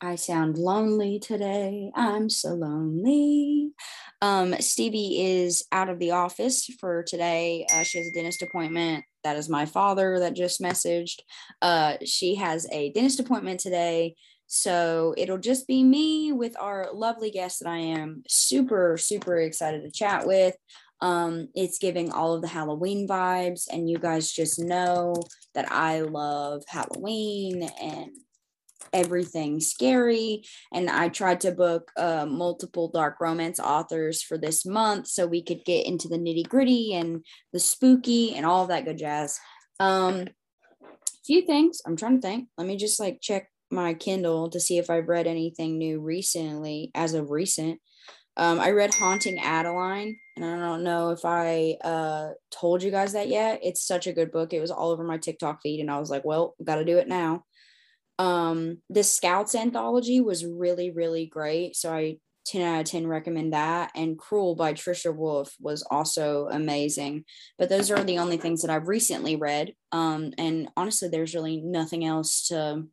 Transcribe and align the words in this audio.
I 0.00 0.14
sound 0.14 0.58
lonely 0.58 1.18
today. 1.18 1.90
I'm 1.94 2.30
so 2.30 2.50
lonely. 2.50 3.72
Um, 4.22 4.54
Stevie 4.60 5.20
is 5.20 5.64
out 5.72 5.88
of 5.88 5.98
the 5.98 6.12
office 6.12 6.66
for 6.80 7.02
today. 7.02 7.66
Uh, 7.72 7.82
she 7.82 7.98
has 7.98 8.06
a 8.06 8.12
dentist 8.12 8.42
appointment. 8.42 9.04
That 9.24 9.36
is 9.36 9.48
my 9.48 9.66
father 9.66 10.20
that 10.20 10.34
just 10.34 10.60
messaged. 10.60 11.20
Uh, 11.60 11.94
she 12.04 12.36
has 12.36 12.66
a 12.70 12.92
dentist 12.92 13.18
appointment 13.18 13.60
today. 13.60 14.14
So 14.46 15.14
it'll 15.18 15.38
just 15.38 15.66
be 15.66 15.82
me 15.82 16.32
with 16.32 16.58
our 16.58 16.88
lovely 16.94 17.30
guest 17.30 17.60
that 17.60 17.68
I 17.68 17.78
am 17.78 18.22
super, 18.28 18.96
super 18.96 19.36
excited 19.38 19.82
to 19.82 19.90
chat 19.90 20.26
with. 20.26 20.54
Um, 21.00 21.48
it's 21.54 21.78
giving 21.78 22.10
all 22.10 22.34
of 22.34 22.42
the 22.42 22.48
Halloween 22.48 23.06
vibes, 23.06 23.68
and 23.70 23.88
you 23.88 23.98
guys 23.98 24.32
just 24.32 24.58
know 24.58 25.14
that 25.54 25.70
I 25.70 26.00
love 26.00 26.64
Halloween 26.66 27.68
and 27.80 28.10
everything 28.92 29.60
scary. 29.60 30.44
And 30.72 30.88
I 30.88 31.08
tried 31.08 31.40
to 31.42 31.52
book 31.52 31.90
uh, 31.96 32.26
multiple 32.26 32.88
dark 32.88 33.16
romance 33.20 33.60
authors 33.60 34.22
for 34.22 34.38
this 34.38 34.64
month 34.64 35.06
so 35.08 35.26
we 35.26 35.42
could 35.42 35.64
get 35.64 35.86
into 35.86 36.08
the 36.08 36.18
nitty 36.18 36.48
gritty 36.48 36.94
and 36.94 37.24
the 37.52 37.60
spooky 37.60 38.34
and 38.34 38.44
all 38.46 38.66
that 38.66 38.84
good 38.84 38.98
jazz. 38.98 39.38
Um, 39.80 40.28
few 41.26 41.42
things 41.42 41.80
I'm 41.86 41.96
trying 41.96 42.20
to 42.20 42.26
think. 42.26 42.48
Let 42.56 42.66
me 42.66 42.76
just 42.76 42.98
like 42.98 43.20
check 43.20 43.48
my 43.70 43.94
Kindle 43.94 44.48
to 44.50 44.60
see 44.60 44.78
if 44.78 44.90
I've 44.90 45.08
read 45.08 45.26
anything 45.26 45.78
new 45.78 46.00
recently, 46.00 46.90
as 46.94 47.14
of 47.14 47.30
recent. 47.30 47.80
Um, 48.38 48.60
I 48.60 48.70
read 48.70 48.94
Haunting 48.94 49.38
Adeline, 49.38 50.16
and 50.36 50.44
I 50.44 50.56
don't 50.56 50.84
know 50.84 51.10
if 51.10 51.24
I 51.24 51.76
uh, 51.82 52.30
told 52.50 52.82
you 52.82 52.90
guys 52.90 53.12
that 53.12 53.28
yet. 53.28 53.60
It's 53.64 53.84
such 53.84 54.06
a 54.06 54.12
good 54.12 54.30
book. 54.30 54.52
It 54.52 54.60
was 54.60 54.70
all 54.70 54.90
over 54.90 55.02
my 55.02 55.18
TikTok 55.18 55.60
feed, 55.60 55.80
and 55.80 55.90
I 55.90 55.98
was 55.98 56.08
like, 56.08 56.24
well, 56.24 56.54
got 56.62 56.76
to 56.76 56.84
do 56.84 56.98
it 56.98 57.08
now. 57.08 57.44
Um, 58.18 58.78
the 58.90 59.04
Scouts 59.04 59.54
anthology 59.54 60.20
was 60.20 60.44
really, 60.44 60.90
really 60.90 61.26
great. 61.26 61.76
So 61.76 61.92
I 61.92 62.18
10 62.48 62.62
out 62.62 62.80
of 62.80 62.86
10 62.86 63.06
recommend 63.06 63.52
that. 63.52 63.90
And 63.94 64.18
Cruel 64.18 64.54
by 64.54 64.72
Trisha 64.72 65.14
Wolfe 65.14 65.54
was 65.60 65.86
also 65.90 66.48
amazing. 66.50 67.24
But 67.58 67.68
those 67.68 67.90
are 67.90 68.02
the 68.02 68.18
only 68.18 68.38
things 68.38 68.62
that 68.62 68.70
I've 68.70 68.88
recently 68.88 69.36
read. 69.36 69.74
Um, 69.92 70.32
and 70.38 70.68
honestly, 70.76 71.08
there's 71.08 71.34
really 71.34 71.60
nothing 71.60 72.04
else 72.04 72.48
to 72.48 72.84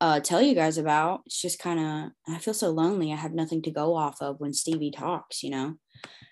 uh, 0.00 0.20
tell 0.20 0.42
you 0.42 0.54
guys 0.54 0.76
about. 0.76 1.22
It's 1.26 1.40
just 1.40 1.58
kind 1.58 1.80
of, 1.80 2.34
I 2.34 2.38
feel 2.38 2.54
so 2.54 2.70
lonely. 2.70 3.12
I 3.12 3.16
have 3.16 3.32
nothing 3.32 3.62
to 3.62 3.70
go 3.70 3.94
off 3.94 4.20
of 4.20 4.40
when 4.40 4.52
Stevie 4.52 4.90
talks, 4.90 5.42
you 5.42 5.50
know? 5.50 5.76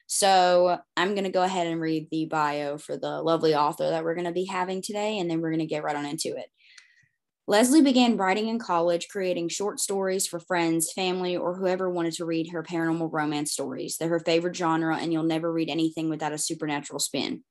So 0.07 0.79
I'm 0.99 1.15
going 1.15 1.25
to 1.25 1.31
go 1.31 1.43
ahead 1.43 1.67
and 1.67 1.81
read 1.81 2.09
the 2.11 2.27
bio 2.27 2.77
for 2.77 2.99
the 2.99 3.23
lovely 3.23 3.55
author 3.55 3.89
that 3.89 4.05
we're 4.05 4.15
going 4.15 4.27
to 4.27 4.33
be 4.33 4.45
having 4.45 4.83
today, 4.83 5.19
and 5.19 5.31
then 5.31 5.41
we're 5.41 5.51
going 5.51 5.61
to 5.61 5.67
get 5.67 5.83
right 5.83 5.97
on 5.97 6.05
into 6.05 6.37
it. 6.37 6.47
Leslie 7.47 7.83
began 7.83 8.17
writing 8.17 8.49
in 8.49 8.59
college, 8.59 9.09
creating 9.09 9.51
short 9.51 9.79
stories 9.79 10.27
for 10.27 10.41
friends, 10.41 10.93
family, 10.93 11.37
or 11.37 11.55
whoever 11.55 11.91
wanted 11.91 12.15
to 12.15 12.25
read 12.25 12.51
her 12.51 12.63
paranormal 12.63 13.13
romance 13.13 13.53
stories. 13.53 13.99
They're 13.99 14.09
her 14.09 14.21
favorite 14.21 14.57
genre, 14.57 14.97
and 14.97 15.13
you'll 15.13 15.25
never 15.25 15.53
read 15.53 15.69
anything 15.69 16.09
without 16.09 16.33
a 16.33 16.39
supernatural 16.39 17.01
spin. 17.01 17.43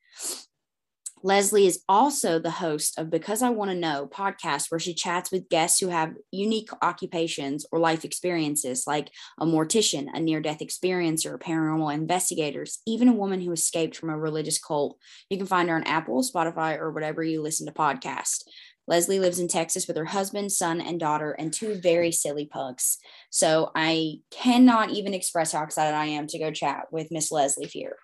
Leslie 1.26 1.68
is 1.68 1.82
also 1.88 2.38
the 2.38 2.52
host 2.52 3.00
of 3.00 3.10
Because 3.10 3.42
I 3.42 3.50
Want 3.50 3.72
to 3.72 3.78
Know 3.78 4.10
podcast, 4.12 4.70
where 4.70 4.80
she 4.80 4.94
chats 4.94 5.32
with 5.32 5.48
guests 5.48 5.80
who 5.80 5.88
have 5.88 6.16
unique 6.32 6.70
occupations 6.82 7.66
or 7.72 7.80
life 7.80 8.04
experiences, 8.04 8.84
like 8.86 9.10
a 9.40 9.46
mortician, 9.46 10.08
a 10.14 10.20
near 10.20 10.42
death 10.42 10.60
experiencer, 10.60 11.40
paranormal 11.40 11.94
investigators, 11.94 12.80
even 12.86 13.08
a 13.08 13.14
woman 13.14 13.40
who 13.40 13.54
escaped 13.54 13.96
from 13.96 14.10
a 14.10 14.20
religious 14.20 14.60
cult. 14.60 14.98
You 15.30 15.38
can 15.38 15.48
find 15.48 15.70
her 15.70 15.76
on 15.78 15.84
Apple, 15.84 16.24
Spotify, 16.24 16.78
or 16.78 16.92
whatever 16.92 17.24
you 17.24 17.42
listen 17.42 17.68
to 17.68 17.74
podcasts. 17.74 18.44
Leslie 18.88 19.20
lives 19.20 19.40
in 19.40 19.48
Texas 19.48 19.88
with 19.88 19.98
her 19.98 20.06
husband, 20.06 20.52
son, 20.52 20.82
and 20.82 21.00
daughter, 21.00 21.32
and 21.32 21.54
two 21.54 21.76
very 21.76 22.12
silly 22.12 22.46
pugs. 22.46 22.98
So 23.30 23.72
I 23.76 24.20
cannot 24.32 24.92
even 24.92 25.14
express 25.14 25.54
how 25.54 25.64
excited 25.64 25.96
I 25.96 26.06
am 26.08 26.28
to 26.28 26.40
go 26.40 26.52
chat 26.52 26.88
with 26.92 27.12
Miss 27.12 27.32
Leslie 27.32 27.68
Fear. 27.68 27.96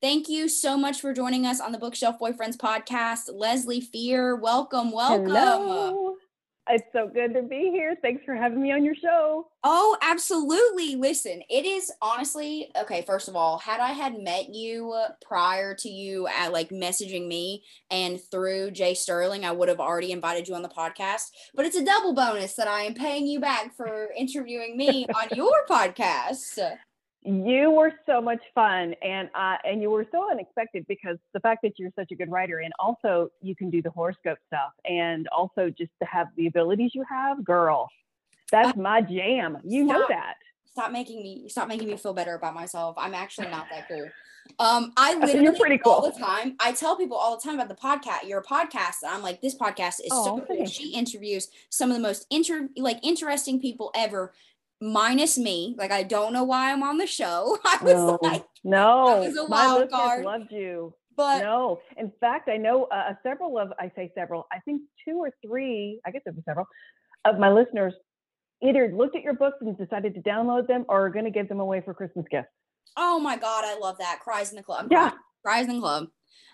Thank 0.00 0.28
you 0.28 0.48
so 0.48 0.76
much 0.76 1.00
for 1.00 1.12
joining 1.12 1.46
us 1.46 1.60
on 1.60 1.70
the 1.70 1.78
Bookshelf 1.78 2.18
Boyfriends 2.18 2.56
podcast. 2.56 3.30
Leslie 3.32 3.80
Fear, 3.80 4.34
welcome, 4.36 4.90
welcome. 4.90 5.26
Hello. 5.26 6.16
It's 6.68 6.84
so 6.92 7.08
good 7.08 7.34
to 7.34 7.42
be 7.42 7.70
here. 7.72 7.96
Thanks 8.00 8.24
for 8.24 8.36
having 8.36 8.62
me 8.62 8.70
on 8.70 8.84
your 8.84 8.94
show. 8.94 9.48
Oh, 9.64 9.96
absolutely. 10.00 10.94
Listen, 10.94 11.42
it 11.50 11.64
is 11.64 11.90
honestly 12.00 12.70
okay. 12.80 13.02
First 13.02 13.28
of 13.28 13.34
all, 13.34 13.58
had 13.58 13.80
I 13.80 13.90
had 13.90 14.18
met 14.18 14.54
you 14.54 14.92
uh, 14.92 15.08
prior 15.26 15.74
to 15.74 15.88
you 15.88 16.28
at 16.28 16.52
like 16.52 16.68
messaging 16.70 17.26
me 17.26 17.64
and 17.90 18.20
through 18.30 18.70
Jay 18.70 18.94
Sterling, 18.94 19.44
I 19.44 19.50
would 19.50 19.68
have 19.68 19.80
already 19.80 20.12
invited 20.12 20.46
you 20.46 20.54
on 20.54 20.62
the 20.62 20.68
podcast. 20.68 21.30
But 21.52 21.66
it's 21.66 21.76
a 21.76 21.84
double 21.84 22.14
bonus 22.14 22.54
that 22.54 22.68
I 22.68 22.82
am 22.82 22.94
paying 22.94 23.26
you 23.26 23.40
back 23.40 23.74
for 23.76 24.10
interviewing 24.16 24.76
me 24.76 25.06
on 25.06 25.28
your 25.36 25.66
podcast. 25.68 26.58
You 27.24 27.70
were 27.70 27.92
so 28.04 28.20
much 28.20 28.40
fun, 28.52 28.94
and 29.00 29.30
uh, 29.34 29.56
and 29.64 29.80
you 29.80 29.90
were 29.90 30.06
so 30.10 30.28
unexpected 30.30 30.84
because 30.88 31.18
the 31.32 31.40
fact 31.40 31.60
that 31.62 31.78
you're 31.78 31.92
such 31.94 32.10
a 32.10 32.16
good 32.16 32.30
writer, 32.30 32.58
and 32.58 32.72
also 32.80 33.30
you 33.40 33.54
can 33.54 33.70
do 33.70 33.80
the 33.80 33.90
horoscope 33.90 34.38
stuff, 34.48 34.72
and 34.84 35.28
also 35.28 35.70
just 35.70 35.92
to 36.00 36.06
have 36.08 36.26
the 36.36 36.48
abilities 36.48 36.90
you 36.94 37.04
have, 37.08 37.44
girl, 37.44 37.88
that's 38.50 38.76
my 38.76 39.02
jam. 39.02 39.58
You 39.62 39.84
know 39.84 40.04
that. 40.08 40.34
Stop 40.72 40.90
making 40.90 41.22
me 41.22 41.48
stop 41.48 41.68
making 41.68 41.86
me 41.88 41.96
feel 41.96 42.12
better 42.12 42.34
about 42.34 42.54
myself. 42.54 42.96
I'm 42.98 43.14
actually 43.14 43.48
not 43.48 43.66
that 43.70 43.86
cool. 43.86 44.08
Um, 44.58 44.92
I 44.96 45.12
You're 45.12 45.26
literally 45.26 45.58
pretty 45.58 45.80
all 45.84 46.10
the 46.10 46.18
time. 46.18 46.56
I 46.58 46.72
tell 46.72 46.96
people 46.96 47.16
all 47.16 47.36
the 47.36 47.42
time 47.42 47.54
about 47.54 47.68
the 47.68 47.74
podcast. 47.76 48.26
Your 48.26 48.42
podcast, 48.42 49.02
and 49.04 49.12
I'm 49.12 49.22
like, 49.22 49.40
this 49.40 49.54
podcast 49.54 50.00
is 50.00 50.08
so 50.08 50.24
Oh, 50.38 50.44
cool. 50.46 50.56
thanks. 50.56 50.72
She 50.72 50.92
interviews 50.92 51.48
some 51.70 51.90
of 51.90 51.96
the 51.96 52.02
most 52.02 52.26
inter 52.30 52.68
like 52.76 52.98
interesting 53.04 53.60
people 53.60 53.92
ever, 53.94 54.32
minus 54.82 55.38
me. 55.38 55.74
Like 55.78 55.92
I 55.92 56.02
don't 56.02 56.32
know 56.32 56.44
why 56.44 56.72
I'm 56.72 56.82
on 56.82 56.98
the 56.98 57.06
show. 57.06 57.56
I 57.64 57.78
was 57.82 57.94
No, 57.94 58.18
like, 58.20 58.44
no, 58.64 59.20
was 59.26 59.36
a 59.36 59.48
my 59.48 59.66
wild 59.78 59.90
card. 59.90 60.24
loved 60.24 60.50
you. 60.52 60.94
but 61.16 61.38
no, 61.42 61.80
in 61.96 62.10
fact, 62.20 62.48
I 62.48 62.56
know 62.56 62.84
uh, 62.84 63.14
several 63.22 63.58
of 63.58 63.72
I 63.78 63.90
say 63.96 64.10
several. 64.16 64.46
I 64.52 64.58
think 64.60 64.82
two 65.06 65.18
or 65.18 65.30
three. 65.46 66.00
I 66.04 66.10
guess 66.10 66.22
it 66.26 66.34
was 66.34 66.44
several 66.44 66.66
of 67.24 67.38
my 67.38 67.50
listeners 67.50 67.94
either 68.62 68.92
looked 68.94 69.16
at 69.16 69.22
your 69.22 69.34
books 69.34 69.56
and 69.60 69.76
decided 69.78 70.14
to 70.14 70.20
download 70.22 70.66
them, 70.68 70.84
or 70.88 71.06
are 71.06 71.10
going 71.10 71.24
to 71.24 71.30
give 71.30 71.48
them 71.48 71.60
away 71.60 71.80
for 71.84 71.94
Christmas 71.94 72.26
gifts. 72.30 72.48
oh 72.96 73.18
my 73.18 73.36
god, 73.36 73.64
I 73.64 73.78
love 73.78 73.98
that. 73.98 74.20
Cries 74.20 74.50
in 74.50 74.56
the 74.56 74.62
club. 74.62 74.88
Yeah. 74.90 75.12
Cries 75.44 75.66
in 75.68 75.74
the 75.76 75.80
club. 75.80 76.06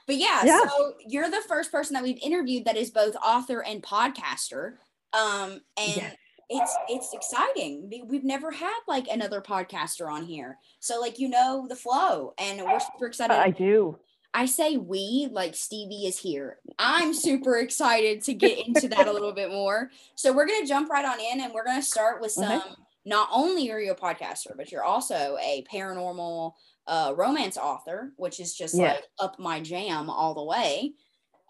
But 0.06 0.16
yeah, 0.16 0.43
Yeah. 0.45 0.60
so 0.66 0.95
you're 1.06 1.31
the 1.31 1.43
first 1.47 1.71
person 1.71 1.93
that 1.95 2.03
we've 2.03 2.19
interviewed 2.22 2.65
that 2.65 2.77
is 2.78 2.91
both 2.91 3.15
author 3.16 3.62
and 3.62 3.83
podcaster. 3.83 4.77
Um, 5.12 5.60
and 5.77 5.97
Yes. 5.97 6.16
It's 6.50 6.75
it's 6.88 7.12
exciting. 7.14 7.88
We- 7.91 8.03
We've 8.03 8.25
never 8.25 8.50
had 8.50 8.78
like 8.86 9.06
another 9.09 9.41
podcaster 9.41 10.10
on 10.10 10.25
here, 10.25 10.59
so 10.81 11.00
like 11.00 11.19
you 11.19 11.28
know 11.28 11.66
the 11.69 11.76
flow, 11.76 12.34
and 12.39 12.62
we're 12.62 12.80
super 12.80 13.06
excited. 13.06 13.34
I 13.34 13.50
do. 13.50 13.98
I 14.34 14.45
say 14.47 14.77
we 14.77 15.28
like 15.33 15.54
Stevie 15.54 16.06
is 16.06 16.18
here. 16.18 16.59
I'm 16.78 17.15
super 17.15 17.56
excited 17.59 18.22
to 18.24 18.34
get 18.34 18.66
into 18.66 18.89
that 18.89 19.09
a 19.09 19.12
little 19.12 19.33
bit 19.33 19.50
more. 19.50 19.91
So 20.15 20.33
we're 20.33 20.47
gonna 20.47 20.66
jump 20.66 20.91
right 20.91 21.04
on 21.04 21.18
in, 21.21 21.41
and 21.41 21.53
we're 21.53 21.65
gonna 21.65 21.83
start 21.83 22.21
with 22.21 22.33
some. 22.33 22.60
Okay. 22.60 22.71
Not 23.04 23.28
only 23.33 23.71
are 23.71 23.80
you 23.80 23.92
a 23.92 23.94
podcaster, 23.94 24.51
but 24.54 24.71
you're 24.71 24.84
also 24.84 25.39
a 25.41 25.65
paranormal 25.72 26.53
uh, 26.86 27.15
romance 27.16 27.56
author, 27.56 28.12
which 28.16 28.39
is 28.39 28.54
just 28.54 28.74
Yes. 28.77 28.97
like 28.97 29.04
up 29.18 29.39
my 29.39 29.60
jam 29.60 30.10
all 30.10 30.34
the 30.34 30.44
way. 30.44 30.92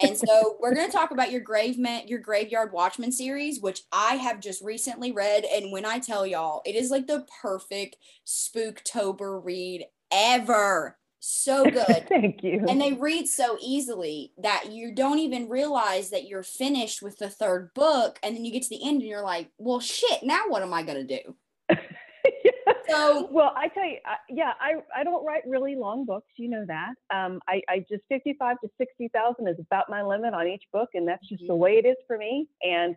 And 0.00 0.16
so 0.16 0.56
we're 0.60 0.74
going 0.74 0.86
to 0.86 0.96
talk 0.96 1.10
about 1.10 1.32
your 1.32 1.40
grave 1.40 1.78
your 2.06 2.20
graveyard 2.20 2.72
watchman 2.72 3.10
series, 3.10 3.60
which 3.60 3.82
I 3.92 4.14
have 4.14 4.40
just 4.40 4.62
recently 4.62 5.12
read. 5.12 5.44
And 5.44 5.72
when 5.72 5.84
I 5.84 5.98
tell 5.98 6.26
y'all, 6.26 6.62
it 6.64 6.74
is 6.74 6.90
like 6.90 7.06
the 7.06 7.26
perfect 7.42 7.96
spooktober 8.26 9.44
read 9.44 9.86
ever. 10.12 10.96
So 11.20 11.64
good. 11.70 12.06
Thank 12.08 12.42
you. 12.42 12.64
and 12.68 12.80
they 12.80 12.92
read 12.92 13.28
so 13.28 13.58
easily 13.60 14.32
that 14.38 14.70
you 14.70 14.94
don't 14.94 15.18
even 15.18 15.48
realize 15.48 16.10
that 16.10 16.28
you're 16.28 16.42
finished 16.42 17.02
with 17.02 17.18
the 17.18 17.28
third 17.28 17.74
book. 17.74 18.18
And 18.22 18.36
then 18.36 18.44
you 18.44 18.52
get 18.52 18.62
to 18.62 18.68
the 18.70 18.86
end 18.86 19.00
and 19.00 19.10
you're 19.10 19.24
like, 19.24 19.50
well, 19.58 19.80
shit, 19.80 20.22
now 20.22 20.44
what 20.48 20.62
am 20.62 20.72
I 20.72 20.82
going 20.82 21.06
to 21.06 21.22
do? 21.22 21.34
So 22.88 23.28
well, 23.30 23.52
I 23.56 23.68
tell 23.68 23.84
you, 23.84 23.98
I, 24.06 24.16
yeah, 24.28 24.52
I, 24.60 24.74
I 24.94 25.04
don't 25.04 25.24
write 25.24 25.42
really 25.46 25.76
long 25.76 26.04
books. 26.04 26.32
You 26.36 26.48
know 26.48 26.64
that. 26.66 26.94
Um, 27.14 27.40
I, 27.48 27.60
I 27.68 27.78
just 27.80 28.02
55 28.08 28.56
to 28.62 28.70
60,000 28.78 29.46
is 29.48 29.56
about 29.58 29.90
my 29.90 30.02
limit 30.02 30.34
on 30.34 30.46
each 30.46 30.64
book. 30.72 30.90
And 30.94 31.06
that's 31.06 31.26
just 31.28 31.42
the 31.46 31.52
Mhm. 31.54 31.58
way 31.58 31.72
it 31.78 31.86
is 31.86 31.96
for 32.06 32.16
me. 32.18 32.48
And 32.62 32.96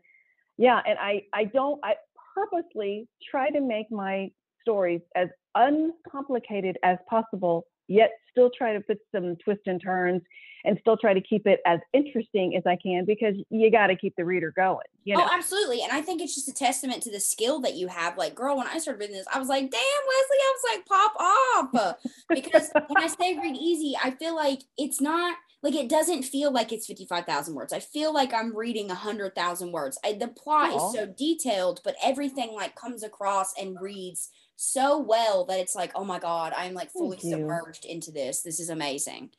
yeah, 0.58 0.82
and 0.86 0.98
I, 1.00 1.24
I 1.34 1.46
don't, 1.46 1.80
I 1.84 1.96
purposely 2.36 3.08
try 3.30 3.50
to 3.50 3.60
make 3.60 3.92
my 3.92 4.32
stories 4.62 5.02
as 5.16 5.28
uncomplicated 5.56 6.78
as 6.84 6.98
possible, 7.10 7.66
yet 7.88 8.12
still 8.31 8.50
try 8.56 8.74
to 8.74 8.81
put 8.81 9.00
some 9.13 9.36
twists 9.44 9.63
and 9.68 9.81
turns 9.81 10.22
and 10.63 10.78
still 10.81 10.98
try 10.98 11.13
to 11.13 11.22
keep 11.22 11.48
it 11.48 11.60
as 11.66 11.80
interesting 11.94 12.56
as 12.56 12.63
I 12.66 12.75
can 12.75 13.06
because 13.06 13.36
you 13.50 13.72
got 13.72 13.88
to 13.88 13.95
keep 13.95 14.16
the 14.16 14.25
reader 14.25 14.54
going. 14.56 14.86
You 15.04 15.16
oh, 15.16 15.19
know? 15.19 15.25
Oh, 15.25 15.36
absolutely. 15.36 15.81
And 15.81 15.92
I 15.92 16.01
think 16.01 16.22
it's 16.22 16.36
just 16.36 16.48
a 16.48 16.54
testament 16.54 17.01
to 17.04 17.12
the 17.12 17.19
skill 17.19 17.60
that 17.62 17.75
you 17.75 17.88
have. 17.88 18.18
Like, 18.18 18.36
girl, 18.36 18.57
when 18.57 18.68
I 18.68 18.78
started 18.78 19.00
reading 19.00 19.16
this, 19.16 19.25
I 19.33 19.39
was 19.39 19.48
like, 19.48 19.72
damn, 19.72 19.72
Leslie, 19.72 20.38
I 20.39 20.54
was 20.56 20.75
like, 20.75 20.86
pop 20.86 21.16
off. 21.19 21.95
Because 22.30 22.69
when 22.88 23.04
I 23.04 23.07
say 23.07 23.38
read 23.38 23.57
easy, 23.57 23.98
I 24.01 24.12
feel 24.12 24.36
like 24.36 24.62
it's 24.78 25.01
not 25.01 25.36
like 25.63 25.75
it 25.75 25.89
doesn't 25.89 26.24
feel 26.24 26.51
like 26.51 26.72
it's 26.72 26.88
55,000 26.88 27.54
words. 27.54 27.72
I 27.72 27.80
feel 27.80 28.13
like 28.13 28.33
I'm 28.33 28.56
reading 28.56 28.88
100,000 28.88 29.72
words. 29.72 30.00
I, 30.04 30.13
the 30.13 30.28
plot 30.28 30.72
Aw. 30.72 30.88
is 30.88 30.94
so 30.94 31.06
detailed, 31.06 31.81
but 31.83 31.95
everything 32.04 32.54
like 32.54 32.75
comes 32.75 33.04
across 33.04 33.54
and 33.60 33.80
reads 33.80 34.30
so 34.62 35.00
well 35.00 35.46
that 35.46 35.60
it's 35.60 35.74
like, 35.75 35.92
oh 35.96 36.04
my 36.04 36.19
God, 36.19 36.54
I'm 36.56 36.75
like 36.75 36.92
fully 36.92 37.18
submerged 37.31 37.84
into 37.84 38.12
this. 38.12 38.42
This 38.44 38.60
is 38.60 38.69
amazing. 38.69 39.31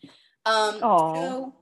Um, 0.44 0.78
so 1.14 1.54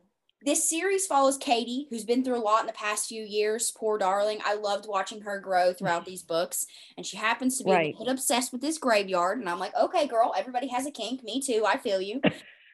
this 0.46 0.66
series 0.66 1.06
follows 1.06 1.36
Katie, 1.36 1.86
who's 1.90 2.06
been 2.06 2.24
through 2.24 2.38
a 2.38 2.40
lot 2.40 2.62
in 2.62 2.66
the 2.66 2.72
past 2.72 3.06
few 3.06 3.22
years. 3.22 3.70
Poor 3.76 3.98
darling. 3.98 4.38
I 4.46 4.54
loved 4.54 4.86
watching 4.88 5.20
her 5.20 5.38
grow 5.38 5.74
throughout 5.74 6.06
these 6.06 6.22
books. 6.22 6.64
And 6.96 7.04
she 7.04 7.18
happens 7.18 7.58
to 7.58 7.64
be 7.64 7.70
Right. 7.70 7.94
a 7.94 7.98
bit 7.98 8.10
obsessed 8.10 8.50
with 8.50 8.62
this 8.62 8.78
graveyard. 8.78 9.38
And 9.38 9.48
I'm 9.48 9.58
like, 9.58 9.76
okay, 9.76 10.06
girl, 10.06 10.32
everybody 10.34 10.68
has 10.68 10.86
a 10.86 10.90
kink. 10.90 11.22
Me 11.22 11.42
too. 11.42 11.64
I 11.66 11.76
feel 11.76 12.00
you. 12.00 12.22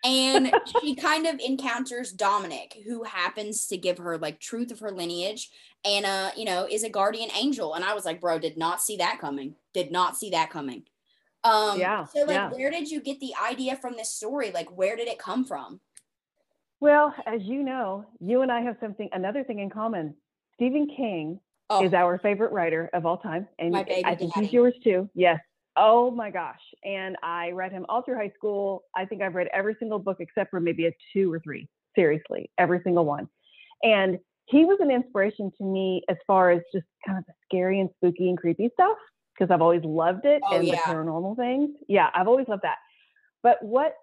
And 0.07 0.53
she 0.81 0.95
kind 0.95 1.27
of 1.27 1.41
encounters 1.41 2.13
Dominic, 2.13 2.79
who 2.87 3.03
happens 3.03 3.67
to 3.67 3.77
give 3.77 3.99
her 3.99 4.17
like 4.17 4.39
truth 4.39 4.71
of 4.71 4.79
her 4.79 4.93
lineage 4.93 5.51
and 5.85 6.07
uh, 6.07 6.31
you 6.37 6.45
know, 6.45 6.67
is 6.71 6.85
a 6.85 6.89
guardian 6.89 7.31
angel. 7.37 7.75
And 7.75 7.85
I 7.85 7.93
was 7.95 8.05
like, 8.05 8.21
bro, 8.21 8.39
did 8.39 8.57
not 8.57 8.81
see 8.81 8.97
that 8.99 9.19
coming. 9.21 9.57
Did 9.75 9.91
not 9.91 10.17
see 10.17 10.31
that 10.31 10.51
coming. 10.51 10.85
Um 11.45 11.79
Yeah, 11.79 12.05
so 12.05 12.21
like 12.21 12.31
yeah. 12.31 12.51
where 12.51 12.71
did 12.71 12.91
you 12.91 13.01
get 13.01 13.21
the 13.21 13.35
idea 13.51 13.77
from 13.77 13.95
this 13.97 14.13
story? 14.13 14.53
Like 14.53 14.77
where 14.77 14.97
did 14.97 15.09
it 15.09 15.19
come 15.19 15.45
from? 15.45 15.81
Well, 16.79 17.13
as 17.27 17.43
you 17.43 17.63
know, 17.63 18.05
you 18.21 18.43
and 18.43 18.53
I 18.53 18.61
have 18.61 18.77
something, 18.81 19.09
another 19.13 19.43
thing 19.43 19.59
in 19.61 19.71
common. 19.71 20.15
Stephen 20.55 20.87
King 20.87 21.41
Oh, 21.69 21.85
is 21.85 21.93
our 21.95 22.19
favorite 22.19 22.53
writer 22.53 22.89
of 22.93 23.07
all 23.07 23.17
time, 23.17 23.49
and 23.59 23.73
My 23.73 23.83
baby 23.83 24.05
I 24.05 24.15
think 24.15 24.33
he's 24.35 24.53
yours 24.53 24.75
too. 24.85 25.11
Yes. 25.15 25.41
Oh 25.77 26.11
my 26.11 26.31
gosh! 26.31 26.61
And 26.85 27.17
I 27.23 27.51
read 27.51 27.73
him 27.73 27.85
all 27.89 28.03
through 28.03 28.17
high 28.17 28.33
school. 28.37 28.85
I 28.95 29.05
think 29.05 29.23
I've 29.23 29.35
read 29.35 29.49
every 29.53 29.77
single 29.79 29.99
book 29.99 30.17
except 30.21 30.51
for 30.51 30.61
maybe 30.61 30.87
a 30.87 30.93
two 31.13 31.33
or 31.33 31.41
three. 31.41 31.69
Seriously, 31.95 32.51
every 32.59 32.81
single 32.85 33.05
one. 33.05 33.29
And 33.83 34.19
he 34.47 34.65
was 34.65 34.79
an 34.81 34.91
inspiration 34.91 35.51
to 35.59 35.65
me 35.65 36.03
as 36.09 36.17
far 36.27 36.51
as 36.51 36.63
just 36.73 36.87
kind 37.07 37.19
of 37.19 37.25
the 37.27 37.33
scary 37.45 37.81
and 37.81 37.91
spooky 37.97 38.29
and 38.29 38.39
creepy 38.39 38.71
stuff 38.73 38.97
because 39.35 39.53
I've 39.53 39.61
always 39.63 39.83
loved 39.85 40.25
it 40.25 40.41
Oh, 40.51 40.57
and 40.57 40.67
yeah. 40.67 40.77
the 40.87 40.93
paranormal 40.93 41.37
things. 41.37 41.71
Yeah, 41.89 42.09
I've 42.15 42.29
always 42.29 42.49
loved 42.49 42.63
that. 42.63 42.77
But 43.43 43.59
what 43.63 43.95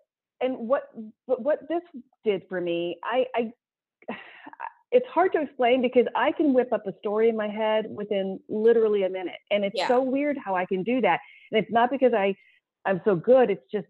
and 0.42 0.58
what 0.58 0.84
but 1.28 1.42
what 1.42 1.60
this 1.70 1.82
did 2.26 2.44
for 2.50 2.60
me, 2.62 2.98
I 3.04 3.26
I 3.36 3.52
it's 4.94 5.08
hard 5.08 5.34
to 5.34 5.42
explain 5.42 5.82
because 5.82 6.06
I 6.16 6.32
can 6.32 6.54
whip 6.54 6.72
up 6.72 6.86
a 6.88 6.94
story 7.00 7.28
in 7.28 7.36
my 7.36 7.48
head 7.50 7.88
within 7.90 8.40
literally 8.48 9.04
a 9.04 9.10
minute. 9.10 9.40
And 9.52 9.66
it's 9.66 9.76
Yeah. 9.76 9.88
so 9.88 10.02
weird 10.02 10.38
how 10.38 10.56
I 10.56 10.66
can 10.66 10.84
do 10.84 11.02
that. 11.02 11.20
And 11.52 11.62
it's 11.62 11.72
not 11.72 11.90
because 11.90 12.14
I 12.14 12.36
I'm 12.86 13.02
so 13.06 13.16
good, 13.16 13.50
it's 13.50 13.66
just 13.72 13.88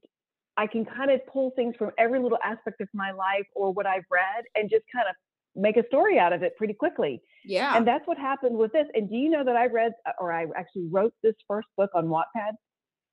I 0.56 0.68
can 0.68 0.86
kind 0.86 1.10
of 1.12 1.20
pull 1.26 1.52
things 1.56 1.76
from 1.76 1.92
every 1.98 2.20
little 2.20 2.38
aspect 2.44 2.80
of 2.80 2.88
my 2.94 3.12
life 3.12 3.48
or 3.56 3.72
what 3.74 3.86
I've 3.88 4.06
read 4.12 4.46
and 4.56 4.70
just 4.70 4.86
kind 4.96 5.08
of 5.10 5.16
make 5.56 5.78
a 5.78 5.86
story 5.88 6.20
out 6.20 6.32
of 6.32 6.42
it 6.44 6.56
pretty 6.58 6.74
quickly. 6.76 7.22
yeah. 7.44 7.76
And 7.76 7.88
that's 7.88 8.06
what 8.08 8.18
happened 8.18 8.56
with 8.58 8.72
this. 8.72 8.88
And 8.94 9.10
do 9.10 9.16
you 9.16 9.30
know 9.30 9.44
that 9.44 9.56
I 9.56 9.66
read 9.66 9.94
or 10.20 10.32
I 10.32 10.46
actually 10.56 10.88
wrote 10.92 11.14
this 11.24 11.36
first 11.48 11.68
book 11.76 11.90
on 11.96 12.06
Wattpad? 12.08 12.54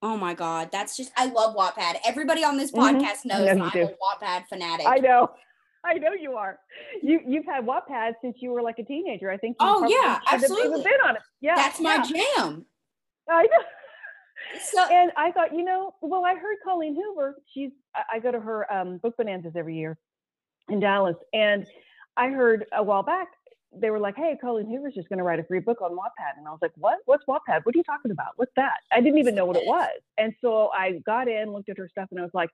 Oh 0.02 0.16
my 0.16 0.32
God, 0.34 0.70
that's 0.70 0.96
just 0.96 1.12
I 1.16 1.26
love 1.26 1.56
Wattpad. 1.56 1.96
Everybody 2.06 2.44
on 2.44 2.56
this 2.56 2.70
Mhm. 2.72 2.78
podcast 3.00 3.25
knows 3.25 3.46
know 3.56 3.64
that 3.64 3.75
you 3.75 3.82
I'm 3.82 3.88
a 3.88 3.96
Wattpad 4.25 4.46
fanatic. 4.48 4.87
I 4.87 4.98
know. 4.98 5.31
I 5.85 5.94
know 5.94 6.12
you 6.12 6.35
are. 6.35 6.59
You 7.03 7.21
you've 7.27 7.47
had 7.47 7.65
Wattpad 7.65 8.15
since 8.21 8.37
you 8.41 8.50
were 8.50 8.62
like 8.62 8.79
a 8.79 8.85
teenager. 8.85 9.31
I 9.31 9.37
think. 9.37 9.56
Oh, 9.61 9.87
yeah, 9.88 10.21
absolutely. 10.31 10.82
Been 10.82 10.93
on 11.06 11.17
it. 11.17 11.23
Yeah. 11.41 11.56
that's 11.56 11.81
my 11.81 11.94
yeah. 11.94 12.35
jam. 12.37 12.67
I 13.29 13.43
know. 13.43 14.59
So 14.62 14.85
And 14.91 15.12
I 15.17 15.32
thought, 15.32 15.55
you 15.55 15.65
know, 15.65 15.94
well, 16.03 16.25
I 16.25 16.35
heard 16.35 16.56
Colleen 16.65 16.94
Hoover. 16.94 17.37
She's 17.53 17.71
I, 17.94 18.17
I 18.17 18.19
go 18.19 18.31
to 18.31 18.41
her 18.41 18.71
um, 18.73 18.99
book 18.99 19.17
bonanzas 19.17 19.56
every 19.56 19.77
year 19.77 19.99
in 20.69 20.81
Dallas, 20.81 21.17
and 21.32 21.67
I 22.17 22.29
heard 22.29 22.67
a 22.73 22.83
while 22.83 23.03
back 23.03 23.29
they 23.73 23.91
were 23.91 23.99
like, 23.99 24.17
"Hey, 24.17 24.37
Colleen 24.41 24.69
Hoover's 24.69 24.94
just 24.94 25.09
going 25.09 25.19
to 25.19 25.25
write 25.25 25.38
a 25.38 25.44
free 25.44 25.61
book 25.61 25.81
on 25.81 25.93
Wattpad," 25.93 26.38
and 26.38 26.47
I 26.47 26.50
was 26.50 26.59
like, 26.61 26.73
"What? 26.76 26.99
What's 27.06 27.25
Wattpad? 27.26 27.65
What 27.65 27.75
are 27.75 27.79
you 27.79 27.85
talking 27.85 28.11
about? 28.11 28.33
What's 28.37 28.53
that?" 28.56 28.79
I 28.93 29.00
didn't 29.00 29.19
even 29.19 29.35
know 29.35 29.47
what 29.47 29.56
it 29.56 29.67
was, 29.67 30.00
and 30.19 30.35
so 30.41 30.71
I 30.75 31.00
got 31.06 31.29
in, 31.29 31.53
looked 31.53 31.69
at 31.69 31.79
her 31.79 31.88
stuff, 31.88 32.09
and 32.11 32.19
I 32.19 32.23
was 32.23 32.35
like, 32.35 32.50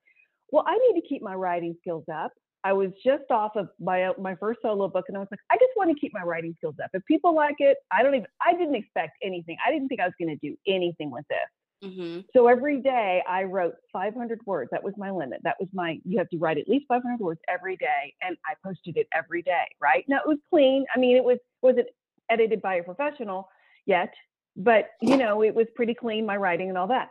"Well, 0.50 0.64
I 0.66 0.76
need 0.76 1.00
to 1.00 1.06
keep 1.06 1.22
my 1.22 1.34
writing 1.34 1.74
skills 1.80 2.04
up." 2.12 2.32
I 2.66 2.72
was 2.72 2.90
just 3.04 3.30
off 3.30 3.52
of 3.54 3.68
my 3.78 4.10
my 4.18 4.34
first 4.34 4.60
solo 4.60 4.88
book, 4.88 5.04
and 5.08 5.16
I 5.16 5.20
was 5.20 5.28
like, 5.30 5.40
I 5.52 5.54
just 5.54 5.70
want 5.76 5.88
to 5.94 6.00
keep 6.00 6.12
my 6.12 6.22
writing 6.22 6.52
skills 6.58 6.74
up. 6.82 6.90
If 6.94 7.04
people 7.06 7.32
like 7.34 7.56
it, 7.60 7.76
I 7.92 8.02
don't 8.02 8.14
even. 8.14 8.26
I 8.44 8.54
didn't 8.54 8.74
expect 8.74 9.18
anything. 9.22 9.56
I 9.64 9.70
didn't 9.70 9.88
think 9.88 10.00
I 10.00 10.06
was 10.06 10.14
going 10.18 10.36
to 10.36 10.48
do 10.48 10.56
anything 10.66 11.10
with 11.12 11.24
this. 11.28 11.48
Mhm. 11.84 12.24
So 12.32 12.48
every 12.48 12.80
day 12.80 13.22
I 13.28 13.44
wrote 13.44 13.74
500 13.92 14.40
words. 14.46 14.70
That 14.72 14.82
was 14.82 14.94
my 14.96 15.10
limit. 15.10 15.40
That 15.44 15.56
was 15.60 15.68
my, 15.72 16.00
you 16.04 16.18
have 16.18 16.28
to 16.30 16.38
write 16.38 16.58
at 16.58 16.68
least 16.68 16.86
500 16.88 17.20
words 17.20 17.40
every 17.48 17.76
day. 17.76 18.14
And 18.22 18.36
I 18.46 18.54
posted 18.64 18.96
it 18.96 19.06
every 19.14 19.42
day, 19.42 19.66
right? 19.80 20.04
Now 20.08 20.18
it 20.18 20.26
was 20.26 20.38
clean. 20.50 20.86
I 20.94 20.98
mean, 20.98 21.16
it 21.16 21.24
was, 21.24 21.38
wasn't 21.62 21.88
edited 22.30 22.62
by 22.62 22.76
a 22.76 22.82
professional 22.82 23.48
yet, 23.84 24.12
but 24.56 24.90
you 25.02 25.16
know, 25.16 25.42
it 25.42 25.54
was 25.54 25.66
pretty 25.74 25.94
clean, 25.94 26.24
my 26.24 26.36
writing 26.36 26.68
and 26.70 26.78
all 26.78 26.88
that. 26.88 27.10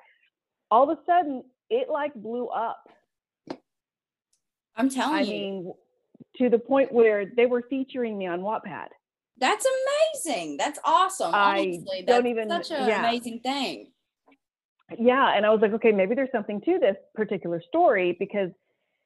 All 0.71 0.89
of 0.89 0.97
a 0.97 1.01
sudden 1.05 1.43
it 1.69 1.89
like 1.89 2.13
blew 2.15 2.47
up. 2.47 2.89
I'm 4.75 4.89
telling 4.89 5.15
I 5.15 5.21
you, 5.21 5.31
mean, 5.31 5.73
to 6.37 6.49
the 6.49 6.59
point 6.59 6.91
where 6.91 7.25
they 7.25 7.45
were 7.45 7.63
featuring 7.69 8.17
me 8.17 8.27
on 8.27 8.41
Wattpad. 8.41 8.87
that's 9.37 9.65
amazing. 9.65 10.57
That's 10.57 10.79
awesome. 10.83 11.33
I 11.33 11.59
Honestly, 11.59 12.03
don't 12.05 12.23
that's 12.23 12.27
even- 12.27 12.49
such 12.49 12.71
an 12.71 12.87
yeah. 12.89 12.99
amazing 12.99 13.39
thing. 13.41 13.91
yeah 14.99 15.35
and 15.35 15.47
i 15.47 15.49
was 15.49 15.61
like 15.61 15.73
okay 15.73 15.91
maybe 15.91 16.13
there's 16.13 16.31
something 16.31 16.61
to 16.61 16.77
this 16.79 16.95
particular 17.15 17.59
story 17.67 18.15
because 18.19 18.51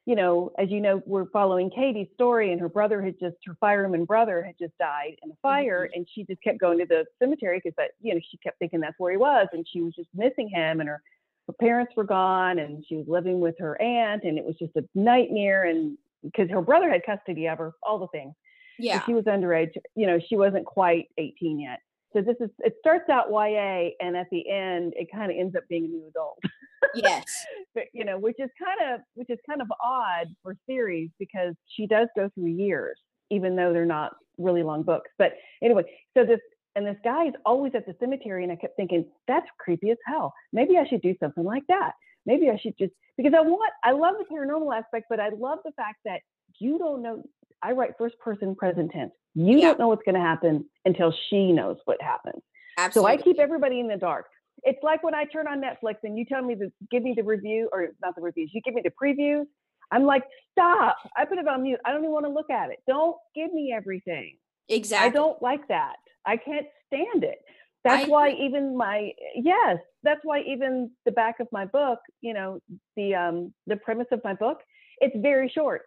you 0.05 0.13
know 0.13 0.51
as 0.59 0.69
you 0.69 0.81
know 0.81 1.01
we're 1.05 1.29
following 1.29 1.69
katie's 1.69 2.09
story 2.13 2.51
and 2.51 2.59
her 2.59 2.67
brother 2.67 3.01
had 3.01 3.15
just 3.17 3.37
her 3.45 3.55
fireman 3.61 4.03
brother 4.03 4.43
had 4.43 4.55
just 4.59 4.77
died 4.77 5.15
in 5.23 5.31
a 5.31 5.35
fire 5.41 5.85
mm-hmm. 5.85 5.93
and 5.99 6.05
she 6.13 6.25
just 6.25 6.41
kept 6.43 6.59
going 6.59 6.77
to 6.77 6.85
the 6.85 7.05
cemetery 7.17 7.61
because 7.63 7.73
that 7.77 7.91
you 8.01 8.13
know 8.13 8.19
she 8.29 8.35
kept 8.39 8.59
thinking 8.59 8.81
that's 8.81 8.99
where 8.99 9.11
he 9.11 9.17
was 9.17 9.47
and 9.53 9.65
she 9.71 9.79
was 9.79 9.95
just 9.95 10.09
missing 10.13 10.49
him 10.49 10.81
and 10.81 10.89
her 10.89 11.01
her 11.49 11.53
parents 11.59 11.93
were 11.95 12.03
gone 12.03 12.59
and 12.59 12.85
she 12.87 12.95
was 12.95 13.05
living 13.07 13.39
with 13.39 13.55
her 13.59 13.79
aunt 13.81 14.23
and 14.23 14.37
it 14.37 14.45
was 14.45 14.55
just 14.59 14.75
a 14.75 14.83
nightmare 14.93 15.63
and 15.63 15.97
because 16.23 16.47
her 16.51 16.61
brother 16.61 16.89
had 16.91 17.01
custody 17.03 17.47
of 17.47 17.57
her 17.57 17.71
all 17.81 17.97
the 17.97 18.07
things 18.09 18.35
Yeah. 18.77 18.95
and 18.95 19.01
she 19.07 19.13
was 19.15 19.23
underage. 19.25 19.71
You 19.95 20.05
know, 20.05 20.19
she 20.29 20.35
wasn't 20.37 20.65
quite 20.65 21.05
18 21.17 21.59
yet. 21.59 21.79
So 22.13 22.21
this 22.21 22.35
is 22.39 22.49
it 22.59 22.75
starts 22.79 23.09
out 23.09 23.29
YA 23.31 23.89
and 23.99 24.15
at 24.15 24.27
the 24.31 24.47
end 24.49 24.93
it 24.95 25.07
kind 25.11 25.31
of 25.31 25.37
ends 25.39 25.55
up 25.55 25.63
being 25.69 25.85
a 25.85 25.87
new 25.87 26.07
adult. 26.07 26.39
yes. 26.93 27.25
but, 27.73 27.85
you 27.93 28.05
know, 28.05 28.19
which 28.19 28.35
is 28.39 28.49
kind 28.63 28.93
of 28.93 29.01
which 29.15 29.29
is 29.31 29.39
kind 29.49 29.61
of 29.61 29.67
odd 29.83 30.27
for 30.43 30.55
series 30.67 31.09
because 31.17 31.55
she 31.75 31.87
does 31.87 32.07
go 32.15 32.29
through 32.35 32.47
years, 32.49 32.99
even 33.31 33.55
though 33.55 33.73
they're 33.73 33.85
not 33.85 34.13
really 34.37 34.61
long 34.61 34.83
books. 34.83 35.09
But 35.17 35.33
anyway, 35.63 35.83
so 36.15 36.25
this 36.25 36.39
and 36.79 36.87
this 36.87 36.97
guy 37.03 37.25
is 37.27 37.33
always 37.45 37.73
at 37.75 37.85
the 37.85 37.93
cemetery, 37.99 38.43
and 38.43 38.51
I 38.51 38.55
kept 38.55 38.77
thinking 38.77 39.05
that's 39.27 39.45
creepy 39.59 39.91
as 39.91 39.97
hell. 40.05 40.33
Maybe 40.53 40.77
I 40.77 40.87
should 40.87 41.01
do 41.01 41.13
something 41.19 41.43
like 41.43 41.63
that. 41.67 41.91
Maybe 42.25 42.49
I 42.49 42.57
should 42.57 42.73
just 42.79 42.93
because 43.17 43.33
I 43.37 43.41
want 43.41 43.71
I 43.83 43.91
love 43.91 44.15
the 44.17 44.25
paranormal 44.33 44.73
aspect, 44.77 45.07
but 45.09 45.19
I 45.19 45.29
love 45.29 45.59
the 45.65 45.73
fact 45.73 45.97
that 46.05 46.21
you 46.59 46.77
don't 46.79 47.01
know. 47.01 47.23
I 47.61 47.73
write 47.73 47.91
first 47.97 48.17
person 48.19 48.55
present 48.55 48.91
tense. 48.91 49.11
You 49.35 49.57
Yeah. 49.57 49.67
don't 49.69 49.79
know 49.79 49.87
what's 49.89 50.03
going 50.03 50.15
to 50.15 50.21
happen 50.21 50.65
until 50.85 51.13
she 51.29 51.51
knows 51.51 51.77
what 51.85 52.01
happens. 52.01 52.41
So 52.93 53.05
I 53.05 53.17
keep 53.17 53.39
everybody 53.39 53.81
in 53.81 53.89
the 53.89 53.97
dark. 53.97 54.27
It's 54.63 54.81
like 54.83 55.03
when 55.03 55.13
I 55.13 55.25
turn 55.25 55.47
on 55.47 55.61
Netflix 55.61 55.95
and 56.03 56.17
you 56.17 56.23
tell 56.23 56.41
me 56.41 56.55
to 56.55 56.71
give 56.89 57.03
me 57.03 57.13
the 57.13 57.23
review 57.23 57.69
or 57.73 57.89
not 58.01 58.15
the 58.15 58.21
reviews, 58.21 58.51
you 58.53 58.61
give 58.61 58.73
me 58.73 58.81
the 58.81 58.91
previews. 59.01 59.43
I'm 59.91 60.03
like, 60.05 60.23
stop. 60.53 60.95
I 61.17 61.25
put 61.25 61.39
it 61.39 61.47
on 61.47 61.63
mute. 61.63 61.79
I 61.85 61.89
don't 61.91 61.99
even 62.01 62.11
want 62.11 62.25
to 62.25 62.31
look 62.31 62.49
at 62.49 62.69
it. 62.69 62.77
Don't 62.87 63.17
give 63.35 63.51
me 63.53 63.73
everything. 63.75 64.37
exactly. 64.69 65.07
I 65.07 65.09
don't 65.11 65.41
like 65.41 65.67
that. 65.67 65.97
I 66.25 66.37
can't 66.37 66.67
stand 66.87 67.23
it. 67.23 67.39
That's 67.83 68.05
I 68.05 68.09
why 68.09 68.31
even 68.31 68.75
my 68.77 69.11
yes, 69.35 69.77
that's 70.03 70.19
why 70.23 70.41
even 70.41 70.91
the 71.05 71.11
back 71.11 71.39
of 71.39 71.47
my 71.51 71.65
book, 71.65 71.99
you 72.21 72.33
know, 72.33 72.59
the 72.95 73.15
um 73.15 73.53
the 73.67 73.77
premise 73.77 74.07
of 74.11 74.21
my 74.23 74.33
book, 74.33 74.59
it's 74.99 75.15
very 75.17 75.49
short. 75.49 75.83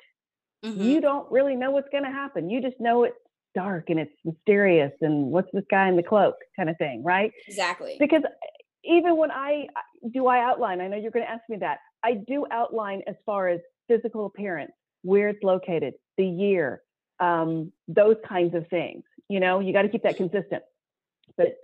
Mhm. 0.64 0.84
You 0.84 1.00
don't 1.00 1.30
really 1.30 1.56
know 1.56 1.70
what's 1.70 1.88
going 1.90 2.04
to 2.04 2.10
happen. 2.10 2.48
You 2.48 2.60
just 2.62 2.78
know 2.80 3.04
it's 3.04 3.16
dark 3.54 3.90
and 3.90 3.98
it's 4.00 4.12
mysterious 4.24 4.92
and 5.00 5.30
what's 5.30 5.50
this 5.52 5.64
guy 5.70 5.88
in 5.88 5.96
the 5.96 6.02
cloak 6.02 6.36
kind 6.56 6.70
of 6.70 6.78
thing, 6.78 7.02
right? 7.04 7.32
exactly. 7.46 7.96
because 7.98 8.22
even 8.84 9.16
when 9.16 9.30
I 9.30 9.66
do 10.12 10.26
I 10.26 10.40
outline, 10.40 10.80
I 10.80 10.88
know 10.88 10.96
you're 10.96 11.10
going 11.10 11.24
to 11.24 11.30
ask 11.30 11.42
me 11.48 11.56
that. 11.58 11.78
I 12.02 12.14
do 12.14 12.46
outline 12.50 13.02
as 13.06 13.14
far 13.24 13.48
as 13.48 13.60
physical 13.88 14.26
appearance, 14.26 14.72
where 15.02 15.28
it's 15.28 15.42
located, 15.42 15.94
the 16.16 16.26
year, 16.26 16.82
um, 17.20 17.72
those 17.86 18.16
kinds 18.28 18.54
of 18.54 18.66
things. 18.68 19.04
You 19.32 19.40
know, 19.40 19.60
you 19.60 19.72
got 19.72 19.82
to 19.82 19.88
keep 19.88 20.02
that 20.02 20.18
consistent. 20.18 20.62
But 21.38 21.56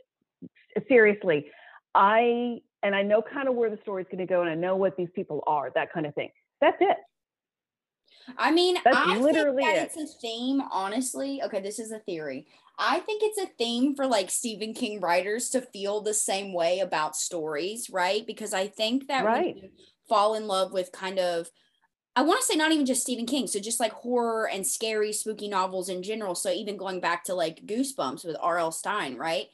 seriously, 0.88 1.50
I 1.94 2.60
and 2.82 2.94
I 2.94 3.02
know 3.02 3.20
kind 3.20 3.46
of 3.46 3.54
where 3.54 3.68
the 3.68 3.78
story's 3.82 4.06
going 4.10 4.26
to 4.26 4.26
go, 4.26 4.40
and 4.40 4.48
I 4.48 4.54
know 4.54 4.74
what 4.76 4.96
these 4.96 5.10
people 5.14 5.44
are, 5.46 5.70
that 5.74 5.92
kind 5.92 6.06
of 6.06 6.14
thing. 6.14 6.30
That's 6.62 6.78
it. 6.80 6.96
I 8.38 8.52
mean, 8.52 8.76
That's 8.84 8.96
I 8.96 9.18
literally 9.18 9.64
think 9.64 9.76
that 9.76 9.82
it. 9.82 9.92
it's 9.94 10.14
a 10.14 10.18
theme, 10.18 10.62
honestly. 10.72 11.42
Okay, 11.42 11.60
this 11.60 11.78
is 11.78 11.92
a 11.92 11.98
theory. 11.98 12.46
I 12.78 13.00
think 13.00 13.22
it's 13.22 13.38
a 13.38 13.52
theme 13.58 13.94
for 13.94 14.06
like 14.06 14.30
Stephen 14.30 14.72
King 14.72 15.00
writers 15.00 15.50
to 15.50 15.60
feel 15.60 16.00
the 16.00 16.14
same 16.14 16.54
way 16.54 16.78
about 16.80 17.16
stories, 17.16 17.90
right? 17.90 18.26
Because 18.26 18.54
I 18.54 18.68
think 18.68 19.08
that 19.08 19.26
Right. 19.26 19.56
fall 20.08 20.34
in 20.34 20.46
love 20.46 20.72
with 20.72 20.90
kind 20.90 21.18
of 21.18 21.50
I 22.18 22.22
want 22.22 22.40
to 22.40 22.46
say 22.46 22.56
not 22.56 22.72
even 22.72 22.84
just 22.84 23.02
Stephen 23.02 23.26
King, 23.26 23.46
so 23.46 23.60
just 23.60 23.78
like 23.78 23.92
horror 23.92 24.48
and 24.48 24.66
scary, 24.66 25.12
spooky 25.12 25.46
novels 25.46 25.88
in 25.88 26.02
general. 26.02 26.34
So 26.34 26.50
even 26.50 26.76
going 26.76 26.98
back 27.00 27.22
to 27.24 27.34
like 27.34 27.64
Goosebumps 27.64 28.24
with 28.24 28.36
R.L. 28.40 28.72
Stine, 28.72 29.16
right? 29.16 29.46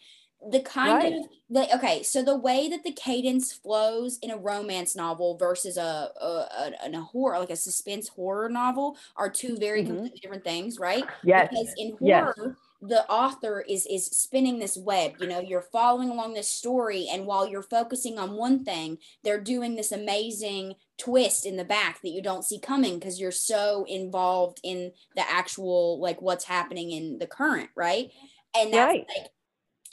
The 0.50 0.60
kind 0.62 1.02
Right. 1.02 1.18
of 1.18 1.28
the 1.50 1.74
okay, 1.76 2.02
so 2.02 2.22
the 2.22 2.38
way 2.38 2.68
that 2.70 2.82
the 2.82 2.92
cadence 2.92 3.52
flows 3.52 4.18
in 4.22 4.30
a 4.30 4.38
romance 4.38 4.96
novel 4.96 5.36
versus 5.36 5.76
a 5.76 6.10
a, 6.18 6.72
a, 6.86 6.90
a 6.90 7.00
horror, 7.02 7.38
like 7.38 7.50
a 7.50 7.56
suspense 7.56 8.08
horror 8.08 8.48
novel, 8.48 8.96
are 9.16 9.28
two 9.30 9.58
very 9.58 9.82
Mhm. 9.82 9.84
completely 9.84 10.20
different 10.22 10.44
things, 10.44 10.78
right? 10.78 11.10
Yes. 11.22 11.50
Because 11.50 11.74
in 11.76 11.98
Yes. 12.00 12.34
The 12.86 13.08
author 13.10 13.60
is 13.62 13.86
is 13.86 14.06
spinning 14.06 14.58
this 14.58 14.76
web. 14.76 15.12
You 15.18 15.28
know, 15.28 15.40
you're 15.40 15.62
following 15.62 16.10
along 16.10 16.34
this 16.34 16.50
story, 16.50 17.08
and 17.10 17.26
while 17.26 17.46
you're 17.48 17.62
focusing 17.62 18.18
on 18.18 18.32
one 18.36 18.64
thing, 18.64 18.98
they're 19.22 19.40
doing 19.40 19.74
this 19.76 19.92
amazing 19.92 20.74
twist 20.98 21.46
in 21.46 21.56
the 21.56 21.64
back 21.64 22.00
that 22.02 22.10
you 22.10 22.22
don't 22.22 22.44
see 22.44 22.60
coming 22.60 22.98
because 22.98 23.20
you're 23.20 23.30
so 23.32 23.84
involved 23.88 24.60
in 24.62 24.92
the 25.16 25.28
actual 25.30 25.98
like 26.00 26.20
what's 26.22 26.44
happening 26.44 26.90
in 26.90 27.18
the 27.18 27.26
current, 27.26 27.70
right? 27.76 28.10
And 28.56 28.72
that's 28.72 28.94
Right. 28.94 29.06
like 29.16 29.30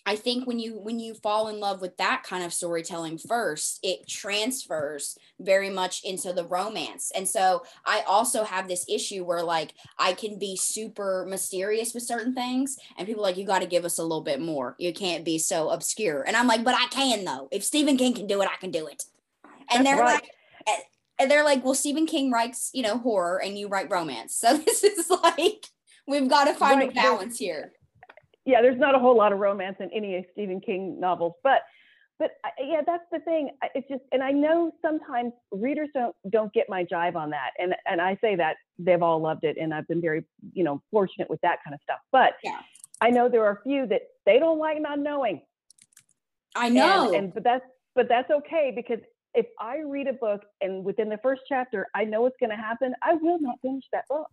I 0.05 0.15
think 0.15 0.48
when 0.48 0.60
you 0.60 0.79
when 0.79 1.00
you 1.00 1.13
fall 1.13 1.48
in 1.48 1.60
love 1.60 1.81
with 1.81 1.98
that 1.98 2.24
kind 2.24 2.43
of 2.43 2.53
storytelling 2.53 3.17
first, 3.17 3.79
it 3.84 4.08
transfers 4.08 5.17
very 5.39 5.70
much 5.70 6.03
into 6.03 6.34
the 6.34 6.46
romance. 6.46 7.12
And 7.15 7.27
so 7.27 7.63
I 7.86 8.01
also 8.08 8.43
have 8.43 8.67
this 8.67 8.86
issue 8.89 9.24
where 9.24 9.43
like 9.43 9.74
I 10.00 10.13
can 10.13 10.39
be 10.39 10.55
super 10.55 11.25
mysterious 11.29 11.93
with 11.93 12.03
certain 12.03 12.34
things 12.34 12.77
and 12.98 13.08
people 13.08 13.24
are 13.24 13.27
like 13.27 13.38
you 13.38 13.46
got 13.46 13.60
to 13.62 13.67
give 13.67 13.86
us 13.86 14.00
a 14.00 14.03
little 14.03 14.24
bit 14.24 14.41
more. 14.41 14.75
You 14.79 14.93
can't 14.93 15.24
be 15.24 15.38
so 15.38 15.70
obscure. 15.70 16.24
And 16.25 16.36
I'm 16.36 16.48
like, 16.48 16.63
"But 16.63 16.75
I 16.75 16.88
can 16.88 17.24
though. 17.24 17.48
If 17.51 17.63
Stephen 17.63 17.98
King 17.98 18.13
can 18.13 18.27
do 18.27 18.41
it, 18.41 18.50
I 18.51 18.58
can 18.58 18.72
do 18.72 18.88
it." 18.88 19.03
And 19.70 19.86
That's 19.86 19.98
they're 19.98 20.05
right. 20.05 20.13
like 20.15 20.29
and- 20.67 20.84
and 21.20 21.29
they're 21.29 21.43
like, 21.43 21.63
"Well, 21.63 21.75
Stephen 21.75 22.08
King 22.08 22.31
writes, 22.31 22.72
you 22.74 22.81
know, 22.81 22.98
horror 22.98 23.39
and 23.43 23.55
you 23.58 23.67
write 23.67 23.91
romance." 23.91 24.36
So 24.41 24.58
this 24.58 24.84
is 24.84 25.08
like 25.12 25.67
we've 26.08 26.27
got 26.27 26.46
to 26.46 26.53
find 26.55 26.79
Right, 26.79 26.91
a 26.91 26.93
balance 26.93 27.38
here. 27.38 27.74
Yeah, 28.45 28.62
there's 28.62 28.79
not 28.79 28.95
a 28.95 29.00
whole 29.00 29.15
lot 29.15 29.31
of 29.33 29.39
romance 29.39 29.77
in 29.79 29.89
any 29.91 30.15
of 30.17 30.25
Stephen 30.33 30.60
King 30.60 31.00
novels, 31.00 31.33
but 31.43 31.62
but 32.19 32.31
I- 32.45 32.51
yeah, 32.63 32.81
that's 32.86 33.05
the 33.12 33.19
thing. 33.19 33.50
It's 33.74 33.88
just, 33.88 34.03
and 34.12 34.21
I 34.21 34.31
know 34.31 34.71
sometimes 34.81 35.33
readers 35.51 35.89
don't 35.93 36.15
don't 36.29 36.53
get 36.53 36.67
my 36.69 36.83
jive 36.86 37.15
on 37.15 37.29
that, 37.31 37.51
and 37.60 37.75
and 37.86 38.01
I 38.01 38.17
say 38.21 38.36
that 38.36 38.57
they've 38.79 39.01
all 39.01 39.19
loved 39.19 39.43
it, 39.43 39.57
and 39.57 39.74
I've 39.74 39.88
been 39.88 40.01
very 40.01 40.25
you 40.53 40.63
know 40.63 40.81
fortunate 40.91 41.29
with 41.29 41.41
that 41.41 41.60
kind 41.63 41.74
of 41.74 41.79
stuff. 41.83 42.00
But 42.12 42.33
Yeah. 42.43 42.60
I 43.03 43.10
know 43.10 43.29
there 43.29 43.43
are 43.45 43.53
a 43.53 43.63
few 43.63 43.88
that 43.88 44.01
they 44.27 44.38
don't 44.38 44.60
like 44.60 44.79
not 44.79 45.00
knowing, 45.00 45.41
I 46.55 46.67
and, 46.67 46.75
know. 46.75 47.12
and 47.15 47.33
but 47.33 47.43
that's 47.43 47.65
but 47.95 48.07
that's 48.07 48.29
okay 48.29 48.71
because 48.75 49.00
if 49.33 49.48
I 49.60 49.79
read 49.79 50.07
a 50.07 50.13
book 50.13 50.41
and 50.62 50.83
within 50.83 51.10
the 51.10 51.17
first 51.24 51.41
chapter 51.50 51.88
I 51.95 52.03
know 52.05 52.21
what's 52.21 52.38
going 52.39 52.51
to 52.51 52.55
happen, 52.55 52.93
I 53.01 53.13
will 53.15 53.39
not 53.39 53.55
finish 53.62 53.86
that 53.93 54.05
book. 54.07 54.29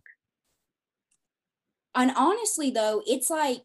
and 1.95 2.11
honestly 2.15 2.69
though 2.69 3.01
it's 3.07 3.29
like 3.31 3.63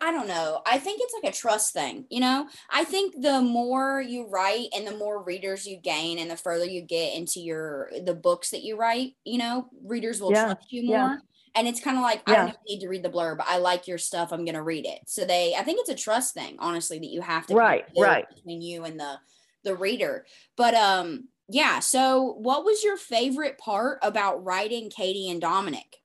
I, 0.00 0.12
don't 0.12 0.28
know. 0.28 0.62
I 0.66 0.78
think 0.78 1.00
it's 1.02 1.14
like 1.22 1.32
a 1.32 1.36
trust 1.36 1.72
thing 1.72 2.04
you 2.10 2.20
know? 2.20 2.48
I 2.70 2.84
think 2.84 3.14
the 3.20 3.40
more 3.40 4.00
you 4.00 4.26
write 4.28 4.68
and 4.74 4.86
the 4.86 4.96
more 4.96 5.22
readers 5.22 5.66
you 5.66 5.76
gain 5.76 6.18
and 6.18 6.30
the 6.30 6.36
further 6.36 6.64
you 6.64 6.82
get 6.82 7.14
into 7.16 7.40
your 7.40 7.90
the 8.04 8.14
books 8.14 8.50
that 8.50 8.62
you 8.62 8.76
write 8.76 9.14
you 9.24 9.38
know 9.38 9.68
readers 9.84 10.20
will 10.20 10.32
Yeah, 10.32 10.44
trust 10.46 10.72
you 10.72 10.84
more. 10.86 10.96
Yeah. 10.96 11.16
and 11.54 11.66
it's 11.68 11.80
kind 11.80 11.96
of 11.96 12.02
like 12.02 12.22
i 12.26 12.34
don't 12.36 12.56
need 12.68 12.80
to 12.80 12.88
read 12.88 13.02
the 13.02 13.08
blurb. 13.10 13.38
I 13.44 13.58
like 13.58 13.88
your 13.88 13.98
stuff. 13.98 14.32
I'm 14.32 14.44
gonna 14.44 14.62
read 14.62 14.86
it. 14.86 15.00
So 15.06 15.24
they 15.24 15.54
i 15.54 15.62
think 15.62 15.80
it's 15.80 15.90
a 15.90 15.94
trust 16.04 16.34
thing 16.34 16.56
honestly 16.58 16.98
that 16.98 17.10
you 17.10 17.20
have 17.22 17.46
to 17.46 17.54
Right, 17.54 17.84
right. 17.98 18.26
between 18.34 18.62
you 18.62 18.84
and 18.84 18.98
the 18.98 19.18
the 19.64 19.74
reader. 19.76 20.26
But 20.56 20.74
um 20.74 21.28
yeah 21.48 21.78
so 21.80 22.34
what 22.38 22.64
was 22.64 22.84
your 22.84 22.96
favorite 22.96 23.58
part 23.58 23.98
about 24.02 24.44
writing 24.44 24.90
katie 24.90 25.30
and 25.30 25.40
dominic? 25.40 25.96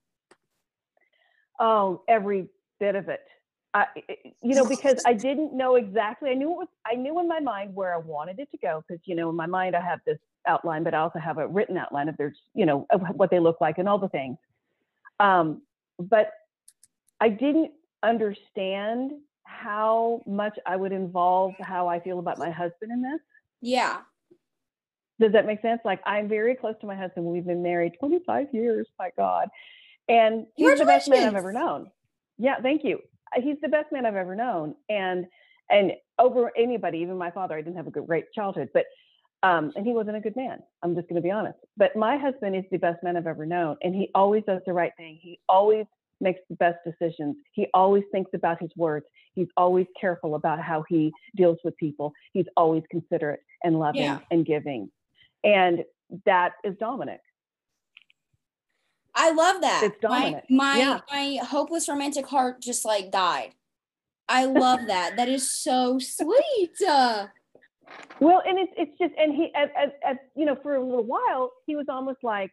Oh, 1.60 2.01
every 2.08 2.48
bit 2.79 2.96
of 2.96 3.08
it. 3.10 3.22
I, 3.75 3.88
you 4.41 4.55
know, 4.55 4.65
because 4.65 5.03
I 5.05 5.13
didn't 5.13 5.53
know 5.53 5.75
exactly. 5.75 6.29
I 6.29 6.34
knew 6.34 6.50
it 6.51 6.58
was. 6.58 6.67
I 6.89 6.96
knew 6.96 7.20
in 7.20 7.27
my 7.27 7.41
mind 7.41 7.75
where 7.75 7.94
I 7.94 7.98
wanted 7.98 8.39
it 8.39 8.50
to 8.51 8.58
go. 8.58 8.82
Because 8.88 9.01
you 9.05 9.15
know, 9.15 9.29
in 9.29 9.36
my 9.36 9.48
mind, 9.48 9.75
I 9.75 9.82
have 9.82 10.00
this 10.05 10.17
outline, 10.48 10.86
but 10.86 10.94
I 10.94 11.00
also 11.00 11.20
have 11.20 11.39
a 11.39 11.48
written 11.48 11.75
outline 11.75 12.08
of 12.08 12.15
their, 12.15 12.34
you 12.53 12.65
know, 12.65 12.88
of 12.89 13.01
what 13.15 13.32
they 13.32 13.39
look 13.39 13.60
like 13.60 13.77
and 13.77 13.89
all 13.89 14.00
the 14.00 14.08
things. 14.08 14.38
Um, 15.20 15.62
but 16.00 16.32
I 17.20 17.27
didn't 17.27 17.72
understand 18.01 19.12
how 19.44 20.22
much 20.25 20.58
I 20.65 20.77
would 20.77 20.94
involve 20.94 21.53
how 21.60 21.89
I 21.89 22.00
feel 22.00 22.20
about 22.20 22.38
my 22.38 22.51
husband 22.51 22.94
in 22.94 23.01
this. 23.01 23.20
yeah 23.62 24.01
Does 25.20 25.34
that 25.34 25.46
make 25.46 25.62
sense? 25.62 25.82
Like 25.84 26.00
I'm 26.05 26.29
very 26.29 26.55
close 26.55 26.75
to 26.79 26.88
my 26.88 26.96
husband. 26.96 27.25
We've 27.25 27.46
been 27.46 27.62
married 27.62 27.94
25 28.00 28.48
years, 28.53 28.88
my 28.98 29.10
God. 29.17 29.50
And 30.08 30.46
he's 30.55 30.79
the 30.79 30.86
best 30.86 31.10
man 31.10 31.27
I've 31.27 31.36
ever 31.36 31.51
known. 31.51 31.91
Yeah, 32.38 32.62
thank 32.62 32.86
you. 32.86 33.01
Uh, 33.36 33.42
He's 33.42 33.58
the 33.62 33.70
best 33.70 33.92
man 33.92 34.06
I've 34.06 34.15
ever 34.15 34.36
known. 34.36 34.75
And 34.89 35.25
and 35.70 35.94
over 36.20 36.51
anybody, 36.58 37.00
even 37.00 37.18
my 37.18 37.32
father, 37.32 37.56
I 37.56 37.62
didn't 37.62 37.77
have 37.77 37.88
a 37.88 37.92
good 37.92 38.06
great 38.08 38.32
childhood, 38.34 38.70
but 38.74 38.86
um, 39.44 39.72
and 39.75 39.86
he 39.86 39.94
wasn't 39.94 40.18
a 40.18 40.22
good 40.22 40.36
man. 40.36 40.60
I'm 40.84 40.96
just 40.96 41.08
gonna 41.10 41.22
be 41.22 41.32
honest. 41.32 41.60
But 41.77 41.96
my 41.96 42.18
husband 42.18 42.56
is 42.56 42.63
the 42.72 42.77
best 42.77 43.04
man 43.04 43.18
I've 43.18 43.27
ever 43.27 43.46
known. 43.46 43.77
And 43.82 43.94
he 43.96 44.10
always 44.15 44.44
does 44.48 44.62
the 44.65 44.74
right 44.74 44.92
thing. 44.98 45.20
He 45.22 45.39
always 45.50 45.86
makes 46.22 46.39
the 46.50 46.56
best 46.56 46.77
decisions. 46.86 47.36
He 47.51 47.68
always 47.74 48.04
thinks 48.12 48.32
about 48.34 48.62
his 48.62 48.72
words. 48.75 49.06
He's 49.34 49.50
always 49.58 49.86
careful 50.00 50.36
about 50.36 50.62
how 50.62 50.84
he 50.88 51.12
deals 51.36 51.58
with 51.63 51.75
people. 51.77 52.13
He's 52.32 52.46
always 52.56 52.84
considerate 52.89 53.42
and 53.63 53.77
loving 53.80 54.04
Yeah. 54.04 54.20
and 54.32 54.46
giving. 54.46 54.89
And 55.44 55.84
that 56.25 56.54
is 56.63 56.75
Dominic. 56.80 57.20
I 59.15 59.31
love 59.31 59.62
that. 59.62 59.81
It's 59.84 60.03
my 60.03 60.41
my 60.50 60.77
Yeah. 60.77 61.00
my 61.10 61.39
hopeless 61.45 61.88
romantic 61.88 62.27
heart 62.27 62.62
just 62.62 62.84
like 62.86 63.12
died. 63.12 63.51
I 64.27 64.45
love 64.45 64.81
that. 64.88 65.15
That 65.17 65.29
is 65.29 65.50
so 65.50 66.00
sweet. 66.00 66.81
Uh, 66.88 67.27
Well, 68.19 68.41
and 68.45 68.57
it's 68.60 68.74
it's 68.77 68.98
just 68.98 69.13
and 69.17 69.34
he 69.34 69.51
as, 69.55 69.69
as, 69.77 69.89
as 70.05 70.17
you 70.36 70.45
know 70.45 70.55
for 70.62 70.75
a 70.75 70.84
little 70.84 71.03
while 71.03 71.51
he 71.65 71.75
was 71.75 71.86
almost 71.89 72.19
like 72.24 72.51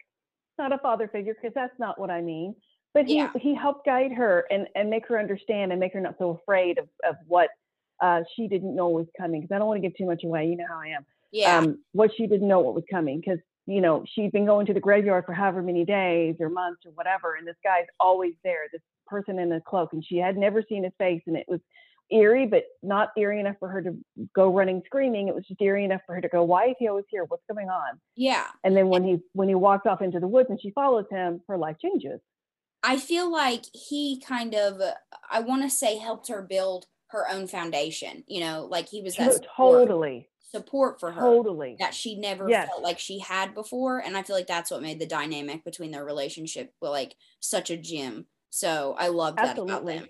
not 0.58 0.72
a 0.72 0.78
father 0.78 1.08
figure 1.08 1.34
because 1.34 1.54
that's 1.54 1.78
not 1.78 1.98
what 1.98 2.10
I 2.10 2.20
mean, 2.20 2.54
but 2.94 3.06
he 3.06 3.16
Yeah. 3.16 3.30
he 3.40 3.54
helped 3.54 3.84
guide 3.86 4.12
her 4.12 4.44
and 4.50 4.68
and 4.74 4.88
make 4.90 5.06
her 5.08 5.18
understand 5.18 5.72
and 5.72 5.80
make 5.80 5.92
her 5.94 6.00
not 6.00 6.16
so 6.18 6.30
afraid 6.42 6.78
of 6.78 6.88
of 7.08 7.16
what 7.26 7.50
uh, 8.00 8.22
she 8.34 8.48
didn't 8.48 8.74
know 8.74 8.88
was 8.88 9.06
coming 9.18 9.40
because 9.40 9.54
I 9.54 9.58
don't 9.58 9.68
want 9.68 9.80
to 9.82 9.88
give 9.88 9.96
too 9.96 10.06
much 10.06 10.24
away. 10.24 10.46
You 10.46 10.56
know 10.56 10.66
how 10.68 10.80
I 10.80 10.88
am. 10.88 11.06
yeah. 11.30 11.58
Um, 11.58 11.78
what 11.92 12.10
she 12.16 12.26
didn't 12.26 12.48
know 12.48 12.58
what 12.60 12.74
was 12.74 12.84
coming 12.90 13.20
because 13.20 13.38
you 13.66 13.80
know 13.80 14.04
she'd 14.06 14.32
been 14.32 14.46
going 14.46 14.66
to 14.66 14.74
the 14.74 14.80
graveyard 14.80 15.24
for 15.24 15.32
however 15.32 15.62
many 15.62 15.84
days 15.84 16.36
or 16.40 16.48
months 16.48 16.82
or 16.84 16.92
whatever, 16.92 17.34
and 17.34 17.46
this 17.46 17.56
guy's 17.62 17.86
always 18.00 18.34
there. 18.44 18.66
This 18.72 18.82
person 19.06 19.38
in 19.38 19.52
a 19.52 19.60
cloak, 19.60 19.92
and 19.92 20.04
she 20.04 20.16
had 20.16 20.36
never 20.36 20.62
seen 20.68 20.84
his 20.84 20.92
face, 20.98 21.22
and 21.26 21.36
it 21.36 21.46
was 21.48 21.60
eerie, 22.10 22.46
but 22.46 22.64
not 22.82 23.10
eerie 23.16 23.40
enough 23.40 23.56
for 23.58 23.68
her 23.68 23.82
to 23.82 23.96
go 24.34 24.52
running 24.52 24.82
screaming. 24.86 25.28
It 25.28 25.34
was 25.34 25.46
just 25.46 25.60
eerie 25.60 25.84
enough 25.84 26.02
for 26.06 26.14
her 26.14 26.20
to 26.20 26.28
go, 26.28 26.42
"Why 26.42 26.68
is 26.68 26.76
he 26.78 26.88
always 26.88 27.04
here? 27.08 27.24
What's 27.24 27.44
going 27.50 27.68
on?" 27.68 28.00
yeah. 28.16 28.48
And 28.64 28.76
then 28.76 28.88
when 28.88 29.04
he 29.04 29.20
when 29.32 29.48
he 29.48 29.54
walks 29.54 29.86
off 29.86 30.02
into 30.02 30.20
the 30.20 30.28
woods 30.28 30.50
and 30.50 30.60
she 30.60 30.70
follows 30.70 31.06
him, 31.10 31.40
her 31.48 31.56
life 31.56 31.76
changes. 31.80 32.20
I 32.82 32.98
feel 32.98 33.30
like 33.30 33.64
he 33.72 34.20
kind 34.20 34.54
of 34.54 34.80
uh, 34.80 34.92
I 35.30 35.40
want 35.40 35.62
to 35.62 35.70
say 35.70 35.98
helped 35.98 36.28
her 36.28 36.42
build 36.42 36.86
her 37.08 37.28
own 37.30 37.46
foundation. 37.46 38.24
You 38.26 38.40
know, 38.40 38.66
like 38.70 38.88
he 38.88 39.02
was 39.02 39.16
that 39.16 39.46
totally, 39.56 40.28
support 40.52 41.00
for 41.00 41.10
her 41.12 41.20
totally. 41.20 41.76
that 41.80 41.94
she 41.94 42.14
never 42.16 42.48
Yes. 42.48 42.68
felt 42.68 42.82
like 42.82 42.98
she 42.98 43.18
had 43.18 43.54
before. 43.54 43.98
And 43.98 44.16
I 44.16 44.22
feel 44.22 44.36
like 44.36 44.46
that's 44.46 44.70
what 44.70 44.82
made 44.82 45.00
the 45.00 45.06
dynamic 45.06 45.64
between 45.64 45.90
their 45.90 46.04
relationship 46.04 46.72
like 46.80 47.16
such 47.40 47.70
a 47.70 47.76
gem. 47.76 48.26
So 48.50 48.94
I 48.98 49.08
love 49.08 49.36
that 49.36 49.56
about 49.58 49.70
Absolutely. 49.70 49.98
them. 49.98 50.08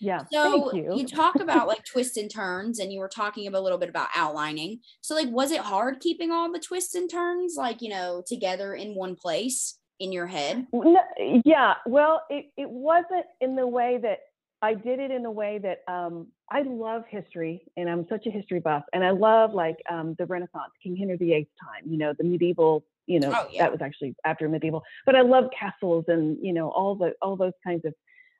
Yeah. 0.00 0.24
So 0.32 0.70
Thank 0.72 0.86
you. 1.00 1.06
talk 1.06 1.36
about 1.36 1.68
like 1.68 1.84
twists 1.90 2.16
and 2.16 2.28
turns, 2.30 2.80
and 2.80 2.92
you 2.92 2.98
were 2.98 3.08
talking 3.08 3.46
about, 3.46 3.60
a 3.60 3.62
little 3.62 3.78
bit 3.78 3.88
about 3.88 4.08
outlining. 4.14 4.80
So 5.00 5.14
like, 5.14 5.28
was 5.30 5.52
it 5.52 5.60
hard 5.60 6.00
keeping 6.00 6.32
all 6.32 6.50
the 6.52 6.58
twists 6.58 6.94
and 6.96 7.08
turns 7.08 7.54
like 7.56 7.80
you 7.80 7.88
know 7.90 8.22
together 8.26 8.74
in 8.74 8.94
one 8.96 9.14
place 9.14 9.78
in 10.00 10.10
your 10.12 10.26
head? 10.26 10.66
No, 10.72 11.00
yeah, 11.44 11.74
well, 11.86 12.22
it, 12.28 12.46
it 12.56 12.68
wasn't 12.68 13.26
in 13.40 13.54
the 13.54 13.66
way 13.68 13.98
that 14.02 14.18
I 14.64 14.72
did 14.72 14.98
it 14.98 15.10
in 15.10 15.26
a 15.26 15.30
way 15.30 15.58
that 15.58 15.82
um, 15.92 16.28
I 16.50 16.62
love 16.62 17.02
history, 17.10 17.62
and 17.76 17.86
I'm 17.90 18.06
such 18.08 18.24
a 18.26 18.30
history 18.30 18.60
buff, 18.60 18.82
and 18.94 19.04
I 19.04 19.10
love 19.10 19.52
like 19.52 19.76
um, 19.90 20.14
the 20.18 20.24
Renaissance, 20.24 20.72
King 20.82 20.96
Henry 20.96 21.18
VIII 21.18 21.46
time, 21.62 21.82
you 21.92 21.98
know, 21.98 22.14
the 22.16 22.24
medieval, 22.24 22.82
you 23.06 23.20
know, 23.20 23.30
Oh, 23.34 23.46
yeah. 23.52 23.64
that 23.64 23.72
was 23.72 23.82
actually 23.82 24.14
after 24.24 24.48
medieval. 24.48 24.82
But 25.04 25.16
I 25.16 25.20
love 25.20 25.44
castles 25.58 26.06
and 26.08 26.38
you 26.40 26.54
know 26.54 26.70
all 26.70 26.94
the 26.94 27.12
all 27.20 27.36
those 27.36 27.52
kinds 27.62 27.84
of 27.84 27.92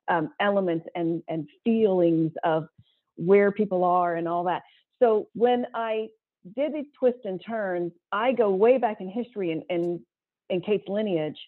um, 0.08 0.30
elements 0.40 0.86
and 0.94 1.22
and 1.28 1.46
feelings 1.62 2.32
of 2.42 2.68
where 3.16 3.52
people 3.52 3.84
are 3.84 4.16
and 4.16 4.26
all 4.26 4.44
that. 4.44 4.62
So 5.02 5.28
when 5.34 5.66
I 5.74 6.08
did 6.56 6.72
these 6.72 6.86
twists 6.98 7.20
and 7.24 7.38
turns, 7.46 7.92
I 8.12 8.32
go 8.32 8.48
way 8.50 8.78
back 8.78 9.02
in 9.02 9.10
history 9.10 9.52
and 9.52 9.62
in, 9.68 10.00
in 10.48 10.62
Kate's 10.62 10.88
lineage, 10.88 11.38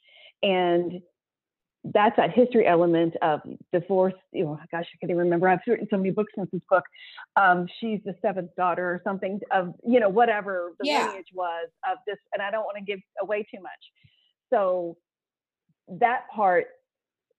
and 0.43 1.01
that's 1.95 2.17
that 2.17 2.33
history 2.33 2.67
element 2.67 3.15
of 3.23 3.41
the 3.73 3.81
fourth. 3.87 4.15
You 4.33 4.45
know, 4.45 4.59
gosh, 4.71 4.85
I 4.93 4.97
can't 5.01 5.11
even 5.11 5.19
remember. 5.19 5.49
I've 5.49 5.61
written 5.67 5.87
so 5.91 5.97
many 5.97 6.11
books 6.11 6.33
since 6.37 6.49
this 6.53 6.63
book. 6.69 6.85
Um, 7.37 7.67
she's 7.81 8.01
the 8.05 8.15
seventh 8.23 8.51
daughter 8.57 8.85
or 8.91 9.01
something 9.05 9.41
of 9.53 9.75
you 9.87 10.01
know 10.01 10.09
whatever 10.09 10.73
the 10.81 10.87
Yeah. 10.87 11.07
lineage 11.07 11.29
was 11.35 11.69
of 11.91 11.99
this, 12.07 12.17
and 12.33 12.43
I 12.43 12.51
don't 12.51 12.65
want 12.65 12.77
to 12.79 12.85
give 12.85 13.01
away 13.21 13.43
too 13.43 13.61
much. 13.63 13.93
So 14.51 14.97
that 15.89 16.23
part 16.35 16.67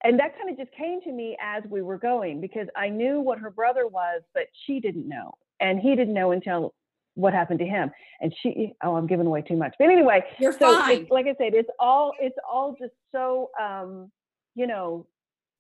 and 0.04 0.20
that 0.20 0.38
kind 0.38 0.50
of 0.50 0.58
just 0.58 0.72
came 0.78 1.02
to 1.02 1.12
me 1.12 1.36
as 1.42 1.64
we 1.70 1.82
were 1.82 1.98
going 1.98 2.40
because 2.40 2.68
I 2.76 2.88
knew 2.90 3.20
what 3.20 3.40
her 3.40 3.50
brother 3.50 3.88
was, 3.88 4.22
but 4.34 4.44
she 4.66 4.80
didn't 4.80 5.08
know, 5.08 5.34
and 5.60 5.80
he 5.80 5.96
didn't 5.96 6.14
know 6.14 6.32
until 6.32 6.74
what 7.16 7.34
happened 7.34 7.58
to 7.60 7.66
him. 7.66 7.90
And 8.22 8.32
she, 8.44 8.74
oh, 8.84 8.96
I'm 8.96 9.08
giving 9.08 9.26
away 9.26 9.42
too 9.42 9.56
much. 9.58 9.74
But 9.80 9.86
anyway, 9.90 10.24
You're 10.38 10.52
so 10.54 10.78
fine. 10.78 11.08
like 11.10 11.26
I 11.26 11.34
said, 11.40 11.56
it's 11.56 11.70
all 11.80 12.14
it's 12.20 12.38
all 12.50 12.76
just 12.80 12.94
so 13.12 13.50
um, 13.60 14.12
you 14.58 14.68
know 14.68 15.06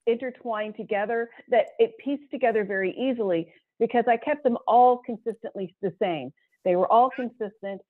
intertwined 0.08 0.76
together 0.76 1.30
that 1.50 1.68
it 1.80 1.98
pieced 2.00 2.30
together 2.32 2.64
very 2.66 2.92
easily 2.98 3.54
because 3.80 4.06
I 4.08 4.18
kept 4.18 4.44
them 4.44 4.58
all 4.68 4.98
consistently 4.98 5.76
the 5.82 5.94
same. 6.02 6.34
They 6.66 6.76
were 6.76 6.92
all 6.92 7.10
consistent 7.10 7.82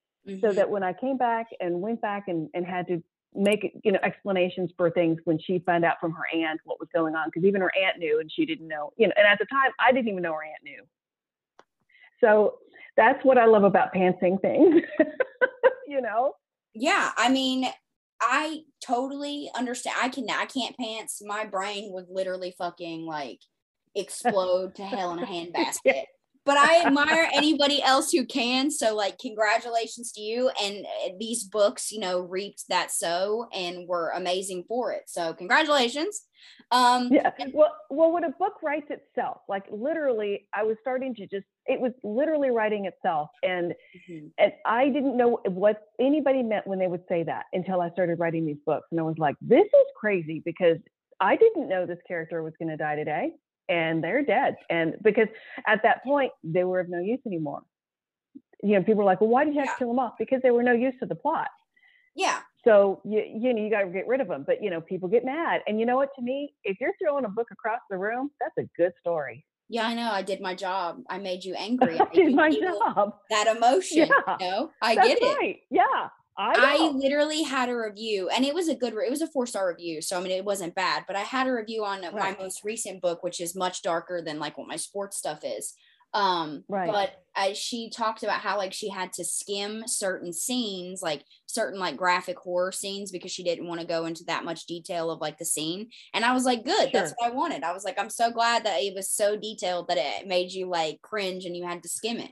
so 0.41 0.51
Mhm. 0.51 0.55
that 0.55 0.69
when 0.69 0.83
I 0.83 0.91
came 0.93 1.15
back 1.15 1.47
and 1.61 1.81
went 1.81 2.01
back 2.01 2.27
and, 2.27 2.49
and 2.53 2.65
had 2.65 2.87
to 2.87 3.01
make 3.33 3.79
you 3.83 3.91
know 3.91 3.99
explanations 4.03 4.71
for 4.75 4.89
things 4.89 5.19
when 5.23 5.39
she 5.39 5.59
found 5.59 5.85
out 5.85 5.99
from 6.01 6.11
her 6.11 6.27
aunt 6.33 6.59
what 6.65 6.79
was 6.79 6.89
going 6.93 7.15
on 7.15 7.27
because 7.27 7.45
even 7.45 7.61
her 7.61 7.71
aunt 7.75 7.97
knew 7.99 8.19
and 8.19 8.31
she 8.31 8.45
didn't 8.45 8.67
know 8.67 8.91
you 8.97 9.07
know 9.07 9.13
and 9.15 9.27
at 9.27 9.37
the 9.37 9.45
time 9.45 9.71
I 9.79 9.91
didn't 9.91 10.07
even 10.07 10.23
know 10.23 10.33
her 10.33 10.43
aunt 10.43 10.63
knew 10.63 10.83
so 12.19 12.57
that's 12.95 13.23
what 13.23 13.37
I 13.37 13.45
love 13.45 13.63
about 13.63 13.93
pantsing 13.93 14.41
things 14.41 14.81
you 15.87 16.01
know 16.01 16.33
yeah 16.73 17.11
i 17.17 17.29
mean 17.29 17.65
i 18.21 18.59
totally 18.85 19.49
understand 19.55 19.95
i 20.01 20.09
can 20.09 20.25
i 20.29 20.45
can't 20.45 20.77
pants 20.77 21.21
my 21.25 21.45
brain 21.45 21.91
would 21.91 22.05
literally 22.09 22.53
fucking 22.57 23.05
like 23.05 23.39
explode 23.95 24.75
to 24.75 24.83
hell 24.83 25.11
in 25.13 25.19
a 25.19 25.25
handbasket. 25.25 26.03
But 26.45 26.57
i 26.57 26.85
admire 26.85 27.29
anybody 27.33 27.83
else 27.83 28.11
who 28.11 28.25
can 28.25 28.71
so 28.71 28.95
like 28.95 29.17
congratulations 29.19 30.11
to 30.13 30.21
you 30.21 30.49
and 30.63 30.85
uh, 30.85 31.09
these 31.19 31.43
books 31.43 31.91
you 31.91 31.99
know 31.99 32.21
reaped 32.21 32.63
that 32.69 32.91
sow 32.91 33.47
and 33.53 33.87
were 33.87 34.11
amazing 34.11 34.63
for 34.67 34.93
it 34.93 35.03
so 35.07 35.33
congratulations. 35.33 36.21
Um 36.71 37.09
yeah 37.11 37.31
well 37.53 37.75
well 37.89 38.11
when 38.11 38.23
a 38.23 38.29
book 38.29 38.53
writes 38.63 38.89
itself 38.89 39.41
like 39.49 39.65
literally 39.69 40.47
I 40.53 40.63
was 40.63 40.77
starting 40.81 41.13
to 41.15 41.27
just 41.27 41.45
it 41.67 41.79
was 41.79 41.91
literally 42.03 42.49
writing 42.49 42.85
itself 42.85 43.29
and 43.43 43.73
mhm. 44.09 44.31
and 44.37 44.53
I 44.65 44.89
didn't 44.89 45.17
know 45.17 45.39
what 45.47 45.81
anybody 45.99 46.43
meant 46.43 46.67
when 46.67 46.79
they 46.79 46.87
would 46.87 47.03
say 47.09 47.23
that 47.23 47.45
until 47.53 47.81
I 47.81 47.89
started 47.91 48.19
writing 48.19 48.45
these 48.45 48.57
books. 48.65 48.87
And 48.91 48.99
I 48.99 49.03
was 49.03 49.17
like, 49.17 49.35
this 49.41 49.65
is 49.65 49.87
crazy 49.99 50.41
because 50.45 50.77
I 51.19 51.35
didn't 51.35 51.69
know 51.69 51.85
this 51.85 51.99
character 52.07 52.43
was 52.43 52.53
going 52.59 52.69
to 52.69 52.77
die 52.77 52.95
today 52.95 53.33
and 53.69 54.03
they're 54.03 54.23
dead. 54.23 54.55
And 54.69 54.95
because 55.03 55.27
at 55.67 55.81
that 55.83 56.03
point, 56.03 56.31
they 56.43 56.63
were 56.63 56.79
of 56.79 56.89
no 56.89 56.99
use 56.99 57.19
anymore. 57.25 57.63
You 58.63 58.73
know, 58.75 58.79
people 58.83 58.95
were 58.95 59.03
like, 59.03 59.21
well, 59.21 59.29
why 59.29 59.45
did 59.45 59.53
you 59.55 59.61
have 59.61 59.69
Yeah. 59.69 59.73
to 59.73 59.77
kill 59.79 59.87
them 59.89 59.99
off? 59.99 60.13
Because 60.19 60.41
they 60.43 60.51
were 60.51 60.63
no 60.63 60.73
use 60.73 60.95
to 60.99 61.05
the 61.05 61.15
plot. 61.15 61.49
yeah 62.15 62.41
So 62.63 63.01
you, 63.05 63.23
you 63.23 63.53
know, 63.53 63.61
you 63.63 63.69
got 63.69 63.81
to 63.83 63.89
get 63.89 64.07
rid 64.07 64.21
of 64.21 64.27
them. 64.27 64.43
But, 64.45 64.63
you 64.63 64.69
know, 64.69 64.81
people 64.81 65.09
get 65.09 65.25
mad. 65.25 65.61
And 65.67 65.79
you 65.79 65.85
know 65.85 65.95
what, 65.97 66.09
to 66.17 66.21
me, 66.21 66.53
if 66.63 66.77
you're 66.81 66.93
throwing 67.01 67.25
a 67.25 67.29
book 67.29 67.49
across 67.51 67.81
the 67.89 67.97
room, 67.97 68.31
that's 68.41 68.57
a 68.59 68.69
good 68.77 68.93
story. 68.99 69.45
Yeah 69.69 69.85
i 69.87 69.93
know 69.93 70.09
i 70.11 70.21
did 70.21 70.39
my 70.41 70.55
job 70.55 70.97
i 71.09 71.17
made 71.17 71.43
you 71.43 71.53
angry 71.67 71.99
I 71.99 72.03
I 72.03 72.13
did 72.13 72.33
my 72.35 72.49
job. 72.51 73.13
that 73.29 73.47
emotion 73.57 74.07
Yeah. 74.09 74.37
you 74.39 74.47
know 74.49 74.69
i 74.81 74.95
get 74.95 75.17
it 75.21 75.37
right. 75.37 75.57
Yeah. 75.69 76.09
I, 76.39 76.77
I 76.79 76.91
literally 76.91 77.41
had 77.41 77.67
a 77.67 77.75
review 77.75 78.29
and 78.29 78.45
it 78.45 78.53
was 78.53 78.67
a 78.69 78.75
good 78.75 78.93
re- 78.93 79.07
it 79.07 79.09
was 79.09 79.23
a 79.23 79.27
four 79.27 79.47
star 79.47 79.67
review 79.67 80.01
so 80.03 80.17
i 80.17 80.21
mean 80.21 80.31
it 80.31 80.45
wasn't 80.45 80.75
bad 80.75 81.03
but 81.07 81.15
i 81.15 81.21
had 81.21 81.47
a 81.47 81.51
review 81.51 81.83
on 81.83 82.01
my 82.13 82.35
most 82.39 82.63
recent 82.63 83.01
book 83.01 83.23
which 83.23 83.41
is 83.41 83.55
much 83.55 83.81
darker 83.81 84.21
than 84.23 84.37
like 84.37 84.55
what 84.55 84.67
my 84.67 84.75
sports 84.75 85.17
stuff 85.17 85.39
is 85.43 85.73
um 86.13 86.63
Right. 86.69 86.91
but 86.91 87.11
I, 87.35 87.53
she 87.53 87.91
talked 87.91 88.23
about 88.23 88.39
how 88.39 88.57
like 88.57 88.73
she 88.73 88.89
had 88.89 89.13
to 89.13 89.23
skim 89.23 89.83
certain 89.85 90.33
scenes 90.33 91.03
like 91.03 91.23
certain 91.45 91.79
like 91.79 91.95
graphic 91.95 92.39
horror 92.39 92.71
scenes 92.71 93.11
because 93.11 93.31
she 93.31 93.43
didn't 93.43 93.67
want 93.67 93.79
to 93.79 93.85
go 93.85 94.05
into 94.05 94.23
that 94.23 94.43
much 94.43 94.65
detail 94.65 95.11
of 95.11 95.21
like 95.21 95.37
the 95.37 95.45
scene. 95.45 95.89
And 96.15 96.25
i 96.25 96.33
was 96.33 96.45
like 96.45 96.65
good 96.65 96.89
that's 96.91 97.13
what 97.17 97.31
i 97.31 97.35
wanted. 97.35 97.63
I 97.63 97.73
was 97.73 97.83
like 97.83 97.99
i'm 97.99 98.09
so 98.09 98.31
glad 98.31 98.65
that 98.65 98.81
it 98.81 98.95
was 98.95 99.09
so 99.09 99.37
detailed 99.37 99.89
that 99.89 99.97
it 99.99 100.27
made 100.27 100.51
you 100.51 100.67
like 100.67 101.01
cringe 101.01 101.45
and 101.45 101.55
you 101.55 101.67
had 101.67 101.83
to 101.83 101.89
skim 101.89 102.17
it 102.17 102.31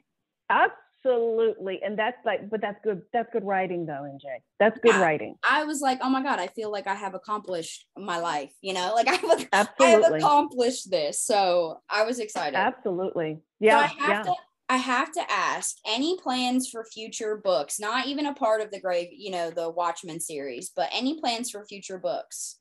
Absolutely. 1.05 1.81
And 1.83 1.97
that's 1.97 2.17
like, 2.25 2.49
but 2.49 2.61
that's 2.61 2.79
good. 2.83 3.01
That's 3.13 3.29
good 3.31 3.43
writing 3.43 3.85
though, 3.85 4.03
MJ. 4.03 4.39
That's 4.59 4.77
good 4.79 4.95
Yeah. 4.95 5.01
writing. 5.01 5.35
I 5.47 5.63
was 5.63 5.81
like, 5.81 5.99
oh 6.01 6.09
my 6.09 6.23
God, 6.23 6.39
I 6.39 6.47
feel 6.47 6.71
like 6.71 6.87
I 6.87 6.95
have 6.95 7.13
accomplished 7.13 7.87
my 7.97 8.17
life, 8.17 8.51
you 8.61 8.73
know, 8.73 8.93
like 8.95 9.07
I 9.09 9.15
have, 9.15 9.69
I 9.79 9.85
have 9.85 10.13
accomplished 10.13 10.89
this. 10.89 11.21
So 11.21 11.81
I 11.89 12.03
was 12.03 12.19
excited. 12.19 12.57
Absolutely. 12.57 13.39
yeah, 13.59 13.79
So. 13.79 13.83
I 13.83 13.87
have 13.87 14.09
yeah. 14.09 14.23
to 14.23 14.33
I 14.67 14.77
have 14.77 15.11
to 15.11 15.31
ask 15.31 15.77
any 15.87 16.17
plans 16.19 16.67
for 16.69 16.85
future 16.85 17.37
books, 17.37 17.79
not 17.79 18.07
even 18.07 18.25
a 18.25 18.33
part 18.33 18.61
of 18.61 18.71
the 18.71 18.79
grave, 18.79 19.09
you 19.11 19.29
know, 19.29 19.51
the 19.51 19.69
Watchmen 19.69 20.19
series, 20.19 20.71
but 20.75 20.89
any 20.91 21.19
plans 21.19 21.51
for 21.51 21.63
future 21.67 21.99
books. 21.99 22.57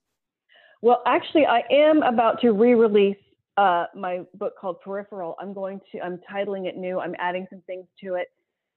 Well, 0.83 1.01
actually, 1.07 1.47
I 1.47 1.63
am 1.71 2.03
about 2.03 2.43
to 2.43 2.53
re-release 2.53 3.17
uh, 3.57 3.87
my 3.95 4.23
book 4.35 4.55
called 4.61 4.81
Peripheral. 4.81 5.37
I'm 5.41 5.53
going 5.53 5.81
to. 5.93 6.01
I'm 6.01 6.21
titling 6.31 6.67
it 6.67 6.77
new. 6.77 6.99
I'm 6.99 7.15
adding 7.19 7.47
some 7.51 7.63
things 7.67 7.87
to 8.03 8.15
it, 8.15 8.29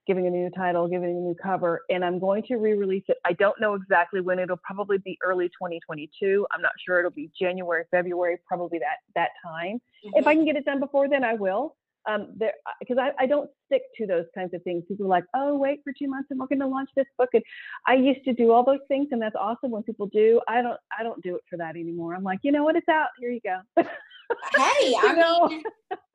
giving 0.05 0.27
a 0.27 0.29
new 0.29 0.49
title, 0.51 0.87
giving 0.87 1.09
a 1.09 1.13
new 1.13 1.35
cover, 1.41 1.81
and 1.89 2.05
I'm 2.05 2.19
going 2.19 2.43
to 2.43 2.57
re-release 2.57 3.03
it. 3.07 3.17
I 3.25 3.33
don't 3.33 3.59
know 3.59 3.73
exactly 3.73 4.21
when. 4.21 4.39
It'll 4.39 4.57
probably 4.57 4.99
be 4.99 5.17
early 5.23 5.47
2022. 5.47 6.45
I'm 6.51 6.61
not 6.61 6.73
sure. 6.85 6.99
It'll 6.99 7.11
be 7.11 7.31
January, 7.39 7.85
February, 7.89 8.37
probably 8.47 8.79
that 8.79 8.97
that 9.15 9.29
time. 9.43 9.79
If 10.03 10.27
I 10.27 10.35
can 10.35 10.45
get 10.45 10.55
it 10.55 10.65
done 10.65 10.79
before 10.79 11.09
then, 11.09 11.23
I 11.23 11.33
will. 11.33 11.75
Um, 12.05 12.31
there, 12.37 12.53
because 12.79 12.97
I, 12.97 13.11
I 13.21 13.25
don't 13.25 13.49
stick 13.65 13.81
to 13.97 14.07
those 14.07 14.23
kinds 14.33 14.53
of 14.53 14.63
things. 14.63 14.85
People 14.87 15.07
are 15.07 15.09
like, 15.09 15.25
oh, 15.35 15.57
wait 15.57 15.81
for 15.83 15.91
two 15.91 16.07
months 16.07 16.27
and 16.31 16.39
we're 16.39 16.47
going 16.47 16.61
to 16.61 16.67
launch 16.67 16.89
this 16.95 17.05
book. 17.17 17.27
And 17.33 17.43
I 17.85 17.95
used 17.95 18.23
to 18.23 18.31
do 18.31 18.53
all 18.53 18.63
those 18.63 18.79
things, 18.87 19.09
and 19.11 19.21
that's 19.21 19.35
awesome 19.37 19.71
when 19.71 19.83
people 19.83 20.07
do. 20.07 20.39
I 20.47 20.61
don't, 20.61 20.79
I 20.97 21.03
don't 21.03 21.21
do 21.21 21.35
it 21.35 21.41
for 21.49 21.57
that 21.57 21.75
anymore. 21.75 22.15
I'm 22.15 22.23
like, 22.23 22.39
you 22.43 22.53
know 22.53 22.63
what? 22.63 22.77
It's 22.77 22.87
out. 22.87 23.09
Here 23.19 23.29
you 23.29 23.41
go. 23.41 23.83
hey, 24.55 24.93
I 25.01 25.13
know? 25.13 25.47
mean, 25.47 25.63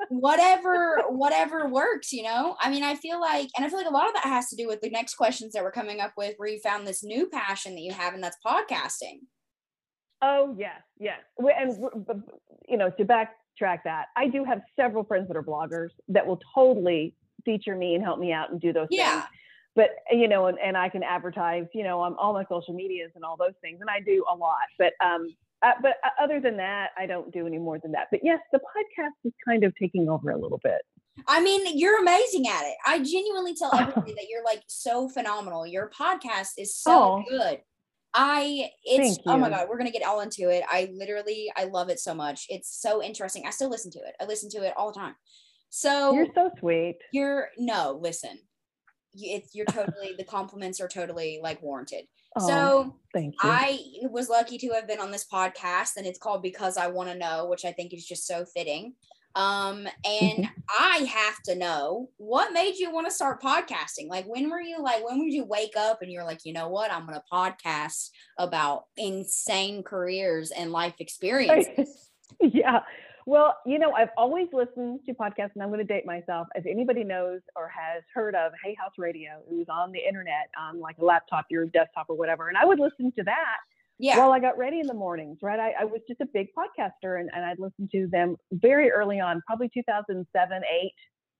whatever, 0.08 1.02
whatever 1.08 1.68
works, 1.68 2.12
you 2.12 2.22
know. 2.22 2.56
I 2.60 2.70
mean, 2.70 2.82
I 2.82 2.94
feel 2.94 3.20
like, 3.20 3.48
and 3.56 3.64
I 3.64 3.68
feel 3.68 3.78
like 3.78 3.86
a 3.88 3.92
lot 3.92 4.08
of 4.08 4.14
that 4.14 4.24
has 4.24 4.48
to 4.50 4.56
do 4.56 4.66
with 4.68 4.80
the 4.80 4.90
next 4.90 5.14
questions 5.14 5.52
that 5.52 5.62
we're 5.62 5.72
coming 5.72 6.00
up 6.00 6.12
with, 6.16 6.34
where 6.36 6.48
you 6.48 6.58
found 6.60 6.86
this 6.86 7.02
new 7.02 7.28
passion 7.28 7.74
that 7.74 7.80
you 7.82 7.92
have, 7.92 8.14
and 8.14 8.22
that's 8.22 8.36
podcasting. 8.46 9.20
oh 10.22 10.54
yes, 10.58 10.80
yes. 10.98 11.18
And 11.38 11.70
w- 11.80 12.04
b- 12.06 12.12
b- 12.14 12.32
you 12.68 12.76
know, 12.76 12.90
to 12.90 13.04
backtrack 13.04 13.80
that, 13.84 14.06
I 14.16 14.28
do 14.28 14.44
have 14.44 14.60
several 14.76 15.04
friends 15.04 15.28
that 15.28 15.36
are 15.36 15.42
bloggers 15.42 15.88
that 16.08 16.26
will 16.26 16.40
totally 16.54 17.14
feature 17.44 17.74
me 17.76 17.94
and 17.94 18.04
help 18.04 18.18
me 18.20 18.32
out 18.32 18.50
and 18.50 18.60
do 18.60 18.72
those 18.72 18.86
Yeah. 18.90 19.22
things. 19.22 19.24
But 19.74 19.90
you 20.10 20.28
know, 20.28 20.46
and, 20.46 20.58
and 20.58 20.76
I 20.76 20.90
can 20.90 21.02
advertise, 21.02 21.64
you 21.74 21.82
know, 21.82 22.00
on 22.00 22.14
all 22.16 22.34
my 22.34 22.44
social 22.48 22.74
medias 22.74 23.10
and 23.14 23.24
all 23.24 23.36
those 23.38 23.54
things, 23.62 23.78
and 23.80 23.88
I 23.88 24.00
do 24.00 24.22
a 24.30 24.34
lot. 24.36 24.58
But 24.78 24.92
um, 25.04 25.28
uh, 25.62 25.72
but 25.80 25.96
uh, 26.04 26.22
other 26.22 26.40
than 26.40 26.56
that, 26.58 26.90
I 26.98 27.06
don't 27.06 27.32
do 27.32 27.46
any 27.46 27.58
more 27.58 27.78
than 27.78 27.92
that. 27.92 28.08
But 28.10 28.20
yes, 28.22 28.40
the 28.52 28.58
podcast 28.58 29.12
is 29.24 29.32
kind 29.46 29.64
of 29.64 29.72
taking 29.80 30.08
over 30.08 30.30
a 30.30 30.38
little 30.38 30.60
bit. 30.62 30.80
I 31.28 31.42
mean, 31.42 31.78
you're 31.78 32.00
amazing 32.00 32.46
at 32.48 32.62
it. 32.64 32.74
I 32.86 32.98
genuinely 32.98 33.54
tell 33.54 33.74
everybody 33.78 34.12
that 34.14 34.26
you're 34.30 34.44
like 34.44 34.62
so 34.66 35.08
phenomenal. 35.08 35.66
Your 35.66 35.90
podcast 35.90 36.50
is 36.58 36.74
so 36.76 36.92
Oh. 36.92 37.24
good. 37.28 37.60
I 38.14 38.68
it's 38.84 39.18
oh 39.24 39.38
my 39.38 39.48
god, 39.48 39.68
we're 39.70 39.78
gonna 39.78 39.90
get 39.90 40.04
all 40.06 40.20
into 40.20 40.50
it. 40.50 40.62
I 40.70 40.90
literally 40.92 41.50
I 41.56 41.64
love 41.64 41.88
it 41.88 41.98
so 41.98 42.12
much. 42.14 42.44
It's 42.50 42.68
so 42.80 43.02
interesting. 43.02 43.44
I 43.46 43.50
still 43.50 43.70
listen 43.70 43.90
to 43.92 44.00
it. 44.00 44.14
I 44.20 44.26
listen 44.26 44.50
to 44.50 44.58
it 44.66 44.74
all 44.76 44.92
the 44.92 44.98
time. 44.98 45.14
So 45.70 46.12
You're 46.12 46.26
so 46.34 46.50
sweet. 46.60 46.98
you're 47.14 47.48
no 47.56 47.98
listen. 48.02 48.38
You- 49.14 49.36
It's 49.36 49.54
you're 49.54 49.64
totally 49.64 50.14
the 50.18 50.24
compliments 50.24 50.78
are 50.80 50.88
totally 50.88 51.40
like 51.42 51.62
warranted. 51.62 52.04
Oh, 52.36 52.46
So 52.46 52.96
thank 53.12 53.34
you. 53.42 53.50
I 53.50 53.78
was 54.10 54.28
lucky 54.28 54.58
to 54.58 54.68
have 54.70 54.86
been 54.86 55.00
on 55.00 55.10
this 55.10 55.26
podcast, 55.30 55.96
and 55.96 56.06
it's 56.06 56.18
called 56.18 56.42
Because 56.42 56.76
I 56.76 56.86
Want 56.88 57.10
to 57.10 57.16
Know, 57.16 57.46
which 57.46 57.64
I 57.64 57.72
think 57.72 57.92
is 57.92 58.06
just 58.06 58.26
so 58.26 58.44
fitting. 58.44 58.94
Um, 59.34 59.86
and 60.04 60.48
I 60.78 60.98
have 60.98 61.42
to 61.44 61.54
know 61.54 62.10
what 62.16 62.52
made 62.52 62.76
you 62.76 62.92
want 62.92 63.06
to 63.06 63.12
start 63.12 63.42
podcasting. 63.42 64.08
Like, 64.08 64.26
when 64.26 64.50
were 64.50 64.60
you 64.60 64.82
like, 64.82 65.04
when 65.06 65.18
would 65.18 65.32
you 65.32 65.44
wake 65.44 65.76
up 65.76 66.02
and 66.02 66.10
you're 66.10 66.24
like, 66.24 66.40
you 66.44 66.52
know 66.52 66.68
what, 66.68 66.92
I'm 66.92 67.06
gonna 67.06 67.22
podcast 67.32 68.10
about 68.38 68.84
insane 68.96 69.82
careers 69.82 70.50
and 70.50 70.72
life 70.72 70.94
experiences? 70.98 72.10
yeah. 72.40 72.80
Well, 73.26 73.56
you 73.66 73.78
know, 73.78 73.92
I've 73.92 74.10
always 74.16 74.48
listened 74.52 75.00
to 75.06 75.14
podcasts, 75.14 75.50
and 75.54 75.62
I'm 75.62 75.68
going 75.68 75.78
to 75.78 75.84
date 75.84 76.04
myself. 76.06 76.48
If 76.54 76.66
anybody 76.66 77.04
knows 77.04 77.40
or 77.56 77.68
has 77.68 78.02
heard 78.14 78.34
of 78.34 78.52
Hay 78.64 78.74
House 78.74 78.92
Radio, 78.98 79.42
it 79.50 79.54
was 79.54 79.66
on 79.70 79.92
the 79.92 80.00
internet 80.00 80.50
on 80.58 80.80
like 80.80 80.98
a 80.98 81.04
laptop, 81.04 81.46
your 81.50 81.66
desktop, 81.66 82.06
or 82.08 82.16
whatever, 82.16 82.48
and 82.48 82.56
I 82.56 82.64
would 82.64 82.78
listen 82.80 83.12
to 83.16 83.22
that 83.24 83.58
Yeah. 83.98 84.18
while 84.18 84.32
I 84.32 84.40
got 84.40 84.58
ready 84.58 84.80
in 84.80 84.86
the 84.86 84.94
mornings. 84.94 85.38
Right, 85.42 85.60
I, 85.60 85.82
I 85.82 85.84
was 85.84 86.00
just 86.08 86.20
a 86.20 86.26
big 86.26 86.48
podcaster, 86.58 87.20
and, 87.20 87.30
and 87.34 87.44
I'd 87.44 87.58
listen 87.58 87.88
to 87.92 88.08
them 88.10 88.36
very 88.52 88.90
early 88.90 89.20
on, 89.20 89.40
probably 89.46 89.70
2007, 89.72 90.62
eight, 90.70 90.92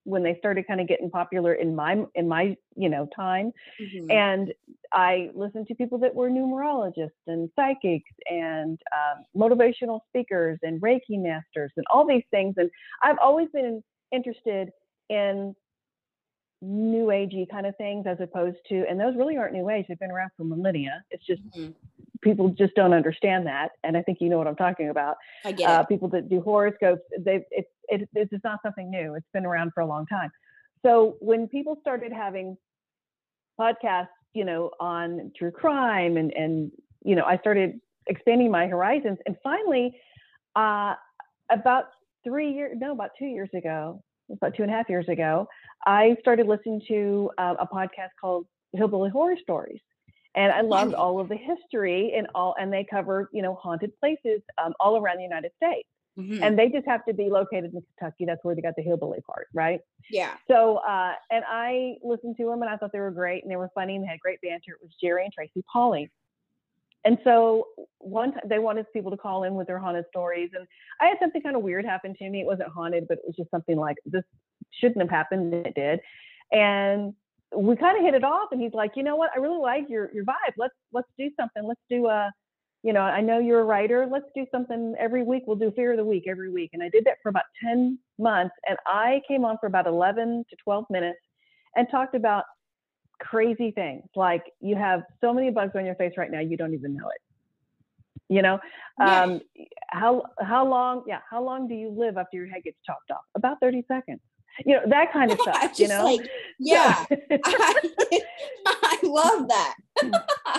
when 0.05 0.23
they 0.23 0.37
started 0.39 0.67
kind 0.67 0.81
of 0.81 0.89
getting 0.89 1.11
popular 1.11 1.55
in 1.55 1.75
my 1.75 2.05
in 2.15 2.29
my 2.29 2.57
you 2.77 2.89
know 2.89 3.07
time 3.15 3.53
Mhm. 3.81 4.11
and 4.11 4.53
I 4.93 5.31
listened 5.35 5.67
to 5.69 5.75
people 5.75 5.99
that 5.99 6.15
were 6.15 6.31
numerologists 6.31 7.11
and 7.27 7.51
psychics 7.57 8.11
and 8.31 8.79
um, 8.95 9.25
motivational 9.37 10.01
speakers 10.09 10.59
and 10.63 10.81
Reiki 10.81 11.19
masters 11.19 11.73
and 11.77 11.87
all 11.91 12.07
these 12.07 12.25
things. 12.31 12.55
And 12.59 12.71
I've 13.03 13.19
always 13.23 13.49
been 13.53 13.83
interested 14.13 14.71
in 15.09 15.55
new 16.63 17.07
agey 17.07 17.49
kind 17.51 17.67
of 17.67 17.77
things 17.77 18.07
as 18.07 18.19
opposed 18.21 18.57
to, 18.69 18.85
and 18.89 18.99
those 18.99 19.17
really 19.17 19.37
aren't 19.37 19.53
new 19.53 19.69
age. 19.69 19.87
They've 19.89 19.99
been 19.99 20.13
around 20.13 20.31
for 20.37 20.45
millennia. 20.45 21.05
It's 21.11 21.27
just 21.27 21.43
Mhm. 21.43 21.75
people 22.21 22.49
just 22.51 22.75
don't 22.77 22.93
understand 22.95 23.47
that. 23.49 23.73
And 23.83 23.97
I 23.97 24.03
think 24.03 24.21
you 24.21 24.29
know 24.29 24.39
what 24.39 24.47
I'm 24.47 24.57
talking 24.57 24.89
about. 24.91 25.17
I 25.45 25.53
get 25.53 25.69
Uh, 25.69 25.83
people 25.85 26.09
that 26.11 26.29
do 26.29 26.41
horoscopes, 26.41 27.03
they 27.19 27.45
it, 27.51 27.67
it 27.89 28.09
it's 28.15 28.31
just 28.31 28.45
not 28.45 28.61
something 28.63 28.89
new. 28.91 29.15
It's 29.15 29.27
been 29.33 29.45
around 29.45 29.73
for 29.75 29.81
a 29.81 29.87
long 29.87 30.07
time. 30.07 30.31
So 30.83 31.17
when 31.21 31.49
people 31.49 31.77
started 31.81 32.13
having 32.13 32.57
podcasts, 33.61 34.09
you 34.35 34.45
know, 34.45 34.71
on 34.81 35.33
true 35.37 35.51
crime 35.51 36.17
and 36.17 36.33
and 36.35 36.71
you 37.05 37.17
know, 37.17 37.25
I 37.25 37.37
started 37.39 37.81
expanding 38.07 38.51
my 38.51 38.69
horizons. 38.69 39.19
And 39.27 39.37
finally, 39.43 40.01
uh, 40.55 40.95
about 41.51 41.87
three 42.23 42.53
years, 42.53 42.77
no, 42.81 42.93
about 42.93 43.11
two 43.19 43.27
years 43.27 43.51
ago, 43.53 44.01
about 44.33 44.55
two 44.57 44.63
and 44.63 44.71
a 44.73 44.75
half 44.75 44.89
years 44.89 45.09
ago, 45.09 45.47
I 45.87 46.17
started 46.21 46.47
listening 46.47 46.83
to 46.89 47.31
uh, 47.39 47.55
a 47.61 47.67
podcast 47.67 48.11
called 48.21 48.47
Hillbilly 48.73 49.11
Horror 49.11 49.37
Stories. 49.43 49.81
And 50.35 50.51
I 50.51 50.63
loved 50.63 50.95
all 50.95 51.21
of 51.21 51.29
the 51.29 51.37
history 51.37 52.15
and 52.17 52.27
all, 52.35 52.55
and 52.59 52.73
they 52.73 52.87
cover, 52.89 53.29
you 53.35 53.43
know, 53.43 53.55
haunted 53.55 53.93
places 54.01 54.41
um, 54.57 54.73
all 54.81 54.97
around 54.97 55.19
the 55.19 55.23
United 55.23 55.53
States. 55.57 55.87
Mhm. 56.19 56.43
And 56.43 56.59
they 56.59 56.69
just 56.69 56.87
have 56.87 57.05
to 57.07 57.15
be 57.15 57.31
located 57.31 57.73
in 57.75 57.83
Kentucky. 57.99 58.25
That's 58.27 58.43
where 58.45 58.55
they 58.55 58.61
got 58.63 58.77
the 58.77 58.83
hillbilly 58.83 59.21
part, 59.23 59.49
right? 59.55 59.81
yeah. 60.11 60.37
So, 60.49 60.77
uh, 60.77 61.15
and 61.31 61.45
I 61.49 61.97
listened 62.03 62.37
to 62.39 62.47
them 62.47 62.61
and 62.63 62.71
I 62.71 62.77
thought 62.77 62.93
they 62.93 63.01
were 63.01 63.11
great 63.11 63.43
and 63.43 63.51
they 63.51 63.57
were 63.57 63.71
funny 63.75 63.97
and 63.97 64.05
they 64.05 64.09
had 64.09 64.21
great 64.21 64.41
banter. 64.43 64.73
It 64.73 64.83
was 64.83 64.95
Jerry 65.01 65.25
and 65.25 65.33
Tracy 65.33 65.65
Pauly. 65.75 66.11
And 67.05 67.19
so 67.25 67.67
one 67.99 68.33
time 68.33 68.43
they 68.49 68.59
wanted 68.59 68.87
people 68.93 69.11
to 69.11 69.17
call 69.17 69.45
in 69.45 69.55
with 69.55 69.67
their 69.67 69.79
haunted 69.79 70.05
stories. 70.09 70.51
And 70.55 70.67
I 71.01 71.07
had 71.07 71.17
something 71.21 71.43
kind 71.43 71.57
of 71.57 71.63
weird 71.63 71.85
happen 71.85 72.15
to 72.15 72.31
me. 72.31 72.41
It 72.41 72.47
wasn't 72.47 72.69
haunted, 72.69 73.07
but 73.09 73.19
it 73.19 73.25
was 73.27 73.37
just 73.37 73.51
something 73.51 73.77
like 73.77 73.97
this 74.05 74.23
shouldn't 74.81 75.01
have 75.01 75.11
happened. 75.11 75.53
And 75.53 75.67
it 75.67 75.75
did. 75.75 76.01
And 76.53 77.15
we 77.57 77.77
kind 77.77 77.99
of 77.99 78.05
hit 78.05 78.15
it 78.15 78.25
off. 78.25 78.49
And 78.53 78.61
he's 78.61 78.73
like, 78.73 78.93
you 78.95 79.03
know 79.03 79.17
what? 79.17 79.31
I 79.35 79.41
really 79.41 79.61
like 79.61 79.89
your, 79.89 80.11
your 80.15 80.25
vibe. 80.25 80.55
Let's, 80.57 80.75
let's 80.93 81.09
do 81.19 81.29
something. 81.39 81.65
Let's 81.67 81.81
do 81.91 82.07
a, 82.07 82.33
you 82.83 82.93
know, 82.93 83.01
I 83.01 83.21
know 83.21 83.39
you're 83.39 83.61
a 83.61 83.65
writer. 83.65 84.07
Let's 84.11 84.27
do 84.35 84.47
something 84.51 84.95
every 84.99 85.23
week. 85.23 85.45
We'll 85.47 85.57
do 85.57 85.73
Fear 85.75 85.93
of 85.93 85.99
the 85.99 86.05
Week 86.05 86.25
every 86.29 86.51
week. 86.51 86.71
And 86.73 86.83
I 86.83 86.89
did 86.89 87.05
that 87.05 87.17
for 87.23 87.29
about 87.29 87.45
10 87.65 87.99
months. 88.19 88.55
And 88.69 88.79
I 88.87 89.23
came 89.27 89.45
on 89.45 89.57
for 89.61 89.67
about 89.67 89.87
11 89.87 90.45
to 90.51 90.57
12 90.63 90.85
minutes 90.91 91.21
and 91.77 91.87
talked 91.91 92.15
about 92.15 92.45
crazy 93.23 93.71
things 93.71 94.05
like 94.17 94.45
you 94.61 94.75
have 94.77 95.03
so 95.21 95.33
many 95.33 95.51
bugs 95.51 95.73
on 95.77 95.87
your 95.87 95.95
face 95.95 96.15
right 96.17 96.31
now, 96.31 96.41
you 96.41 96.57
don't 96.57 96.75
even 96.75 96.95
know 96.95 97.09
it. 97.09 97.21
You 98.29 98.43
know, 98.43 98.59
Yeah. 98.99 99.23
um, 99.23 99.41
how 99.89 100.25
how 100.41 100.67
long? 100.67 101.05
Yeah, 101.07 101.21
how 101.29 101.43
long 101.43 101.69
do 101.69 101.75
you 101.75 101.91
live 101.91 102.17
after 102.17 102.37
your 102.37 102.47
head 102.47 102.63
gets 102.65 102.79
chopped 102.87 103.11
off? 103.11 103.25
About 103.35 103.61
30 103.61 103.85
seconds. 103.89 104.21
You 104.67 104.75
know 104.77 104.83
that 104.87 105.13
kind 105.13 105.31
of 105.33 105.39
stuff. 105.47 105.79
You 105.79 105.89
know, 105.89 106.05
like, 106.05 106.21
yeah. 106.59 107.05
I, 107.31 108.21
I 108.67 108.99
love 109.05 109.49
that. 109.49 109.75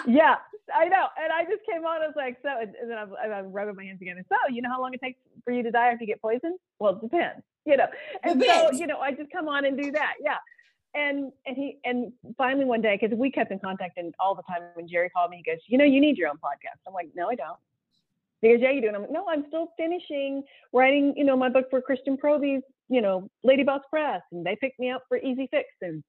yeah, 0.07 0.35
I 0.73 0.85
know. 0.87 1.07
And 1.21 1.31
I 1.33 1.43
just 1.45 1.65
came 1.69 1.85
on. 1.85 2.01
I 2.01 2.07
was 2.07 2.15
like, 2.15 2.37
so, 2.43 2.49
and 2.61 2.73
then 2.89 2.97
I'm, 2.97 3.11
I'm 3.31 3.51
rubbing 3.51 3.75
my 3.75 3.83
hands 3.85 3.99
together. 3.99 4.23
So, 4.29 4.35
you 4.51 4.61
know 4.61 4.69
how 4.69 4.81
long 4.81 4.93
it 4.93 5.01
takes 5.01 5.19
for 5.43 5.51
you 5.51 5.63
to 5.63 5.71
die 5.71 5.89
after 5.91 6.03
you 6.03 6.07
get 6.07 6.21
poisoned? 6.21 6.57
Well, 6.79 6.95
it 6.95 7.01
depends. 7.01 7.43
You 7.65 7.77
know, 7.77 7.87
and 8.23 8.43
so 8.43 8.71
you 8.73 8.87
know, 8.87 8.99
I 8.99 9.11
just 9.13 9.31
come 9.31 9.47
on 9.47 9.65
and 9.65 9.81
do 9.81 9.91
that. 9.93 10.13
Yeah. 10.21 10.37
And 10.95 11.31
and 11.45 11.57
he 11.57 11.77
and 11.83 12.13
finally 12.37 12.65
one 12.65 12.81
day, 12.81 12.97
because 12.99 13.17
we 13.17 13.31
kept 13.31 13.51
in 13.51 13.59
contact 13.59 13.97
and 13.97 14.13
all 14.19 14.35
the 14.35 14.43
time 14.43 14.61
when 14.75 14.87
Jerry 14.87 15.09
called 15.09 15.31
me, 15.31 15.41
he 15.43 15.51
goes, 15.51 15.59
you 15.67 15.77
know, 15.77 15.85
you 15.85 15.99
need 15.99 16.17
your 16.17 16.29
own 16.29 16.35
podcast. 16.35 16.79
I'm 16.87 16.93
like, 16.93 17.09
no, 17.15 17.29
I 17.29 17.35
don't. 17.35 17.57
He 18.41 18.49
goes, 18.49 18.59
yeah, 18.61 18.71
you 18.71 18.81
do. 18.81 18.87
And 18.87 18.97
I'm 18.97 19.03
like, 19.03 19.11
no, 19.11 19.25
I'm 19.29 19.45
still 19.47 19.69
finishing 19.77 20.43
writing, 20.73 21.13
you 21.15 21.23
know, 21.23 21.37
my 21.37 21.49
book 21.49 21.69
for 21.69 21.81
Kristen 21.81 22.17
Proby's, 22.17 22.61
you 22.89 23.01
know, 23.01 23.29
Lady 23.43 23.63
Boss 23.63 23.81
Press, 23.89 24.21
and 24.31 24.45
they 24.45 24.55
picked 24.55 24.79
me 24.79 24.91
up 24.91 25.03
for 25.07 25.17
Easy 25.17 25.47
Fix, 25.49 25.69
and 25.81 26.03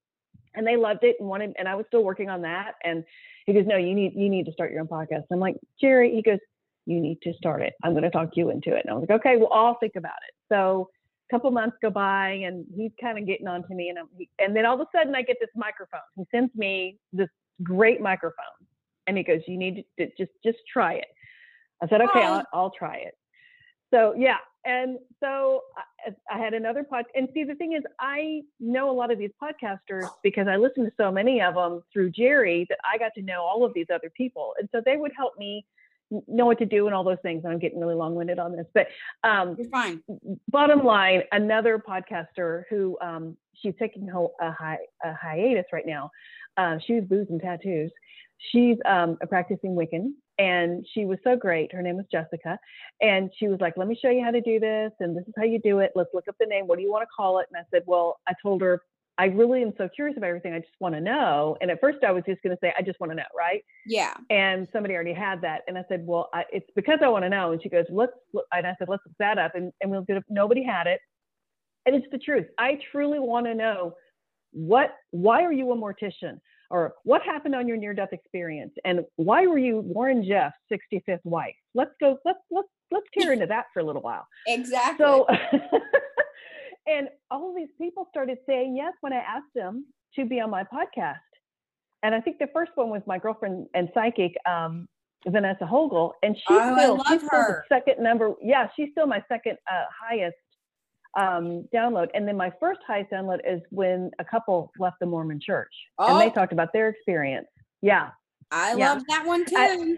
and 0.56 0.66
they 0.66 0.76
loved 0.76 1.02
it 1.02 1.16
and 1.18 1.28
wanted, 1.28 1.54
and 1.58 1.68
I 1.68 1.74
was 1.74 1.86
still 1.88 2.04
working 2.04 2.28
on 2.28 2.42
that. 2.42 2.74
And 2.84 3.04
he 3.46 3.52
goes, 3.52 3.64
no, 3.66 3.76
you 3.76 3.94
need 3.94 4.14
you 4.14 4.28
need 4.28 4.46
to 4.46 4.52
start 4.52 4.72
your 4.72 4.80
own 4.80 4.88
podcast. 4.88 5.24
I'm 5.32 5.40
like, 5.40 5.56
Jerry, 5.80 6.14
he 6.14 6.22
goes, 6.22 6.38
you 6.86 7.00
need 7.00 7.20
to 7.22 7.32
start 7.34 7.62
it. 7.62 7.74
I'm 7.82 7.92
going 7.92 8.04
to 8.04 8.10
talk 8.10 8.30
you 8.34 8.50
into 8.50 8.74
it. 8.74 8.82
And 8.84 8.90
I 8.90 8.94
was 8.94 9.06
like, 9.08 9.20
okay, 9.20 9.36
well, 9.36 9.52
I'll 9.52 9.78
think 9.78 9.96
about 9.96 10.18
it. 10.28 10.34
So 10.52 10.90
couple 11.30 11.50
months 11.50 11.76
go 11.80 11.90
by, 11.90 12.30
and 12.30 12.64
he's 12.76 12.92
kind 13.00 13.18
of 13.18 13.26
getting 13.26 13.46
on 13.46 13.66
to 13.68 13.74
me, 13.74 13.88
and 13.88 13.98
I'm, 13.98 14.08
he, 14.16 14.28
and 14.38 14.54
then 14.54 14.66
all 14.66 14.74
of 14.74 14.80
a 14.80 14.86
sudden 14.94 15.14
I 15.14 15.22
get 15.22 15.36
this 15.40 15.50
microphone. 15.56 16.00
He 16.16 16.24
sends 16.30 16.54
me 16.54 16.98
this 17.12 17.28
great 17.62 18.00
microphone, 18.00 18.44
and 19.06 19.16
he 19.16 19.22
goes, 19.22 19.40
you 19.46 19.56
need 19.56 19.84
to 19.98 20.06
just 20.18 20.32
just 20.44 20.58
try 20.72 20.94
it. 20.94 21.06
I 21.82 21.88
said, 21.88 22.00
okay, 22.02 22.22
I'll, 22.22 22.44
I'll 22.52 22.70
try 22.70 22.96
it. 22.96 23.14
So 23.92 24.14
yeah, 24.16 24.38
and 24.64 24.98
so 25.20 25.62
uh, 25.78 26.12
I, 26.30 26.36
I 26.36 26.38
had 26.38 26.54
another 26.54 26.84
pod. 26.84 27.04
And 27.14 27.28
see, 27.34 27.44
the 27.44 27.54
thing 27.54 27.74
is, 27.74 27.82
I 28.00 28.42
know 28.60 28.90
a 28.90 28.92
lot 28.92 29.10
of 29.10 29.18
these 29.18 29.30
podcasters 29.42 30.08
because 30.22 30.48
I 30.48 30.56
listen 30.56 30.84
to 30.84 30.92
so 30.96 31.10
many 31.10 31.40
of 31.40 31.54
them 31.54 31.82
through 31.92 32.10
Jerry 32.10 32.66
that 32.68 32.78
I 32.84 32.98
got 32.98 33.12
to 33.16 33.22
know 33.22 33.42
all 33.42 33.64
of 33.64 33.72
these 33.74 33.86
other 33.92 34.10
people, 34.16 34.54
and 34.58 34.68
so 34.72 34.82
they 34.84 34.96
would 34.96 35.12
help 35.16 35.38
me 35.38 35.64
know 36.10 36.46
what 36.46 36.58
to 36.58 36.66
do 36.66 36.86
and 36.86 36.94
all 36.94 37.04
those 37.04 37.18
things. 37.22 37.42
And 37.44 37.52
I'm 37.52 37.58
getting 37.58 37.80
really 37.80 37.94
long-winded 37.94 38.38
on 38.38 38.52
this, 38.56 38.66
but 38.74 38.86
um, 39.28 39.56
You're 39.58 39.68
fine. 39.68 40.02
bottom 40.48 40.84
line, 40.84 41.22
another 41.32 41.78
podcaster 41.78 42.62
who 42.70 42.96
um, 43.00 43.36
she's 43.54 43.74
taking 43.78 44.08
a, 44.10 44.52
hi- 44.52 44.78
a 45.04 45.14
hiatus 45.14 45.64
right 45.72 45.86
now. 45.86 46.10
Uh, 46.56 46.76
she 46.86 46.94
was 46.94 47.04
booze 47.04 47.26
and 47.30 47.40
tattoos. 47.40 47.90
She's 48.52 48.76
um, 48.84 49.16
a 49.22 49.26
practicing 49.26 49.70
Wiccan, 49.74 50.12
and 50.38 50.86
she 50.92 51.04
was 51.04 51.18
so 51.24 51.36
great. 51.36 51.72
Her 51.72 51.82
name 51.82 51.96
was 51.96 52.04
Jessica, 52.12 52.58
and 53.00 53.30
she 53.38 53.48
was 53.48 53.58
like, 53.60 53.74
"Let 53.76 53.88
me 53.88 53.98
show 54.00 54.10
you 54.10 54.22
how 54.22 54.32
to 54.32 54.40
do 54.40 54.60
this, 54.60 54.90
and 55.00 55.16
this 55.16 55.24
is 55.26 55.32
how 55.36 55.44
you 55.44 55.60
do 55.60 55.78
it. 55.78 55.92
Let's 55.94 56.10
look 56.12 56.28
up 56.28 56.34
the 56.38 56.46
name. 56.46 56.66
What 56.66 56.76
do 56.76 56.82
you 56.82 56.90
want 56.90 57.02
to 57.02 57.08
call 57.16 57.38
it?" 57.38 57.46
And 57.52 57.56
I 57.56 57.64
said, 57.72 57.84
"Well, 57.86 58.20
I 58.28 58.34
told 58.42 58.60
her 58.60 58.82
I 59.18 59.26
really 59.26 59.62
am 59.62 59.72
so 59.78 59.88
curious 59.94 60.16
about 60.16 60.26
everything. 60.28 60.52
I 60.54 60.58
just 60.58 60.72
want 60.80 60.94
to 60.94 61.00
know." 61.00 61.56
And 61.60 61.70
at 61.70 61.80
first, 61.80 61.98
I 62.04 62.10
was 62.12 62.22
just 62.26 62.42
going 62.42 62.54
to 62.56 62.58
say, 62.60 62.72
"I 62.78 62.82
just 62.82 62.98
want 63.00 63.10
to 63.12 63.16
know," 63.16 63.22
right? 63.36 63.62
Yeah. 63.86 64.14
and 64.30 64.66
somebody 64.72 64.94
already 64.94 65.12
had 65.12 65.40
that 65.42 65.60
and 65.68 65.76
i 65.76 65.84
said 65.88 66.04
well 66.06 66.30
I, 66.32 66.44
it's 66.50 66.68
because 66.74 67.00
i 67.02 67.08
want 67.08 67.24
to 67.24 67.28
know 67.28 67.52
and 67.52 67.62
she 67.62 67.68
goes 67.68 67.84
let's 67.90 68.12
look, 68.32 68.46
and 68.52 68.66
i 68.66 68.74
said 68.78 68.88
let's 68.88 69.02
look 69.06 69.14
that 69.18 69.36
up 69.38 69.54
and, 69.54 69.72
and 69.82 69.90
we'll 69.90 70.04
it 70.08 70.24
nobody 70.30 70.62
had 70.64 70.86
it 70.86 71.00
and 71.84 71.94
it's 71.94 72.06
the 72.10 72.18
truth 72.18 72.46
i 72.58 72.78
truly 72.90 73.18
want 73.18 73.44
to 73.46 73.54
know 73.54 73.92
what 74.52 74.94
why 75.10 75.42
are 75.42 75.52
you 75.52 75.70
a 75.72 75.76
mortician 75.76 76.38
or 76.70 76.94
what 77.04 77.20
happened 77.22 77.54
on 77.54 77.68
your 77.68 77.76
near 77.76 77.92
death 77.92 78.12
experience 78.12 78.72
and 78.86 79.00
why 79.16 79.46
were 79.46 79.58
you 79.58 79.80
warren 79.80 80.24
jeffs' 80.24 80.56
65th 80.72 81.18
wife 81.24 81.54
let's 81.74 81.92
go 82.00 82.16
let's 82.24 82.38
let's 82.50 82.68
let's 82.90 83.06
tear 83.18 83.32
into 83.34 83.46
that 83.46 83.66
for 83.74 83.80
a 83.80 83.84
little 83.84 84.02
while 84.02 84.26
Exactly. 84.46 85.04
so, 85.04 85.26
and 86.86 87.08
all 87.30 87.50
of 87.50 87.56
these 87.56 87.68
people 87.80 88.06
started 88.10 88.38
saying 88.46 88.76
yes 88.76 88.92
when 89.00 89.12
I 89.12 89.16
asked 89.18 89.52
them 89.54 89.86
to 90.16 90.24
be 90.24 90.40
on 90.40 90.50
my 90.50 90.64
podcast. 90.64 91.16
And 92.02 92.14
I 92.14 92.20
think 92.20 92.38
the 92.38 92.48
first 92.52 92.72
one 92.74 92.90
was 92.90 93.02
my 93.06 93.18
girlfriend 93.18 93.66
and 93.74 93.88
psychic, 93.94 94.34
um, 94.46 94.86
Vanessa 95.26 95.64
Hogel, 95.64 96.12
and 96.22 96.36
she's 96.36 96.44
Oh, 96.50 96.76
still 96.76 96.96
she's 97.08 97.26
still 97.26 97.40
the 97.40 97.62
second 97.68 98.02
number. 98.02 98.34
Yeah, 98.42 98.68
she's 98.76 98.90
still 98.92 99.06
my 99.06 99.22
second 99.28 99.56
uh, 99.70 99.84
highest 99.98 100.36
um, 101.16 101.66
download. 101.74 102.08
And 102.12 102.28
then 102.28 102.36
my 102.36 102.52
first 102.60 102.80
highest 102.86 103.10
download 103.10 103.38
is 103.48 103.62
when 103.70 104.10
a 104.18 104.24
couple 104.24 104.70
left 104.78 104.96
the 105.00 105.06
Mormon 105.06 105.40
Church, 105.40 105.72
and 105.98 106.20
they 106.20 106.26
Oh. 106.26 106.30
talked 106.30 106.52
about 106.52 106.74
their 106.74 106.88
experience. 106.90 107.46
Yeah, 107.80 108.10
I 108.50 108.74
yeah. 108.74 108.92
love 108.92 109.02
that 109.08 109.24
one 109.24 109.44
too. 109.46 109.56
I- 109.56 109.96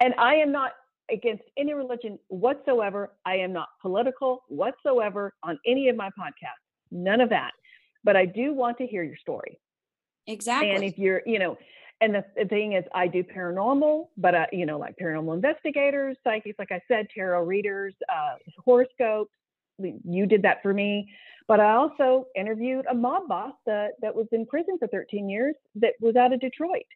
and 0.00 0.14
I 0.18 0.34
am 0.36 0.50
not 0.52 0.72
against 1.12 1.44
any 1.56 1.74
religion 1.74 2.18
whatsoever. 2.28 3.12
I 3.24 3.36
am 3.36 3.52
not 3.52 3.68
political 3.80 4.44
whatsoever 4.48 5.34
on 5.42 5.58
any 5.66 5.88
of 5.88 5.96
my 5.96 6.08
podcasts. 6.18 6.64
None 6.90 7.20
of 7.20 7.30
that. 7.30 7.52
But 8.04 8.16
I 8.16 8.24
do 8.24 8.52
want 8.54 8.78
to 8.78 8.86
hear 8.86 9.02
your 9.02 9.16
story. 9.16 9.58
exactly. 10.26 10.70
And 10.70 10.84
if 10.84 10.98
you're, 10.98 11.22
you 11.26 11.38
know, 11.38 11.56
and 12.00 12.14
the, 12.14 12.44
thing 12.46 12.72
is, 12.72 12.84
I 12.94 13.06
do 13.08 13.22
paranormal, 13.22 14.06
but 14.16 14.34
uh, 14.34 14.46
you 14.52 14.64
know, 14.64 14.78
like 14.78 14.96
paranormal 15.00 15.34
investigators, 15.34 16.16
psychics, 16.24 16.58
like 16.58 16.72
I 16.72 16.80
said, 16.88 17.08
tarot 17.14 17.44
readers, 17.44 17.94
uh, 18.08 18.36
horoscopes. 18.64 19.32
You 19.78 20.26
did 20.26 20.42
that 20.42 20.62
for 20.62 20.72
me. 20.72 21.10
But 21.46 21.60
I 21.60 21.72
also 21.72 22.26
interviewed 22.36 22.86
a 22.90 22.94
mob 22.94 23.28
boss 23.28 23.54
that, 23.66 23.92
that 24.02 24.14
was 24.14 24.26
in 24.32 24.46
prison 24.46 24.78
for 24.78 24.86
13 24.88 25.28
years 25.28 25.54
that 25.76 25.94
was 26.00 26.16
out 26.16 26.32
of 26.32 26.40
Detroit. 26.40 26.86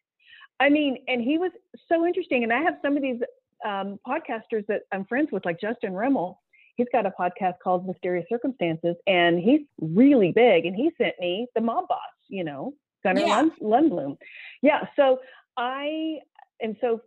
I 0.59 0.69
mean, 0.69 0.97
and 1.07 1.21
he 1.21 1.37
was 1.37 1.51
so 1.89 2.05
interesting. 2.05 2.43
And 2.43 2.53
I 2.53 2.61
have 2.61 2.75
some 2.81 2.95
of 2.95 3.03
these 3.03 3.19
um, 3.65 3.99
podcasters 4.07 4.65
that 4.67 4.83
I'm 4.91 5.05
friends 5.05 5.29
with, 5.31 5.43
like 5.45 5.59
Justin 5.59 5.93
Rimmel. 5.93 6.35
he's 6.77 6.87
got 6.91 7.05
a 7.05 7.11
podcast 7.19 7.55
called 7.63 7.87
Mysterious 7.87 8.25
Circumstances, 8.29 8.95
and 9.07 9.39
he's 9.39 9.61
really 9.81 10.31
big. 10.31 10.65
And 10.65 10.75
he 10.75 10.91
sent 10.97 11.15
me 11.19 11.47
the 11.55 11.61
mob 11.61 11.87
boss, 11.87 11.99
you 12.27 12.43
know, 12.43 12.73
Gunnar 13.03 13.21
Yeah. 13.21 13.35
Lund, 13.37 13.51
Lundblom. 13.61 14.17
Yeah. 14.61 14.87
So 14.95 15.19
I 15.57 16.19
am 16.61 16.75
so 16.81 17.01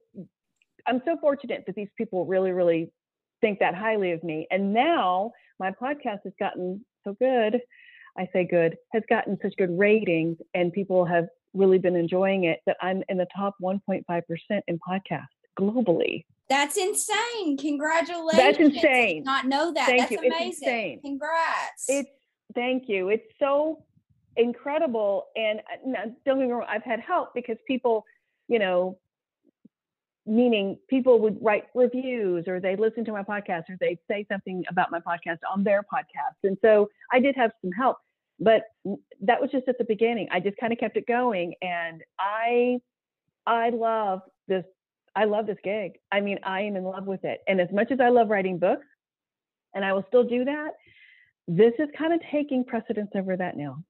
I'm 0.86 1.02
so 1.04 1.16
fortunate 1.20 1.64
that 1.66 1.74
these 1.74 1.90
people 1.98 2.24
really, 2.24 2.52
really 2.52 2.90
think 3.42 3.58
that 3.58 3.74
highly 3.74 4.12
of 4.12 4.22
me. 4.24 4.46
And 4.50 4.72
now 4.72 5.32
my 5.60 5.70
podcast 5.70 6.20
has 6.24 6.32
gotten 6.38 6.84
so 7.04 7.14
good. 7.20 7.60
I 8.16 8.28
say 8.32 8.46
good, 8.50 8.76
has 8.92 9.02
gotten 9.08 9.38
such 9.42 9.54
good 9.58 9.78
ratings, 9.78 10.38
and 10.54 10.72
people 10.72 11.04
have 11.04 11.28
really 11.54 11.78
been 11.78 11.94
enjoying 11.94 12.44
it 12.44 12.60
that 12.66 12.76
I'm 12.80 13.02
in 13.08 13.16
the 13.18 13.26
top 13.36 13.54
1.5% 13.62 14.02
in 14.66 14.78
podcasts 14.78 15.38
globally. 15.58 16.24
That's 16.48 16.76
insane. 16.76 17.58
Congratulations. 17.58 18.36
That's 18.36 18.58
insane. 18.58 19.22
Not 19.24 19.46
know 19.46 19.72
that. 19.72 19.86
Thank 19.86 20.00
That's 20.00 20.12
you. 20.12 20.18
It's 20.22 20.36
amazing. 20.36 20.68
insane. 20.68 21.00
Congrats. 21.02 21.84
It's 21.88 22.10
thank 22.54 22.88
you. 22.88 23.10
It's 23.10 23.26
so 23.38 23.84
incredible. 24.36 25.26
And 25.36 25.60
uh, 25.60 26.06
don't 26.24 26.38
get 26.38 26.46
me 26.46 26.52
wrong, 26.52 26.66
I've 26.68 26.84
had 26.84 27.00
help 27.00 27.34
because 27.34 27.56
people, 27.66 28.04
you 28.48 28.58
know, 28.58 28.98
meaning 30.24 30.78
people 30.88 31.18
would 31.20 31.38
write 31.42 31.64
reviews 31.74 32.46
or 32.46 32.60
they 32.60 32.76
listen 32.76 33.04
to 33.06 33.12
my 33.12 33.22
podcast 33.22 33.64
or 33.68 33.76
they 33.80 33.98
say 34.08 34.26
something 34.30 34.62
about 34.70 34.90
my 34.90 35.00
podcast 35.00 35.38
on 35.52 35.64
their 35.64 35.82
podcast. 35.82 36.36
And 36.44 36.56
so 36.62 36.88
I 37.12 37.18
did 37.18 37.34
have 37.36 37.50
some 37.62 37.72
help, 37.72 37.96
but 38.38 38.62
that 39.22 39.40
was 39.40 39.50
just 39.50 39.68
at 39.68 39.78
the 39.78 39.84
beginning. 39.84 40.28
I 40.30 40.40
just 40.40 40.56
kind 40.58 40.72
of 40.72 40.78
kept 40.78 40.96
it 40.96 41.06
going 41.06 41.54
and 41.62 42.02
I 42.18 42.78
I 43.46 43.70
love 43.70 44.20
this 44.46 44.64
I 45.16 45.24
love 45.24 45.46
this 45.46 45.58
gig. 45.64 45.92
I 46.12 46.20
mean, 46.20 46.38
I 46.44 46.62
am 46.62 46.76
in 46.76 46.84
love 46.84 47.06
with 47.06 47.24
it. 47.24 47.40
And 47.48 47.60
as 47.60 47.68
much 47.72 47.90
as 47.90 48.00
I 48.00 48.08
love 48.08 48.28
writing 48.30 48.58
books 48.58 48.86
and 49.74 49.84
I 49.84 49.92
will 49.92 50.04
still 50.08 50.24
do 50.24 50.44
that, 50.44 50.70
this 51.46 51.72
is 51.78 51.88
kind 51.96 52.12
of 52.12 52.20
taking 52.30 52.64
precedence 52.64 53.10
over 53.14 53.36
that 53.36 53.56
now. 53.56 53.82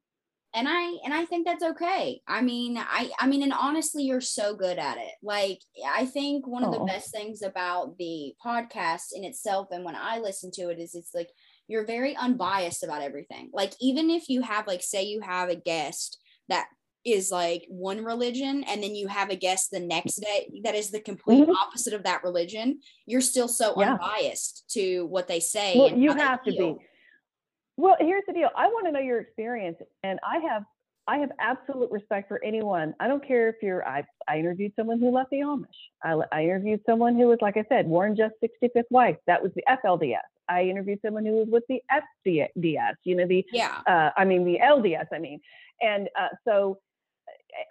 and 0.55 0.67
i 0.67 0.97
and 1.05 1.13
i 1.13 1.25
think 1.27 1.45
that's 1.47 1.63
okay 1.63 2.21
i 2.27 2.41
mean 2.41 2.79
i 2.79 3.11
i 3.21 3.27
mean 3.27 3.43
and 3.43 3.53
honestly 3.53 4.03
you're 4.05 4.21
so 4.39 4.55
good 4.57 4.79
at 4.79 4.97
it 4.97 5.13
like 5.23 5.59
i 6.01 6.07
think 6.07 6.47
one 6.47 6.65
of 6.65 6.73
the 6.73 6.79
Oh. 6.81 6.87
best 6.87 7.11
things 7.13 7.43
about 7.43 7.99
the 7.99 8.33
podcast 8.43 9.07
in 9.13 9.25
itself 9.25 9.69
and 9.73 9.85
when 9.85 9.95
i 9.97 10.19
listen 10.19 10.51
to 10.53 10.71
it 10.71 10.79
is 10.79 10.95
it's 10.95 11.15
like 11.15 11.29
you're 11.67 11.85
very 11.85 12.17
unbiased 12.17 12.83
about 12.83 13.03
everything 13.03 13.51
like 13.53 13.73
even 13.89 14.09
if 14.09 14.31
you 14.31 14.41
have 14.41 14.67
like 14.67 14.83
say 14.83 15.03
you 15.05 15.21
have 15.21 15.51
a 15.51 15.55
guest 15.73 16.17
that 16.49 16.69
is 17.13 17.31
like 17.31 17.65
one 17.69 18.05
religion 18.05 18.65
and 18.65 18.83
then 18.83 18.95
you 18.95 19.09
have 19.09 19.31
a 19.31 19.37
guest 19.37 19.71
the 19.71 19.81
next 19.81 20.17
day 20.17 20.51
that 20.65 20.75
is 20.75 20.91
the 20.91 21.01
complete 21.01 21.47
Mhm. 21.47 21.55
opposite 21.55 21.95
of 21.95 22.03
that 22.05 22.23
religion 22.23 22.81
you're 23.07 23.21
still 23.21 23.49
so 23.49 23.75
Yeah. 23.81 23.93
unbiased 23.93 24.69
to 24.71 25.07
what 25.07 25.29
they 25.29 25.41
say 25.41 25.77
Well, 25.79 25.97
you 25.97 26.13
have 26.15 26.43
to 26.45 26.53
be. 26.53 26.77
Well, 27.77 27.97
here's 28.01 28.25
the 28.27 28.33
deal. 28.33 28.51
I 28.57 28.67
want 28.69 28.87
to 28.87 28.93
know 28.93 28.99
your 29.01 29.21
experience, 29.21 29.79
and 30.03 30.19
I 30.23 30.39
have 30.39 30.65
I 31.11 31.19
have 31.19 31.31
absolute 31.39 31.91
respect 31.91 32.29
for 32.29 32.39
anyone. 32.45 32.95
I 33.01 33.09
don't 33.09 33.27
care 33.27 33.49
if 33.49 33.57
you're. 33.63 33.87
I 33.89 34.05
I 34.27 34.39
interviewed 34.39 34.73
someone 34.77 34.99
who 34.99 35.11
left 35.11 35.31
the 35.31 35.39
Amish. 35.39 35.65
I, 36.03 36.21
I 36.33 36.43
interviewed 36.45 36.83
someone 36.85 37.17
who 37.17 37.29
was, 37.29 37.39
like 37.41 37.57
I 37.57 37.65
said, 37.71 37.87
Warren 37.87 38.15
Jeffs 38.15 38.35
65th 38.43 38.91
wife. 38.91 39.17
That 39.27 39.43
was 39.43 39.51
the 39.55 39.65
FLDS. 39.67 40.19
I 40.51 40.65
interviewed 40.65 40.99
someone 41.03 41.25
who 41.25 41.33
was 41.37 41.49
with 41.49 41.65
the 41.69 41.81
FDS. 42.27 42.95
You 43.05 43.15
know 43.17 43.27
the. 43.27 43.47
yeah 43.53 43.81
Uh, 43.87 44.11
I 44.19 44.25
mean 44.27 44.45
the 44.45 44.59
LDS. 44.59 45.07
I 45.13 45.19
mean, 45.19 45.41
and 45.81 46.11
uh, 46.19 46.29
so, 46.47 46.79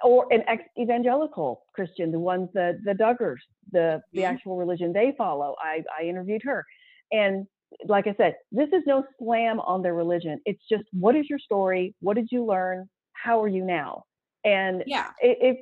or 0.03 0.31
an 0.31 0.43
ex-evangelical 0.47 1.63
Christian, 1.73 2.11
the 2.11 2.19
ones 2.19 2.49
that 2.53 2.75
the 2.83 2.93
Duggars, 2.93 3.37
the 3.71 4.01
the 4.13 4.21
Mhm. 4.21 4.31
actual 4.33 4.57
religion 4.57 4.93
they 4.93 5.13
follow. 5.17 5.55
I 5.59 5.83
I 5.97 6.03
interviewed 6.03 6.41
her, 6.43 6.65
and 7.11 7.47
like 7.85 8.07
I 8.07 8.13
said, 8.15 8.35
this 8.51 8.69
is 8.69 8.83
no 8.85 9.03
slam 9.19 9.59
on 9.59 9.81
their 9.81 9.93
religion. 9.93 10.39
It's 10.45 10.61
just 10.69 10.83
what 10.93 11.15
is 11.15 11.29
your 11.29 11.39
story? 11.39 11.93
What 12.01 12.15
did 12.15 12.29
you 12.31 12.45
learn? 12.45 12.89
How 13.13 13.41
are 13.41 13.47
you 13.47 13.63
now? 13.65 14.03
And 14.45 14.83
yeah 14.85 15.11
it, 15.21 15.37
it 15.41 15.57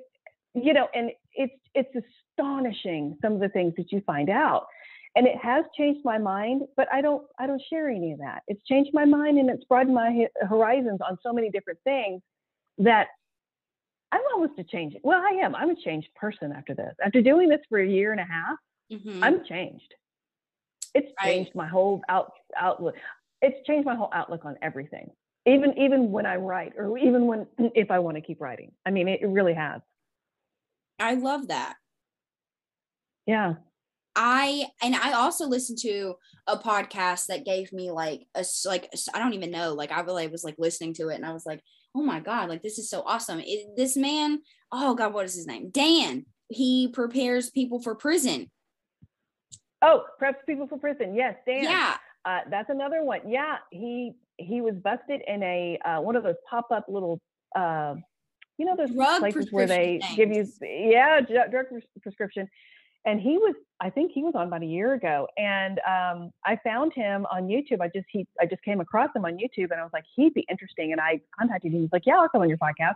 you 0.53 0.73
know, 0.73 0.87
and 0.93 1.11
it's 1.33 1.53
it's 1.73 1.93
astonishing 2.37 3.17
some 3.21 3.33
of 3.33 3.39
the 3.39 3.49
things 3.49 3.73
that 3.77 3.91
you 3.91 4.01
find 4.01 4.29
out. 4.29 4.67
And 5.17 5.25
it 5.27 5.37
has 5.37 5.63
changed 5.77 6.01
my 6.03 6.17
mind, 6.17 6.63
but 6.75 6.87
I 6.91 7.01
don't 7.01 7.23
I 7.39 7.47
don't 7.47 7.61
share 7.69 7.89
any 7.89 8.11
of 8.11 8.19
that. 8.19 8.43
It's 8.47 8.63
changed 8.65 8.91
my 8.93 9.05
mind 9.05 9.37
and 9.37 9.49
it's 9.49 9.63
broadened 9.65 9.95
my 9.95 10.27
horizons 10.41 10.99
on 11.07 11.17
so 11.23 11.33
many 11.33 11.49
different 11.49 11.79
things 11.83 12.21
that 12.77 13.07
I'm 14.15 14.21
almost 14.33 14.57
a 14.59 14.63
change. 14.63 14.95
Well, 15.03 15.19
I 15.21 15.39
am. 15.43 15.53
I'm 15.55 15.69
a 15.69 15.75
changed 15.75 16.07
person 16.15 16.53
after 16.53 16.73
this. 16.73 16.95
After 17.03 17.21
doing 17.21 17.49
this 17.49 17.59
for 17.67 17.79
a 17.79 17.87
year 17.87 18.11
and 18.11 18.21
a 18.21 18.25
half, 18.25 18.57
Mhm. 18.91 19.19
I'm 19.21 19.43
changed. 19.45 19.93
It's 20.93 21.11
Right. 21.19 21.25
changed 21.33 21.53
my 21.55 21.67
whole 21.67 22.01
out, 22.07 22.31
outlook. 22.55 22.95
It's 23.41 23.65
changed 23.67 23.85
my 23.85 23.95
whole 23.95 24.09
outlook 24.13 24.45
on 24.45 24.57
everything. 24.61 25.11
Even 25.45 25.77
even 25.77 26.11
when 26.11 26.25
I 26.25 26.37
write, 26.37 26.73
or 26.77 26.97
even 26.97 27.27
when 27.27 27.47
if 27.75 27.91
I 27.91 27.99
want 27.99 28.15
to 28.15 28.21
keep 28.21 28.39
writing. 28.39 28.73
I 28.85 28.91
mean, 28.91 29.07
it, 29.09 29.21
it 29.21 29.27
really 29.27 29.53
has. 29.53 29.81
i 30.99 31.13
love 31.15 31.49
that 31.49 31.75
Yeah. 33.25 33.55
I 34.15 34.67
and 34.81 34.95
I 34.95 35.11
also 35.11 35.45
listened 35.45 35.79
to 35.79 36.15
a 36.47 36.57
podcast 36.57 37.25
that 37.27 37.43
gave 37.43 37.73
me 37.73 37.91
like 37.91 38.27
a 38.33 38.45
like 38.65 38.89
I 39.13 39.19
don't 39.19 39.33
even 39.33 39.51
know 39.51 39.73
like 39.73 39.91
I 39.91 39.99
really 40.01 40.27
was 40.27 40.45
like 40.45 40.55
listening 40.57 40.93
to 40.95 41.09
it 41.09 41.15
and 41.15 41.25
I 41.25 41.33
was 41.33 41.45
like 41.45 41.61
oh 41.95 42.03
my 42.03 42.19
god 42.19 42.49
like 42.49 42.61
this 42.61 42.77
is 42.77 42.89
so 42.89 43.01
awesome 43.05 43.39
it, 43.39 43.75
this 43.75 43.95
man 43.95 44.39
oh 44.71 44.93
god 44.93 45.13
what 45.13 45.25
is 45.25 45.33
his 45.35 45.47
name 45.47 45.69
Dan 45.69 46.25
he 46.49 46.89
prepares 46.89 47.49
people 47.49 47.79
for 47.81 47.95
prison 47.95 48.51
Oh, 49.81 50.03
preps 50.19 50.37
people 50.47 50.67
for 50.67 50.79
prison. 50.79 51.13
Yes, 51.13 51.35
Dan. 51.45 51.63
yeah 51.63 51.97
Uh, 52.23 52.39
that's 52.49 52.69
another 52.71 53.03
one. 53.03 53.19
Yeah, 53.27 53.57
he 53.71 54.13
he 54.37 54.61
was 54.61 54.73
busted 54.75 55.21
in 55.27 55.43
a 55.43 55.77
uh, 55.85 56.01
one 56.01 56.15
of 56.15 56.23
those 56.23 56.35
pop 56.49 56.71
up 56.71 56.85
little. 56.87 57.19
Uh, 57.55 57.95
you 58.57 58.65
know 58.65 58.75
those 58.75 58.89
Drug 58.89 59.19
places 59.19 59.51
where 59.51 59.67
they 59.67 59.99
prescription 59.99 60.33
give 60.33 60.61
you 60.61 60.79
yeah 60.89 61.19
dr- 61.21 61.51
drug 61.51 61.65
pres- 61.69 61.83
prescription 62.01 62.47
and 63.05 63.21
he 63.21 63.37
was 63.37 63.55
i 63.79 63.89
think 63.89 64.11
he 64.13 64.23
was 64.23 64.33
on 64.35 64.47
about 64.47 64.61
a 64.61 64.65
year 64.65 64.93
ago 64.93 65.27
and 65.37 65.79
um, 65.79 66.31
i 66.45 66.57
found 66.63 66.93
him 66.93 67.25
on 67.31 67.47
youtube 67.47 67.81
i 67.81 67.87
just 67.87 68.05
he 68.09 68.27
i 68.39 68.45
just 68.45 68.61
came 68.63 68.81
across 68.81 69.09
him 69.15 69.25
on 69.25 69.33
youtube 69.33 69.71
and 69.71 69.79
i 69.79 69.83
was 69.83 69.91
like 69.93 70.05
he'd 70.15 70.33
be 70.33 70.45
interesting 70.49 70.91
and 70.91 71.01
i 71.01 71.19
contacted 71.37 71.71
him 71.71 71.81
he's 71.81 71.91
like 71.91 72.05
yeah 72.05 72.15
i'll 72.17 72.29
come 72.29 72.41
on 72.41 72.49
your 72.49 72.57
podcast 72.57 72.95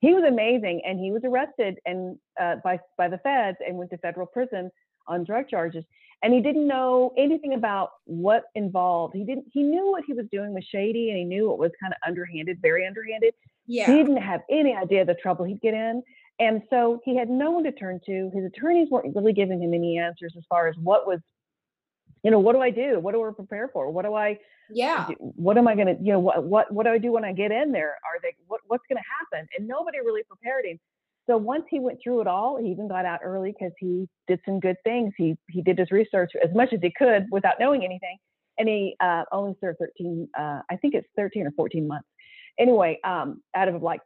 he 0.00 0.12
was 0.12 0.24
amazing 0.24 0.82
and 0.86 1.00
he 1.00 1.10
was 1.10 1.22
arrested 1.24 1.78
and 1.86 2.18
uh, 2.40 2.56
by 2.62 2.78
by 2.96 3.08
the 3.08 3.18
feds 3.18 3.58
and 3.66 3.76
went 3.76 3.90
to 3.90 3.98
federal 3.98 4.26
prison 4.26 4.70
on 5.08 5.24
drug 5.24 5.48
charges 5.48 5.84
and 6.22 6.32
he 6.32 6.40
didn't 6.40 6.66
know 6.66 7.12
anything 7.16 7.54
about 7.54 7.90
what 8.04 8.44
involved 8.54 9.14
he 9.14 9.24
didn't 9.24 9.44
he 9.52 9.62
knew 9.62 9.90
what 9.90 10.04
he 10.06 10.12
was 10.12 10.26
doing 10.30 10.52
was 10.52 10.64
shady 10.64 11.10
and 11.10 11.18
he 11.18 11.24
knew 11.24 11.52
it 11.52 11.58
was 11.58 11.70
kind 11.80 11.92
of 11.92 11.98
underhanded 12.06 12.58
very 12.60 12.86
underhanded 12.86 13.32
yeah 13.66 13.86
he 13.86 13.92
didn't 13.92 14.16
have 14.16 14.40
any 14.50 14.74
idea 14.74 15.04
the 15.04 15.14
trouble 15.14 15.44
he'd 15.44 15.60
get 15.60 15.74
in. 15.74 16.02
And 16.38 16.62
so 16.68 17.00
he 17.04 17.16
had 17.16 17.30
no 17.30 17.50
one 17.50 17.64
to 17.64 17.72
turn 17.72 18.00
to. 18.06 18.30
His 18.34 18.44
attorneys 18.44 18.88
weren't 18.90 19.14
really 19.16 19.32
giving 19.32 19.62
him 19.62 19.72
any 19.72 19.98
answers 19.98 20.34
as 20.36 20.44
far 20.48 20.68
as 20.68 20.74
what 20.82 21.06
was, 21.06 21.20
you 22.22 22.30
know, 22.30 22.40
what 22.40 22.54
do 22.54 22.60
I 22.60 22.70
do? 22.70 23.00
What 23.00 23.12
do 23.12 23.24
I 23.24 23.30
prepare 23.32 23.68
for? 23.72 23.90
What 23.90 24.04
do 24.04 24.14
I, 24.14 24.38
yeah 24.68 25.06
do? 25.08 25.14
what 25.18 25.56
am 25.56 25.68
I 25.68 25.74
going 25.74 25.86
to, 25.86 25.96
you 26.02 26.12
know, 26.12 26.18
what, 26.18 26.44
what, 26.44 26.72
what 26.72 26.84
do 26.84 26.90
I 26.90 26.98
do 26.98 27.12
when 27.12 27.24
I 27.24 27.32
get 27.32 27.52
in 27.52 27.72
there? 27.72 27.90
Are 27.90 28.20
they, 28.22 28.34
what, 28.48 28.60
what's 28.66 28.84
going 28.88 28.98
to 28.98 29.36
happen? 29.38 29.48
And 29.56 29.66
nobody 29.66 29.98
really 30.00 30.24
prepared 30.24 30.66
him. 30.66 30.78
So 31.26 31.36
once 31.36 31.64
he 31.70 31.80
went 31.80 31.98
through 32.02 32.20
it 32.20 32.26
all, 32.26 32.58
he 32.62 32.68
even 32.70 32.86
got 32.86 33.04
out 33.04 33.20
early 33.22 33.52
because 33.52 33.72
he 33.78 34.06
did 34.28 34.40
some 34.44 34.60
good 34.60 34.76
things. 34.84 35.12
He, 35.16 35.36
he 35.48 35.62
did 35.62 35.78
his 35.78 35.90
research 35.90 36.32
as 36.42 36.54
much 36.54 36.72
as 36.72 36.80
he 36.82 36.92
could 36.96 37.26
without 37.30 37.54
knowing 37.58 37.84
anything. 37.84 38.18
And 38.58 38.68
he 38.68 38.94
uh, 39.00 39.24
only 39.32 39.54
served 39.60 39.78
13, 39.78 40.28
uh, 40.38 40.60
I 40.70 40.76
think 40.76 40.94
it's 40.94 41.08
13 41.16 41.46
or 41.46 41.50
14 41.52 41.86
months 41.86 42.08
anyway, 42.58 42.98
um, 43.04 43.42
out 43.54 43.68
of 43.68 43.82
like 43.82 44.00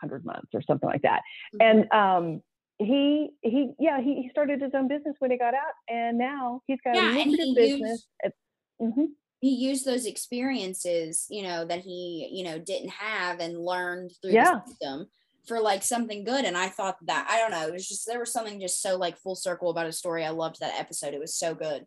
4,200 0.00 0.24
months 0.24 0.48
or 0.54 0.62
something 0.62 0.88
like 0.88 1.02
that. 1.02 1.22
Mhm. 1.54 1.86
And 1.90 1.92
um, 1.92 2.42
he, 2.78 3.30
he, 3.42 3.72
yeah, 3.78 4.00
he, 4.00 4.22
he 4.22 4.28
started 4.30 4.60
his 4.62 4.72
own 4.74 4.88
business 4.88 5.16
when 5.18 5.30
he 5.30 5.38
got 5.38 5.54
out, 5.54 5.72
and 5.88 6.16
now 6.18 6.62
he's 6.66 6.78
got 6.84 6.94
Yeah, 6.96 7.02
a 7.16 7.20
and 7.20 7.30
lucrative 7.30 7.46
he 7.46 7.54
business. 7.54 8.06
used- 8.24 8.34
hmm 8.80 9.04
he 9.40 9.50
used 9.50 9.84
those 9.86 10.04
experiences 10.04 11.26
you 11.30 11.42
know 11.44 11.64
that 11.64 11.78
he 11.80 12.28
you 12.32 12.42
know 12.44 12.58
didn't 12.58 12.90
have 12.90 13.38
and 13.38 13.56
learned 13.64 14.10
through 14.20 14.32
Yeah. 14.32 14.54
the 14.64 14.70
system 14.70 15.06
for 15.46 15.60
like 15.60 15.82
something 15.84 16.22
good 16.24 16.44
and 16.44 16.56
i 16.56 16.68
thought 16.68 16.96
that 17.06 17.26
i 17.30 17.38
don't 17.38 17.50
know 17.52 17.66
it 17.68 17.72
was 17.72 17.86
just 17.88 18.04
there 18.06 18.18
was 18.18 18.32
something 18.32 18.60
just 18.60 18.80
so 18.82 18.96
like 18.96 19.16
full 19.16 19.36
circle 19.36 19.70
about 19.70 19.86
a 19.86 19.92
story 19.92 20.24
i 20.24 20.30
loved 20.30 20.58
that 20.60 20.78
episode 20.78 21.14
it 21.14 21.20
was 21.20 21.34
so 21.36 21.54
good 21.54 21.86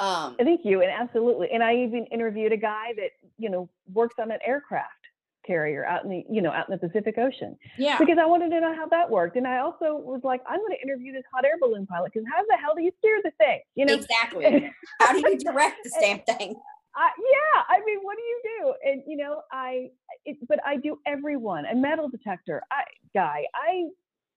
um 0.00 0.36
Thank 0.38 0.64
you, 0.64 0.82
and 0.82 0.90
absolutely. 0.90 1.50
And 1.52 1.62
I 1.62 1.76
even 1.76 2.06
interviewed 2.06 2.50
a 2.52 2.56
guy 2.56 2.92
that 2.96 3.10
you 3.38 3.48
know 3.50 3.68
works 3.92 4.14
on 4.20 4.30
an 4.32 4.38
aircraft 4.44 5.03
carrier 5.46 5.84
out 5.84 6.04
in 6.04 6.10
the 6.10 6.24
you 6.30 6.42
know 6.42 6.50
out 6.50 6.68
in 6.68 6.78
the 6.78 6.88
Pacific 6.88 7.16
Ocean 7.18 7.56
yeah 7.78 7.98
because 7.98 8.18
I 8.20 8.26
wanted 8.26 8.50
to 8.50 8.60
know 8.60 8.74
how 8.74 8.86
that 8.88 9.10
worked. 9.10 9.36
And 9.36 9.46
I 9.46 9.58
also 9.58 9.96
was 9.96 10.20
like, 10.24 10.40
I'm 10.48 10.58
going 10.58 10.76
to 10.76 10.82
interview 10.82 11.12
this 11.12 11.24
hot 11.32 11.44
air 11.44 11.58
balloon 11.60 11.86
pilot 11.86 12.12
because 12.12 12.26
how 12.32 12.42
the 12.48 12.56
hell 12.56 12.74
do 12.74 12.82
you 12.82 12.92
steer 12.98 13.20
the 13.22 13.32
thing? 13.38 13.60
You 13.74 13.86
know, 13.86 13.94
exactly 13.94 14.70
how 15.00 15.12
do 15.12 15.18
you 15.18 15.38
direct 15.38 15.84
the 15.84 15.92
damn 16.00 16.20
thing 16.20 16.56
I, 16.96 17.10
yeah, 17.18 17.62
I 17.68 17.80
mean, 17.84 17.98
what 18.02 18.16
do 18.16 18.22
you 18.22 18.40
do? 18.58 18.90
And 18.90 19.02
you 19.06 19.16
know, 19.16 19.42
I, 19.50 19.90
it, 20.24 20.36
but 20.48 20.60
I 20.64 20.76
do 20.76 20.98
everyone 21.06 21.66
a 21.66 21.74
metal 21.74 22.08
detector 22.08 22.62
I, 22.70 22.84
guy. 23.12 23.44
I, 23.54 23.84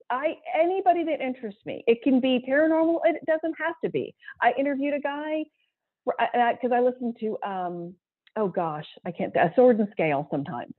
I 0.09 0.35
anybody 0.59 1.03
that 1.03 1.21
interests 1.21 1.61
me. 1.65 1.83
It 1.85 2.01
can 2.01 2.19
be 2.19 2.43
paranormal. 2.47 2.99
It 3.05 3.23
doesn't 3.27 3.55
have 3.59 3.75
to 3.83 3.89
be. 3.89 4.15
I 4.41 4.53
interviewed 4.57 4.93
a 4.93 4.99
guy 4.99 5.43
because 6.05 6.71
I, 6.71 6.75
I, 6.75 6.77
I 6.77 6.81
listened 6.81 7.17
to 7.19 7.37
um 7.45 7.93
oh 8.37 8.47
gosh 8.47 8.85
I 9.05 9.11
can't 9.11 9.35
a 9.35 9.51
sword 9.55 9.79
and 9.79 9.89
scale 9.91 10.27
sometimes, 10.31 10.73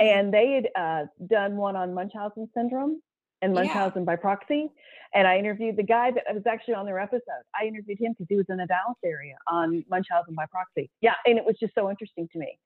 and 0.00 0.32
they 0.32 0.52
had 0.52 0.68
uh, 0.82 1.06
done 1.28 1.56
one 1.56 1.76
on 1.76 1.94
Munchausen 1.94 2.48
syndrome 2.56 3.00
and 3.42 3.54
Munchausen 3.54 4.02
yeah. 4.02 4.06
by 4.06 4.16
proxy, 4.16 4.70
and 5.14 5.28
I 5.28 5.38
interviewed 5.38 5.76
the 5.76 5.82
guy 5.82 6.10
that 6.10 6.24
was 6.32 6.42
actually 6.46 6.74
on 6.74 6.86
their 6.86 6.98
episode. 6.98 7.42
I 7.54 7.66
interviewed 7.66 7.98
him 8.00 8.12
because 8.12 8.26
he 8.28 8.36
was 8.36 8.46
in 8.48 8.56
the 8.56 8.66
Dallas 8.66 8.98
area 9.04 9.36
on 9.46 9.84
Munchausen 9.88 10.34
by 10.34 10.46
proxy. 10.46 10.90
Yeah, 11.00 11.14
and 11.26 11.38
it 11.38 11.44
was 11.44 11.56
just 11.60 11.74
so 11.74 11.90
interesting 11.90 12.28
to 12.32 12.38
me. 12.38 12.58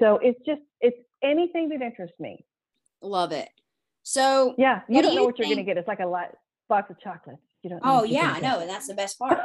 So 0.00 0.18
it's 0.22 0.38
just 0.46 0.62
it's 0.80 0.96
anything 1.22 1.68
that 1.68 1.82
interests 1.82 2.18
me. 2.18 2.44
Love 3.02 3.32
it. 3.32 3.50
So 4.02 4.54
yeah, 4.58 4.80
you 4.88 5.02
don't 5.02 5.10
do 5.10 5.16
know 5.16 5.20
you 5.22 5.26
what 5.26 5.36
think... 5.36 5.48
you're 5.48 5.56
going 5.56 5.64
to 5.64 5.70
get. 5.70 5.78
It's 5.78 5.88
like 5.88 6.00
a 6.00 6.06
lot, 6.06 6.30
box 6.68 6.90
of 6.90 7.00
chocolates. 7.00 7.42
You 7.62 7.70
don't. 7.70 7.82
Oh 7.84 8.04
yeah, 8.04 8.32
I 8.36 8.40
know, 8.40 8.60
and 8.60 8.68
that's 8.68 8.88
the 8.88 8.94
best 8.94 9.18
part. 9.18 9.38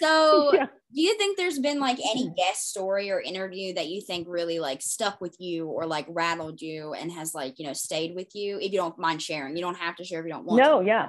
So, 0.00 0.52
yeah. 0.54 0.66
do 0.94 1.00
you 1.00 1.16
think 1.16 1.36
there's 1.36 1.58
been 1.58 1.80
like 1.80 1.98
any 1.98 2.32
guest 2.36 2.68
story 2.68 3.10
or 3.10 3.20
interview 3.20 3.74
that 3.74 3.88
you 3.88 4.00
think 4.00 4.28
really 4.28 4.58
like 4.58 4.82
stuck 4.82 5.20
with 5.20 5.36
you 5.40 5.66
or 5.66 5.86
like 5.86 6.06
rattled 6.08 6.60
you 6.60 6.94
and 6.94 7.10
has 7.12 7.34
like 7.34 7.58
you 7.58 7.66
know 7.66 7.72
stayed 7.72 8.14
with 8.14 8.34
you? 8.34 8.58
If 8.60 8.72
you 8.72 8.78
don't 8.78 8.98
mind 8.98 9.22
sharing, 9.22 9.56
you 9.56 9.62
don't 9.62 9.76
have 9.78 9.96
to 9.96 10.04
share 10.04 10.20
if 10.20 10.26
you 10.26 10.32
don't 10.32 10.44
want. 10.44 10.62
No, 10.62 10.80
to. 10.80 10.86
yeah. 10.86 11.08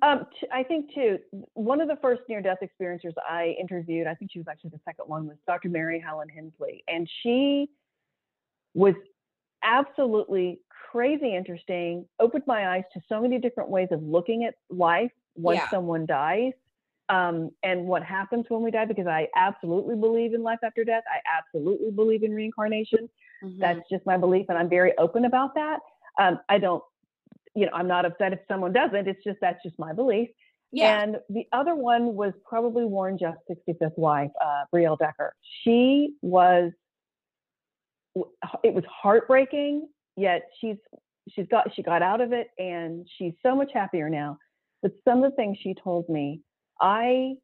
Um, 0.00 0.26
t- 0.38 0.46
I 0.52 0.62
think 0.62 0.94
too. 0.94 1.18
One 1.54 1.80
of 1.80 1.88
the 1.88 1.96
first 1.96 2.22
near-death 2.28 2.58
experiencers 2.62 3.12
I 3.28 3.56
interviewed, 3.60 4.06
I 4.06 4.14
think 4.14 4.30
she 4.32 4.38
was 4.38 4.46
actually 4.48 4.70
the 4.70 4.80
second 4.84 5.06
one, 5.08 5.26
was 5.26 5.36
Dr. 5.46 5.68
Mary 5.68 6.00
Helen 6.00 6.28
Hensley, 6.28 6.84
and 6.86 7.08
she 7.22 7.68
was 8.74 8.94
absolutely 9.62 10.60
crazy 10.92 11.34
interesting, 11.34 12.06
opened 12.20 12.44
my 12.46 12.76
eyes 12.76 12.84
to 12.94 13.00
so 13.08 13.20
many 13.20 13.38
different 13.38 13.70
ways 13.70 13.88
of 13.90 14.02
looking 14.02 14.44
at 14.44 14.54
life 14.70 15.10
once 15.34 15.58
yeah. 15.58 15.70
someone 15.70 16.06
dies 16.06 16.52
um, 17.08 17.50
and 17.62 17.86
what 17.86 18.02
happens 18.02 18.46
when 18.48 18.62
we 18.62 18.70
die, 18.70 18.84
because 18.84 19.06
I 19.06 19.28
absolutely 19.36 19.96
believe 19.96 20.34
in 20.34 20.42
life 20.42 20.60
after 20.64 20.84
death. 20.84 21.04
I 21.12 21.20
absolutely 21.38 21.90
believe 21.90 22.22
in 22.22 22.32
reincarnation. 22.32 23.08
Mm-hmm. 23.44 23.60
That's 23.60 23.80
just 23.90 24.06
my 24.06 24.16
belief, 24.16 24.46
and 24.48 24.58
I'm 24.58 24.68
very 24.68 24.96
open 24.98 25.24
about 25.24 25.54
that. 25.54 25.80
Um, 26.20 26.38
I 26.48 26.58
don't, 26.58 26.82
you 27.54 27.66
know, 27.66 27.72
I'm 27.74 27.88
not 27.88 28.04
upset 28.04 28.32
if 28.32 28.40
someone 28.48 28.72
doesn't. 28.72 29.08
It's 29.08 29.22
just 29.24 29.38
that's 29.40 29.62
just 29.62 29.78
my 29.78 29.92
belief. 29.92 30.28
Yeah. 30.70 31.02
And 31.02 31.16
the 31.28 31.46
other 31.52 31.74
one 31.74 32.14
was 32.14 32.32
probably 32.48 32.84
Warren 32.84 33.18
Jeffs' 33.18 33.38
65th 33.50 33.98
wife, 33.98 34.30
uh, 34.42 34.62
Briell 34.70 34.96
Decker. 34.96 35.34
She 35.62 36.14
was 36.22 36.72
it 38.62 38.74
was 38.74 38.84
heartbreaking 38.88 39.88
yet 40.16 40.42
she's 40.60 40.76
she's 41.30 41.46
got 41.50 41.74
she 41.74 41.82
got 41.82 42.02
out 42.02 42.20
of 42.20 42.32
it 42.32 42.48
and 42.58 43.06
she's 43.16 43.32
so 43.42 43.56
much 43.56 43.70
happier 43.72 44.10
now 44.10 44.38
but 44.82 44.92
some 45.06 45.22
of 45.22 45.30
the 45.30 45.36
things 45.36 45.56
she 45.62 45.74
told 45.74 46.08
me 46.08 46.40
i 46.82 47.34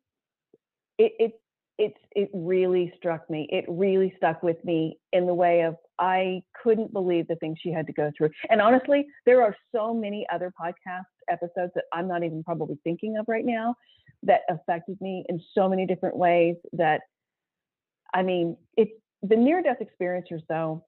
it 0.99 1.13
it 1.19 1.33
it, 1.79 1.95
it 2.17 2.29
really 2.35 2.93
struck 2.97 3.29
me 3.31 3.49
it 3.51 3.65
really 3.69 4.13
stuck 4.17 4.43
with 4.43 4.63
me 4.65 4.99
in 5.13 5.27
the 5.27 5.35
way 5.35 5.63
of 5.63 5.77
i 5.99 6.43
couldn't 6.63 6.93
believe 6.93 7.27
the 7.29 7.37
things 7.37 7.59
she 7.63 7.73
had 7.73 7.87
to 7.87 7.93
go 7.93 8.11
through 8.17 8.31
and 8.51 8.61
honestly 8.61 9.07
there 9.25 9.43
are 9.43 9.57
so 9.75 9.95
many 9.95 10.27
other 10.33 10.53
podcast 10.61 11.05
episodes 11.31 11.73
that 11.75 11.85
i'm 11.93 12.09
not 12.09 12.25
even 12.25 12.43
probably 12.43 12.77
thinking 12.85 13.17
of 13.17 13.25
right 13.29 13.47
now 13.47 13.75
that 14.23 14.41
affected 14.51 15.01
me 15.01 15.25
in 15.29 15.41
so 15.55 15.69
many 15.69 15.87
different 15.87 16.17
ways 16.17 16.57
that 16.73 17.01
i 18.13 18.23
mean 18.23 18.57
it's 18.77 18.93
the 19.23 19.37
near 19.37 19.63
death 19.63 19.79
experiencers, 19.81 20.43
though, 20.49 20.85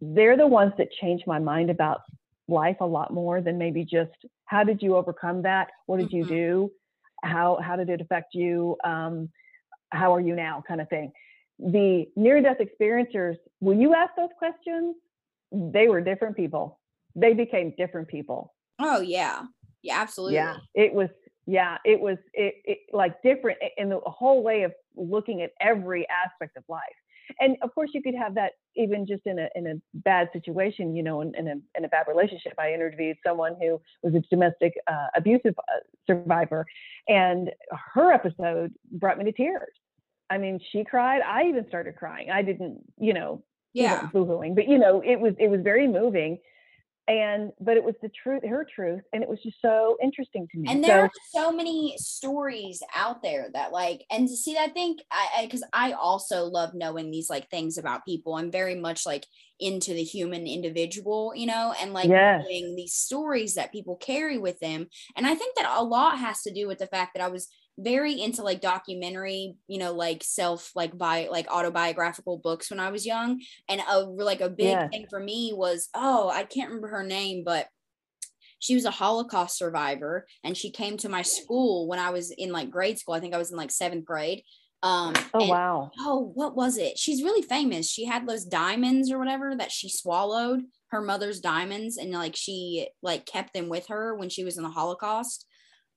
they're 0.00 0.36
the 0.36 0.46
ones 0.46 0.72
that 0.78 0.88
change 1.00 1.22
my 1.26 1.38
mind 1.38 1.70
about 1.70 2.00
life 2.48 2.76
a 2.80 2.86
lot 2.86 3.12
more 3.12 3.40
than 3.40 3.56
maybe 3.56 3.84
just 3.84 4.10
how 4.46 4.64
did 4.64 4.82
you 4.82 4.96
overcome 4.96 5.42
that? 5.42 5.68
What 5.86 5.98
did 5.98 6.08
mm-hmm. 6.08 6.16
you 6.16 6.24
do? 6.24 6.72
How 7.22 7.58
how 7.62 7.76
did 7.76 7.88
it 7.88 8.00
affect 8.00 8.34
you? 8.34 8.76
Um, 8.84 9.30
how 9.90 10.14
are 10.14 10.20
you 10.20 10.34
now? 10.34 10.62
Kind 10.66 10.80
of 10.80 10.88
thing. 10.88 11.12
The 11.58 12.06
near 12.16 12.40
death 12.42 12.58
experiencers, 12.58 13.36
when 13.60 13.80
you 13.80 13.94
ask 13.94 14.12
those 14.16 14.30
questions, 14.38 14.96
they 15.52 15.88
were 15.88 16.00
different 16.00 16.36
people. 16.36 16.80
They 17.14 17.34
became 17.34 17.74
different 17.76 18.08
people. 18.08 18.54
Oh 18.80 19.00
yeah, 19.00 19.42
yeah, 19.82 20.00
absolutely. 20.00 20.36
Yeah, 20.36 20.56
it 20.74 20.92
was 20.92 21.08
yeah, 21.46 21.78
it 21.84 22.00
was 22.00 22.18
it, 22.32 22.54
it 22.64 22.78
like 22.92 23.20
different 23.22 23.58
in 23.76 23.88
the 23.88 24.00
whole 24.00 24.42
way 24.42 24.62
of 24.62 24.72
looking 24.96 25.42
at 25.42 25.50
every 25.60 26.06
aspect 26.08 26.56
of 26.56 26.64
life 26.68 26.82
and 27.40 27.56
of 27.62 27.74
course 27.74 27.90
you 27.94 28.02
could 28.02 28.14
have 28.14 28.34
that 28.34 28.52
even 28.76 29.06
just 29.06 29.22
in 29.26 29.38
a 29.38 29.48
in 29.54 29.66
a 29.66 29.74
bad 29.94 30.28
situation 30.32 30.94
you 30.94 31.02
know 31.02 31.20
in, 31.20 31.34
in 31.36 31.48
a 31.48 31.54
in 31.76 31.84
a 31.84 31.88
bad 31.88 32.06
relationship. 32.08 32.54
I 32.58 32.72
interviewed 32.72 33.16
someone 33.26 33.56
who 33.60 33.80
was 34.02 34.14
a 34.14 34.20
domestic 34.30 34.74
uh, 34.86 35.06
abusive 35.16 35.54
uh, 35.58 35.80
survivor 36.06 36.66
and 37.08 37.50
her 37.94 38.12
episode 38.12 38.72
brought 38.92 39.18
me 39.18 39.24
to 39.24 39.32
tears. 39.32 39.74
I 40.30 40.38
mean 40.38 40.60
she 40.72 40.84
cried. 40.84 41.22
I 41.22 41.44
even 41.44 41.66
started 41.68 41.96
crying. 41.96 42.30
I 42.30 42.42
didn't 42.42 42.80
you 42.98 43.14
know 43.14 43.42
yeah. 43.74 44.08
Boohooing 44.12 44.54
but 44.54 44.68
you 44.68 44.78
know 44.78 45.02
it 45.04 45.18
was 45.18 45.34
it 45.38 45.48
was 45.48 45.60
very 45.62 45.88
moving 45.88 46.38
and 47.08 47.50
but 47.60 47.76
it 47.76 47.82
was 47.82 47.96
the 48.00 48.08
truth 48.10 48.44
her 48.48 48.64
truth 48.64 49.02
and 49.12 49.24
it 49.24 49.28
was 49.28 49.42
just 49.42 49.60
so 49.60 49.96
interesting 50.00 50.46
to 50.50 50.58
me 50.58 50.70
and 50.70 50.84
there 50.84 51.10
so, 51.32 51.42
are 51.42 51.48
so 51.50 51.56
many 51.56 51.96
stories 51.98 52.80
out 52.94 53.22
there 53.22 53.48
that 53.52 53.72
like 53.72 54.04
and 54.10 54.28
to 54.28 54.36
see 54.36 54.56
i 54.56 54.68
think 54.68 55.00
i 55.10 55.42
because 55.42 55.64
I, 55.72 55.90
I, 55.90 55.92
also 55.94 56.44
love 56.44 56.74
knowing 56.74 57.10
these 57.10 57.28
like 57.28 57.50
things 57.50 57.76
about 57.76 58.04
people 58.04 58.34
i'm 58.34 58.52
very 58.52 58.76
much 58.76 59.04
like 59.04 59.26
into 59.58 59.94
the 59.94 60.04
human 60.04 60.46
individual 60.46 61.32
you 61.34 61.46
know 61.46 61.74
and 61.80 61.92
like 61.92 62.08
yes. 62.08 62.44
these 62.48 62.94
stories 62.94 63.54
that 63.56 63.72
people 63.72 63.96
carry 63.96 64.38
with 64.38 64.60
them 64.60 64.86
and 65.16 65.26
i 65.26 65.34
think 65.34 65.56
that 65.56 65.74
a 65.76 65.82
lot 65.82 66.18
has 66.18 66.42
to 66.42 66.52
do 66.52 66.68
with 66.68 66.78
the 66.78 66.86
fact 66.86 67.14
that 67.14 67.22
i 67.22 67.28
was 67.28 67.48
very 67.78 68.20
into 68.20 68.42
like 68.42 68.60
documentary, 68.60 69.54
you 69.66 69.78
know, 69.78 69.92
like 69.92 70.22
self 70.22 70.70
like 70.74 70.96
by 70.96 71.28
like 71.30 71.50
autobiographical 71.50 72.38
books 72.38 72.70
when 72.70 72.80
I 72.80 72.90
was 72.90 73.06
young. 73.06 73.40
And 73.68 73.80
a 73.88 74.00
like 74.00 74.40
a 74.40 74.50
big 74.50 74.68
yeah. 74.68 74.88
thing 74.88 75.06
for 75.08 75.20
me 75.20 75.52
was 75.54 75.88
oh, 75.94 76.28
I 76.28 76.44
can't 76.44 76.68
remember 76.68 76.88
her 76.88 77.04
name, 77.04 77.42
but 77.44 77.68
she 78.58 78.74
was 78.74 78.84
a 78.84 78.90
Holocaust 78.90 79.58
survivor 79.58 80.26
and 80.44 80.56
she 80.56 80.70
came 80.70 80.96
to 80.98 81.08
my 81.08 81.22
school 81.22 81.88
when 81.88 81.98
I 81.98 82.10
was 82.10 82.30
in 82.30 82.52
like 82.52 82.70
grade 82.70 82.98
school. 82.98 83.14
I 83.14 83.20
think 83.20 83.34
I 83.34 83.38
was 83.38 83.50
in 83.50 83.56
like 83.56 83.70
seventh 83.70 84.04
grade. 84.04 84.42
Um, 84.84 85.14
oh 85.32 85.40
and, 85.40 85.48
wow! 85.48 85.90
Oh, 86.00 86.32
what 86.34 86.56
was 86.56 86.76
it? 86.76 86.98
She's 86.98 87.22
really 87.22 87.42
famous. 87.42 87.88
She 87.88 88.04
had 88.04 88.26
those 88.26 88.44
diamonds 88.44 89.12
or 89.12 89.18
whatever 89.18 89.54
that 89.56 89.70
she 89.70 89.88
swallowed 89.88 90.62
her 90.92 91.00
mother's 91.00 91.40
diamonds 91.40 91.96
and 91.96 92.12
like 92.12 92.36
she 92.36 92.88
like 93.02 93.24
kept 93.24 93.54
them 93.54 93.68
with 93.68 93.86
her 93.88 94.14
when 94.14 94.28
she 94.28 94.44
was 94.44 94.56
in 94.56 94.62
the 94.62 94.70
Holocaust. 94.70 95.46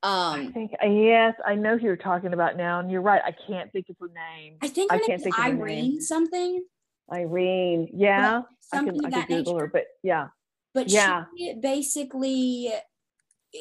Um, 0.05 0.47
I 0.47 0.51
think 0.51 0.71
uh, 0.83 0.87
yes, 0.87 1.33
I 1.43 1.55
know 1.55 1.79
who 1.79 1.87
you're 1.87 1.97
talking 1.97 2.33
about 2.33 2.57
now, 2.57 2.79
and 2.79 2.91
you're 2.91 3.01
right. 3.01 3.23
I 3.25 3.31
can't 3.31 3.71
think 3.71 3.87
of 3.89 3.95
her 3.99 4.07
name. 4.07 4.57
I 4.61 4.67
think 4.67 4.93
I 4.93 4.99
can't 4.99 5.19
think 5.19 5.37
Irene 5.39 5.53
of 5.55 5.59
her 5.59 5.65
name. 5.65 6.01
something. 6.01 6.63
Irene, 7.11 7.89
yeah, 7.91 8.43
something 8.61 9.03
I 9.03 9.09
can, 9.09 9.13
I 9.15 9.25
can 9.25 9.37
Google 9.37 9.53
nature. 9.53 9.65
her, 9.65 9.71
but 9.73 9.85
yeah, 10.03 10.27
but 10.75 10.89
yeah, 10.89 11.25
she 11.35 11.55
basically 11.59 12.71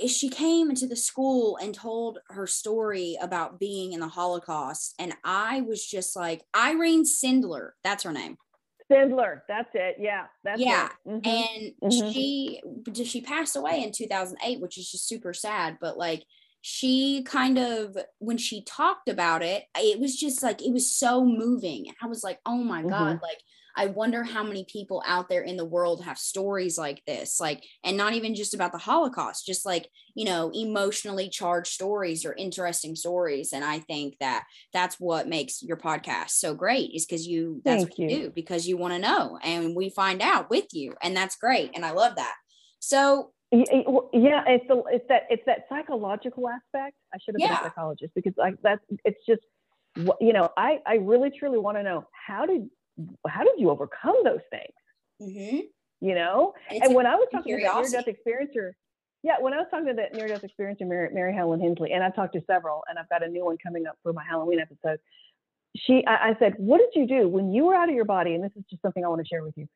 she 0.07 0.29
came 0.29 0.69
into 0.69 0.87
the 0.87 0.97
school 0.97 1.57
and 1.63 1.75
told 1.75 2.19
her 2.29 2.47
story 2.47 3.17
about 3.23 3.59
being 3.59 3.95
in 3.95 4.01
the 4.01 4.09
Holocaust, 4.09 4.95
and 4.99 5.15
I 5.25 5.63
was 5.63 5.87
just 5.87 6.15
like 6.15 6.45
Irene 6.55 7.05
Sendler. 7.05 7.71
That's 7.83 8.03
her 8.05 8.13
name. 8.13 8.37
Sendler, 8.91 9.41
that's 9.49 9.71
it. 9.75 9.97
Yeah, 9.99 10.25
that's 10.43 10.61
yeah. 10.61 10.89
Mm-hmm. 11.07 11.27
And 11.29 11.73
mm-hmm. 11.83 12.11
she 12.11 12.61
she 13.05 13.21
passed 13.21 13.57
away 13.57 13.83
in 13.83 13.93
2008, 13.93 14.61
which 14.61 14.79
is 14.79 14.91
just 14.91 15.09
super 15.09 15.33
sad. 15.33 15.79
But 15.81 15.97
like 15.97 16.25
she 16.61 17.23
kind 17.25 17.59
of 17.59 17.97
when 18.19 18.39
she 18.39 18.63
talked 18.63 19.09
about 19.09 19.43
it, 19.43 19.65
it 19.77 20.01
was 20.01 20.17
just 20.17 20.43
like 20.43 20.63
it 20.63 20.73
was 20.73 20.93
so 20.93 21.25
moving. 21.25 21.89
And 21.89 21.97
I 22.03 22.07
was 22.07 22.23
like, 22.23 22.41
oh 22.45 22.59
my 22.59 22.81
mm-hmm. 22.81 22.91
god, 22.91 23.21
like 23.23 23.43
I 23.77 23.87
wonder 23.87 24.23
how 24.23 24.43
many 24.43 24.65
people 24.71 25.03
out 25.07 25.29
there 25.29 25.43
in 25.43 25.57
the 25.57 25.65
world 25.65 26.05
have 26.05 26.19
stories 26.19 26.79
like 26.79 27.03
this, 27.07 27.41
like, 27.41 27.65
and 27.83 27.97
not 27.97 28.15
even 28.15 28.35
just 28.35 28.55
about 28.55 28.73
the 28.73 28.79
Holocaust, 28.79 29.47
just 29.47 29.67
like, 29.67 29.89
you 30.15 30.25
know, 30.25 30.51
emotionally 30.55 31.29
charged 31.29 31.73
stories 31.73 32.25
or 32.25 32.35
interesting 32.35 32.95
stories. 32.95 33.53
And 33.53 33.65
I 33.65 33.81
think 33.81 34.17
that 34.21 34.45
that's 34.73 35.01
what 35.01 35.29
makes 35.29 35.63
your 35.63 35.77
podcast 35.77 36.31
so 36.31 36.55
great 36.55 36.93
is 36.95 37.05
because 37.05 37.27
you, 37.27 37.63
that's 37.65 37.85
Thank 37.85 37.99
what 37.99 37.99
you. 37.99 38.17
you 38.17 38.23
do 38.25 38.31
because 38.31 38.69
you 38.69 38.77
want 38.77 38.95
to 38.95 38.99
know 38.99 39.39
and 39.43 39.75
we 39.75 39.91
find 39.91 40.23
out 40.23 40.51
with 40.51 40.67
you. 40.73 40.95
And 41.03 41.17
that's 41.17 41.37
great. 41.37 41.73
And 41.75 41.85
I 41.85 41.91
love 41.91 42.17
that. 42.17 42.35
So, 42.79 43.33
yeah, 43.53 44.43
it's 44.47 44.67
the, 44.69 44.83
it's 44.91 45.05
that 45.09 45.23
it's 45.31 45.43
that 45.47 45.67
psychological 45.69 46.49
aspect. 46.49 46.97
I 47.13 47.19
should 47.25 47.35
have 47.35 47.41
yeah. 47.41 47.57
been 47.57 47.67
a 47.67 47.69
psychologist 47.69 48.13
because 48.15 48.33
like 48.37 48.57
that's 48.63 48.81
it's 49.05 49.25
just 49.29 49.43
you 50.21 50.33
know 50.33 50.49
I 50.57 50.79
I 50.87 50.95
really 50.95 51.31
truly 51.31 51.59
want 51.59 51.77
to 51.77 51.83
know 51.83 52.05
how 52.27 52.47
did 52.47 52.69
how 53.27 53.43
did 53.43 53.55
you 53.59 53.71
overcome 53.71 54.17
those 54.25 54.41
things? 54.51 54.75
Mm-hmm. 55.23 55.59
You 56.01 56.15
know, 56.15 56.53
and, 56.71 56.83
and 56.85 56.95
when 56.95 57.07
I 57.07 57.15
was 57.15 57.29
talking 57.33 57.57
to 57.57 57.63
that 57.63 57.75
near-death 57.75 58.07
experiencer, 58.07 58.73
yeah, 59.23 59.37
when 59.41 59.55
I 59.55 59.57
was 59.57 59.67
talking 59.71 59.87
to 59.87 59.95
that 59.95 60.13
near-death 60.13 60.43
experiencer, 60.43 60.87
Mary, 60.87 61.09
Mary 61.13 61.35
Helen 61.35 61.61
Hensley, 61.61 61.93
and 61.93 62.05
I've 62.05 62.15
talked 62.15 62.35
to 62.35 62.43
several, 62.47 62.83
and 62.89 62.99
I've 62.99 63.09
got 63.09 63.23
a 63.23 63.29
new 63.29 63.45
one 63.45 63.57
coming 63.63 63.87
up 63.87 63.97
for 64.03 64.13
my 64.13 64.23
Halloween 64.23 64.61
episode. 64.61 64.99
She, 65.77 66.05
I, 66.07 66.31
I 66.31 66.37
said, 66.39 66.55
what 66.59 66.79
did 66.79 66.91
you 66.95 67.07
do 67.07 67.29
when 67.29 67.53
you 67.53 67.65
were 67.65 67.75
out 67.75 67.89
of 67.89 67.95
your 67.95 68.05
body? 68.05 68.35
And 68.35 68.45
this 68.45 68.53
is 68.55 68.65
just 68.69 68.83
something 68.83 69.05
I 69.05 69.09
want 69.09 69.23
to 69.23 69.27
share 69.27 69.43
with 69.43 69.55
you. 69.57 69.67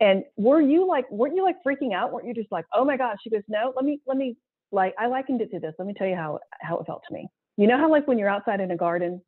And 0.00 0.24
were 0.36 0.60
you 0.60 0.88
like, 0.88 1.08
weren't 1.10 1.36
you 1.36 1.44
like 1.44 1.56
freaking 1.64 1.92
out? 1.92 2.12
Weren't 2.12 2.26
you 2.26 2.34
just 2.34 2.50
like, 2.50 2.64
oh 2.72 2.84
my 2.84 2.96
gosh? 2.96 3.18
She 3.22 3.30
goes, 3.30 3.42
no, 3.46 3.72
let 3.76 3.84
me, 3.84 4.00
let 4.06 4.16
me, 4.16 4.36
like, 4.72 4.94
I 4.98 5.06
likened 5.06 5.40
it 5.42 5.50
to 5.52 5.60
this. 5.60 5.74
Let 5.78 5.86
me 5.86 5.94
tell 5.94 6.08
you 6.08 6.16
how 6.16 6.40
how 6.60 6.78
it 6.78 6.86
felt 6.86 7.02
to 7.06 7.14
me. 7.14 7.28
You 7.56 7.68
know 7.68 7.78
how 7.78 7.88
like 7.90 8.08
when 8.08 8.18
you're 8.18 8.28
outside 8.28 8.60
in 8.60 8.70
a 8.72 8.76
garden 8.76 9.22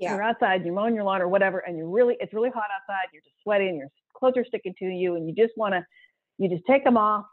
Yeah. 0.00 0.14
You're 0.14 0.22
outside, 0.22 0.64
you're 0.64 0.74
mowing 0.74 0.94
your 0.94 1.04
lawn 1.04 1.20
or 1.22 1.28
whatever, 1.28 1.58
and 1.58 1.76
you're 1.76 1.88
really, 1.88 2.16
it's 2.20 2.32
really 2.32 2.50
hot 2.50 2.68
outside. 2.74 3.08
You're 3.12 3.22
just 3.22 3.36
sweating, 3.42 3.76
your 3.76 3.88
clothes 4.16 4.34
are 4.36 4.44
sticking 4.44 4.74
to 4.78 4.84
you, 4.86 5.16
and 5.16 5.28
you 5.28 5.34
just 5.34 5.56
want 5.56 5.74
to, 5.74 5.84
you 6.38 6.48
just 6.48 6.64
take 6.66 6.84
them 6.84 6.96
off 6.96 7.26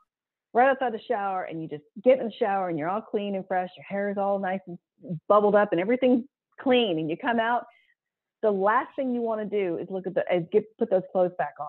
right 0.53 0.70
outside 0.70 0.93
the 0.93 0.99
shower, 1.07 1.43
and 1.43 1.61
you 1.61 1.68
just 1.68 1.84
get 2.03 2.20
in 2.20 2.26
the 2.26 2.32
shower, 2.32 2.70
and 2.70 2.80
you're 2.80 2.89
all 2.89 3.01
clean 3.01 3.36
and 3.36 3.45
fresh. 3.47 3.70
Your 3.78 3.84
hair 3.84 4.09
is 4.09 4.18
all 4.18 4.39
nice 4.39 4.61
and 4.68 4.78
bubbled 5.28 5.55
up, 5.55 5.72
and 5.74 5.82
everything's 5.82 6.24
clean. 6.59 6.97
And 6.97 7.09
you 7.09 7.18
come 7.18 7.39
out. 7.39 7.66
The 8.41 8.51
last 8.51 8.89
thing 8.95 9.13
you 9.13 9.22
want 9.22 9.41
to 9.41 9.45
do 9.63 9.78
is 9.78 9.88
look 9.89 10.07
at 10.07 10.13
the, 10.13 10.24
is 10.34 10.45
get 10.51 10.66
put 10.78 10.89
those 10.89 11.03
clothes 11.11 11.32
back 11.38 11.55
on. 11.59 11.68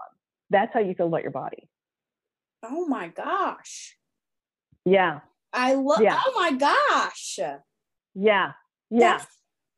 That's 0.51 0.73
how 0.73 0.81
you 0.81 0.95
feel 0.95 1.07
about 1.09 1.23
your 1.23 1.31
body. 1.33 1.69
Oh 2.63 2.87
my 2.87 3.09
gosh. 3.09 3.97
Yeah, 4.85 5.21
I 5.53 5.75
love 5.75 6.01
Yeah. 6.01 6.21
oh 6.25 6.33
my 6.37 6.53
gosh. 6.53 7.39
yeah, 7.39 7.55
yeah. 8.15 8.53
That's- 8.99 9.27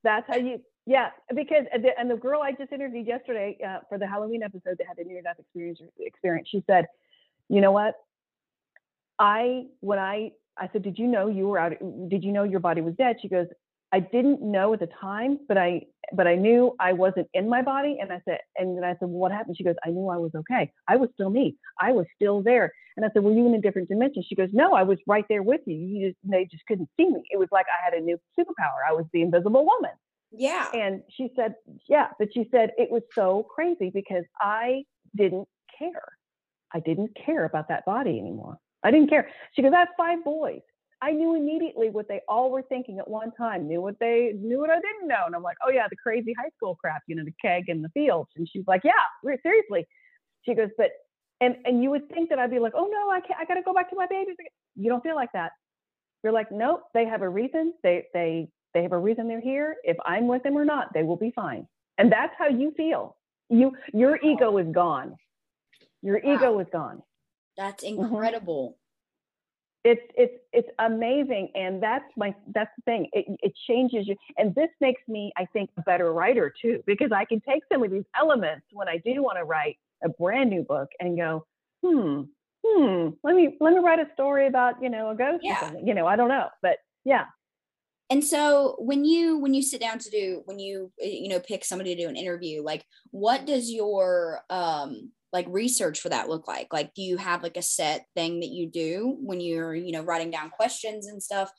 That's 0.04 0.28
how 0.28 0.36
you, 0.36 0.60
yeah, 0.88 1.10
because 1.36 1.66
and 1.70 1.84
the, 1.84 1.90
and 1.98 2.10
the 2.10 2.16
girl 2.16 2.40
I 2.40 2.52
just 2.52 2.72
interviewed 2.72 3.06
yesterday 3.06 3.58
uh, 3.62 3.80
for 3.90 3.98
the 3.98 4.06
Halloween 4.06 4.42
episode 4.42 4.78
that 4.78 4.86
had 4.88 4.96
a 4.96 5.06
near 5.06 5.20
death 5.20 5.36
experience, 5.38 5.80
experience, 5.98 6.48
she 6.50 6.64
said, 6.66 6.86
you 7.50 7.60
know 7.60 7.72
what? 7.72 7.94
I, 9.18 9.64
when 9.80 9.98
I, 9.98 10.30
I 10.56 10.70
said, 10.72 10.82
did 10.82 10.98
you 10.98 11.06
know 11.06 11.28
you 11.28 11.46
were 11.46 11.58
out, 11.58 11.72
did 12.08 12.24
you 12.24 12.32
know 12.32 12.44
your 12.44 12.60
body 12.60 12.80
was 12.80 12.94
dead? 12.94 13.16
She 13.20 13.28
goes, 13.28 13.48
I 13.92 14.00
didn't 14.00 14.40
know 14.40 14.72
at 14.72 14.80
the 14.80 14.88
time, 14.98 15.40
but 15.46 15.58
I, 15.58 15.82
but 16.14 16.26
I 16.26 16.36
knew 16.36 16.74
I 16.80 16.94
wasn't 16.94 17.28
in 17.34 17.50
my 17.50 17.60
body. 17.60 17.98
And 18.00 18.10
I 18.10 18.22
said, 18.24 18.38
and 18.56 18.74
then 18.74 18.82
I 18.82 18.92
said, 18.92 19.02
well, 19.02 19.18
what 19.20 19.30
happened? 19.30 19.58
She 19.58 19.64
goes, 19.64 19.76
I 19.84 19.90
knew 19.90 20.08
I 20.08 20.16
was 20.16 20.30
okay. 20.34 20.72
I 20.88 20.96
was 20.96 21.10
still 21.12 21.28
me. 21.28 21.56
I 21.78 21.92
was 21.92 22.06
still 22.16 22.42
there. 22.42 22.72
And 22.96 23.04
I 23.04 23.10
said, 23.12 23.24
were 23.24 23.32
you 23.32 23.46
in 23.46 23.52
a 23.52 23.60
different 23.60 23.90
dimension? 23.90 24.24
She 24.26 24.34
goes, 24.34 24.48
no, 24.54 24.72
I 24.72 24.84
was 24.84 24.96
right 25.06 25.26
there 25.28 25.42
with 25.42 25.60
you. 25.66 25.74
You 25.74 26.08
just, 26.08 26.18
they 26.24 26.48
just 26.50 26.64
couldn't 26.66 26.88
see 26.96 27.10
me. 27.10 27.24
It 27.30 27.38
was 27.38 27.48
like 27.52 27.66
I 27.66 27.84
had 27.84 27.92
a 27.92 28.02
new 28.02 28.18
superpower. 28.38 28.88
I 28.88 28.94
was 28.94 29.04
the 29.12 29.20
invisible 29.20 29.66
woman. 29.66 29.92
Yeah. 30.30 30.70
And 30.72 31.02
she 31.16 31.30
said, 31.36 31.54
yeah, 31.88 32.08
but 32.18 32.28
she 32.34 32.48
said 32.50 32.72
it 32.76 32.90
was 32.90 33.02
so 33.14 33.46
crazy 33.54 33.90
because 33.92 34.24
I 34.40 34.84
didn't 35.16 35.48
care. 35.78 36.02
I 36.74 36.80
didn't 36.80 37.16
care 37.24 37.44
about 37.44 37.68
that 37.68 37.84
body 37.86 38.18
anymore. 38.18 38.58
I 38.84 38.90
didn't 38.90 39.08
care. 39.08 39.28
She 39.54 39.62
goes, 39.62 39.72
I 39.74 39.80
have 39.80 39.88
five 39.96 40.22
boys. 40.24 40.60
I 41.00 41.12
knew 41.12 41.36
immediately 41.36 41.90
what 41.90 42.08
they 42.08 42.20
all 42.28 42.50
were 42.50 42.62
thinking 42.62 42.98
at 42.98 43.08
one 43.08 43.30
time, 43.32 43.68
knew 43.68 43.80
what 43.80 43.98
they 44.00 44.32
knew 44.36 44.58
what 44.58 44.70
I 44.70 44.80
didn't 44.80 45.06
know. 45.06 45.22
And 45.26 45.34
I'm 45.34 45.42
like, 45.42 45.56
oh 45.64 45.70
yeah, 45.70 45.86
the 45.88 45.96
crazy 45.96 46.34
high 46.36 46.50
school 46.56 46.74
crap, 46.74 47.02
you 47.06 47.14
know, 47.14 47.24
the 47.24 47.34
keg 47.40 47.68
in 47.68 47.82
the 47.82 47.88
fields. 47.90 48.30
And 48.36 48.48
she's 48.50 48.64
like, 48.66 48.82
yeah, 48.84 49.38
seriously. 49.42 49.86
She 50.42 50.54
goes, 50.54 50.70
but 50.76 50.90
and 51.40 51.56
and 51.64 51.82
you 51.82 51.90
would 51.90 52.08
think 52.08 52.30
that 52.30 52.40
I'd 52.40 52.50
be 52.50 52.58
like, 52.58 52.72
oh 52.74 52.88
no, 52.90 53.10
I 53.10 53.20
can't 53.20 53.38
I 53.40 53.44
gotta 53.44 53.62
go 53.62 53.72
back 53.72 53.90
to 53.90 53.96
my 53.96 54.06
babies. 54.06 54.34
You 54.74 54.90
don't 54.90 55.02
feel 55.02 55.14
like 55.14 55.30
that. 55.34 55.52
You're 56.24 56.32
like, 56.32 56.50
nope, 56.50 56.82
they 56.94 57.04
have 57.04 57.22
a 57.22 57.28
reason. 57.28 57.74
They 57.84 58.06
they 58.12 58.48
they 58.78 58.84
have 58.84 58.92
a 58.92 58.98
reason 58.98 59.28
they're 59.28 59.40
here. 59.40 59.76
If 59.84 59.96
I'm 60.06 60.28
with 60.28 60.44
them 60.44 60.56
or 60.56 60.64
not, 60.64 60.92
they 60.94 61.02
will 61.02 61.16
be 61.16 61.32
fine. 61.32 61.66
And 61.98 62.12
that's 62.12 62.34
how 62.38 62.46
you 62.48 62.72
feel. 62.76 63.16
You 63.50 63.72
your 63.92 64.18
ego 64.22 64.56
is 64.58 64.68
gone. 64.72 65.16
Your 66.02 66.18
Wow. 66.22 66.34
ego 66.34 66.58
is 66.60 66.68
gone. 66.72 67.02
That's 67.56 67.82
Mm-hmm. 67.98 68.26
incredible. 68.26 68.78
it's 69.84 70.02
it's 70.16 70.34
it's 70.52 70.68
amazing 70.80 71.48
and 71.54 71.82
that's 71.82 72.04
my 72.16 72.34
that's 72.54 72.70
the 72.76 72.82
thing 72.82 73.08
it, 73.12 73.24
it 73.42 73.52
changes 73.68 74.06
you 74.08 74.16
and 74.36 74.54
this 74.54 74.68
makes 74.80 75.00
me 75.08 75.32
i 75.36 75.44
think 75.52 75.70
a 75.78 75.82
better 75.82 76.12
writer 76.12 76.52
too 76.60 76.82
because 76.86 77.10
i 77.12 77.24
can 77.24 77.40
take 77.40 77.62
some 77.72 77.82
of 77.84 77.90
these 77.90 78.04
elements 78.20 78.66
when 78.72 78.88
i 78.88 78.98
do 78.98 79.22
want 79.22 79.38
to 79.38 79.44
write 79.44 79.76
a 80.04 80.08
brand 80.08 80.50
new 80.50 80.62
book 80.62 80.88
and 81.00 81.16
go 81.16 81.44
hmm 81.84 82.22
hmm 82.66 83.08
let 83.22 83.36
me 83.36 83.56
let 83.60 83.72
me 83.72 83.78
write 83.78 84.00
a 84.00 84.08
story 84.14 84.48
about 84.48 84.74
you 84.82 84.90
know 84.90 85.10
a 85.10 85.14
ghost 85.14 85.44
Yeah. 85.44 85.54
or 85.54 85.56
something 85.66 85.86
you 85.86 85.94
know 85.94 86.06
i 86.06 86.16
don't 86.16 86.28
know 86.28 86.48
but 86.60 86.78
yeah 87.04 87.24
And 88.10 88.24
so 88.24 88.76
when 88.78 89.04
you 89.04 89.38
when 89.38 89.52
you 89.54 89.62
sit 89.62 89.80
down 89.80 89.98
to 89.98 90.10
do 90.10 90.42
when 90.46 90.58
you 90.58 90.90
uh, 91.02 91.06
you 91.06 91.28
know 91.28 91.40
pick 91.40 91.64
somebody 91.64 91.94
to 91.94 92.02
do 92.02 92.08
an 92.08 92.16
interview, 92.16 92.62
like 92.62 92.84
what 93.10 93.44
does 93.46 93.70
your 93.70 94.40
um 94.50 95.12
like 95.32 95.46
research 95.50 96.00
for 96.00 96.08
that 96.08 96.28
look 96.28 96.48
like? 96.48 96.72
Like 96.72 96.94
do 96.94 97.02
you 97.02 97.18
have 97.18 97.42
like 97.42 97.56
a 97.58 97.62
set 97.62 98.06
thing 98.16 98.40
that 98.40 98.48
you 98.48 98.66
do 98.66 99.16
when 99.20 99.40
you're, 99.40 99.74
you 99.74 99.92
know, 99.92 100.02
writing 100.02 100.30
down 100.30 100.48
questions 100.50 101.06
and 101.06 101.22
stuff? 101.22 101.50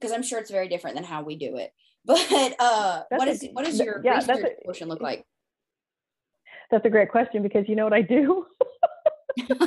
Because 0.00 0.12
I'm 0.12 0.24
sure 0.24 0.40
it's 0.40 0.50
very 0.50 0.66
different 0.66 0.96
than 0.96 1.04
how 1.04 1.22
we 1.22 1.36
do 1.36 1.56
it. 1.56 1.70
But 2.04 2.56
uh 2.58 3.02
That's 3.08 3.18
what 3.20 3.28
a- 3.28 3.30
is 3.30 3.48
what 3.52 3.64
does 3.64 3.76
th- 3.76 3.86
your 3.86 4.00
yeah, 4.04 4.16
research 4.16 4.40
a- 4.60 4.64
portion 4.64 4.88
look 4.88 5.00
like? 5.00 5.24
that's 6.70 6.84
a 6.86 6.90
great 6.90 7.10
question 7.10 7.42
because 7.42 7.68
you 7.68 7.76
know 7.76 7.84
what 7.84 7.92
i 7.92 8.00
do 8.00 8.46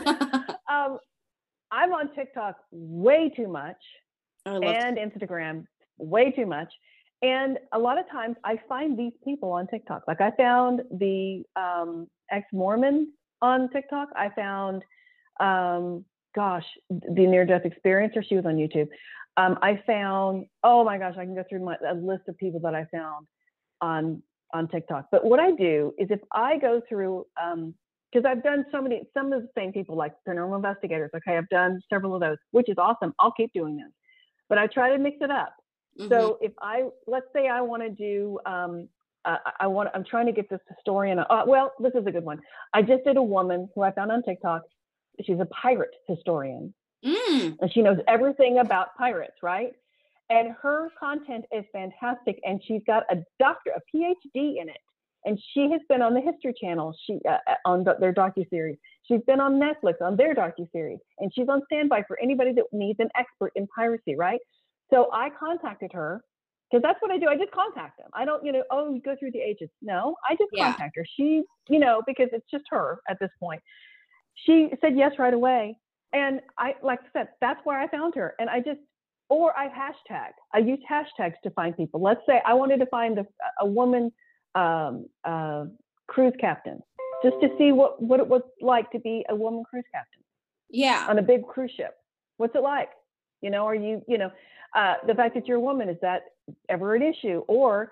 um 0.70 0.98
i'm 1.72 1.94
on 1.94 2.14
tiktok 2.16 2.56
way 2.72 3.30
too 3.36 3.48
much 3.48 3.78
and 4.48 4.98
Instagram 4.98 5.66
way 5.98 6.32
too 6.32 6.46
much. 6.46 6.72
And 7.22 7.58
a 7.74 7.80
lot 7.80 7.98
of 7.98 8.10
times 8.10 8.36
I 8.44 8.60
find 8.68 8.98
these 8.98 9.14
people 9.24 9.52
on 9.52 9.68
TikTok. 9.68 10.04
Like 10.08 10.22
I 10.22 10.32
found 10.32 10.82
the 10.92 11.44
um, 11.56 12.08
ex 12.32 12.46
Mormon 12.54 13.14
on 13.42 13.70
TikTok. 13.70 14.10
I 14.16 14.30
found, 14.36 14.84
um, 15.40 16.06
gosh, 16.36 16.66
the 16.90 17.26
near 17.26 17.46
death 17.46 17.64
experiencer. 17.64 18.24
She 18.28 18.36
was 18.36 18.46
on 18.46 18.56
YouTube. 18.56 18.88
Um, 19.38 19.58
I 19.62 19.82
found, 19.88 20.46
oh 20.64 20.84
my 20.84 20.98
gosh, 20.98 21.16
I 21.18 21.26
can 21.26 21.36
go 21.36 21.44
through 21.50 21.66
my, 21.66 21.78
a 21.90 21.94
list 21.94 22.24
of 22.28 22.38
people 22.38 22.60
that 22.62 22.76
I 22.76 22.86
found 22.92 23.28
on 23.82 24.22
on 24.54 24.68
TikTok. 24.70 25.08
But 25.12 25.26
what 25.26 25.40
I 25.40 25.52
do 25.52 25.94
is 25.98 26.08
if 26.12 26.22
I 26.32 26.58
go 26.58 26.82
through, 26.88 27.26
because 27.36 28.26
I've 28.26 28.44
done 28.44 28.66
so 28.72 28.82
many, 28.82 29.02
some 29.14 29.34
of 29.34 29.42
the 29.42 29.50
same 29.58 29.74
people 29.74 29.98
like 29.98 30.14
paranormal 30.28 30.56
investigators. 30.56 31.10
Okay, 31.14 31.38
I've 31.38 31.50
done 31.50 31.82
several 31.92 32.14
of 32.16 32.22
those, 32.22 32.38
which 32.52 32.70
is 32.70 32.76
awesome. 32.78 33.14
I'll 33.20 33.34
keep 33.34 33.52
doing 33.54 33.76
those 33.78 33.92
but 34.50 34.58
I 34.58 34.68
try 34.68 34.90
to 34.90 34.98
mix 34.98 35.18
it 35.22 35.32
up. 35.32 35.56
Mhm. 36.00 36.10
So 36.10 36.38
if 36.42 36.54
I, 36.62 36.90
let's 37.08 37.28
say 37.34 37.48
I 37.48 37.62
want 37.62 37.84
to 37.84 37.90
do, 37.90 38.40
um, 38.46 38.90
uh, 39.24 39.38
I 39.60 39.68
want, 39.68 39.90
I'm 39.94 40.04
trying 40.04 40.28
to 40.28 40.32
get 40.32 40.50
this 40.50 40.60
historian. 40.68 41.20
Uh, 41.20 41.44
well, 41.48 41.74
this 41.80 41.94
is 41.96 42.06
a 42.06 42.12
good 42.12 42.24
one. 42.26 42.40
I 42.74 42.82
just 42.82 43.04
did 43.04 43.18
a 43.18 43.24
woman 43.24 43.70
who 43.74 43.82
I 43.82 43.92
found 43.92 44.12
on 44.12 44.22
TikTok. 44.24 44.64
She's 45.24 45.40
a 45.40 45.46
pirate 45.46 45.96
historian, 46.08 46.74
Mm, 47.04 47.58
and 47.62 47.72
she 47.72 47.82
knows 47.84 48.00
everything 48.08 48.58
about 48.58 48.96
pirates, 48.98 49.38
right? 49.44 49.74
And 50.30 50.56
her 50.62 50.90
content 51.00 51.46
is 51.52 51.64
fantastic, 51.72 52.40
and 52.44 52.62
she's 52.64 52.82
got 52.88 53.04
a 53.12 53.24
doctor, 53.40 53.72
a 53.76 53.82
PhD 53.96 54.60
in 54.60 54.70
it. 54.70 54.82
And 55.24 55.40
she 55.54 55.70
has 55.72 55.82
been 55.88 56.02
on 56.02 56.14
the 56.14 56.22
History 56.22 56.54
Channel. 56.60 56.96
She 57.06 57.20
uh, 57.28 57.38
uh, 57.48 57.56
on 57.66 57.84
the, 57.84 57.96
their 58.00 58.14
docu 58.14 58.48
series. 58.50 58.78
She's 59.04 59.22
been 59.22 59.40
on 59.40 59.60
Netflix 59.60 60.02
on 60.02 60.16
their 60.18 60.36
docu 60.36 60.70
series, 60.72 61.00
and 61.20 61.32
she's 61.34 61.48
on 61.48 61.62
standby 61.72 62.04
for 62.08 62.20
anybody 62.20 62.54
that 62.54 62.66
needs 62.72 63.00
an 63.00 63.10
expert 63.16 63.52
in 63.56 63.68
piracy, 63.68 64.16
right? 64.16 64.40
So 64.90 65.10
I 65.12 65.30
contacted 65.30 65.92
her 65.94 66.24
because 66.70 66.82
that's 66.82 67.02
what 67.02 67.12
I 67.12 67.18
do. 67.18 67.28
I 67.28 67.38
just 67.38 67.52
contact 67.52 67.98
them. 67.98 68.10
I 68.14 68.26
don't, 68.26 68.44
you 68.46 68.52
know, 68.52 68.64
oh, 68.72 68.94
you 68.94 69.02
go 69.02 69.16
through 69.18 69.32
the 69.32 69.40
agents. 69.40 69.74
No, 69.82 70.16
I 70.30 70.36
just 70.36 70.50
Yeah. 70.54 70.66
contact 70.66 70.96
her. 70.96 71.06
She, 71.16 71.44
you 71.70 71.80
know, 71.80 72.02
because 72.06 72.30
it's 72.32 72.50
just 72.50 72.66
her 72.70 73.00
at 73.10 73.20
this 73.20 73.32
point. 73.40 73.62
She 74.36 74.70
said 74.82 74.98
yes 74.98 75.14
right 75.18 75.34
away, 75.34 75.78
and 76.14 76.42
I, 76.58 76.76
like 76.82 77.00
I 77.02 77.08
said, 77.14 77.30
that's 77.40 77.60
where 77.64 77.80
I 77.80 77.88
found 77.88 78.16
her. 78.16 78.36
And 78.40 78.50
I 78.50 78.60
just, 78.60 78.82
or 79.30 79.58
I 79.58 79.70
hashtag. 79.70 80.32
I 80.54 80.60
use 80.60 80.80
hashtags 80.90 81.36
to 81.44 81.50
find 81.52 81.76
people. 81.76 82.02
Let's 82.02 82.22
say 82.28 82.42
I 82.46 82.54
wanted 82.54 82.80
to 82.80 82.86
find 82.88 83.18
a, 83.18 83.26
a 83.60 83.66
woman 83.66 84.12
um, 84.56 85.08
uh, 85.24 85.66
cruise 86.08 86.34
captain, 86.40 86.82
just 87.24 87.38
to 87.42 87.50
see 87.58 87.72
what 87.72 88.02
what 88.02 88.20
it 88.20 88.28
was 88.28 88.42
like 88.62 88.92
to 88.92 89.00
be 89.00 89.26
a 89.30 89.36
woman 89.36 89.64
cruise 89.64 89.86
captain 89.94 90.22
yeah. 90.70 91.08
on 91.10 91.18
a 91.20 91.22
big 91.22 91.46
cruise 91.46 91.72
ship. 91.76 91.96
What's 92.38 92.56
it 92.56 92.62
like? 92.62 92.90
You 93.46 93.52
know, 93.52 93.64
are 93.68 93.76
you, 93.76 94.04
you 94.08 94.18
know, 94.18 94.32
uh, 94.76 94.96
the 95.06 95.14
fact 95.14 95.36
that 95.36 95.48
you're 95.48 95.58
a 95.58 95.62
woman, 95.62 95.88
is 95.88 95.98
that 96.02 96.24
ever 96.68 96.96
an 96.96 97.04
issue? 97.04 97.44
Or 97.48 97.92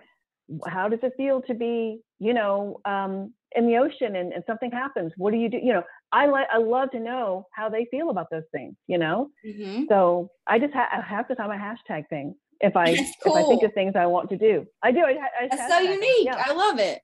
how 0.66 0.90
does 0.90 0.98
it 1.04 1.14
feel 1.16 1.44
to 1.44 1.54
be, 1.54 2.00
you 2.18 2.34
know, 2.34 2.82
um, 2.86 3.32
in 3.56 3.68
the 3.68 3.78
ocean 3.78 4.16
and, 4.16 4.34
and 4.34 4.44
something 4.48 4.72
happens? 4.72 5.12
What 5.16 5.30
do 5.32 5.38
you 5.38 5.50
do? 5.50 5.58
You 5.58 5.74
know, 5.74 5.84
I 6.12 6.26
like, 6.26 6.48
I 6.52 6.58
love 6.58 6.90
to 6.94 7.00
know 7.00 7.46
how 7.54 7.70
they 7.70 7.86
feel 7.92 8.10
about 8.10 8.32
those 8.32 8.48
things, 8.52 8.74
you 8.88 8.98
know? 8.98 9.30
hmm 9.46 9.84
So 9.88 10.32
I 10.48 10.58
just 10.58 10.74
ha- 10.74 11.04
half 11.08 11.28
the 11.28 11.36
time 11.36 11.52
I 11.52 11.58
hashtag 11.58 12.10
things 12.10 12.34
if 12.60 12.76
I, 12.76 12.96
That's 12.96 13.12
if 13.24 13.32
I 13.36 13.44
think 13.44 13.62
of 13.62 13.74
things 13.76 13.94
I 13.96 14.08
want 14.08 14.32
to 14.32 14.38
do. 14.38 14.66
I 14.82 14.92
do. 14.92 15.02
I, 15.02 15.20
I 15.40 15.48
That's 15.52 15.72
so 15.72 15.80
unique. 15.82 16.26
Yeah. 16.26 16.44
I 16.44 16.54
love 16.54 16.80
it. 16.80 17.00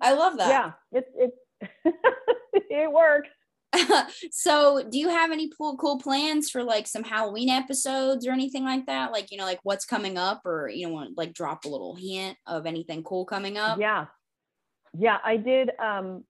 I 0.00 0.14
love 0.14 0.38
that. 0.38 0.48
yeah. 0.48 0.72
It's, 0.98 1.08
it's, 1.14 1.96
it 2.70 2.90
works. 2.90 3.28
so 4.30 4.86
do 4.90 4.98
you 4.98 5.08
have 5.08 5.30
any 5.30 5.50
cool 5.56 5.76
cool 5.76 5.98
plans 5.98 6.50
for 6.50 6.62
like 6.62 6.86
some 6.86 7.02
halloween 7.02 7.48
episodes 7.48 8.26
or 8.26 8.32
anything 8.32 8.64
like 8.64 8.84
that 8.86 9.12
like 9.12 9.30
you 9.30 9.38
know 9.38 9.44
like 9.44 9.60
what's 9.62 9.84
coming 9.84 10.18
up 10.18 10.42
or 10.44 10.68
you 10.68 10.86
know 10.86 10.92
want 10.92 11.16
like 11.16 11.32
drop 11.32 11.64
a 11.64 11.68
little 11.68 11.94
hint 11.94 12.36
of 12.46 12.66
anything 12.66 13.02
cool 13.02 13.24
coming 13.24 13.56
up 13.56 13.78
Yeah. 13.78 14.06
Yeah, 14.94 15.18
I 15.24 15.36
did 15.36 15.70
um 15.82 16.24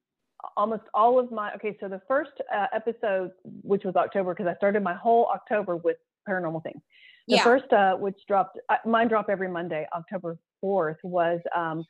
almost 0.57 0.85
all 0.95 1.19
of 1.19 1.31
my 1.31 1.53
okay, 1.55 1.77
so 1.81 1.89
the 1.89 2.01
first 2.09 2.33
uh, 2.55 2.67
episode 2.73 3.31
which 3.45 3.85
was 3.85 3.97
October 3.97 4.35
because 4.35 4.47
I 4.47 4.57
started 4.57 4.83
my 4.83 4.95
whole 4.95 5.27
October 5.27 5.77
with 5.77 5.97
paranormal 6.29 6.63
things. 6.63 6.81
The 7.29 7.37
yeah 7.37 7.45
first 7.45 7.73
uh 7.73 7.95
which 7.97 8.19
dropped 8.29 8.59
uh, 8.69 8.77
mine 8.87 9.09
drop 9.09 9.27
every 9.29 9.49
Monday, 9.49 9.87
October 9.95 10.39
4th 10.65 10.97
was 11.03 11.41
um 11.55 11.85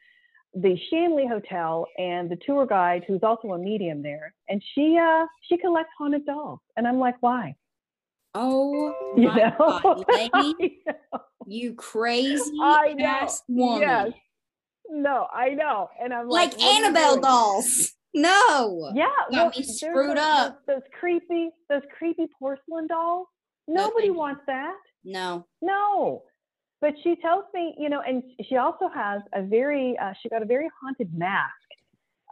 the 0.55 0.77
Shanley 0.91 1.27
Hotel 1.27 1.87
and 1.99 2.31
the 2.31 2.37
tour 2.37 2.67
guide 2.67 3.05
who's 3.07 3.23
also 3.23 3.53
a 3.53 3.59
medium 3.59 4.03
there 4.03 4.35
and 4.49 4.63
she 4.75 4.99
uh 4.99 5.25
she 5.49 5.57
collects 5.57 5.93
haunted 5.99 6.27
dolls 6.27 6.61
and 6.77 6.87
I'm 6.87 6.99
like, 6.99 7.17
"Why?" 7.21 7.57
oh 8.35 8.95
You 9.17 9.35
know? 9.35 9.55
God, 9.59 10.05
lady, 10.13 10.81
know. 10.87 11.21
you 11.47 11.75
crazy 11.75 12.53
I 12.63 12.95
know. 12.95 13.05
ass 13.05 13.43
woman 13.49 13.83
Yes. 13.83 14.13
no, 14.91 15.27
I 15.33 15.51
know. 15.51 15.89
And 16.03 16.13
I'm 16.13 16.29
like, 16.29 16.53
like, 16.53 16.59
what 16.61 16.67
are 16.67 16.79
you 16.79 16.85
Annabelle 16.87 17.21
dolls. 17.21 17.93
No. 18.15 18.91
Yeah, 18.95 19.09
Got 19.31 19.57
me 19.57 19.63
screwed 19.65 20.19
up. 20.19 20.67
Those, 20.67 20.77
those 20.77 20.83
creepy, 20.99 21.51
those 21.69 21.83
creepy 21.97 22.27
porcelain 22.39 22.87
dolls. 22.87 23.27
Nobody 23.69 24.11
wants 24.11 24.43
that. 24.47 24.75
No. 25.05 25.47
No. 25.63 26.23
But 26.83 26.95
she 27.03 27.15
tells 27.17 27.45
me, 27.55 27.75
you 27.79 27.89
know, 27.89 28.03
and 28.07 28.25
she 28.47 28.57
also 28.57 28.89
has 28.93 29.23
a 29.33 29.43
very, 29.43 29.97
uh, 30.03 30.13
she 30.21 30.29
got 30.29 30.43
a 30.43 30.45
very 30.45 30.69
haunted 30.83 31.17
mask 31.17 31.55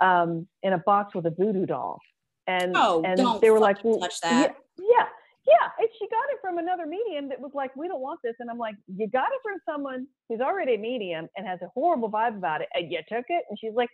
um, 0.02 0.46
in 0.64 0.72
a 0.72 0.78
box 0.78 1.14
with 1.14 1.24
a 1.26 1.30
voodoo 1.30 1.66
doll. 1.66 2.00
And, 2.48 2.72
Oh, 2.76 3.00
and 3.04 3.16
they 3.40 3.50
were 3.50 3.60
like, 3.60 3.82
well, 3.84 4.00
touch 4.00 4.20
that. 4.22 4.56
Yeah, 4.76 4.84
yeah, 4.96 5.06
yeah. 5.46 5.68
And 5.78 5.88
she 5.96 6.08
got 6.08 6.24
it 6.32 6.38
from 6.42 6.58
another 6.58 6.84
medium 6.84 7.28
that 7.28 7.40
was 7.40 7.52
like, 7.54 7.74
we 7.76 7.86
don't 7.86 8.00
want 8.00 8.18
this. 8.24 8.34
And 8.40 8.50
I'm 8.50 8.58
like, 8.58 8.74
you 8.88 9.08
got 9.08 9.28
it 9.28 9.40
from 9.44 9.58
someone 9.64 10.08
who's 10.28 10.40
already 10.40 10.74
a 10.74 10.78
medium 10.78 11.28
and 11.36 11.46
has 11.46 11.60
a 11.62 11.68
horrible 11.72 12.10
vibe 12.10 12.36
about 12.36 12.60
it. 12.60 12.68
And 12.74 12.90
you 12.90 12.98
took 13.08 13.26
it. 13.28 13.44
And 13.48 13.56
she's 13.56 13.74
like, 13.76 13.88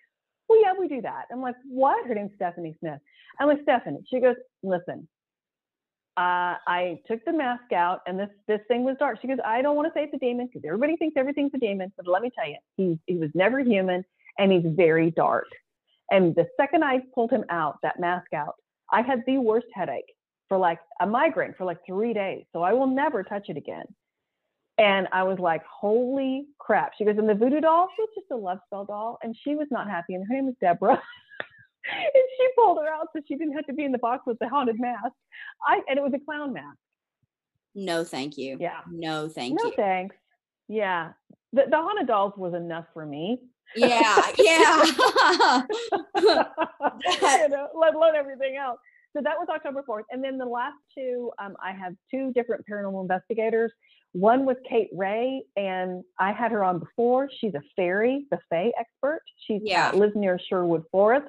well, 0.49 0.59
yeah, 0.63 0.73
we 0.79 0.89
do 0.89 1.03
that. 1.03 1.27
I'm 1.31 1.43
like, 1.43 1.57
what? 1.69 2.07
Her 2.07 2.15
name's 2.15 2.33
Stephanie 2.37 2.75
Smith. 2.81 3.01
I'm 3.39 3.49
like, 3.49 3.61
Stephanie. 3.63 4.01
She 4.09 4.21
goes, 4.21 4.37
listen, 4.63 5.07
uh, 6.17 6.57
I 6.67 6.99
took 7.07 7.25
the 7.25 7.33
mask 7.33 7.73
out 7.75 8.01
and 8.07 8.19
this 8.19 8.31
this 8.49 8.61
thing 8.69 8.85
was 8.85 8.97
dark. 8.99 9.19
She 9.21 9.29
goes, 9.29 9.39
I 9.45 9.61
don't 9.61 9.77
want 9.77 9.93
to 9.93 9.99
say 9.99 10.05
it's 10.05 10.14
a 10.14 10.19
demon 10.19 10.47
because 10.47 10.62
everybody 10.67 10.97
thinks 10.97 11.17
everything's 11.17 11.53
a 11.55 11.59
demon, 11.59 11.93
but 11.97 12.07
let 12.07 12.23
me 12.23 12.31
tell 12.35 12.49
you, 12.49 12.57
he 12.77 12.99
he 13.07 13.17
was 13.17 13.31
never 13.35 13.61
human 13.61 14.05
and 14.39 14.51
he's 14.51 14.64
very 14.64 15.11
dark. 15.11 15.47
And 16.11 16.35
the 16.35 16.47
second 16.57 16.85
I 16.85 17.01
pulled 17.14 17.31
him 17.31 17.45
out, 17.51 17.79
that 17.83 18.01
mask 18.01 18.33
out, 18.33 18.55
I 18.93 19.03
had 19.03 19.23
the 19.27 19.39
worst 19.39 19.67
headache 19.75 20.14
for 20.49 20.57
like 20.57 20.79
a 21.01 21.07
migraine 21.07 21.55
for 21.59 21.64
like 21.64 21.79
three 21.87 22.14
days. 22.14 22.45
So 22.53 22.62
I 22.62 22.73
will 22.73 22.87
never 22.87 23.23
touch 23.23 23.49
it 23.49 23.57
again. 23.57 23.87
And 24.79 25.09
I 25.12 25.23
was 25.23 25.39
like, 25.39 25.62
holy 25.64 26.47
crap. 26.59 26.93
She 26.97 27.05
goes, 27.05 27.17
and 27.19 27.29
the 27.29 27.35
voodoo 27.35 27.61
doll 27.61 27.89
was 27.99 28.09
just 28.14 28.31
a 28.31 28.37
love 28.37 28.59
spell 28.67 28.85
doll. 28.85 29.19
And 29.23 29.35
she 29.43 29.55
was 29.55 29.67
not 29.71 29.89
happy. 29.89 30.14
And 30.14 30.27
her 30.27 30.35
name 30.35 30.49
is 30.49 30.55
Deborah. 30.61 31.03
and 32.14 32.24
she 32.37 32.49
pulled 32.57 32.78
her 32.78 32.89
out 32.89 33.09
so 33.14 33.20
she 33.26 33.37
didn't 33.37 33.55
have 33.55 33.66
to 33.66 33.72
be 33.74 33.84
in 33.84 33.93
the 33.93 33.99
box 33.99 34.22
with 34.26 34.39
the 34.39 34.49
haunted 34.49 34.78
mask. 34.80 35.12
I 35.66 35.80
and 35.89 35.99
it 35.99 36.03
was 36.03 36.12
a 36.14 36.24
clown 36.24 36.53
mask. 36.53 36.76
No, 37.74 38.05
thank 38.05 38.39
you. 38.39 38.57
Yeah. 38.59 38.80
No, 38.91 39.28
thank 39.28 39.59
no 39.61 39.66
you. 39.68 39.74
thanks. 39.76 40.16
Yeah. 40.68 41.12
The, 41.53 41.64
the 41.70 41.76
haunted 41.76 42.07
dolls 42.07 42.32
was 42.37 42.55
enough 42.55 42.87
for 42.95 43.05
me. 43.05 43.39
Yeah, 43.74 44.22
yeah. 44.39 44.84
you 46.16 47.49
know, 47.49 47.68
let 47.74 47.95
alone 47.95 48.14
everything 48.16 48.57
else. 48.57 48.78
So 49.14 49.22
that 49.22 49.39
was 49.39 49.49
October 49.51 49.82
4th. 49.89 50.05
And 50.11 50.22
then 50.22 50.39
the 50.39 50.45
last 50.47 50.76
two, 50.97 51.32
um, 51.43 51.57
I 51.62 51.72
have 51.72 51.95
two 52.11 52.32
different 52.32 52.64
paranormal 52.70 53.03
investigators. 53.03 53.72
One 54.12 54.45
was 54.47 54.57
Kate 54.68 54.89
Ray, 54.95 55.43
and 55.57 56.05
I 56.18 56.32
had 56.32 56.53
her 56.53 56.62
on 56.64 56.78
before. 56.78 57.28
She's 57.39 57.55
a 57.55 57.62
fairy, 57.76 58.26
the 58.30 58.39
Fae 58.51 58.72
expert. 58.78 59.22
She 59.47 59.61
Yeah. 59.62 59.91
lives 59.93 60.14
near 60.16 60.39
Sherwood 60.39 60.84
Forest, 60.91 61.28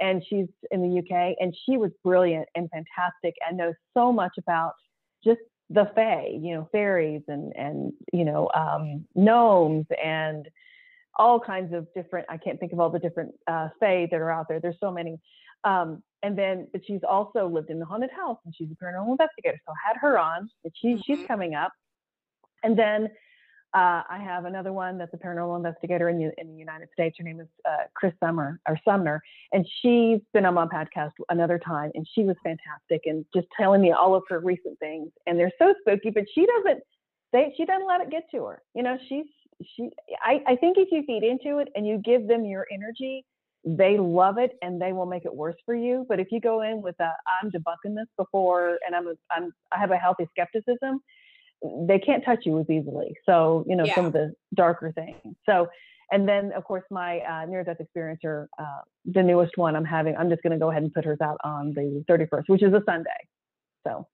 and 0.00 0.22
she's 0.28 0.48
in 0.70 0.82
the 0.82 0.98
UK. 0.98 1.36
And 1.40 1.56
she 1.66 1.76
was 1.76 1.90
brilliant 2.04 2.48
and 2.54 2.68
fantastic 2.70 3.34
and 3.46 3.56
knows 3.56 3.74
so 3.94 4.12
much 4.12 4.32
about 4.38 4.72
just 5.24 5.40
the 5.70 5.90
Fae, 5.94 6.30
you 6.40 6.54
know, 6.54 6.68
fairies 6.72 7.22
and 7.28 7.52
and 7.56 7.92
you 8.12 8.24
know 8.24 8.50
um, 8.54 9.04
gnomes 9.14 9.86
and 10.02 10.48
all 11.18 11.40
kinds 11.40 11.74
of 11.74 11.86
different. 11.94 12.26
I 12.28 12.36
can't 12.36 12.58
think 12.60 12.72
of 12.72 12.80
all 12.80 12.90
the 12.90 12.98
different 12.98 13.34
uh, 13.46 13.68
Fae 13.80 14.06
that 14.10 14.20
are 14.20 14.30
out 14.30 14.46
there. 14.48 14.60
There's 14.60 14.80
so 14.80 14.90
many. 14.90 15.18
Um, 15.64 16.02
and 16.22 16.36
then, 16.38 16.68
but 16.72 16.82
she's 16.86 17.00
also 17.08 17.48
lived 17.48 17.70
in 17.70 17.78
the 17.78 17.84
haunted 17.84 18.10
house, 18.10 18.38
and 18.44 18.54
she's 18.56 18.68
a 18.70 18.84
paranormal 18.84 19.12
investigator. 19.12 19.60
So 19.66 19.72
I 19.72 19.88
had 19.88 19.96
her 20.00 20.18
on. 20.18 20.48
But 20.62 20.72
she 20.74 20.96
she's 21.04 21.18
Mhm. 21.18 21.28
coming 21.28 21.54
up. 21.54 21.72
And 22.62 22.76
then 22.78 23.10
uh, 23.74 24.02
I 24.08 24.18
have 24.18 24.46
another 24.46 24.72
one 24.72 24.96
that's 24.96 25.12
a 25.12 25.18
paranormal 25.18 25.56
investigator 25.56 26.08
in 26.08 26.18
the 26.18 26.32
in 26.40 26.48
the 26.52 26.58
United 26.58 26.88
States. 26.92 27.16
Her 27.18 27.24
name 27.24 27.40
is 27.40 27.48
uh, 27.68 27.84
Chris 27.94 28.14
Summer 28.18 28.58
or 28.66 28.78
Sumner, 28.82 29.22
and 29.52 29.66
she's 29.82 30.20
been 30.32 30.46
on 30.46 30.54
my 30.54 30.66
podcast 30.66 31.12
another 31.28 31.58
time, 31.58 31.90
and 31.94 32.06
she 32.14 32.24
was 32.24 32.36
fantastic 32.42 33.02
and 33.04 33.26
just 33.34 33.46
telling 33.58 33.82
me 33.82 33.92
all 33.92 34.14
of 34.14 34.22
her 34.30 34.40
recent 34.40 34.78
things. 34.78 35.10
And 35.26 35.38
they're 35.38 35.52
so 35.58 35.74
spooky, 35.80 36.10
but 36.10 36.24
she 36.34 36.46
doesn't. 36.46 36.82
They 37.32 37.52
she 37.58 37.66
doesn't 37.66 37.86
let 37.86 38.00
it 38.00 38.10
get 38.10 38.24
to 38.30 38.44
her. 38.44 38.62
You 38.74 38.84
know, 38.84 38.96
she's 39.06 39.26
she. 39.76 39.90
I 40.22 40.40
I 40.46 40.56
think 40.56 40.78
if 40.78 40.88
you 40.90 41.02
feed 41.06 41.22
into 41.22 41.58
it 41.58 41.68
and 41.74 41.86
you 41.86 41.98
give 41.98 42.26
them 42.26 42.46
your 42.46 42.66
energy, 42.72 43.26
they 43.64 43.98
love 43.98 44.38
it 44.38 44.52
and 44.62 44.80
they 44.80 44.94
will 44.94 45.06
make 45.06 45.26
it 45.26 45.34
worse 45.34 45.56
for 45.66 45.74
you. 45.74 46.06
But 46.08 46.20
if 46.20 46.28
you 46.30 46.40
go 46.40 46.62
in 46.62 46.80
with 46.80 46.98
a 47.00 47.12
I'm 47.42 47.50
debunking 47.50 47.96
this 47.96 48.08
before 48.16 48.78
and 48.86 48.96
I'm 48.96 49.08
a, 49.08 49.14
I'm 49.30 49.52
I 49.72 49.78
have 49.78 49.90
a 49.90 49.96
healthy 49.96 50.26
skepticism, 50.30 51.00
they 51.62 51.98
can't 51.98 52.24
touch 52.24 52.40
you 52.44 52.58
as 52.60 52.68
easily. 52.70 53.14
So, 53.26 53.64
you 53.66 53.76
know, 53.76 53.86
some 53.94 54.06
of 54.06 54.12
the 54.12 54.34
darker 54.54 54.92
things. 54.92 55.36
So, 55.46 55.68
and 56.10 56.28
then 56.28 56.52
of 56.52 56.64
course 56.64 56.84
my 56.90 57.20
uh, 57.20 57.46
near 57.46 57.64
death 57.64 57.78
experiencer, 57.80 58.46
uh, 58.58 58.80
the 59.04 59.22
newest 59.22 59.56
one 59.56 59.76
I'm 59.76 59.84
having, 59.84 60.16
I'm 60.16 60.30
just 60.30 60.42
going 60.42 60.52
to 60.52 60.58
go 60.58 60.70
ahead 60.70 60.82
and 60.82 60.92
put 60.92 61.04
hers 61.04 61.18
out 61.22 61.38
on 61.44 61.72
the 61.74 62.04
31st, 62.08 62.44
which 62.46 62.62
is 62.62 62.72
a 62.72 62.82
Sunday. 62.86 63.10
So 63.86 64.06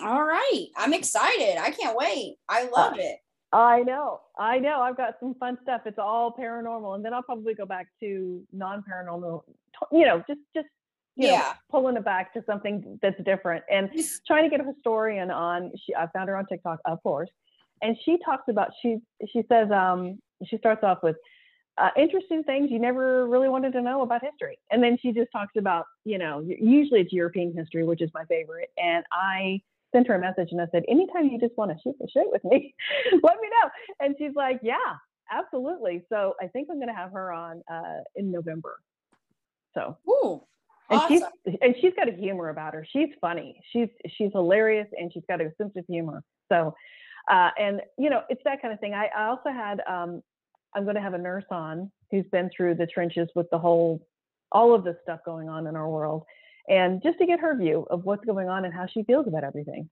All 0.00 0.24
right. 0.24 0.66
I'm 0.76 0.92
excited. 0.92 1.58
I 1.58 1.70
can't 1.70 1.96
wait. 1.96 2.36
I 2.48 2.68
love 2.68 2.98
it. 2.98 3.18
I 3.52 3.82
know, 3.82 4.20
I 4.38 4.58
know. 4.58 4.80
I've 4.80 4.96
got 4.96 5.14
some 5.20 5.34
fun 5.34 5.56
stuff. 5.62 5.82
It's 5.86 5.98
all 5.98 6.34
paranormal, 6.38 6.96
and 6.96 7.04
then 7.04 7.14
I'll 7.14 7.22
probably 7.22 7.54
go 7.54 7.64
back 7.64 7.86
to 8.00 8.42
non-paranormal. 8.52 9.44
You 9.92 10.04
know, 10.04 10.24
just 10.26 10.40
just 10.54 10.66
you 11.16 11.26
know, 11.28 11.32
Yeah. 11.32 11.54
pulling 11.70 11.96
it 11.96 12.04
back 12.04 12.32
to 12.34 12.44
something 12.46 12.98
that's 13.02 13.20
different, 13.24 13.64
and 13.70 13.90
trying 14.26 14.44
to 14.44 14.50
get 14.50 14.60
a 14.64 14.68
historian 14.68 15.30
on. 15.30 15.72
She, 15.84 15.94
I 15.94 16.06
found 16.08 16.28
her 16.28 16.36
on 16.36 16.46
TikTok, 16.46 16.80
of 16.84 17.02
course, 17.02 17.30
and 17.82 17.96
she 18.04 18.18
talks 18.24 18.44
about 18.48 18.70
she 18.80 18.98
she 19.32 19.42
says 19.48 19.70
um 19.70 20.18
she 20.44 20.58
starts 20.58 20.84
off 20.84 20.98
with 21.02 21.16
uh, 21.78 21.90
interesting 21.96 22.42
things 22.42 22.70
you 22.70 22.78
never 22.78 23.26
really 23.26 23.48
wanted 23.48 23.72
to 23.72 23.82
know 23.82 24.02
about 24.02 24.22
history, 24.22 24.58
and 24.70 24.82
then 24.82 24.98
she 25.00 25.12
just 25.12 25.30
talks 25.32 25.56
about 25.56 25.86
you 26.04 26.18
know 26.18 26.40
usually 26.46 27.00
it's 27.00 27.12
European 27.12 27.54
history, 27.54 27.84
which 27.84 28.02
is 28.02 28.10
my 28.14 28.24
favorite, 28.26 28.70
and 28.76 29.04
I 29.12 29.60
sent 29.92 30.08
her 30.08 30.14
a 30.16 30.20
message 30.20 30.48
and 30.50 30.60
I 30.60 30.66
said, 30.72 30.82
anytime 30.88 31.28
you 31.28 31.38
just 31.38 31.56
want 31.56 31.70
to 31.70 31.76
shoot 31.82 31.94
the 31.98 32.08
shit 32.12 32.26
with 32.30 32.44
me, 32.44 32.74
let 33.12 33.40
me 33.40 33.48
know. 33.48 33.70
And 34.00 34.14
she's 34.18 34.34
like, 34.34 34.58
yeah, 34.62 34.74
absolutely. 35.30 36.02
So 36.08 36.34
I 36.40 36.48
think 36.48 36.68
I'm 36.70 36.76
going 36.76 36.88
to 36.88 36.94
have 36.94 37.12
her 37.12 37.32
on 37.32 37.62
uh, 37.70 38.00
in 38.16 38.30
November. 38.30 38.78
So 39.74 39.96
Ooh. 40.08 40.42
And 40.90 41.00
Awesome. 41.00 41.18
she's 41.44 41.56
and 41.62 41.74
she's 41.80 41.92
got 41.94 42.08
a 42.08 42.12
humor 42.12 42.48
about 42.48 42.74
her. 42.74 42.86
She's 42.90 43.08
funny. 43.20 43.60
She's 43.72 43.88
she's 44.16 44.30
hilarious 44.32 44.88
and 44.98 45.12
she's 45.12 45.24
got 45.28 45.40
a 45.40 45.52
sense 45.58 45.72
of 45.76 45.84
humor. 45.88 46.22
So 46.50 46.74
uh, 47.30 47.50
and 47.58 47.80
you 47.98 48.10
know 48.10 48.22
it's 48.28 48.42
that 48.44 48.62
kind 48.62 48.72
of 48.72 48.80
thing. 48.80 48.94
I, 48.94 49.08
I 49.16 49.26
also 49.26 49.50
had 49.50 49.80
um, 49.86 50.22
I'm 50.74 50.84
going 50.84 50.96
to 50.96 51.02
have 51.02 51.14
a 51.14 51.18
nurse 51.18 51.44
on 51.50 51.90
who's 52.10 52.26
been 52.30 52.50
through 52.56 52.76
the 52.76 52.86
trenches 52.86 53.28
with 53.34 53.48
the 53.50 53.58
whole 53.58 54.06
all 54.52 54.74
of 54.74 54.84
this 54.84 54.96
stuff 55.02 55.20
going 55.24 55.48
on 55.48 55.66
in 55.66 55.74
our 55.74 55.88
world, 55.88 56.24
and 56.68 57.02
just 57.02 57.18
to 57.18 57.26
get 57.26 57.40
her 57.40 57.56
view 57.56 57.86
of 57.90 58.04
what's 58.04 58.24
going 58.24 58.48
on 58.48 58.64
and 58.64 58.72
how 58.72 58.86
she 58.86 59.02
feels 59.02 59.26
about 59.26 59.44
everything. 59.44 59.90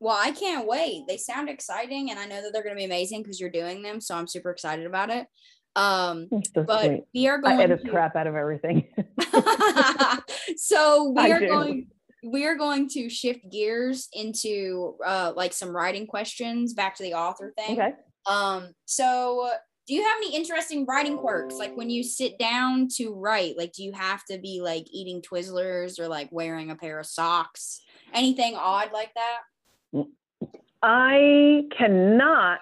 Well, 0.00 0.18
I 0.20 0.32
can't 0.32 0.66
wait. 0.66 1.04
They 1.06 1.16
sound 1.16 1.48
exciting, 1.48 2.10
and 2.10 2.18
I 2.18 2.26
know 2.26 2.42
that 2.42 2.52
they're 2.52 2.64
going 2.64 2.74
to 2.74 2.80
be 2.80 2.84
amazing 2.84 3.22
because 3.22 3.40
you're 3.40 3.48
doing 3.48 3.80
them. 3.80 4.00
So 4.00 4.16
I'm 4.16 4.26
super 4.26 4.50
excited 4.50 4.86
about 4.86 5.08
it. 5.08 5.26
Um, 5.76 6.28
so 6.54 6.62
but 6.62 6.84
sweet. 6.84 7.04
we 7.14 7.28
are 7.28 7.38
I 7.38 7.40
going 7.40 7.60
edit 7.60 7.84
to. 7.84 7.90
crap 7.90 8.16
out 8.16 8.26
of 8.26 8.34
everything. 8.36 8.86
so 10.56 11.12
we 11.16 11.22
I 11.22 11.30
are 11.30 11.40
do. 11.40 11.48
going. 11.48 11.86
We 12.26 12.46
are 12.46 12.54
going 12.54 12.88
to 12.90 13.10
shift 13.10 13.40
gears 13.50 14.08
into 14.14 14.96
uh, 15.04 15.32
like 15.36 15.52
some 15.52 15.76
writing 15.76 16.06
questions 16.06 16.72
back 16.72 16.96
to 16.96 17.02
the 17.02 17.14
author 17.14 17.52
thing. 17.56 17.78
okay. 17.78 17.92
Um, 18.26 18.68
so 18.86 19.50
do 19.86 19.92
you 19.94 20.02
have 20.02 20.16
any 20.16 20.34
interesting 20.34 20.86
writing 20.86 21.18
quirks? 21.18 21.56
Like 21.56 21.76
when 21.76 21.90
you 21.90 22.02
sit 22.02 22.38
down 22.38 22.88
to 22.96 23.12
write, 23.12 23.58
like 23.58 23.72
do 23.72 23.82
you 23.82 23.92
have 23.92 24.24
to 24.30 24.38
be 24.38 24.62
like 24.62 24.86
eating 24.90 25.20
Twizzlers 25.20 25.98
or 26.00 26.08
like 26.08 26.28
wearing 26.30 26.70
a 26.70 26.76
pair 26.76 26.98
of 26.98 27.04
socks? 27.04 27.82
Anything 28.14 28.54
odd 28.56 28.90
like 28.92 29.12
that? 29.14 30.06
I 30.82 31.64
cannot. 31.76 32.60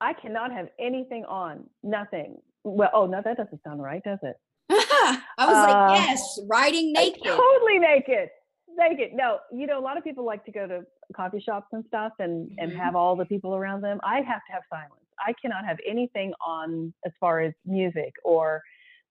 I 0.00 0.12
cannot 0.14 0.52
have 0.52 0.68
anything 0.78 1.24
on. 1.26 1.64
Nothing. 1.82 2.38
Well, 2.64 2.90
oh 2.92 3.06
no, 3.06 3.20
that 3.24 3.36
doesn't 3.36 3.62
sound 3.62 3.82
right, 3.82 4.02
does 4.02 4.18
it? 4.22 4.36
I 4.70 5.20
was 5.46 5.56
Uh, 5.56 5.62
like, 5.62 6.08
yes, 6.08 6.38
writing 6.48 6.92
naked. 6.92 7.22
Totally 7.24 7.78
naked. 7.78 8.28
Naked. 8.76 9.12
No, 9.14 9.38
you 9.52 9.66
know, 9.66 9.78
a 9.78 9.80
lot 9.82 9.96
of 9.98 10.04
people 10.04 10.24
like 10.24 10.44
to 10.44 10.52
go 10.52 10.66
to 10.66 10.84
coffee 11.14 11.40
shops 11.40 11.66
and 11.72 11.84
stuff 11.88 12.12
and 12.18 12.50
and 12.58 12.70
Mhm. 12.72 12.76
have 12.76 12.94
all 12.96 13.16
the 13.16 13.26
people 13.26 13.54
around 13.54 13.80
them. 13.82 14.00
I 14.02 14.20
have 14.20 14.42
to 14.46 14.52
have 14.52 14.62
silence. 14.70 14.94
I 15.18 15.34
cannot 15.34 15.64
have 15.64 15.78
anything 15.86 16.32
on 16.46 16.94
as 17.04 17.12
far 17.20 17.40
as 17.40 17.52
music 17.66 18.14
or 18.24 18.62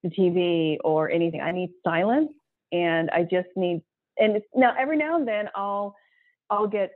the 0.01 0.09
TV 0.09 0.79
or 0.83 1.09
anything. 1.11 1.41
I 1.41 1.51
need 1.51 1.71
silence, 1.83 2.31
and 2.71 3.09
I 3.11 3.23
just 3.23 3.49
need. 3.55 3.83
And 4.17 4.41
now 4.55 4.73
every 4.77 4.97
now 4.97 5.15
and 5.17 5.27
then 5.27 5.49
I'll 5.55 5.95
I'll 6.49 6.67
get 6.67 6.91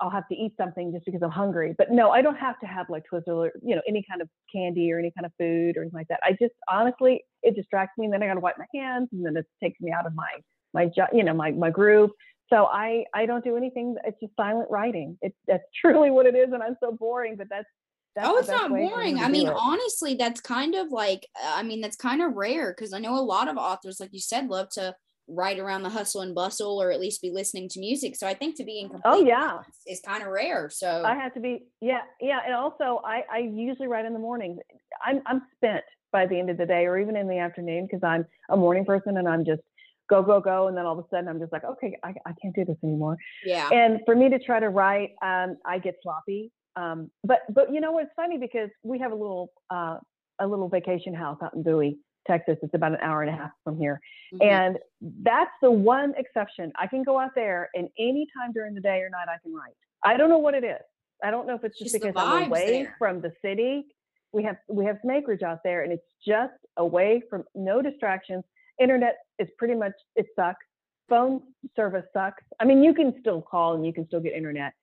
I'll 0.00 0.10
have 0.10 0.28
to 0.28 0.34
eat 0.34 0.52
something 0.58 0.92
just 0.92 1.04
because 1.04 1.22
I'm 1.22 1.30
hungry. 1.30 1.74
But 1.76 1.90
no, 1.90 2.10
I 2.10 2.22
don't 2.22 2.36
have 2.36 2.58
to 2.60 2.66
have 2.66 2.88
like 2.88 3.04
Twizzler, 3.12 3.50
you 3.62 3.74
know, 3.74 3.82
any 3.88 4.04
kind 4.08 4.20
of 4.20 4.28
candy 4.52 4.92
or 4.92 4.98
any 4.98 5.12
kind 5.16 5.26
of 5.26 5.32
food 5.38 5.76
or 5.76 5.82
anything 5.82 5.98
like 5.98 6.08
that. 6.08 6.20
I 6.22 6.32
just 6.32 6.54
honestly, 6.68 7.24
it 7.42 7.56
distracts 7.56 7.96
me, 7.98 8.06
and 8.06 8.14
then 8.14 8.22
I 8.22 8.26
got 8.26 8.34
to 8.34 8.40
wipe 8.40 8.58
my 8.58 8.66
hands, 8.74 9.08
and 9.12 9.24
then 9.24 9.36
it 9.36 9.46
takes 9.62 9.80
me 9.80 9.92
out 9.92 10.06
of 10.06 10.14
my 10.14 10.28
my 10.74 10.90
you 11.12 11.24
know 11.24 11.34
my 11.34 11.50
my 11.52 11.70
groove. 11.70 12.10
So 12.48 12.66
I 12.66 13.04
I 13.14 13.26
don't 13.26 13.44
do 13.44 13.56
anything. 13.56 13.96
It's 14.04 14.18
just 14.20 14.34
silent 14.36 14.70
writing. 14.70 15.18
It's 15.22 15.36
that's 15.46 15.64
truly 15.80 16.10
what 16.10 16.26
it 16.26 16.34
is, 16.34 16.52
and 16.52 16.62
I'm 16.62 16.76
so 16.80 16.92
boring. 16.92 17.36
But 17.36 17.48
that's 17.50 17.68
That's 18.14 18.28
oh, 18.28 18.38
it's 18.38 18.48
not 18.48 18.70
way 18.70 18.80
for 18.80 18.84
me 18.84 18.88
boring. 18.88 19.18
I 19.20 19.28
mean, 19.28 19.48
it. 19.48 19.54
honestly, 19.56 20.14
that's 20.14 20.40
kind 20.40 20.74
of 20.74 20.90
like, 20.90 21.26
uh, 21.36 21.54
I 21.56 21.62
mean, 21.62 21.80
that's 21.80 21.96
kind 21.96 22.22
of 22.22 22.34
rare 22.34 22.72
because 22.72 22.92
I 22.92 22.98
know 22.98 23.18
a 23.18 23.20
lot 23.20 23.48
of 23.48 23.56
authors, 23.56 24.00
like 24.00 24.12
you 24.12 24.20
said, 24.20 24.48
love 24.48 24.70
to 24.70 24.94
write 25.28 25.58
around 25.58 25.82
the 25.82 25.88
hustle 25.88 26.20
and 26.20 26.34
bustle 26.34 26.80
or 26.80 26.90
at 26.92 27.00
least 27.00 27.20
be 27.20 27.30
listening 27.30 27.68
to 27.70 27.80
music. 27.80 28.14
So 28.16 28.26
I 28.26 28.34
think 28.34 28.56
to 28.56 28.64
be 28.64 28.78
in 28.80 28.88
complete 28.88 29.10
Oh, 29.12 29.24
yeah. 29.24 29.58
is 29.86 30.00
kind 30.00 30.22
of 30.22 30.28
rare. 30.28 30.70
So 30.70 31.02
I 31.04 31.14
have 31.14 31.34
to 31.34 31.40
be 31.40 31.64
yeah 31.80 32.02
yeah 32.20 32.40
and 32.44 32.54
also 32.54 33.00
I 33.04 33.24
I 33.32 33.38
usually 33.38 33.88
write 33.88 34.04
in 34.06 34.12
the 34.12 34.18
morning. 34.20 34.58
I'm 35.04 35.20
I'm 35.26 35.42
spent 35.56 35.84
by 36.12 36.26
the 36.26 36.38
end 36.38 36.50
of 36.50 36.56
the 36.58 36.66
day 36.66 36.86
or 36.86 36.98
even 36.98 37.16
in 37.16 37.28
the 37.28 37.38
afternoon 37.38 37.86
because 37.86 38.04
I'm 38.04 38.24
a 38.50 38.56
morning 38.56 38.84
person 38.84 39.16
and 39.16 39.28
I'm 39.28 39.44
just 39.44 39.62
go 40.08 40.22
go 40.22 40.40
go 40.40 40.68
and 40.68 40.76
then 40.76 40.86
all 40.86 40.96
of 40.98 41.04
a 41.04 41.08
sudden 41.10 41.28
I'm 41.28 41.40
just 41.40 41.52
like 41.52 41.64
okay 41.64 41.96
I 42.04 42.14
I 42.24 42.32
can't 42.40 42.54
do 42.54 42.64
this 42.64 42.76
anymore. 42.84 43.16
yeah. 43.44 43.68
And 43.70 44.00
for 44.06 44.14
me 44.14 44.28
to 44.30 44.38
try 44.38 44.60
to 44.60 44.68
write, 44.68 45.10
um, 45.22 45.56
I 45.64 45.78
get 45.80 45.96
sloppy. 46.02 46.52
Um, 46.76 47.10
but 47.24 47.40
but 47.48 47.72
you 47.72 47.80
know 47.80 47.90
what's 47.92 48.10
funny 48.14 48.38
because 48.38 48.70
we 48.84 48.98
have 49.00 49.10
a 49.10 49.14
little 49.16 49.50
uh, 49.70 49.96
a 50.38 50.46
little 50.46 50.68
vacation 50.68 51.14
house 51.14 51.38
out 51.42 51.54
in 51.54 51.62
Bowie, 51.62 51.98
Texas. 52.26 52.58
It's 52.62 52.74
about 52.74 52.92
an 52.92 52.98
hour 53.00 53.22
and 53.22 53.30
a 53.30 53.36
half 53.36 53.50
from 53.64 53.78
here. 53.78 54.00
Mhm. 54.34 54.44
And 54.44 54.78
that's 55.22 55.50
the 55.62 55.70
one 55.70 56.14
exception. 56.16 56.72
I 56.76 56.86
can 56.86 57.02
go 57.02 57.18
out 57.18 57.34
there 57.34 57.70
and 57.74 57.88
any 57.98 58.26
time 58.36 58.52
during 58.52 58.74
the 58.74 58.80
day 58.80 59.00
or 59.02 59.10
night 59.10 59.28
I 59.28 59.38
can 59.42 59.54
write. 59.54 59.74
I 60.02 60.16
don't 60.16 60.28
know 60.28 60.38
what 60.38 60.54
it 60.54 60.64
is. 60.64 60.80
I 61.22 61.30
don't 61.30 61.46
know 61.46 61.54
if 61.54 61.64
it's 61.64 61.78
just, 61.78 61.92
Just 61.92 62.02
because 62.04 62.14
I'm 62.22 62.48
away 62.48 62.82
there. 62.84 62.94
from 62.98 63.20
the 63.20 63.32
city. 63.42 63.86
We 64.32 64.42
have 64.42 64.58
we 64.68 64.84
have 64.84 64.98
some 65.00 65.10
acreage 65.12 65.42
out 65.42 65.62
there 65.62 65.82
and 65.82 65.92
it's 65.92 66.06
just 66.24 66.52
away 66.76 67.22
from 67.30 67.44
no 67.54 67.80
distractions. 67.80 68.44
Internet 68.78 69.16
is 69.38 69.48
pretty 69.56 69.74
much 69.74 69.94
it 70.14 70.26
sucks. 70.36 70.64
Phone 71.08 71.40
service 71.74 72.04
sucks. 72.12 72.42
I 72.60 72.64
mean, 72.64 72.82
you 72.82 72.92
can 72.92 73.18
still 73.20 73.40
call 73.40 73.74
and 73.74 73.86
you 73.86 73.92
can 73.94 74.06
still 74.08 74.20
get 74.20 74.32
internet. 74.34 74.74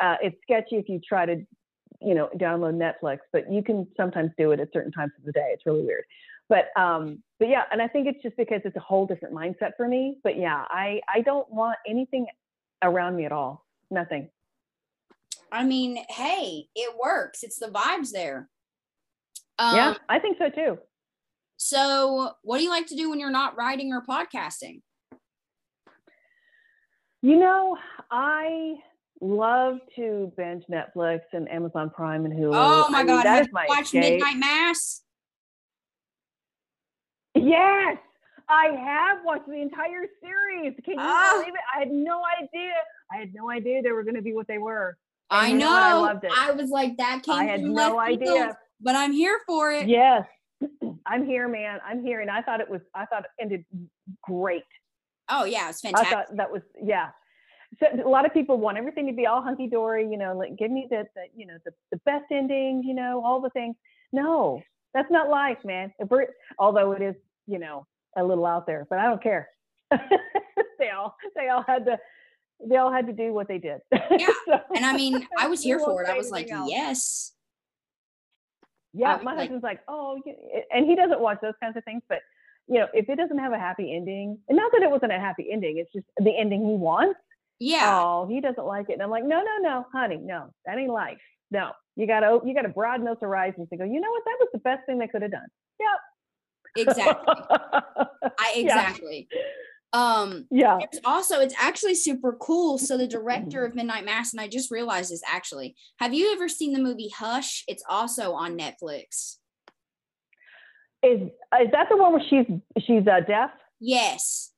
Uh, 0.00 0.16
it's 0.22 0.36
sketchy 0.42 0.76
if 0.76 0.88
you 0.88 1.00
try 1.00 1.24
to, 1.24 1.46
you 2.00 2.14
know, 2.14 2.28
download 2.36 2.74
Netflix, 2.74 3.18
but 3.32 3.50
you 3.52 3.62
can 3.62 3.86
sometimes 3.96 4.30
do 4.38 4.52
it 4.52 4.60
at 4.60 4.72
certain 4.72 4.92
times 4.92 5.12
of 5.18 5.24
the 5.24 5.32
day. 5.32 5.50
It's 5.52 5.66
really 5.66 5.82
weird. 5.82 6.04
But 6.48 6.66
um, 6.76 7.22
but 7.38 7.48
yeah, 7.48 7.64
and 7.70 7.82
I 7.82 7.88
think 7.88 8.06
it's 8.06 8.22
just 8.22 8.36
because 8.36 8.62
it's 8.64 8.76
a 8.76 8.80
whole 8.80 9.06
different 9.06 9.34
mindset 9.34 9.72
for 9.76 9.86
me. 9.86 10.16
But 10.24 10.38
yeah, 10.38 10.64
I 10.68 11.00
I 11.12 11.20
don't 11.20 11.50
want 11.52 11.76
anything 11.86 12.26
around 12.82 13.16
me 13.16 13.26
at 13.26 13.32
all. 13.32 13.66
Nothing. 13.90 14.30
I 15.50 15.64
mean, 15.64 15.98
hey, 16.08 16.66
it 16.74 16.94
works. 17.02 17.42
It's 17.42 17.58
the 17.58 17.68
vibes 17.68 18.12
there. 18.12 18.48
Um, 19.58 19.76
yeah, 19.76 19.94
I 20.08 20.18
think 20.18 20.38
so 20.38 20.48
too. 20.48 20.78
So, 21.56 22.32
what 22.42 22.58
do 22.58 22.64
you 22.64 22.70
like 22.70 22.86
to 22.86 22.96
do 22.96 23.10
when 23.10 23.18
you're 23.18 23.30
not 23.30 23.56
writing 23.56 23.92
or 23.92 24.02
podcasting? 24.02 24.82
You 27.20 27.36
know, 27.36 27.76
I 28.10 28.76
love 29.20 29.78
to 29.96 30.32
binge 30.36 30.64
Netflix 30.70 31.20
and 31.32 31.50
Amazon 31.50 31.90
Prime 31.90 32.24
and 32.24 32.34
Hulu. 32.34 32.52
Oh 32.54 32.88
my 32.90 33.00
I 33.00 33.02
mean, 33.02 33.06
God, 33.16 33.24
that 33.24 33.30
have 33.34 33.40
is 33.42 33.46
you 33.48 33.52
my 33.52 33.66
watched 33.68 33.82
escape. 33.94 34.20
Midnight 34.20 34.36
Mass? 34.36 35.02
Yes, 37.34 37.98
I 38.48 38.66
have 38.68 39.18
watched 39.24 39.46
the 39.46 39.60
entire 39.60 40.06
series. 40.22 40.74
Can 40.84 40.94
you 40.94 41.00
Ah. 41.00 41.32
believe 41.34 41.54
it? 41.54 41.60
I 41.74 41.78
had 41.80 41.90
no 41.90 42.22
idea. 42.40 42.72
I 43.12 43.16
had 43.18 43.32
no 43.34 43.50
idea 43.50 43.82
they 43.82 43.92
were 43.92 44.02
going 44.02 44.16
to 44.16 44.22
be 44.22 44.32
what 44.34 44.46
they 44.48 44.58
were. 44.58 44.96
I 45.30 45.44
And 45.48 45.54
you 45.54 45.58
know. 45.66 45.70
know? 45.72 45.76
I 45.76 45.92
loved 45.94 46.24
it. 46.24 46.32
I 46.34 46.50
was 46.52 46.70
like, 46.70 46.96
that 46.96 47.22
came 47.22 47.34
I 47.34 47.44
had 47.44 47.60
no 47.62 47.72
left 47.96 48.20
field, 48.20 48.22
idea. 48.22 48.58
but 48.80 48.94
I'm 48.96 49.12
here 49.12 49.38
for 49.46 49.70
it. 49.72 49.86
Yes, 49.88 50.24
I'm 51.06 51.26
here, 51.26 51.48
man. 51.48 51.80
I'm 51.86 52.02
here, 52.02 52.20
and 52.20 52.30
I 52.30 52.40
thought 52.42 52.60
it 52.60 52.68
was. 52.70 52.80
I 52.94 53.04
thought 53.06 53.24
it 53.24 53.30
ended 53.40 53.64
great. 54.22 54.64
Oh 55.28 55.44
yeah, 55.44 55.64
it 55.64 55.68
was 55.68 55.80
fantastic. 55.82 56.08
I 56.08 56.10
thought 56.24 56.36
that 56.36 56.50
was 56.50 56.62
yeah. 56.82 57.10
So 57.80 57.86
a 58.04 58.08
lot 58.08 58.24
of 58.24 58.32
people 58.32 58.58
want 58.58 58.78
everything 58.78 59.06
to 59.06 59.12
be 59.12 59.26
all 59.26 59.42
hunky 59.42 59.66
dory, 59.66 60.08
you 60.10 60.16
know, 60.16 60.36
like 60.36 60.56
give 60.56 60.70
me 60.70 60.86
the, 60.90 61.06
the 61.14 61.22
you 61.36 61.46
know 61.46 61.58
the, 61.64 61.72
the 61.92 61.98
best 61.98 62.24
ending, 62.30 62.82
you 62.84 62.94
know, 62.94 63.22
all 63.24 63.40
the 63.40 63.50
things. 63.50 63.76
No, 64.12 64.62
that's 64.94 65.10
not 65.10 65.28
life, 65.28 65.58
man. 65.64 65.92
Although 66.58 66.92
it 66.92 67.02
is, 67.02 67.14
you 67.46 67.58
know, 67.58 67.86
a 68.16 68.24
little 68.24 68.46
out 68.46 68.66
there, 68.66 68.86
but 68.88 68.98
I 68.98 69.04
don't 69.04 69.22
care. 69.22 69.48
they 70.78 70.90
all 70.90 71.16
they 71.36 71.48
all 71.48 71.62
had 71.66 71.84
to 71.86 71.98
they 72.66 72.76
all 72.76 72.92
had 72.92 73.06
to 73.06 73.12
do 73.12 73.32
what 73.32 73.48
they 73.48 73.58
did. 73.58 73.80
Yeah, 73.92 74.28
So, 74.46 74.60
and 74.74 74.84
I 74.84 74.96
mean, 74.96 75.26
I 75.38 75.46
was 75.46 75.62
here 75.62 75.78
for 75.78 76.02
it. 76.02 76.08
I 76.08 76.16
was 76.16 76.30
like, 76.30 76.50
else. 76.50 76.70
yes. 76.70 77.32
Yeah, 78.92 79.18
my 79.22 79.32
like- 79.32 79.40
husband's 79.40 79.62
like, 79.62 79.80
oh, 79.86 80.20
and 80.72 80.86
he 80.86 80.96
doesn't 80.96 81.20
watch 81.20 81.38
those 81.42 81.54
kinds 81.62 81.76
of 81.76 81.84
things, 81.84 82.02
but 82.08 82.20
you 82.66 82.80
know, 82.80 82.86
if 82.92 83.08
it 83.08 83.16
doesn't 83.16 83.38
have 83.38 83.52
a 83.52 83.58
happy 83.58 83.94
ending, 83.94 84.38
and 84.48 84.56
not 84.56 84.72
that 84.72 84.82
it 84.82 84.90
wasn't 84.90 85.12
a 85.12 85.18
happy 85.18 85.48
ending, 85.50 85.78
it's 85.78 85.92
just 85.92 86.06
the 86.18 86.36
ending 86.36 86.66
he 86.66 86.74
wants. 86.74 87.18
Yeah. 87.60 88.00
Oh, 88.02 88.26
he 88.28 88.40
doesn't 88.40 88.64
like 88.64 88.88
it, 88.88 88.94
and 88.94 89.02
I'm 89.02 89.10
like, 89.10 89.24
no, 89.24 89.42
no, 89.42 89.58
no, 89.60 89.86
honey, 89.92 90.18
no, 90.18 90.52
that 90.64 90.78
ain't 90.78 90.92
life. 90.92 91.18
No, 91.50 91.72
you 91.96 92.06
gotta 92.06 92.40
you 92.44 92.54
gotta 92.54 92.68
broaden 92.68 93.04
those 93.04 93.16
horizons 93.20 93.68
and 93.70 93.80
go. 93.80 93.84
You 93.84 94.00
know 94.00 94.10
what? 94.10 94.22
That 94.24 94.36
was 94.38 94.48
the 94.52 94.60
best 94.60 94.86
thing 94.86 94.98
they 94.98 95.08
could 95.08 95.22
have 95.22 95.32
done. 95.32 95.48
Yep. 95.80 96.86
Exactly. 96.86 97.34
I 97.50 98.52
Yeah. 98.56 98.60
exactly. 98.60 99.28
Um 99.94 100.46
yeah. 100.50 100.78
it's 100.82 101.00
also 101.04 101.40
it's 101.40 101.54
actually 101.58 101.94
super 101.94 102.36
cool. 102.40 102.78
So 102.78 102.96
the 102.98 103.06
director 103.06 103.64
of 103.64 103.74
Midnight 103.74 104.04
Mass, 104.04 104.32
and 104.32 104.40
I 104.40 104.46
just 104.46 104.70
realized 104.70 105.10
this 105.10 105.22
actually. 105.26 105.74
Have 105.98 106.12
you 106.12 106.32
ever 106.32 106.48
seen 106.48 106.72
the 106.72 106.78
movie 106.78 107.10
Hush? 107.16 107.64
It's 107.66 107.82
also 107.88 108.32
on 108.32 108.58
Netflix. 108.58 109.36
Is 111.02 111.22
is 111.22 111.70
that 111.72 111.88
the 111.90 111.96
one 111.96 112.12
where 112.12 112.22
she's 112.28 112.46
she's 112.86 113.06
uh, 113.06 113.20
deaf? 113.26 113.50
Yes. 113.80 114.52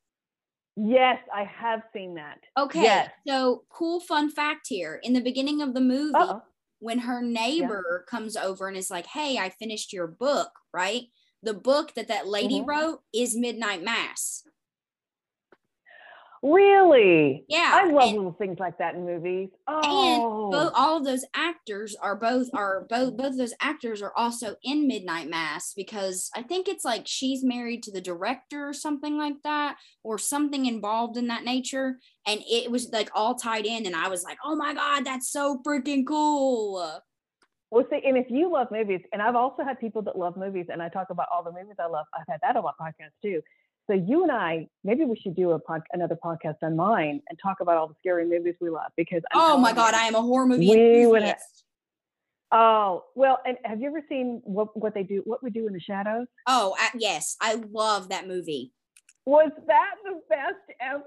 Yes, 0.77 1.19
I 1.35 1.45
have 1.45 1.83
seen 1.93 2.15
that. 2.15 2.39
Okay. 2.59 2.83
Yes. 2.83 3.11
So 3.27 3.65
cool 3.69 4.01
fun 4.01 4.31
fact 4.31 4.67
here. 4.69 5.01
In 5.03 5.13
the 5.13 5.21
beginning 5.21 5.61
of 5.61 5.75
the 5.75 5.81
movie, 5.81 6.13
Uh-oh. 6.15 6.43
when 6.79 7.01
her 7.01 7.21
neighbor 7.23 8.05
comes 8.09 8.37
over 8.37 8.69
and 8.69 8.77
is 8.77 8.91
like, 8.91 9.07
"Hey, 9.07 9.39
I 9.39 9.51
finished 9.51 9.93
your 9.93 10.07
book," 10.07 10.51
right? 10.73 11.05
The 11.43 11.55
book 11.55 11.95
that 11.95 12.09
that 12.09 12.27
lady 12.27 12.61
Mhm. 12.61 12.67
wrote 12.67 13.03
is 13.13 13.37
Midnight 13.37 13.83
Mass. 13.83 14.45
Really? 16.43 17.45
Yeah. 17.49 17.71
I 17.75 17.91
love 17.91 18.09
and- 18.09 18.17
little 18.17 18.33
things 18.33 18.59
like 18.59 18.79
that 18.79 18.95
in 18.95 19.05
movies. 19.05 19.51
and 19.69 19.85
Oh, 20.23 20.51
both 20.51 20.73
all 20.75 20.97
of 20.97 21.05
those 21.05 21.25
actors 21.35 21.95
are 22.01 22.17
both 22.17 22.49
are 22.55 22.87
both 22.89 23.17
both 23.17 23.33
of 23.33 23.37
those 23.39 23.53
actors 23.61 24.01
are 24.01 24.13
also 24.17 24.57
in 24.65 24.89
Midnight 24.89 25.29
Mass 25.29 25.75
because 25.77 26.31
I 26.35 26.43
think 26.43 26.67
it's 26.67 26.85
like 26.85 27.03
she's 27.07 27.45
married 27.45 27.83
to 27.85 27.93
the 27.93 28.01
director 28.01 28.67
or 28.67 28.73
something 28.73 29.19
like 29.19 29.43
that 29.45 29.77
or 30.03 30.17
something 30.19 30.65
involved 30.67 31.17
in 31.19 31.27
that 31.29 31.45
nature 31.45 31.99
and 32.27 32.41
it 32.51 32.71
was 32.71 32.89
like 32.91 33.11
all 33.15 33.35
tied 33.35 33.67
in 33.67 33.85
and 33.87 33.95
I 33.95 34.09
was 34.09 34.25
like 34.25 34.39
oh 34.45 34.57
my 34.57 34.73
god 34.75 35.05
that's 35.05 35.31
so 35.31 35.61
freaking 35.67 36.07
cool 36.07 37.03
Well, 37.71 37.85
see, 37.91 38.01
and 38.05 38.17
if 38.17 38.27
you 38.31 38.51
love 38.51 38.69
movies, 38.73 39.01
and 39.13 39.23
I've 39.23 39.37
also 39.37 39.63
had 39.63 39.79
people 39.79 40.03
that 40.03 40.19
love 40.19 40.37
movies, 40.37 40.67
and 40.73 40.83
I 40.83 40.89
talk 40.89 41.11
about 41.11 41.29
all 41.33 41.45
the 41.45 41.53
movies 41.53 41.77
I 41.79 41.87
love. 41.87 42.05
I've 42.13 42.27
had 42.29 42.41
that 42.43 42.57
on 42.57 42.65
my 42.65 42.73
podcast 42.81 43.13
too. 43.23 43.43
So 43.87 43.95
you 43.97 44.23
and 44.23 44.31
I, 44.31 44.69
maybe 44.85 45.05
we 45.05 45.17
should 45.17 45.35
do 45.35 45.51
a 45.53 45.59
pod, 45.59 45.83
another 45.93 46.17
podcast 46.23 46.57
on 46.63 46.77
mine 46.77 47.21
and 47.29 47.39
talk 47.43 47.59
about 47.61 47.77
all 47.77 47.89
the 47.89 47.95
scary 47.99 48.25
movies 48.27 48.55
we 48.61 48.71
love. 48.71 48.93
Because 48.97 49.23
oh 49.35 49.53
I'm 49.55 49.59
oh 49.59 49.59
my 49.59 49.73
god 49.73 49.95
you- 49.95 50.01
I 50.01 50.05
am 50.05 50.15
a 50.15 50.23
horror 50.23 50.47
movie 50.47 50.69
We 50.71 51.07
would 51.07 51.23
ha- 51.23 51.29
enthusiast. 51.31 51.65
Oh 52.53 53.05
well, 53.15 53.39
and 53.47 53.57
have 53.65 53.81
you 53.81 53.89
ever 53.89 54.03
seen 54.09 54.41
what 54.45 54.77
what 54.77 54.93
they 54.95 55.03
do? 55.05 55.23
What 55.25 55.43
we 55.43 55.51
do 55.51 55.67
in 55.67 55.73
the 55.73 55.81
shadows? 55.81 56.27
oh 56.47 56.77
yes 56.97 57.37
I 57.41 57.55
love 57.73 58.09
that 58.11 58.27
movie 58.27 58.73
Was 59.25 59.51
that 59.67 59.95
the 60.05 60.21
best 60.29 60.55
ever? 60.81 61.05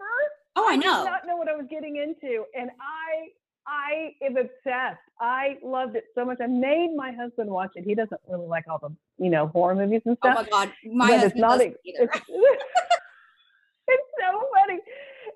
oh 0.56 0.68
I 0.70 0.76
did 0.78 0.86
know 0.86 1.04
not 1.04 1.26
know 1.28 1.36
what 1.38 1.50
I 1.50 1.56
was 1.56 1.66
getting 1.70 1.98
into, 1.98 2.46
and 2.58 2.70
I 2.80 3.30
I 3.68 4.14
am 4.22 4.38
obsessed. 4.38 5.00
I 5.20 5.58
loved 5.64 5.96
it 5.96 6.06
so 6.16 6.26
much. 6.26 6.40
I 6.42 6.48
made 6.48 6.96
my 6.96 7.12
husband 7.12 7.50
watch 7.50 7.72
it. 7.76 7.86
He 7.86 7.96
doesn't 7.96 8.20
really 8.28 8.48
like 8.48 8.66
all 8.70 8.80
the 8.80 8.96
you 9.24 9.30
know 9.30 9.48
horror 9.48 9.76
movies 9.76 10.02
and 10.06 10.18
oh 10.22 10.30
stuff. 10.32 10.48
oh 10.52 10.58
my 10.58 10.66
god 10.66 10.74
my 10.92 11.08
but 11.08 11.14
it's 11.14 11.24
husband 11.24 11.42
not 11.42 11.58
doesn't 11.60 11.78
either. 11.86 12.04
it's, 12.04 12.16
it's 13.88 14.04
so 14.20 14.48
funny. 14.54 14.80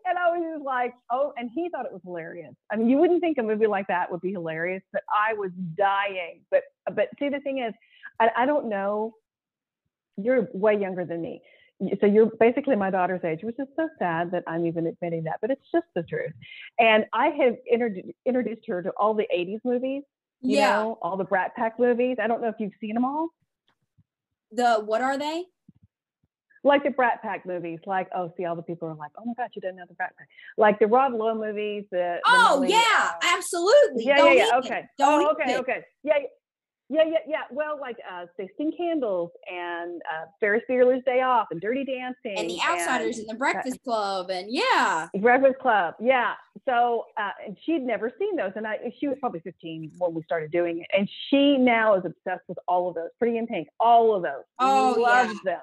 And 0.06 0.18
I 0.18 0.30
was 0.30 0.54
just 0.54 0.66
like, 0.66 0.94
oh, 1.12 1.34
and 1.38 1.50
he 1.54 1.70
thought 1.70 1.86
it 1.86 1.92
was 1.92 2.02
hilarious. 2.04 2.54
I 2.72 2.78
mean, 2.78 2.90
you 2.90 2.98
wouldn't 2.98 3.20
think 3.20 3.38
a 3.38 3.44
movie 3.44 3.68
like 3.68 3.88
that 3.88 4.10
would 4.12 4.22
be 4.22 4.32
hilarious, 4.32 4.82
but 4.94 5.04
I 5.10 5.34
was 5.34 5.52
dying. 5.78 6.42
But 6.50 6.64
but 6.94 7.10
see, 7.20 7.30
the 7.30 7.40
thing 7.40 7.60
is, 7.60 7.74
I, 8.20 8.30
I 8.36 8.46
don't 8.46 8.70
know. 8.70 9.14
You're 10.18 10.48
way 10.54 10.80
younger 10.80 11.06
than 11.06 11.22
me. 11.22 11.42
So 12.00 12.08
you're 12.08 12.32
basically 12.40 12.76
my 12.76 12.90
daughter's 12.90 13.24
age, 13.24 13.42
which 13.44 13.58
is 13.60 13.68
so 13.76 13.88
sad 14.00 14.32
that 14.32 14.44
I'm 14.48 14.66
even 14.66 14.88
admitting 14.88 15.24
that, 15.26 15.38
but 15.42 15.52
it's 15.52 15.70
just 15.72 15.86
the 15.96 16.04
truth. 16.04 16.34
And 16.80 17.06
I 17.14 17.28
have 17.28 17.56
introdu- 17.72 18.14
introduced 18.26 18.62
her 18.68 18.82
to 18.82 18.90
all 18.98 19.14
the 19.14 19.28
80s 19.34 19.60
movies, 19.64 20.04
you 20.42 20.58
yeah 20.58 20.72
know, 20.72 20.98
all 21.02 21.18
the 21.18 21.24
Brat 21.24 21.56
Pack 21.56 21.80
movies. 21.80 22.18
I 22.22 22.28
don't 22.28 22.42
know 22.42 22.50
if 22.50 22.56
you've 22.60 22.74
seen 22.82 22.96
them 22.96 23.06
all. 23.06 23.30
the 24.52 24.82
what 24.86 25.02
are 25.02 25.18
they 25.18 25.44
like 26.64 26.84
the 26.84 26.90
Brat 26.90 27.22
Pack 27.22 27.46
movies, 27.46 27.80
like 27.86 28.10
oh, 28.16 28.32
see, 28.38 28.46
all 28.46 28.56
the 28.56 28.62
people 28.62 28.88
are 28.88 28.96
like, 28.96 29.12
oh 29.18 29.26
my 29.26 29.34
god, 29.38 29.50
you 29.54 29.62
didn't 29.62 29.78
know 29.78 29.86
the 29.88 29.94
Brat 29.94 30.16
Pack, 30.18 30.28
like 30.58 30.80
the 30.80 30.88
Rob 30.88 31.14
Lowe 31.14 31.36
movies. 31.36 31.86
The, 31.92 31.98
the 31.98 32.20
Oh 32.26 32.56
Molly, 32.58 32.70
yeah, 32.70 33.12
uh, 33.12 33.12
absolutely. 33.36 34.06
yeah, 34.06 34.18
Don't 34.18 34.38
yeah, 34.38 34.48
yeah. 34.52 34.58
Okay. 34.58 34.86
Don't 34.98 35.24
oh, 35.24 35.32
okay, 35.32 35.52
even. 35.52 35.62
okay. 35.62 35.84
Yeah, 36.04 36.18
Yeah, 36.90 37.04
yeah, 37.06 37.18
yeah. 37.28 37.42
Well, 37.52 37.78
like 37.80 37.98
uh, 38.10 38.28
Sixteen 38.38 38.76
Candles 38.76 39.32
and 39.52 40.02
uh, 40.04 40.26
Ferris 40.40 40.64
Bueller's 40.70 41.04
Day 41.04 41.22
Off 41.22 41.48
and 41.52 41.60
Dirty 41.60 41.84
Dancing 41.84 42.38
And 42.38 42.50
the 42.50 42.60
Outsiders 42.62 43.18
and, 43.20 43.30
the 43.30 43.34
Breakfast 43.34 43.84
Club, 43.84 44.30
and 44.30 44.48
yeah, 44.50 45.10
Breakfast 45.20 45.60
Club. 45.60 45.96
Yeah. 46.00 46.34
So, 46.66 47.06
uh, 47.18 47.32
and 47.46 47.58
she'd 47.66 47.84
never 47.84 48.12
seen 48.18 48.38
those, 48.38 48.52
and 48.56 48.66
I 48.66 48.78
she 49.00 49.10
was 49.10 49.18
probably 49.20 49.42
15 49.42 49.92
when 49.98 50.14
we 50.14 50.24
started 50.24 50.52
doing 50.52 50.80
it, 50.80 50.88
and 50.98 51.10
she 51.30 51.58
now 51.58 51.96
is 51.96 52.06
obsessed 52.06 52.48
with 52.48 52.58
all 52.70 52.88
of 52.88 52.96
those. 52.96 53.10
Pretty 53.20 53.38
in 53.38 53.48
Pink, 53.48 53.68
all 53.80 54.16
of 54.16 54.24
those. 54.24 54.44
Oh, 54.60 54.96
loves 54.98 55.34
yeah. 55.46 55.54
them. 55.54 55.62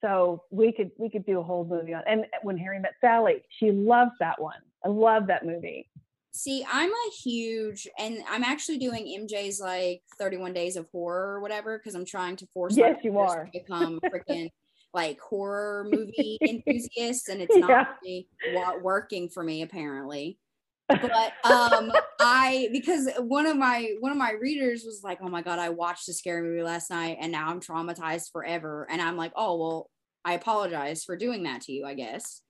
So 0.00 0.42
we 0.50 0.72
could 0.72 0.90
we 0.98 1.10
could 1.10 1.24
do 1.24 1.38
a 1.38 1.42
whole 1.42 1.64
movie 1.64 1.94
on. 1.94 2.02
And 2.08 2.26
when 2.42 2.58
Harry 2.58 2.80
met 2.80 2.94
Sally, 3.00 3.42
she 3.58 3.70
loves 3.70 4.10
that 4.18 4.40
one. 4.40 4.58
I 4.84 4.88
love 4.88 5.28
that 5.28 5.46
movie. 5.46 5.88
See, 6.34 6.64
I'm 6.70 6.90
a 6.90 7.10
huge, 7.22 7.86
and 7.98 8.18
I'm 8.28 8.42
actually 8.42 8.78
doing 8.78 9.06
MJ's 9.06 9.60
like 9.60 10.02
31 10.18 10.54
Days 10.54 10.76
of 10.76 10.88
Horror 10.90 11.34
or 11.34 11.40
whatever 11.40 11.78
because 11.78 11.94
I'm 11.94 12.06
trying 12.06 12.36
to 12.36 12.46
force 12.54 12.76
Yes, 12.76 12.96
you 13.04 13.18
are. 13.18 13.44
to 13.44 13.50
become 13.52 14.00
freaking 14.12 14.48
like 14.94 15.20
horror 15.20 15.84
movie 15.90 16.38
enthusiasts, 16.46 17.28
and 17.28 17.42
it's 17.42 17.56
Yeah. 17.56 17.68
not 17.68 17.96
really 18.02 18.28
wa- 18.46 18.78
working 18.78 19.28
for 19.28 19.42
me 19.42 19.60
apparently. 19.62 20.38
But 20.88 21.32
um, 21.44 21.92
I 22.20 22.68
because 22.72 23.08
one 23.18 23.46
of 23.46 23.56
my 23.56 23.94
one 24.00 24.12
of 24.12 24.18
my 24.18 24.32
readers 24.32 24.84
was 24.84 25.02
like, 25.04 25.18
"Oh 25.22 25.28
my 25.28 25.42
god, 25.42 25.58
I 25.58 25.68
watched 25.68 26.08
a 26.08 26.12
scary 26.14 26.42
movie 26.42 26.62
last 26.62 26.90
night, 26.90 27.18
and 27.20 27.30
now 27.32 27.48
I'm 27.48 27.60
traumatized 27.60 28.30
forever." 28.32 28.86
And 28.90 29.02
I'm 29.02 29.16
like, 29.16 29.32
"Oh 29.36 29.58
well, 29.58 29.90
I 30.24 30.34
apologize 30.34 31.04
for 31.04 31.16
doing 31.16 31.42
that 31.44 31.62
to 31.62 31.72
you, 31.72 31.84
I 31.86 31.94
guess." 31.94 32.42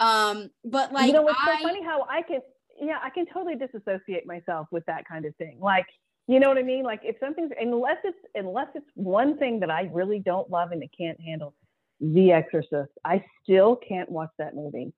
Um, 0.00 0.50
but 0.64 0.92
like 0.92 1.06
you 1.08 1.12
know 1.12 1.22
what's 1.22 1.38
I, 1.46 1.56
so 1.60 1.66
funny 1.68 1.82
how 1.84 2.06
I 2.08 2.22
can 2.22 2.40
yeah 2.82 2.98
I 3.02 3.10
can 3.10 3.26
totally 3.26 3.56
disassociate 3.56 4.26
myself 4.26 4.66
with 4.70 4.84
that 4.86 5.06
kind 5.08 5.24
of 5.24 5.34
thing. 5.36 5.58
Like 5.60 5.86
you 6.28 6.38
know 6.38 6.48
what 6.48 6.58
I 6.58 6.62
mean? 6.62 6.84
Like 6.84 7.00
if 7.02 7.16
something's 7.20 7.52
unless 7.60 7.98
it's 8.04 8.18
unless 8.34 8.68
it's 8.74 8.90
one 8.94 9.38
thing 9.38 9.60
that 9.60 9.70
I 9.70 9.90
really 9.92 10.20
don't 10.20 10.50
love 10.50 10.72
and 10.72 10.82
it 10.82 10.90
can't 10.96 11.20
handle, 11.20 11.54
The 12.00 12.32
Exorcist. 12.32 12.92
I 13.04 13.24
still 13.42 13.76
can't 13.76 14.10
watch 14.10 14.30
that 14.38 14.54
movie. 14.54 14.92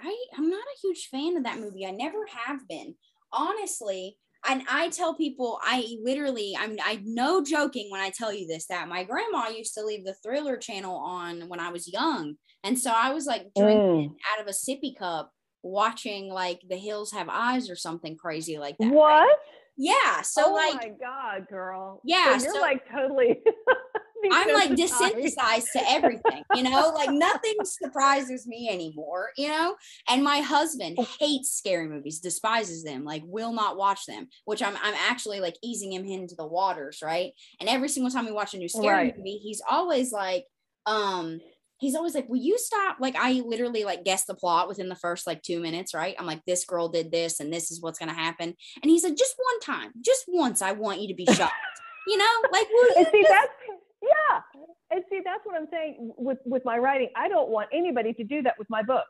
I 0.00 0.16
I'm 0.36 0.48
not 0.48 0.58
a 0.58 0.80
huge 0.82 1.08
fan 1.10 1.36
of 1.36 1.44
that 1.44 1.60
movie. 1.60 1.86
I 1.86 1.90
never 1.90 2.26
have 2.26 2.66
been. 2.68 2.94
Honestly, 3.32 4.16
and 4.48 4.62
I 4.68 4.88
tell 4.90 5.14
people 5.14 5.58
I 5.62 5.96
literally 6.02 6.56
I'm 6.58 6.76
I 6.84 7.00
no 7.04 7.42
joking 7.42 7.88
when 7.90 8.00
I 8.00 8.10
tell 8.10 8.32
you 8.32 8.46
this 8.46 8.66
that 8.66 8.88
my 8.88 9.04
grandma 9.04 9.48
used 9.48 9.74
to 9.74 9.84
leave 9.84 10.04
the 10.04 10.14
Thriller 10.22 10.56
channel 10.56 10.96
on 10.96 11.48
when 11.48 11.60
I 11.60 11.70
was 11.70 11.90
young. 11.90 12.34
And 12.64 12.78
so 12.78 12.92
I 12.94 13.12
was 13.12 13.26
like 13.26 13.46
drinking 13.56 14.10
mm. 14.10 14.14
out 14.32 14.42
of 14.42 14.48
a 14.48 14.50
sippy 14.50 14.96
cup 14.96 15.30
watching 15.64 16.28
like 16.28 16.60
The 16.68 16.76
Hills 16.76 17.10
Have 17.12 17.28
Eyes 17.28 17.68
or 17.68 17.74
something 17.76 18.16
crazy 18.16 18.58
like 18.58 18.76
that. 18.78 18.84
right? 18.86 18.94
What? 18.94 19.38
Yeah, 19.76 20.22
so 20.22 20.52
like 20.52 20.74
oh 20.74 20.76
like 20.76 20.92
my 21.00 21.06
god, 21.38 21.48
girl. 21.48 22.00
Yeah, 22.04 22.38
So 22.38 22.44
you're 22.44 22.54
so- 22.54 22.60
like 22.60 22.88
totally. 22.90 23.40
I'm 24.32 24.54
like 24.54 24.70
desensitized. 24.70 25.16
desensitized 25.36 25.72
to 25.74 25.82
everything, 25.90 26.44
you 26.54 26.62
know, 26.62 26.92
like 26.94 27.10
nothing 27.10 27.56
surprises 27.64 28.46
me 28.46 28.70
anymore, 28.70 29.28
you 29.36 29.48
know. 29.48 29.76
And 30.08 30.24
my 30.24 30.38
husband 30.40 30.96
hates 31.20 31.50
scary 31.52 31.88
movies, 31.88 32.20
despises 32.20 32.84
them, 32.84 33.04
like 33.04 33.22
will 33.26 33.52
not 33.52 33.76
watch 33.76 34.06
them, 34.06 34.28
which 34.46 34.62
I'm 34.62 34.76
I'm 34.82 34.94
actually 34.94 35.40
like 35.40 35.56
easing 35.62 35.92
him 35.92 36.06
into 36.06 36.36
the 36.36 36.46
waters, 36.46 37.00
right? 37.04 37.32
And 37.60 37.68
every 37.68 37.90
single 37.90 38.10
time 38.10 38.24
we 38.24 38.32
watch 38.32 38.54
a 38.54 38.58
new 38.58 38.68
scary 38.68 38.86
Right. 39.08 39.18
movie, 39.18 39.36
he's 39.42 39.60
always 39.70 40.10
like, 40.10 40.46
um, 40.86 41.40
he's 41.84 41.94
always 41.94 42.14
like, 42.14 42.28
Will 42.28 42.40
you 42.40 42.58
stop? 42.58 42.96
Like, 43.00 43.16
I 43.16 43.42
literally 43.46 43.84
like 43.84 44.04
guess 44.04 44.24
the 44.24 44.34
plot 44.34 44.68
within 44.68 44.88
the 44.88 44.96
first 44.96 45.26
like 45.26 45.42
two 45.42 45.60
minutes, 45.60 45.94
right? 45.94 46.16
I'm 46.18 46.26
like, 46.26 46.44
this 46.46 46.64
girl 46.64 46.88
did 46.88 47.12
this, 47.12 47.40
and 47.40 47.52
this 47.52 47.70
is 47.70 47.80
what's 47.80 47.98
gonna 47.98 48.14
happen. 48.14 48.54
And 48.82 48.90
he 48.90 48.98
said, 48.98 49.16
just 49.16 49.34
one 49.36 49.60
time, 49.60 49.92
just 50.04 50.24
once, 50.28 50.62
I 50.62 50.72
want 50.72 51.00
you 51.00 51.08
to 51.08 51.14
be 51.14 51.26
shocked. 51.26 51.52
You 52.06 52.18
know, 52.18 52.24
like 52.52 52.68
will 52.68 53.00
you 53.00 53.06
see 53.10 53.22
just- 53.22 53.30
that's 53.30 53.80
yeah 54.04 54.40
and 54.90 55.02
see 55.10 55.20
that's 55.24 55.40
what 55.44 55.56
i'm 55.56 55.66
saying 55.70 56.12
with 56.16 56.38
with 56.44 56.64
my 56.64 56.78
writing 56.78 57.08
i 57.16 57.28
don't 57.28 57.48
want 57.48 57.68
anybody 57.72 58.12
to 58.12 58.24
do 58.24 58.42
that 58.42 58.54
with 58.58 58.68
my 58.70 58.82
book 58.82 59.06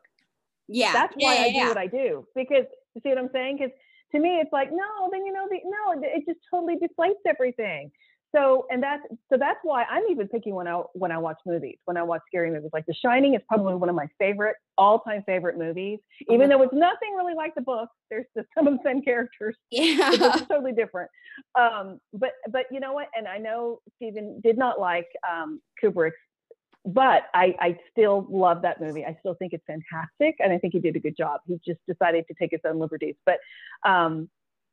yeah, 0.68 0.92
that's 0.92 1.14
yeah, 1.18 1.26
why 1.26 1.34
yeah, 1.34 1.42
i 1.42 1.46
yeah. 1.46 1.62
do 1.62 1.68
what 1.68 1.78
i 1.78 1.86
do 1.86 2.26
because 2.34 2.64
you 2.94 3.00
see 3.02 3.08
what 3.10 3.18
i'm 3.18 3.30
saying 3.32 3.56
because 3.56 3.72
to 4.12 4.18
me 4.18 4.38
it's 4.40 4.52
like 4.52 4.70
no 4.70 5.08
then 5.10 5.24
you 5.26 5.32
know 5.32 5.46
the 5.50 5.58
no 5.64 6.00
it 6.02 6.24
just 6.26 6.40
totally 6.50 6.76
deflates 6.76 7.20
everything 7.26 7.90
so 8.34 8.66
and 8.70 8.82
that's 8.82 9.02
so 9.30 9.38
that's 9.38 9.58
why 9.62 9.84
i'm 9.84 10.02
even 10.10 10.26
picking 10.28 10.54
when 10.54 10.66
i 10.66 10.74
when 10.92 11.12
i 11.12 11.18
watch 11.18 11.38
movies 11.46 11.76
when 11.84 11.96
i 11.96 12.02
watch 12.02 12.20
scary 12.26 12.50
movies 12.50 12.70
like 12.72 12.86
the 12.86 12.94
shining 12.94 13.34
is 13.34 13.40
probably 13.48 13.74
one 13.74 13.88
of 13.88 13.94
my 13.94 14.06
favorite 14.18 14.56
all-time 14.76 15.22
favorite 15.24 15.56
movies 15.58 15.98
even 16.28 16.48
though 16.48 16.62
it's 16.62 16.72
nothing 16.74 17.14
really 17.16 17.34
like 17.34 17.54
the 17.54 17.60
book 17.60 17.88
there's 18.10 18.26
just 18.36 18.48
some 18.56 18.66
of 18.66 18.74
the 18.74 18.80
same 18.84 19.02
characters 19.02 19.56
Yeah. 19.70 20.10
is 20.10 20.42
totally 20.48 20.72
different. 20.72 21.10
Um, 21.58 22.00
but 22.12 22.32
but 22.50 22.66
you 22.70 22.80
know 22.80 22.92
what? 22.92 23.08
And 23.16 23.26
I 23.26 23.38
know 23.38 23.80
Stephen 23.96 24.40
did 24.42 24.56
not 24.56 24.78
like 24.80 25.08
um, 25.28 25.60
Kubrick's, 25.82 26.14
but 26.84 27.24
I 27.34 27.54
I 27.58 27.78
still 27.90 28.26
love 28.30 28.62
that 28.62 28.80
movie. 28.80 29.04
I 29.04 29.16
still 29.20 29.34
think 29.34 29.52
it's 29.52 29.64
fantastic, 29.66 30.36
and 30.38 30.52
I 30.52 30.58
think 30.58 30.74
he 30.74 30.80
did 30.80 30.96
a 30.96 31.00
good 31.00 31.16
job. 31.16 31.40
He 31.46 31.58
just 31.66 31.80
decided 31.88 32.24
to 32.28 32.34
take 32.34 32.50
his 32.52 32.60
own 32.64 32.78
liberties. 32.78 33.16
But 33.26 33.38
um, 33.88 34.28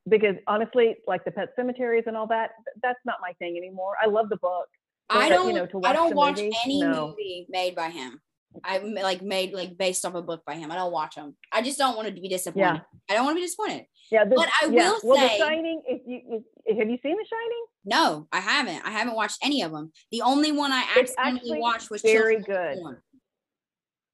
because 0.09 0.35
honestly, 0.47 0.95
like 1.07 1.23
the 1.25 1.31
Pet 1.31 1.49
Cemeteries 1.55 2.05
and 2.07 2.17
all 2.17 2.27
that, 2.27 2.51
that's 2.81 2.99
not 3.05 3.17
my 3.21 3.33
thing 3.33 3.57
anymore. 3.57 3.93
I 4.01 4.07
love 4.07 4.29
the 4.29 4.37
book. 4.37 4.67
I 5.09 5.29
don't. 5.29 5.49
you 5.49 5.53
know, 5.53 5.65
to 5.65 5.77
I 5.77 5.89
watch 5.89 5.95
don't 5.95 6.15
watch 6.15 6.37
movie, 6.37 6.57
any 6.63 6.81
no. 6.81 7.07
movie 7.07 7.45
made 7.49 7.75
by 7.75 7.89
him. 7.89 8.21
I 8.63 8.79
like 8.79 9.21
made 9.21 9.53
like 9.53 9.77
based 9.77 10.05
off 10.05 10.13
a 10.13 10.21
book 10.21 10.43
by 10.45 10.55
him. 10.55 10.71
I 10.71 10.75
don't 10.75 10.91
watch 10.91 11.15
them. 11.15 11.35
I 11.51 11.61
just 11.61 11.77
don't 11.77 11.95
want 11.95 12.07
to 12.07 12.13
be 12.13 12.27
disappointed. 12.27 12.81
I 13.09 13.13
don't 13.13 13.25
want 13.25 13.37
to 13.37 13.41
be 13.41 13.45
disappointed. 13.45 13.85
Yeah, 14.11 14.25
the, 14.25 14.35
But 14.35 14.49
I 14.61 14.65
yeah. 14.65 14.91
will 14.91 14.99
well, 15.03 15.17
say- 15.17 15.37
The 15.37 15.45
Shining. 15.45 15.81
If 15.87 16.01
you 16.05 16.43
if, 16.65 16.77
have 16.77 16.89
you 16.89 16.97
seen 17.01 17.15
The 17.15 17.25
Shining? 17.29 17.65
No, 17.85 18.27
I 18.31 18.39
haven't. 18.39 18.85
I 18.85 18.91
haven't 18.91 19.15
watched 19.15 19.37
any 19.41 19.61
of 19.61 19.71
them. 19.71 19.91
The 20.11 20.21
only 20.21 20.51
one 20.51 20.71
I 20.71 20.81
accidentally 20.97 21.37
actually 21.37 21.59
watched 21.59 21.89
was 21.89 22.01
very 22.01 22.43
Children 22.43 22.75
good. 22.83 22.95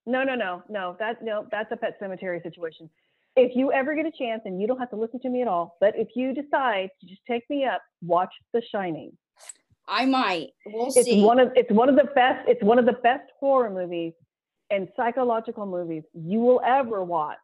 No, 0.05 0.23
no, 0.23 0.35
no, 0.35 0.63
no. 0.69 0.95
That 0.99 1.23
no, 1.23 1.47
that's 1.51 1.71
a 1.71 1.77
pet 1.77 1.97
cemetery 1.99 2.39
situation. 2.43 2.89
If 3.37 3.55
you 3.55 3.71
ever 3.71 3.95
get 3.95 4.05
a 4.05 4.11
chance, 4.11 4.41
and 4.45 4.59
you 4.59 4.67
don't 4.67 4.79
have 4.79 4.89
to 4.89 4.95
listen 4.95 5.19
to 5.21 5.29
me 5.29 5.41
at 5.41 5.47
all, 5.47 5.77
but 5.79 5.93
if 5.95 6.09
you 6.15 6.33
decide 6.33 6.89
to 6.99 7.07
just 7.07 7.21
take 7.27 7.43
me 7.49 7.65
up, 7.65 7.81
watch 8.01 8.33
The 8.53 8.61
Shining. 8.71 9.11
I 9.87 10.05
might. 10.05 10.49
We'll 10.65 10.87
It's 10.87 11.05
see. 11.05 11.23
one 11.23 11.39
of 11.39 11.51
it's 11.55 11.71
one 11.71 11.87
of 11.87 11.95
the 11.95 12.09
best. 12.13 12.47
It's 12.49 12.61
one 12.63 12.77
of 12.77 12.85
the 12.85 12.93
best 13.03 13.29
horror 13.39 13.69
movies 13.69 14.13
and 14.69 14.89
psychological 14.97 15.65
movies 15.65 16.03
you 16.13 16.39
will 16.39 16.61
ever 16.65 17.03
watch. 17.03 17.37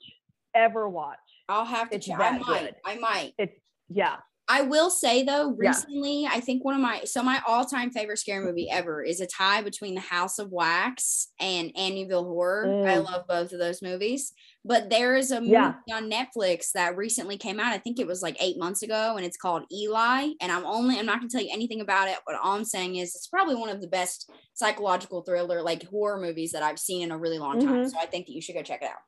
Ever 0.56 0.90
watch. 0.90 1.18
I'll 1.48 1.64
have 1.66 1.90
to 1.92 1.96
it's 1.96 2.06
check. 2.06 2.20
I 2.20 2.38
might. 2.38 2.46
good. 2.62 2.76
I 2.86 2.96
might. 2.98 3.34
It's 3.38 3.54
yeah. 3.90 4.18
I 4.50 4.62
will 4.62 4.90
say 4.90 5.24
though, 5.24 5.56
Yeah. 5.62 5.70
recently, 5.70 6.26
I 6.30 6.42
think 6.42 6.66
one 6.66 6.76
of 6.76 6.82
my 6.82 7.06
so 7.06 7.24
my 7.24 7.42
all-time 7.48 7.92
favorite 7.92 8.18
scary 8.20 8.44
movie 8.44 8.70
ever 8.70 9.02
is 9.02 9.22
a 9.22 9.26
tie 9.28 9.62
between 9.62 9.96
The 9.96 10.02
House 10.02 10.38
of 10.38 10.52
Wax 10.52 11.32
and 11.40 11.74
Amityville 11.76 12.26
Horror. 12.26 12.66
I 12.86 12.98
Mm. 12.98 13.06
love 13.06 13.26
both 13.28 13.54
of 13.54 13.60
those 13.60 13.82
movies. 13.82 14.34
But 14.66 14.90
there 14.90 15.16
is 15.16 15.32
a 15.32 15.40
movie 15.40 15.54
Yeah. 15.54 15.76
on 15.94 16.10
Netflix 16.10 16.72
that 16.74 16.98
recently 16.98 17.38
came 17.38 17.60
out. 17.60 17.72
I 17.74 17.78
think 17.78 18.00
it 18.00 18.08
was 18.08 18.22
like 18.22 18.36
eight 18.42 18.58
months 18.58 18.82
ago, 18.84 19.16
and 19.16 19.26
it's 19.26 19.38
called 19.38 19.64
Eli. 19.72 20.32
And 20.42 20.52
I'm 20.52 20.66
only 20.66 21.00
I'm 21.00 21.06
not 21.06 21.20
gonna 21.20 21.30
tell 21.30 21.42
you 21.42 21.50
anything 21.52 21.80
about 21.80 22.10
it, 22.10 22.18
but 22.26 22.36
all 22.36 22.54
I'm 22.54 22.66
saying 22.66 22.98
is 22.98 23.16
it's 23.16 23.28
probably 23.28 23.56
one 23.56 23.70
of 23.70 23.80
the 23.80 23.88
best 23.88 24.30
psychological 24.54 25.22
thriller 25.22 25.62
like 25.62 25.84
horror 25.88 26.20
movies 26.20 26.52
that 26.52 26.64
I've 26.64 26.80
seen 26.80 27.02
in 27.02 27.12
a 27.12 27.18
really 27.18 27.40
long 27.40 27.60
time. 27.60 27.86
Mhm. 27.86 27.92
So 27.92 27.98
I 27.98 28.06
think 28.08 28.26
that 28.28 28.34
you 28.34 28.42
should 28.42 28.56
go 28.56 28.62
check 28.64 28.82
it 28.82 28.90
out. 28.90 29.00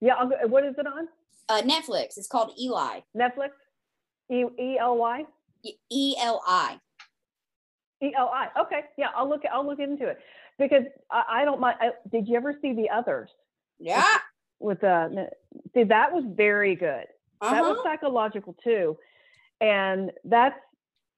Yeah. 0.00 0.14
I'll 0.14 0.28
go, 0.28 0.36
what 0.46 0.64
is 0.64 0.74
it 0.78 0.86
on 0.86 1.08
Uh, 1.48 1.62
Netflix. 1.62 2.16
It's 2.16 2.26
called 2.26 2.52
Eli. 2.58 3.00
Netflix? 3.16 3.50
E 4.30 4.44
E 4.58 4.78
L 4.78 4.96
Y. 4.96 5.24
E 5.90 6.14
L 6.20 6.42
I. 6.46 6.78
E 8.02 8.12
L 8.16 8.30
I. 8.32 8.48
Okay. 8.60 8.80
Yeah. 8.98 9.08
I'll 9.16 9.28
look. 9.28 9.42
I'll 9.52 9.66
look 9.66 9.78
into 9.80 10.06
it 10.06 10.18
because 10.58 10.84
I, 11.10 11.22
I 11.40 11.44
don't 11.44 11.60
mind. 11.60 11.76
I, 11.80 11.90
did 12.10 12.28
you 12.28 12.36
ever 12.36 12.54
see 12.60 12.72
the 12.72 12.88
others? 12.90 13.30
Yeah. 13.78 14.04
with 14.58 14.82
uh 14.84 15.08
see 15.74 15.84
that 15.84 16.12
was 16.12 16.24
very 16.26 16.74
good 16.74 17.04
that 17.42 17.62
was 17.62 17.76
Uh-huh. 17.76 17.82
psychological 17.84 18.56
too 18.64 18.96
and 19.60 20.10
that's 20.24 20.58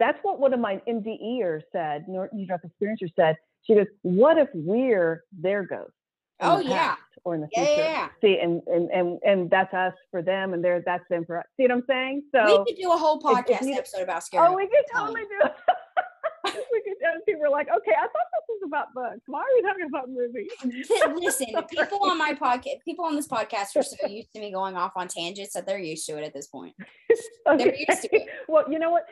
that's 0.00 0.18
what 0.22 0.40
one 0.40 0.52
of 0.52 0.58
my 0.58 0.82
NDEers 0.88 1.62
said 1.70 2.06
death 2.48 2.60
experiencer 2.66 3.08
said 3.14 3.36
she 3.62 3.76
goes 3.76 3.86
what 4.02 4.38
if 4.38 4.48
we're 4.54 5.22
their 5.30 5.62
ghosts 5.62 5.92
Oh, 6.40 6.60
yeah. 6.60 6.94
or 7.24 7.34
in 7.34 7.40
the 7.40 7.48
Yeah, 7.52 7.64
future 7.64 7.80
yeah, 7.82 8.08
see 8.20 8.38
and, 8.38 8.62
and 8.68 8.90
and 8.90 9.18
and 9.24 9.50
that's 9.50 9.74
us 9.74 9.94
for 10.10 10.22
them 10.22 10.54
and 10.54 10.62
they're 10.64 10.80
that's 10.84 11.04
them 11.10 11.24
for 11.24 11.38
us 11.38 11.44
see 11.56 11.64
what 11.64 11.72
i'm 11.72 11.82
saying 11.88 12.22
so 12.32 12.64
we 12.64 12.72
could 12.72 12.80
do 12.80 12.92
a 12.92 12.96
whole 12.96 13.20
podcast 13.20 13.62
you- 13.62 13.74
episode 13.74 14.02
about 14.02 14.22
scary. 14.24 14.46
oh 14.46 14.54
we 14.54 14.66
could 14.68 14.84
totally 14.94 15.22
do 15.22 15.46
it 15.46 15.52
we 16.72 16.80
could 16.82 16.94
and 17.02 17.24
people 17.26 17.40
were 17.42 17.48
like 17.50 17.66
okay 17.76 17.92
i 17.92 18.02
thought 18.02 18.12
this 18.12 18.44
was 18.48 18.60
about 18.66 18.94
books 18.94 19.20
why 19.26 19.40
are 19.40 19.54
we 19.56 19.62
talking 19.62 19.86
about 19.86 20.08
movies. 20.08 20.50
Listen, 21.20 21.48
people 21.70 21.98
on 22.04 22.16
my 22.16 22.32
podcast, 22.34 22.82
people 22.84 23.04
on 23.04 23.16
this 23.16 23.26
podcast 23.28 23.76
are 23.76 23.82
so 23.82 24.06
used 24.06 24.32
to 24.34 24.40
me 24.40 24.52
going 24.52 24.76
off 24.76 24.92
on 24.96 25.08
tangents 25.08 25.52
that 25.54 25.66
they're 25.66 25.78
used 25.78 26.06
to 26.06 26.16
it 26.16 26.24
at 26.24 26.32
this 26.32 26.46
point. 26.46 26.74
They're 27.46 27.74
used 27.74 28.02
to 28.02 28.08
it. 28.16 28.26
well, 28.48 28.64
you 28.70 28.78
know 28.78 28.90
what? 28.90 29.04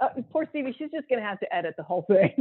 Uh, 0.00 0.08
poor 0.30 0.46
Stevie, 0.50 0.74
she's 0.78 0.90
just 0.90 1.08
gonna 1.08 1.22
have 1.22 1.38
to 1.40 1.54
edit 1.54 1.74
the 1.76 1.82
whole 1.82 2.02
thing. 2.02 2.32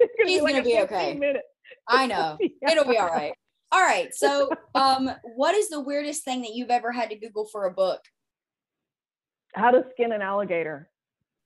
It's 0.00 0.30
She's 0.32 0.42
like 0.42 0.54
gonna 0.54 0.64
be 0.64 0.78
okay. 0.80 1.14
minute- 1.14 1.42
I 1.88 2.06
know 2.06 2.38
Yeah. 2.40 2.72
it'll 2.72 2.84
be 2.88 2.98
all 2.98 3.08
right. 3.08 3.34
All 3.72 3.82
right. 3.82 4.14
So, 4.14 4.50
um, 4.74 5.10
what 5.36 5.54
is 5.54 5.68
the 5.68 5.80
weirdest 5.80 6.24
thing 6.24 6.42
that 6.42 6.54
you've 6.54 6.70
ever 6.70 6.92
had 6.92 7.10
to 7.10 7.16
Google 7.16 7.46
for 7.46 7.66
a 7.66 7.70
book? 7.72 8.00
How 9.54 9.70
to 9.70 9.84
skin 9.92 10.12
an 10.12 10.22
alligator. 10.22 10.90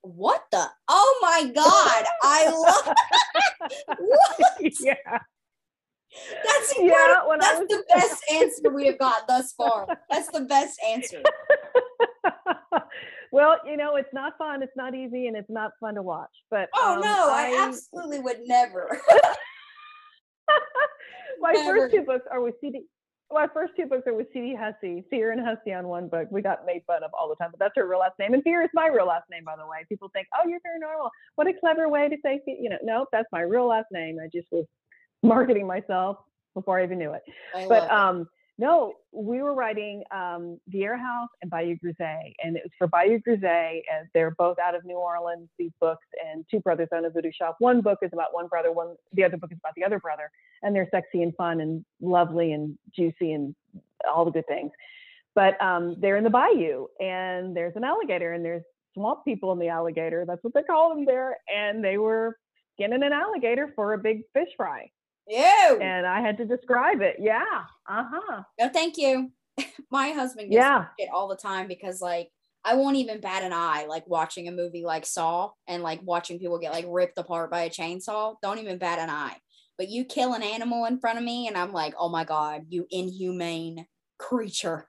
What 0.01 0.43
the? 0.51 0.65
Oh 0.87 1.19
my 1.21 1.51
god! 1.53 2.05
I 2.23 2.49
love. 2.49 2.95
what? 3.99 4.73
yeah. 4.81 4.95
That's 6.43 6.71
incredible. 6.73 6.87
Yeah, 6.87 7.33
I 7.33 7.37
That's 7.39 7.59
was- 7.59 7.67
the 7.69 7.83
best 7.93 8.23
answer 8.33 8.69
we 8.73 8.87
have 8.87 8.97
got 8.99 9.27
thus 9.27 9.53
far. 9.53 9.87
That's 10.09 10.27
the 10.29 10.41
best 10.41 10.79
answer. 10.85 11.21
well, 13.31 13.57
you 13.65 13.77
know, 13.77 13.95
it's 13.95 14.13
not 14.13 14.37
fun, 14.37 14.61
it's 14.63 14.75
not 14.75 14.93
easy, 14.95 15.27
and 15.27 15.37
it's 15.37 15.49
not 15.49 15.71
fun 15.79 15.95
to 15.95 16.01
watch. 16.01 16.31
But 16.49 16.67
Oh 16.75 16.95
um, 16.95 17.01
no, 17.01 17.29
I, 17.31 17.55
absolutely 17.65 18.19
would 18.19 18.39
never. 18.45 18.99
My 21.39 21.51
never. 21.53 21.79
first 21.79 21.95
two 21.95 22.03
books 22.03 22.25
are 22.31 22.41
with 22.41 22.55
CD. 22.61 22.85
My 23.33 23.47
first 23.53 23.73
two 23.77 23.85
books 23.85 24.03
are 24.07 24.13
with 24.13 24.27
CD 24.33 24.53
Hussey, 24.55 25.05
Fear 25.09 25.31
and 25.31 25.39
Hussey 25.39 25.71
on 25.71 25.87
one 25.87 26.09
book. 26.09 26.27
We 26.31 26.41
got 26.41 26.65
made 26.65 26.81
fun 26.85 27.01
of 27.03 27.11
all 27.17 27.29
the 27.29 27.35
time, 27.35 27.49
but 27.51 27.59
that's 27.59 27.73
her 27.77 27.87
real 27.87 27.99
last 27.99 28.19
name. 28.19 28.33
And 28.33 28.43
Fear 28.43 28.63
is 28.63 28.69
my 28.73 28.87
real 28.87 29.05
last 29.07 29.23
name, 29.31 29.45
by 29.45 29.55
the 29.55 29.65
way. 29.65 29.85
People 29.87 30.09
think, 30.13 30.27
oh, 30.35 30.47
you're 30.47 30.59
very 30.63 30.79
normal. 30.79 31.09
What 31.35 31.47
a 31.47 31.53
clever 31.53 31.87
way 31.87 32.09
to 32.09 32.17
say, 32.25 32.41
you 32.45 32.69
know, 32.69 32.77
nope, 32.83 33.07
that's 33.11 33.29
my 33.31 33.41
real 33.41 33.67
last 33.67 33.87
name. 33.91 34.17
I 34.21 34.27
just 34.33 34.47
was 34.51 34.65
marketing 35.23 35.65
myself 35.65 36.17
before 36.53 36.79
I 36.79 36.83
even 36.83 36.97
knew 36.99 37.13
it. 37.13 37.21
I 37.55 37.67
But 37.67 37.83
love 37.83 37.83
it. 37.83 37.91
Um, 37.91 38.29
no, 38.61 38.93
we 39.11 39.41
were 39.41 39.55
writing 39.55 40.03
um, 40.11 40.59
Riviere 40.67 40.95
House 40.95 41.29
and 41.41 41.49
Bayou 41.49 41.77
Grisey, 41.83 42.35
and 42.43 42.55
it 42.55 42.61
was 42.63 42.71
for 42.77 42.85
Bayou 42.85 43.19
Grisey, 43.19 43.81
and 43.91 44.07
they're 44.13 44.35
both 44.37 44.59
out 44.59 44.75
of 44.75 44.85
New 44.85 44.97
Orleans. 44.97 45.49
These 45.57 45.71
books 45.81 46.05
and 46.23 46.45
two 46.49 46.59
brothers 46.59 46.89
own 46.93 47.05
a 47.05 47.09
voodoo 47.09 47.31
shop. 47.31 47.55
One 47.57 47.81
book 47.81 47.97
is 48.03 48.11
about 48.13 48.35
one 48.35 48.45
brother, 48.45 48.71
one 48.71 48.95
the 49.13 49.23
other 49.23 49.37
book 49.37 49.51
is 49.51 49.57
about 49.57 49.73
the 49.75 49.83
other 49.83 49.99
brother, 49.99 50.29
and 50.61 50.75
they're 50.75 50.87
sexy 50.91 51.23
and 51.23 51.35
fun 51.35 51.59
and 51.59 51.83
lovely 52.01 52.53
and 52.53 52.77
juicy 52.95 53.33
and 53.33 53.55
all 54.07 54.25
the 54.25 54.31
good 54.31 54.45
things. 54.47 54.69
But 55.33 55.59
um, 55.59 55.95
they're 55.99 56.17
in 56.17 56.23
the 56.23 56.29
bayou, 56.29 56.85
and 56.99 57.57
there's 57.57 57.75
an 57.75 57.83
alligator, 57.83 58.33
and 58.33 58.45
there's 58.45 58.63
swamp 58.93 59.25
people 59.25 59.51
in 59.53 59.57
the 59.57 59.69
alligator. 59.69 60.23
That's 60.27 60.43
what 60.43 60.53
they 60.53 60.61
call 60.61 60.93
them 60.93 61.05
there, 61.05 61.37
and 61.51 61.83
they 61.83 61.97
were 61.97 62.37
skinning 62.75 63.01
an 63.01 63.11
alligator 63.11 63.73
for 63.75 63.93
a 63.93 63.97
big 63.97 64.21
fish 64.35 64.49
fry 64.55 64.91
Ew. 65.27 65.79
and 65.81 66.05
I 66.05 66.21
had 66.21 66.37
to 66.37 66.45
describe 66.45 67.01
it. 67.01 67.17
Yeah. 67.19 67.43
Uh 67.89 68.03
huh. 68.11 68.43
No, 68.59 68.69
thank 68.69 68.97
you. 68.97 69.31
My 69.91 70.09
husband 70.09 70.49
gets 70.51 70.57
Yeah. 70.57 70.85
it 70.97 71.09
all 71.13 71.27
the 71.27 71.35
time 71.35 71.67
because 71.67 72.01
like 72.01 72.29
I 72.63 72.75
won't 72.75 72.97
even 72.97 73.21
bat 73.21 73.43
an 73.43 73.53
eye 73.53 73.85
like 73.89 74.07
watching 74.07 74.47
a 74.47 74.51
movie 74.51 74.83
like 74.85 75.05
Saw 75.05 75.51
and 75.67 75.81
like 75.83 75.99
watching 76.03 76.37
people 76.39 76.59
get 76.59 76.71
like 76.73 76.85
ripped 76.87 77.17
apart 77.17 77.49
by 77.49 77.61
a 77.61 77.69
chainsaw. 77.69 78.35
Don't 78.41 78.59
even 78.59 78.77
bat 78.77 78.99
an 78.99 79.09
eye. 79.09 79.37
But 79.77 79.89
you 79.89 80.05
kill 80.05 80.33
an 80.33 80.43
animal 80.43 80.85
in 80.85 80.99
front 80.99 81.17
of 81.17 81.23
me 81.23 81.47
and 81.47 81.57
I'm 81.57 81.71
like, 81.73 81.95
oh 81.97 82.09
my 82.09 82.23
God, 82.23 82.65
you 82.69 82.85
inhumane 82.91 83.87
creature. 84.19 84.87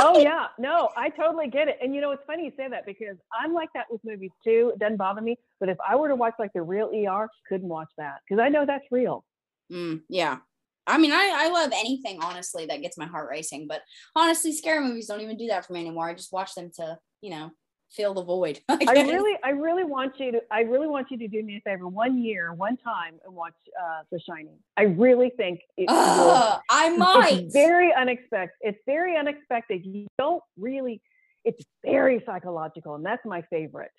Oh 0.00 0.18
yeah. 0.18 0.46
No, 0.58 0.90
I 0.96 1.08
totally 1.08 1.48
get 1.48 1.68
it. 1.68 1.78
And 1.82 1.94
you 1.94 2.00
know, 2.00 2.10
it's 2.10 2.24
funny 2.26 2.44
you 2.44 2.52
say 2.56 2.68
that 2.68 2.86
because 2.86 3.16
I'm 3.32 3.54
like 3.54 3.68
that 3.74 3.86
with 3.90 4.00
movies 4.04 4.32
too. 4.42 4.72
It 4.74 4.78
doesn't 4.78 4.96
bother 4.96 5.20
me. 5.20 5.36
But 5.60 5.68
if 5.68 5.78
I 5.86 5.96
were 5.96 6.08
to 6.08 6.16
watch 6.16 6.34
like 6.38 6.52
the 6.52 6.62
real 6.62 6.90
ER, 6.92 7.28
couldn't 7.48 7.68
watch 7.68 7.88
that 7.98 8.16
because 8.28 8.42
I 8.42 8.48
know 8.48 8.66
that's 8.66 8.84
real. 8.90 9.24
Mm, 9.72 10.02
yeah. 10.08 10.38
I 10.86 10.98
mean, 10.98 11.12
I, 11.12 11.32
I 11.34 11.48
love 11.48 11.70
anything, 11.72 12.22
honestly, 12.22 12.66
that 12.66 12.82
gets 12.82 12.98
my 12.98 13.06
heart 13.06 13.28
racing. 13.30 13.66
But 13.68 13.80
honestly, 14.14 14.52
scary 14.52 14.84
movies 14.84 15.06
don't 15.06 15.22
even 15.22 15.38
do 15.38 15.46
that 15.46 15.64
for 15.64 15.72
me 15.72 15.80
anymore. 15.80 16.08
I 16.08 16.14
just 16.14 16.32
watch 16.32 16.54
them 16.54 16.70
to, 16.74 16.98
you 17.22 17.30
know, 17.30 17.50
fill 17.94 18.14
the 18.14 18.22
void. 18.22 18.60
I 18.68 18.78
I 18.88 18.92
really, 19.02 19.36
I 19.42 19.50
really 19.50 19.84
want 19.84 20.18
you 20.18 20.32
to, 20.32 20.40
I 20.50 20.60
really 20.60 20.86
want 20.86 21.10
you 21.10 21.18
to 21.18 21.28
do 21.28 21.42
me 21.42 21.56
a 21.56 21.60
favor 21.60 21.88
one 21.88 22.22
year, 22.22 22.52
one 22.52 22.76
time, 22.76 23.14
and 23.24 23.34
watch 23.34 23.54
uh, 23.80 24.02
The 24.10 24.20
Shining. 24.20 24.58
I 24.76 24.82
really 24.82 25.30
think 25.36 25.60
it 25.76 25.88
will 25.88 26.60
I 26.70 26.90
might. 26.96 27.32
It's 27.44 27.52
very 27.52 27.92
unexpected. 27.92 28.56
It's 28.60 28.78
very 28.86 29.16
unexpected. 29.16 29.84
You 29.84 30.06
don't 30.18 30.42
really. 30.58 31.00
It's 31.44 31.62
very 31.84 32.22
psychological, 32.24 32.94
and 32.94 33.04
that's 33.04 33.24
my 33.24 33.42
favorite. 33.42 33.92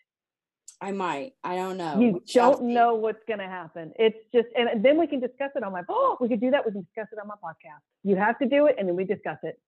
I 0.81 0.91
might. 0.91 1.33
I 1.43 1.55
don't 1.55 1.77
know. 1.77 1.99
you 1.99 2.21
shall 2.25 2.53
don't 2.53 2.73
know 2.73 2.95
what's 2.95 3.23
going 3.27 3.39
to 3.39 3.47
happen. 3.47 3.93
It's 3.97 4.17
just, 4.33 4.47
and 4.57 4.83
then 4.83 4.97
we 4.99 5.07
can 5.07 5.19
discuss 5.19 5.51
it 5.55 5.63
on 5.63 5.71
my. 5.71 5.81
Oh, 5.87 6.17
we 6.19 6.27
could 6.27 6.41
do 6.41 6.51
that. 6.51 6.65
We 6.65 6.71
can 6.71 6.81
discuss 6.81 7.07
it 7.13 7.19
on 7.21 7.27
my 7.27 7.35
podcast. 7.35 7.81
You 8.03 8.15
have 8.15 8.37
to 8.39 8.47
do 8.47 8.65
it, 8.65 8.75
and 8.77 8.87
then 8.87 8.95
we 8.95 9.05
discuss 9.05 9.37
it. 9.43 9.59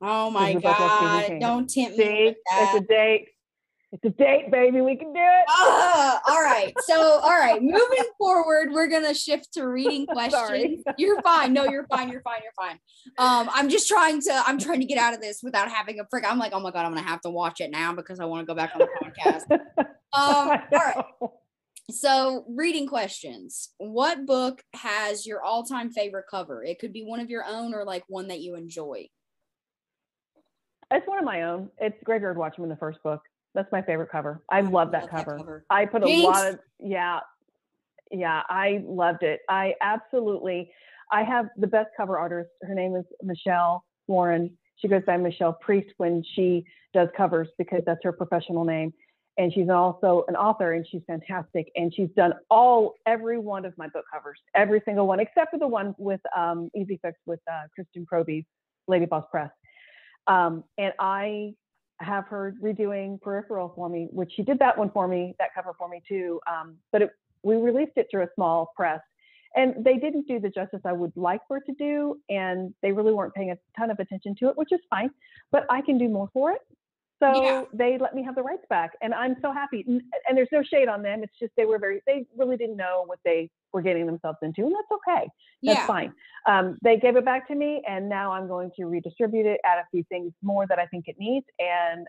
Oh 0.00 0.30
my 0.30 0.50
we 0.50 0.54
both 0.54 0.78
love 0.78 1.22
Stephen 1.22 1.38
God. 1.38 1.46
Don't 1.46 1.70
tempt 1.70 1.98
me 1.98 2.04
See, 2.04 2.34
that. 2.50 2.72
it's 2.74 2.84
a 2.84 2.86
date. 2.86 3.28
It's 3.94 4.04
a 4.06 4.10
date, 4.10 4.50
baby. 4.50 4.80
We 4.80 4.96
can 4.96 5.12
do 5.12 5.20
it. 5.20 5.44
Ah, 5.48 6.20
all 6.28 6.42
right. 6.42 6.74
So, 6.80 7.00
all 7.00 7.30
right. 7.30 7.62
Moving 7.62 8.04
forward, 8.18 8.70
we're 8.72 8.88
gonna 8.88 9.14
shift 9.14 9.52
to 9.52 9.68
reading 9.68 10.04
questions. 10.12 10.82
You're 10.98 11.22
fine. 11.22 11.52
No, 11.52 11.64
you're 11.64 11.86
fine. 11.86 12.08
You're 12.08 12.22
fine. 12.22 12.40
You're 12.42 12.52
fine. 12.56 12.80
Um, 13.18 13.48
I'm 13.54 13.68
just 13.68 13.86
trying 13.86 14.20
to. 14.22 14.42
I'm 14.46 14.58
trying 14.58 14.80
to 14.80 14.86
get 14.86 14.98
out 14.98 15.14
of 15.14 15.20
this 15.20 15.42
without 15.44 15.70
having 15.70 16.00
a 16.00 16.06
frick. 16.10 16.24
I'm 16.28 16.40
like, 16.40 16.52
oh 16.52 16.58
my 16.58 16.72
god, 16.72 16.86
I'm 16.86 16.92
gonna 16.92 17.06
have 17.06 17.20
to 17.20 17.30
watch 17.30 17.60
it 17.60 17.70
now 17.70 17.94
because 17.94 18.18
I 18.18 18.24
want 18.24 18.40
to 18.40 18.46
go 18.46 18.56
back 18.56 18.72
on 18.74 18.80
the 18.80 18.88
podcast. 19.02 19.60
Um, 20.16 20.22
all 20.22 20.58
right. 20.72 21.04
So, 21.90 22.44
reading 22.48 22.86
questions. 22.86 23.70
What 23.78 24.26
book 24.26 24.62
has 24.74 25.26
your 25.26 25.42
all-time 25.42 25.90
favorite 25.90 26.26
cover? 26.30 26.62
It 26.62 26.78
could 26.78 26.92
be 26.92 27.02
one 27.02 27.18
of 27.18 27.30
your 27.30 27.44
own 27.44 27.74
or 27.74 27.84
like 27.84 28.04
one 28.06 28.28
that 28.28 28.38
you 28.38 28.54
enjoy. 28.54 29.08
It's 30.92 31.08
one 31.08 31.18
of 31.18 31.24
my 31.24 31.42
own. 31.42 31.68
It's 31.78 31.96
Graveyard 32.04 32.38
Watchman, 32.38 32.68
the 32.68 32.76
first 32.76 33.02
book. 33.02 33.22
That's 33.54 33.70
my 33.70 33.82
favorite 33.82 34.10
cover. 34.10 34.42
I 34.50 34.62
love 34.62 34.90
that 34.92 35.08
cover. 35.08 35.36
cover. 35.36 35.64
I 35.70 35.86
put 35.86 36.02
a 36.02 36.06
lot 36.06 36.46
of 36.46 36.58
yeah, 36.80 37.20
yeah. 38.10 38.42
I 38.48 38.82
loved 38.84 39.22
it. 39.22 39.40
I 39.48 39.74
absolutely. 39.80 40.70
I 41.12 41.22
have 41.22 41.48
the 41.56 41.66
best 41.66 41.90
cover 41.96 42.18
artist. 42.18 42.50
Her 42.62 42.74
name 42.74 42.96
is 42.96 43.04
Michelle 43.22 43.84
Warren. 44.08 44.56
She 44.76 44.88
goes 44.88 45.02
by 45.06 45.16
Michelle 45.16 45.52
Priest 45.52 45.94
when 45.98 46.24
she 46.34 46.64
does 46.92 47.08
covers 47.16 47.48
because 47.58 47.82
that's 47.86 48.00
her 48.02 48.12
professional 48.12 48.64
name. 48.64 48.92
And 49.36 49.52
she's 49.52 49.68
also 49.68 50.24
an 50.28 50.36
author 50.36 50.72
and 50.72 50.86
she's 50.88 51.02
fantastic. 51.06 51.70
And 51.76 51.92
she's 51.94 52.08
done 52.16 52.34
all 52.50 52.94
every 53.06 53.38
one 53.38 53.64
of 53.64 53.76
my 53.76 53.88
book 53.88 54.04
covers, 54.12 54.38
every 54.54 54.80
single 54.84 55.06
one 55.06 55.20
except 55.20 55.50
for 55.50 55.58
the 55.58 55.66
one 55.66 55.94
with 55.98 56.20
um, 56.36 56.70
Easy 56.74 56.98
Fix 57.02 57.18
with 57.26 57.40
uh, 57.50 57.62
Kristen 57.74 58.06
Proby, 58.10 58.44
Lady 58.88 59.06
Boss 59.06 59.24
Press. 59.30 59.50
Um, 60.26 60.64
and 60.78 60.92
I 60.98 61.54
have 62.00 62.26
her 62.28 62.54
redoing 62.62 63.20
Peripheral 63.20 63.72
for 63.74 63.88
me, 63.88 64.08
which 64.10 64.32
she 64.34 64.42
did 64.42 64.58
that 64.58 64.76
one 64.76 64.90
for 64.90 65.06
me, 65.08 65.34
that 65.38 65.54
cover 65.54 65.74
for 65.78 65.88
me 65.88 66.02
too. 66.06 66.40
Um, 66.50 66.76
but 66.92 67.02
it, 67.02 67.10
we 67.42 67.56
released 67.56 67.92
it 67.96 68.08
through 68.10 68.22
a 68.22 68.28
small 68.34 68.72
press, 68.76 69.00
and 69.54 69.84
they 69.84 69.96
didn't 69.96 70.26
do 70.26 70.40
the 70.40 70.48
justice 70.48 70.80
I 70.84 70.92
would 70.92 71.12
like 71.16 71.40
for 71.46 71.58
it 71.58 71.64
to 71.66 71.74
do, 71.74 72.20
and 72.28 72.74
they 72.82 72.92
really 72.92 73.12
weren't 73.12 73.34
paying 73.34 73.50
a 73.50 73.58
ton 73.78 73.90
of 73.90 73.98
attention 73.98 74.34
to 74.40 74.48
it, 74.48 74.56
which 74.56 74.72
is 74.72 74.80
fine. 74.90 75.10
But 75.52 75.66
I 75.70 75.80
can 75.80 75.98
do 75.98 76.08
more 76.08 76.28
for 76.32 76.52
it. 76.52 76.60
So 77.24 77.42
Yeah. 77.42 77.64
they 77.72 77.96
let 77.98 78.14
me 78.14 78.22
have 78.22 78.34
the 78.34 78.42
rights 78.42 78.66
back, 78.68 78.92
and 79.00 79.14
I'm 79.14 79.36
so 79.40 79.50
happy. 79.50 79.84
And 79.86 80.36
there's 80.36 80.52
no 80.52 80.62
shade 80.62 80.88
on 80.88 81.02
them. 81.02 81.22
It's 81.22 81.38
just 81.38 81.52
they 81.56 81.64
were 81.64 81.78
very, 81.78 82.02
they 82.06 82.26
really 82.36 82.56
didn't 82.56 82.76
know 82.76 83.04
what 83.06 83.18
they 83.24 83.50
were 83.72 83.80
getting 83.80 84.04
themselves 84.06 84.38
into, 84.42 84.62
and 84.62 84.72
that's 84.72 84.90
okay. 84.92 85.28
That's 85.62 85.78
yeah. 85.78 85.86
fine. 85.86 86.12
Um, 86.46 86.76
they 86.82 86.98
gave 86.98 87.16
it 87.16 87.24
back 87.24 87.48
to 87.48 87.54
me, 87.54 87.82
and 87.88 88.08
now 88.08 88.30
I'm 88.32 88.46
going 88.46 88.70
to 88.76 88.84
redistribute 88.84 89.46
it, 89.46 89.58
add 89.64 89.78
a 89.78 89.86
few 89.90 90.04
things 90.10 90.32
more 90.42 90.66
that 90.66 90.78
I 90.78 90.86
think 90.86 91.08
it 91.08 91.16
needs, 91.18 91.46
and 91.58 92.06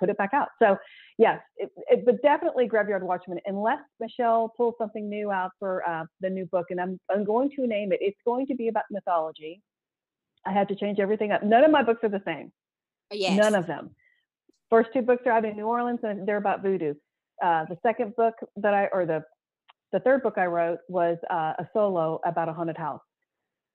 put 0.00 0.10
it 0.10 0.18
back 0.18 0.30
out. 0.34 0.48
So, 0.60 0.76
yes, 1.16 1.40
it, 1.56 1.70
it, 1.88 2.04
but 2.04 2.20
definitely 2.22 2.66
Graveyard 2.66 3.04
Watchman, 3.04 3.38
unless 3.46 3.78
Michelle 4.00 4.52
pulls 4.56 4.74
something 4.78 5.08
new 5.08 5.30
out 5.30 5.52
for 5.60 5.88
uh, 5.88 6.04
the 6.20 6.28
new 6.28 6.46
book, 6.46 6.66
and 6.70 6.80
I'm, 6.80 6.98
I'm 7.08 7.24
going 7.24 7.50
to 7.56 7.66
name 7.66 7.92
it. 7.92 7.98
It's 8.02 8.18
going 8.24 8.46
to 8.48 8.54
be 8.56 8.68
about 8.68 8.84
mythology. 8.90 9.62
I 10.44 10.52
had 10.52 10.68
to 10.68 10.74
change 10.74 10.98
everything 10.98 11.30
up. 11.30 11.44
None 11.44 11.64
of 11.64 11.70
my 11.70 11.82
books 11.82 12.00
are 12.02 12.08
the 12.08 12.22
same. 12.24 12.52
Yes. 13.12 13.38
None 13.38 13.54
of 13.54 13.68
them. 13.68 13.90
First 14.70 14.90
two 14.92 15.02
books 15.02 15.22
are 15.26 15.32
out 15.32 15.44
in 15.44 15.56
New 15.56 15.66
Orleans, 15.66 16.00
and 16.02 16.26
they're 16.26 16.36
about 16.38 16.62
voodoo. 16.62 16.94
Uh, 17.42 17.64
the 17.66 17.78
second 17.82 18.16
book 18.16 18.34
that 18.56 18.74
I, 18.74 18.86
or 18.92 19.06
the 19.06 19.24
the 19.92 20.00
third 20.00 20.22
book 20.22 20.34
I 20.36 20.46
wrote 20.46 20.80
was 20.88 21.16
uh, 21.30 21.52
a 21.58 21.68
solo 21.72 22.20
about 22.24 22.48
a 22.48 22.52
haunted 22.52 22.76
house. 22.76 23.00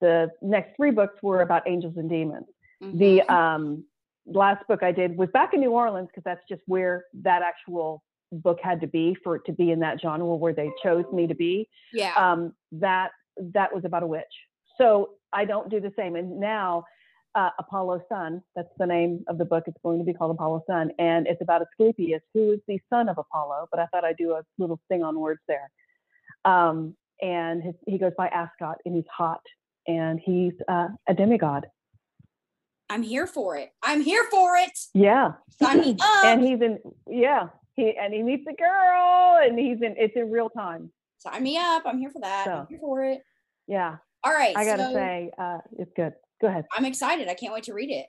The 0.02 0.30
next 0.42 0.76
three 0.76 0.92
books 0.92 1.16
were 1.24 1.42
about 1.42 1.64
angels 1.68 1.94
and 1.98 2.10
demons. 2.10 2.48
The 2.82 3.24
Mhm. 3.28 3.30
um, 3.32 3.86
last 4.26 4.68
book 4.68 4.84
I 4.84 4.92
did 4.92 5.18
was 5.18 5.30
back 5.30 5.54
in 5.54 5.62
New 5.62 5.72
Orleans 5.72 6.08
because 6.08 6.24
that's 6.24 6.42
just 6.50 6.62
where 6.68 7.06
that 7.22 7.42
actual 7.42 8.04
book 8.32 8.60
had 8.62 8.82
to 8.82 8.88
be 8.88 9.16
for 9.24 9.36
it 9.38 9.44
to 9.46 9.54
be 9.54 9.72
in 9.72 9.80
that 9.80 10.02
genre 10.02 10.36
where 10.36 10.54
they 10.54 10.72
chose 10.84 11.06
me 11.14 11.28
to 11.28 11.36
be 11.36 11.68
yeah. 11.94 12.14
um, 12.16 12.54
that 12.72 13.12
that 13.38 13.74
was 13.74 13.86
about 13.86 14.04
a 14.04 14.08
witch. 14.08 14.34
So 14.78 15.12
I 15.34 15.46
don't 15.46 15.70
do 15.70 15.80
the 15.80 15.94
same. 15.96 16.16
And 16.16 16.39
now 16.39 16.84
uh, 17.36 17.49
Apollo 17.59 18.03
Sun, 18.09 18.41
that's 18.55 18.69
the 18.77 18.86
name 18.86 19.23
of 19.27 19.38
the 19.38 19.45
book. 19.45 19.63
It's 19.67 19.77
going 19.84 19.99
to 19.99 20.05
be 20.05 20.13
called 20.13 20.32
Apollo 20.32 20.63
Sun, 20.67 20.91
and 20.99 21.27
it's 21.27 21.41
about 21.41 21.61
Asclepius, 21.61 22.21
who 22.34 22.51
is 22.53 22.59
the 22.67 22.79
son 22.89 23.09
of 23.09 23.17
Apollo. 23.17 23.67
But 23.71 23.79
I 23.79 23.86
thought 23.88 24.03
I'd 24.03 24.17
do 24.17 24.34
a 24.34 24.41
little 24.57 24.79
thing 24.89 25.03
on 25.03 25.19
words 25.19 25.39
there. 25.47 25.71
Um, 26.45 26.95
and 27.21 27.61
his, 27.63 27.75
he 27.88 27.97
goes 27.97 28.13
by 28.17 28.27
Ascot, 28.27 28.77
and 28.86 28.95
he's 28.95 29.05
hot, 29.15 29.41
and 29.88 30.19
he's 30.19 30.53
uh, 30.67 30.89
a 31.07 31.13
demigod. 31.13 31.67
I'm 32.89 33.03
here 33.03 33.27
for 33.27 33.55
it. 33.55 33.71
I'm 33.82 34.01
here 34.01 34.25
for 34.29 34.57
it. 34.57 34.77
Yeah. 34.93 35.34
Sign 35.61 35.79
me 35.79 35.95
up. 36.01 36.25
and 36.25 36.41
he's 36.41 36.61
in 36.61 36.79
yeah. 37.07 37.47
He 37.75 37.95
and 37.97 38.13
he 38.13 38.21
meets 38.21 38.45
a 38.47 38.53
girl, 38.53 39.39
and 39.41 39.57
he's 39.57 39.82
in. 39.82 39.95
It's 39.97 40.15
in 40.17 40.29
real 40.29 40.49
time. 40.49 40.91
Sign 41.19 41.41
me 41.43 41.57
up. 41.57 41.84
I'm 41.86 41.99
here 41.99 42.09
for 42.09 42.19
that. 42.19 42.47
I'm 42.47 42.67
here 42.67 42.79
for 42.79 43.03
it. 43.03 43.21
Yeah. 43.67 43.97
All 44.23 44.34
right. 44.34 44.55
I 44.57 44.65
gotta 44.65 44.84
so 44.84 44.93
say, 44.93 45.32
uh, 45.38 45.59
it's 45.77 45.91
good. 45.95 46.13
Go 46.42 46.48
ahead. 46.48 46.66
I'm 46.76 46.86
excited. 46.86 47.28
I 47.28 47.36
can't 47.36 47.54
wait 47.54 47.64
to 47.66 47.74
read 47.74 47.92
it. 47.92 48.08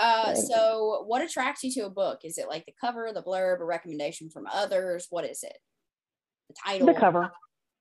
Uh, 0.00 0.34
so 0.34 1.04
what 1.06 1.22
attracts 1.22 1.62
you 1.62 1.70
to 1.72 1.80
a 1.82 1.90
book? 1.90 2.20
Is 2.24 2.36
it 2.38 2.48
like 2.48 2.66
the 2.66 2.74
cover, 2.80 3.10
the 3.14 3.22
blurb, 3.22 3.60
a 3.60 3.64
recommendation 3.64 4.28
from 4.28 4.46
others? 4.52 5.06
What 5.10 5.24
is 5.24 5.42
it? 5.42 5.56
The 6.48 6.54
title. 6.66 6.86
The 6.86 6.94
cover. 6.94 7.30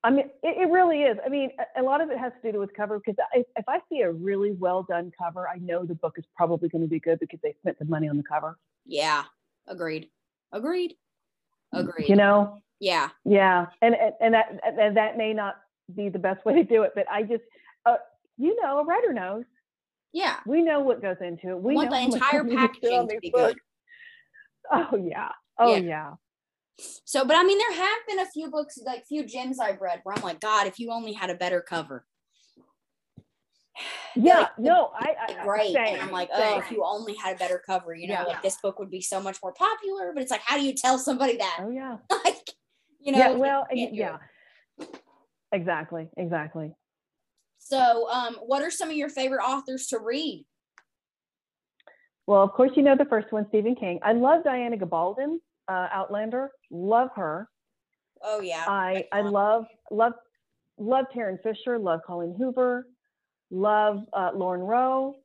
I 0.03 0.11
mean, 0.11 0.25
it, 0.43 0.57
it 0.67 0.69
really 0.69 1.03
is. 1.03 1.17
I 1.25 1.29
mean, 1.29 1.49
a, 1.57 1.81
a 1.81 1.83
lot 1.83 2.01
of 2.01 2.09
it 2.09 2.19
has 2.19 2.33
to 2.43 2.51
do 2.51 2.59
with 2.59 2.73
cover 2.75 2.99
because 2.99 3.15
if, 3.33 3.45
if 3.55 3.65
I 3.67 3.79
see 3.89 4.01
a 4.01 4.11
really 4.11 4.51
well 4.51 4.83
done 4.83 5.11
cover, 5.17 5.47
I 5.47 5.57
know 5.59 5.85
the 5.85 5.95
book 5.95 6.15
is 6.17 6.25
probably 6.35 6.69
going 6.69 6.83
to 6.83 6.89
be 6.89 6.99
good 6.99 7.19
because 7.19 7.39
they 7.41 7.55
spent 7.61 7.79
the 7.79 7.85
money 7.85 8.09
on 8.09 8.17
the 8.17 8.23
cover. 8.23 8.57
Yeah. 8.85 9.23
Agreed. 9.67 10.09
Agreed. 10.51 10.95
Agreed. 11.73 12.09
You 12.09 12.15
know? 12.15 12.61
yeah. 12.79 13.09
Yeah. 13.25 13.67
And 13.81 13.95
and, 13.95 14.13
and 14.19 14.33
that 14.33 14.59
and 14.63 14.97
that 14.97 15.17
may 15.17 15.33
not 15.33 15.55
be 15.95 16.09
the 16.09 16.19
best 16.19 16.45
way 16.45 16.53
to 16.55 16.63
do 16.63 16.83
it, 16.83 16.91
but 16.95 17.05
I 17.09 17.23
just, 17.23 17.43
uh, 17.85 17.95
you 18.37 18.61
know, 18.61 18.79
a 18.79 18.85
writer 18.85 19.13
knows. 19.13 19.45
Yeah. 20.13 20.37
We 20.45 20.61
know 20.61 20.79
what 20.79 21.01
goes 21.01 21.17
into 21.21 21.49
it. 21.49 21.61
We 21.61 21.75
want 21.75 21.89
know 21.89 21.97
the 21.97 22.03
entire 22.15 22.45
packaging 22.45 23.07
to 23.09 23.19
be 23.19 23.31
good. 23.31 23.57
Oh 24.71 24.95
yeah. 24.95 25.29
Oh 25.59 25.75
Yeah. 25.75 25.79
yeah. 25.79 26.13
So, 27.05 27.25
but 27.25 27.35
I 27.35 27.43
mean, 27.43 27.57
there 27.57 27.73
have 27.73 27.97
been 28.07 28.19
a 28.19 28.25
few 28.25 28.49
books, 28.49 28.79
like 28.83 29.05
few 29.05 29.25
gems 29.25 29.59
I've 29.59 29.81
read 29.81 30.01
where 30.03 30.15
I'm 30.15 30.23
like, 30.23 30.39
God, 30.39 30.67
if 30.67 30.79
you 30.79 30.91
only 30.91 31.13
had 31.13 31.29
a 31.29 31.35
better 31.35 31.61
cover. 31.61 32.05
Yeah. 34.15 34.41
like, 34.41 34.59
no, 34.59 34.91
I, 34.95 35.15
I 35.39 35.43
Great. 35.43 35.73
Same, 35.73 35.95
and 35.95 36.01
I'm 36.03 36.11
like, 36.11 36.29
oh, 36.31 36.39
same. 36.39 36.61
if 36.61 36.69
you 36.69 36.83
only 36.85 37.15
had 37.15 37.35
a 37.35 37.39
better 37.39 37.59
cover, 37.65 37.95
you 37.95 38.07
know, 38.07 38.13
Yeah. 38.13 38.23
like 38.25 38.43
this 38.43 38.57
book 38.61 38.77
would 38.77 38.91
be 38.91 39.01
so 39.01 39.19
much 39.19 39.39
more 39.41 39.53
popular. 39.53 40.11
But 40.13 40.21
it's 40.21 40.29
like, 40.29 40.43
how 40.45 40.55
do 40.55 40.63
you 40.63 40.73
tell 40.73 40.99
somebody 40.99 41.37
that? 41.37 41.57
Oh 41.59 41.71
yeah. 41.71 41.97
like, 42.23 42.51
you 42.99 43.11
know, 43.11 43.17
yeah. 43.17 43.31
Well, 43.31 43.65
yeah. 43.71 44.17
Exactly. 45.51 46.09
Exactly. 46.15 46.75
So, 47.65 48.09
um, 48.09 48.35
what 48.45 48.61
are 48.61 48.69
some 48.71 48.89
of 48.89 48.95
your 48.95 49.09
favorite 49.09 49.41
authors 49.41 49.87
to 49.87 49.99
read? 49.99 50.45
Well, 52.27 52.41
of 52.43 52.51
course, 52.51 52.71
you 52.75 52.83
know 52.83 52.95
the 52.97 53.05
first 53.05 53.31
one, 53.31 53.45
Stephen 53.49 53.75
King. 53.75 53.99
I 54.03 54.13
love 54.13 54.43
Diana 54.43 54.77
Gabaldon, 54.77 55.37
uh, 55.67 55.87
Outlander. 55.91 56.51
Love 56.71 57.09
her. 57.15 57.49
Oh 58.21 58.41
yeah. 58.41 58.65
I 58.67 59.05
I 59.11 59.21
love 59.21 59.65
love 59.91 60.13
love 60.77 61.05
Tarryn 61.15 61.41
Fisher. 61.41 61.77
Love 61.79 62.01
Colleen 62.05 62.35
Hoover. 62.37 62.87
Love 63.49 63.99
uh, 64.13 64.31
Lauren 64.33 64.61
Rowe. 64.61 65.15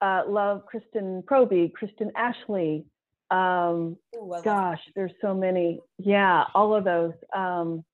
Uh, 0.00 0.22
love 0.28 0.66
Kristen 0.66 1.22
Proby. 1.22 1.72
Kristen 1.72 2.10
Ashley. 2.16 2.84
Um, 3.30 3.96
Ooh, 4.16 4.34
gosh, 4.44 4.80
there's 4.94 5.12
so 5.20 5.34
many. 5.34 5.80
Yeah, 5.98 6.44
all 6.54 6.74
of 6.74 6.84
those. 6.84 7.14
Um, 7.34 7.84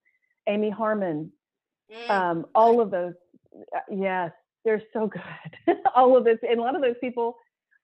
Amy 0.47 0.71
Harmon. 0.71 1.33
Mm, 1.93 2.11
Um, 2.11 2.47
all 2.55 2.81
of 2.81 2.91
those. 2.91 3.15
Uh, 3.75 3.81
Yes, 3.91 4.33
they're 4.65 4.83
so 4.93 5.07
good. 5.09 5.77
all 5.95 6.17
of 6.17 6.25
this, 6.25 6.39
and 6.49 6.59
a 6.59 6.63
lot 6.63 6.75
of 6.77 6.83
those 6.83 6.97
people. 7.01 7.37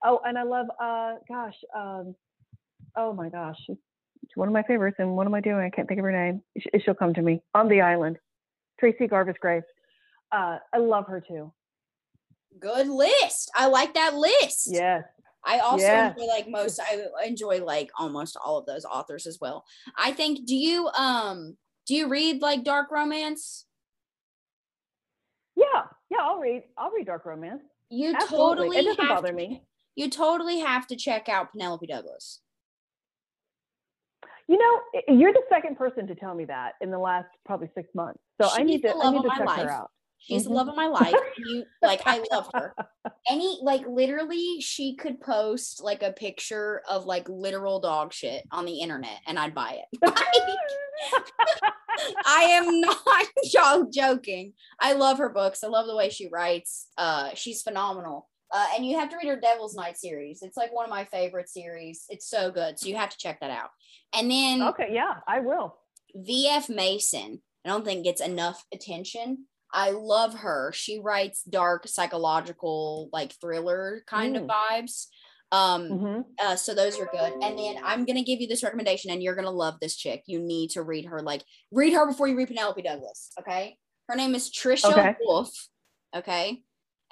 Oh, 0.04 0.20
and 0.24 0.36
I 0.38 0.42
love. 0.42 0.66
Uh, 0.80 1.14
gosh. 1.28 1.54
Um, 1.76 2.14
oh 2.96 3.12
my 3.12 3.28
gosh, 3.28 3.58
one 4.34 4.48
of 4.48 4.54
my 4.54 4.62
favorites. 4.64 4.96
And 4.98 5.16
what 5.16 5.26
am 5.26 5.34
I 5.34 5.40
doing? 5.40 5.64
I 5.64 5.70
can't 5.70 5.88
think 5.88 5.98
of 5.98 6.04
her 6.04 6.12
name. 6.12 6.42
Sh- 6.58 6.82
She'll 6.84 6.94
come 6.94 7.14
to 7.14 7.22
me 7.22 7.42
on 7.54 7.68
the 7.68 7.80
island. 7.80 8.18
Tracey 8.80 9.06
Garvis 9.08 9.38
Graves. 9.38 9.66
Uh, 10.32 10.58
I 10.72 10.78
love 10.78 11.06
her 11.06 11.20
too. 11.20 11.52
good 12.58 12.88
list. 12.88 13.50
I 13.54 13.66
like 13.66 13.94
that 13.94 14.14
list. 14.14 14.68
Yes. 14.70 15.04
I 15.46 15.58
also 15.58 15.84
enjoy 15.84 16.24
like 16.26 16.48
most 16.48 16.80
I 16.80 17.02
enjoy 17.26 17.62
like 17.64 17.90
almost 17.98 18.36
all 18.42 18.56
of 18.58 18.66
those 18.66 18.84
authors 18.86 19.26
as 19.26 19.38
well. 19.40 19.64
I 19.96 20.12
think 20.12 20.46
do 20.46 20.56
you 20.56 20.88
um 20.88 21.56
do 21.86 21.94
you 21.94 22.08
read 22.08 22.40
like 22.40 22.64
dark 22.64 22.90
romance? 22.90 23.66
Yeah. 25.56 25.84
Yeah. 26.10 26.18
I'll 26.20 26.38
read. 26.38 26.62
I'll 26.76 26.90
read 26.90 27.06
dark 27.06 27.24
romance. 27.26 27.62
You 27.90 28.14
Absolutely. 28.14 28.38
totally 28.38 28.76
it 28.78 28.84
doesn't 28.84 29.04
have 29.04 29.16
bother 29.16 29.28
to, 29.28 29.34
me. 29.34 29.62
You 29.96 30.10
totally 30.10 30.58
have 30.60 30.86
to 30.88 30.96
check 30.96 31.28
out 31.28 31.52
Penelope 31.52 31.86
Douglas. 31.86 32.40
You 34.48 34.58
know, 34.58 34.80
you're 35.16 35.32
the 35.32 35.42
second 35.48 35.76
person 35.76 36.06
to 36.06 36.14
tell 36.14 36.34
me 36.34 36.44
that 36.46 36.72
in 36.80 36.90
the 36.90 36.98
last 36.98 37.28
probably 37.46 37.70
six 37.74 37.88
months. 37.94 38.18
So 38.40 38.48
I 38.52 38.62
need 38.62 38.82
to. 38.82 38.94
I 38.94 39.10
need 39.10 39.22
to 39.22 39.28
check 39.30 39.46
life. 39.46 39.62
her 39.62 39.70
out. 39.70 39.90
She's 40.18 40.42
Mhm. 40.42 40.48
the 40.48 40.54
love 40.54 40.68
of 40.68 40.76
my 40.76 40.86
life. 40.86 41.14
You 41.38 41.64
like 41.82 42.00
I 42.06 42.24
love 42.32 42.50
her. 42.54 42.74
Any 43.28 43.58
like 43.62 43.86
literally 43.86 44.60
she 44.60 44.96
could 44.96 45.20
post 45.20 45.82
like 45.82 46.02
a 46.02 46.12
picture 46.12 46.82
of 46.88 47.04
like 47.06 47.28
literal 47.28 47.78
dog 47.80 48.12
shit 48.12 48.42
on 48.50 48.64
the 48.64 48.80
internet 48.80 49.20
and 49.26 49.38
I'd 49.38 49.54
buy 49.54 49.80
it. 50.02 50.14
I 52.26 52.42
am 52.44 52.80
not 52.80 53.26
joking. 53.92 54.52
I 54.80 54.92
love 54.94 55.18
her 55.18 55.28
books. 55.28 55.62
I 55.64 55.68
love 55.68 55.86
the 55.86 55.96
way 55.96 56.10
she 56.10 56.28
writes. 56.28 56.88
Uh, 56.98 57.30
she's 57.34 57.62
phenomenal. 57.62 58.28
Uh, 58.52 58.66
and 58.76 58.86
you 58.86 58.98
have 58.98 59.08
to 59.10 59.16
read 59.16 59.26
her 59.28 59.40
Devil's 59.40 59.74
Night 59.74 59.96
series. 59.98 60.40
It's 60.42 60.56
like 60.56 60.72
one 60.72 60.84
of 60.84 60.90
my 60.90 61.04
favorite 61.06 61.48
series. 61.48 62.04
It's 62.08 62.28
so 62.28 62.50
good. 62.52 62.78
So 62.78 62.86
you 62.88 62.96
have 62.96 63.10
to 63.10 63.18
check 63.18 63.40
that 63.40 63.50
out. 63.50 63.70
And 64.14 64.30
then 64.30 64.62
okay. 64.62 64.90
Yeah, 64.92 65.14
I 65.26 65.40
will. 65.40 65.76
VF 66.16 66.68
Mason, 66.68 67.40
I 67.64 67.68
don't 67.68 67.84
think 67.84 68.04
gets 68.04 68.20
enough 68.20 68.64
attention. 68.72 69.46
I 69.72 69.90
love 69.90 70.34
her. 70.34 70.70
She 70.72 71.00
writes 71.00 71.42
dark 71.42 71.88
psychological, 71.88 73.08
like 73.12 73.32
thriller 73.40 74.04
kind 74.06 74.36
of 74.36 74.44
Mm. 74.44 74.50
vibes. 74.50 75.06
Um, 75.52 75.88
hmm 75.88 76.20
uh, 76.42 76.56
so 76.56 76.74
those 76.74 76.98
are 76.98 77.08
good. 77.12 77.32
And 77.42 77.56
then 77.58 77.76
I'm 77.84 78.04
gonna 78.04 78.24
give 78.24 78.40
you 78.40 78.48
this 78.48 78.62
recommendation, 78.64 79.10
and 79.10 79.22
you're 79.22 79.36
gonna 79.36 79.50
love 79.50 79.74
this 79.80 79.96
chick. 79.96 80.24
You 80.26 80.40
need 80.40 80.70
to 80.70 80.82
read 80.82 81.04
her. 81.06 81.22
Like, 81.22 81.44
read 81.70 81.92
her 81.92 82.06
before 82.06 82.26
you 82.26 82.36
read 82.36 82.48
Penelope 82.48 82.82
Douglas. 82.82 83.30
Okay. 83.38 83.78
Her 84.08 84.16
name 84.16 84.34
is 84.34 84.50
Trisha 84.50 84.90
Okay. 84.92 85.16
Wolfe. 85.22 85.68
Okay. 86.14 86.62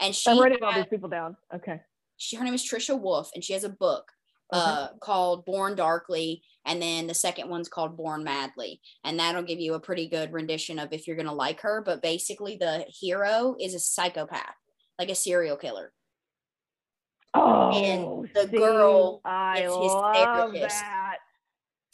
And 0.01 0.15
she, 0.15 0.31
I'm 0.31 0.41
writing 0.41 0.63
all 0.63 0.73
these 0.73 0.87
people 0.87 1.09
down. 1.09 1.37
Okay. 1.55 1.81
she 2.17 2.37
her 2.37 2.45
name 2.45 2.55
is 2.55 2.69
Trisha 2.69 2.99
Wolfe, 2.99 3.31
and 3.35 3.45
she 3.45 3.53
has 3.53 3.65
a 3.65 3.69
book 3.69 4.11
Okay. 4.53 4.61
uh 4.61 4.89
called 5.01 5.45
Born 5.45 5.77
Darkly, 5.77 6.43
and 6.67 6.83
then 6.83 7.07
the 7.07 7.15
second 7.15 7.49
one's 7.49 7.69
called 7.69 7.97
Born 7.97 8.25
Madly, 8.25 8.81
and 9.05 9.19
that'll 9.21 9.43
give 9.45 9.61
you 9.61 9.75
a 9.75 9.81
pretty 9.81 10.09
good 10.09 10.33
rendition 10.33 10.79
of 10.79 10.93
if 10.93 11.07
you're 11.07 11.17
gonna 11.17 11.33
like 11.33 11.61
her. 11.61 11.81
But 11.85 12.03
basically, 12.03 12.57
the 12.57 12.85
hero 12.89 13.55
is 13.61 13.75
a 13.75 13.79
psychopath, 13.81 14.57
like 14.99 15.11
a 15.11 15.15
serial 15.15 15.57
killer. 15.57 15.93
Oh, 17.35 17.71
and 17.73 18.29
the 18.35 18.49
see, 18.49 18.57
girl 18.57 19.21
I 19.25 19.63
is 19.63 19.75
his 19.75 19.93
therapist. 19.93 20.81
that. 20.81 21.17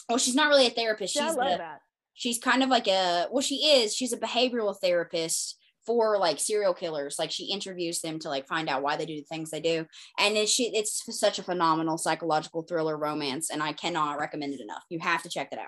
Well, 0.09 0.19
she's 0.19 0.35
not 0.35 0.49
really 0.49 0.67
a 0.67 0.71
therapist. 0.71 1.15
She's 1.15 1.23
love 1.23 1.37
the, 1.37 1.59
that. 1.59 1.81
she's 2.15 2.39
kind 2.39 2.63
of 2.63 2.69
like 2.69 2.89
a 2.89 3.29
well, 3.31 3.43
she 3.43 3.57
is. 3.57 3.95
She's 3.95 4.13
a 4.13 4.19
behavioral 4.19 4.77
therapist 4.79 5.57
for 5.87 6.19
like 6.19 6.41
serial 6.41 6.75
killers. 6.75 7.19
Like 7.19 7.31
she 7.31 7.53
interviews 7.53 8.01
them 8.01 8.19
to 8.21 8.29
like 8.29 8.47
find 8.47 8.69
out 8.69 8.83
why 8.83 8.97
they 8.97 9.07
do 9.07 9.17
the 9.17 9.23
things 9.23 9.51
they 9.51 9.61
do, 9.61 9.87
and 10.19 10.37
it's 10.37 10.51
she 10.51 10.75
it's 10.75 11.05
such 11.19 11.39
a 11.39 11.45
phenomenal 11.45 11.99
psychological 11.99 12.63
thriller 12.63 12.97
romance, 12.97 13.51
and 13.51 13.63
I 13.63 13.73
cannot 13.73 14.19
recommend 14.19 14.55
it 14.55 14.61
enough. 14.61 14.83
You 14.89 14.99
have 15.01 15.23
to 15.23 15.29
check 15.29 15.51
that 15.51 15.61
out. 15.61 15.67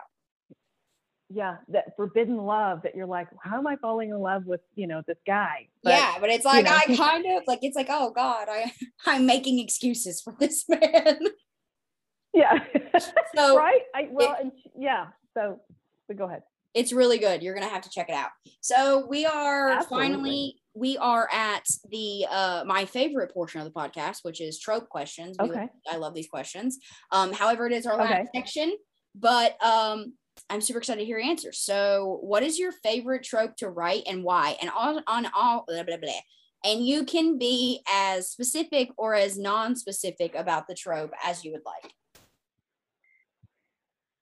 Yeah, 1.32 1.58
that 1.68 1.94
forbidden 1.96 2.36
love 2.38 2.82
that 2.82 2.96
you're 2.96 3.06
like, 3.06 3.28
how 3.40 3.58
am 3.58 3.66
I 3.66 3.76
falling 3.76 4.10
in 4.10 4.18
love 4.18 4.46
with 4.46 4.60
you 4.74 4.86
know 4.88 5.02
this 5.06 5.18
guy? 5.26 5.68
But, 5.84 5.90
yeah, 5.90 6.14
but 6.20 6.28
it's 6.28 6.44
like 6.44 6.64
know, 6.64 6.72
I 6.72 6.96
kind 6.96 7.24
of 7.36 7.44
like 7.46 7.60
it's 7.62 7.76
like 7.76 7.86
oh 7.88 8.10
god, 8.10 8.48
I 8.50 8.72
I'm 9.06 9.26
making 9.26 9.58
excuses 9.60 10.20
for 10.20 10.34
this 10.40 10.64
man. 10.68 11.18
yeah. 12.34 12.58
So 13.36 13.56
right. 13.56 13.82
I 13.94 14.08
well, 14.10 14.36
and 14.40 14.50
sh- 14.60 14.66
yeah. 14.76 15.06
So, 15.34 15.60
but 16.08 16.16
go 16.18 16.24
ahead. 16.24 16.42
it's 16.74 16.92
really 16.92 17.18
good. 17.18 17.42
You're 17.42 17.54
gonna 17.54 17.68
have 17.68 17.82
to 17.82 17.90
check 17.90 18.08
it 18.08 18.14
out. 18.14 18.30
So 18.60 19.06
we 19.08 19.24
are 19.24 19.68
Absolutely. 19.70 20.06
finally 20.08 20.56
we 20.74 20.98
are 20.98 21.28
at 21.32 21.64
the 21.90 22.26
uh 22.28 22.64
my 22.66 22.84
favorite 22.86 23.32
portion 23.32 23.60
of 23.60 23.66
the 23.66 23.72
podcast, 23.72 24.18
which 24.22 24.40
is 24.40 24.58
trope 24.58 24.88
questions. 24.88 25.36
We 25.40 25.50
Okay. 25.50 25.60
love- 25.60 25.68
I 25.90 25.96
love 25.96 26.14
these 26.14 26.28
questions. 26.28 26.78
Um, 27.12 27.32
however, 27.32 27.66
it 27.68 27.72
is 27.72 27.86
our 27.86 27.96
last 27.96 28.10
Okay. 28.10 28.24
section, 28.34 28.76
but 29.14 29.56
um 29.64 30.14
I'm 30.48 30.60
super 30.60 30.78
excited 30.78 31.00
to 31.00 31.06
hear 31.06 31.18
your 31.18 31.28
answers. 31.28 31.58
So, 31.58 32.18
what 32.22 32.42
is 32.42 32.58
your 32.58 32.72
favorite 32.72 33.22
trope 33.24 33.56
to 33.56 33.68
write 33.68 34.04
and 34.06 34.24
why? 34.24 34.56
And 34.60 34.70
on 34.70 35.02
on 35.06 35.26
all 35.34 35.64
blah, 35.66 35.82
blah, 35.82 35.96
blah. 35.96 36.10
And 36.64 36.86
you 36.86 37.04
can 37.04 37.38
be 37.38 37.82
as 37.90 38.28
specific 38.28 38.90
or 38.98 39.14
as 39.14 39.38
non-specific 39.38 40.34
about 40.34 40.66
the 40.68 40.74
trope 40.74 41.12
as 41.24 41.42
you 41.44 41.52
would 41.52 41.62
like. 41.64 41.92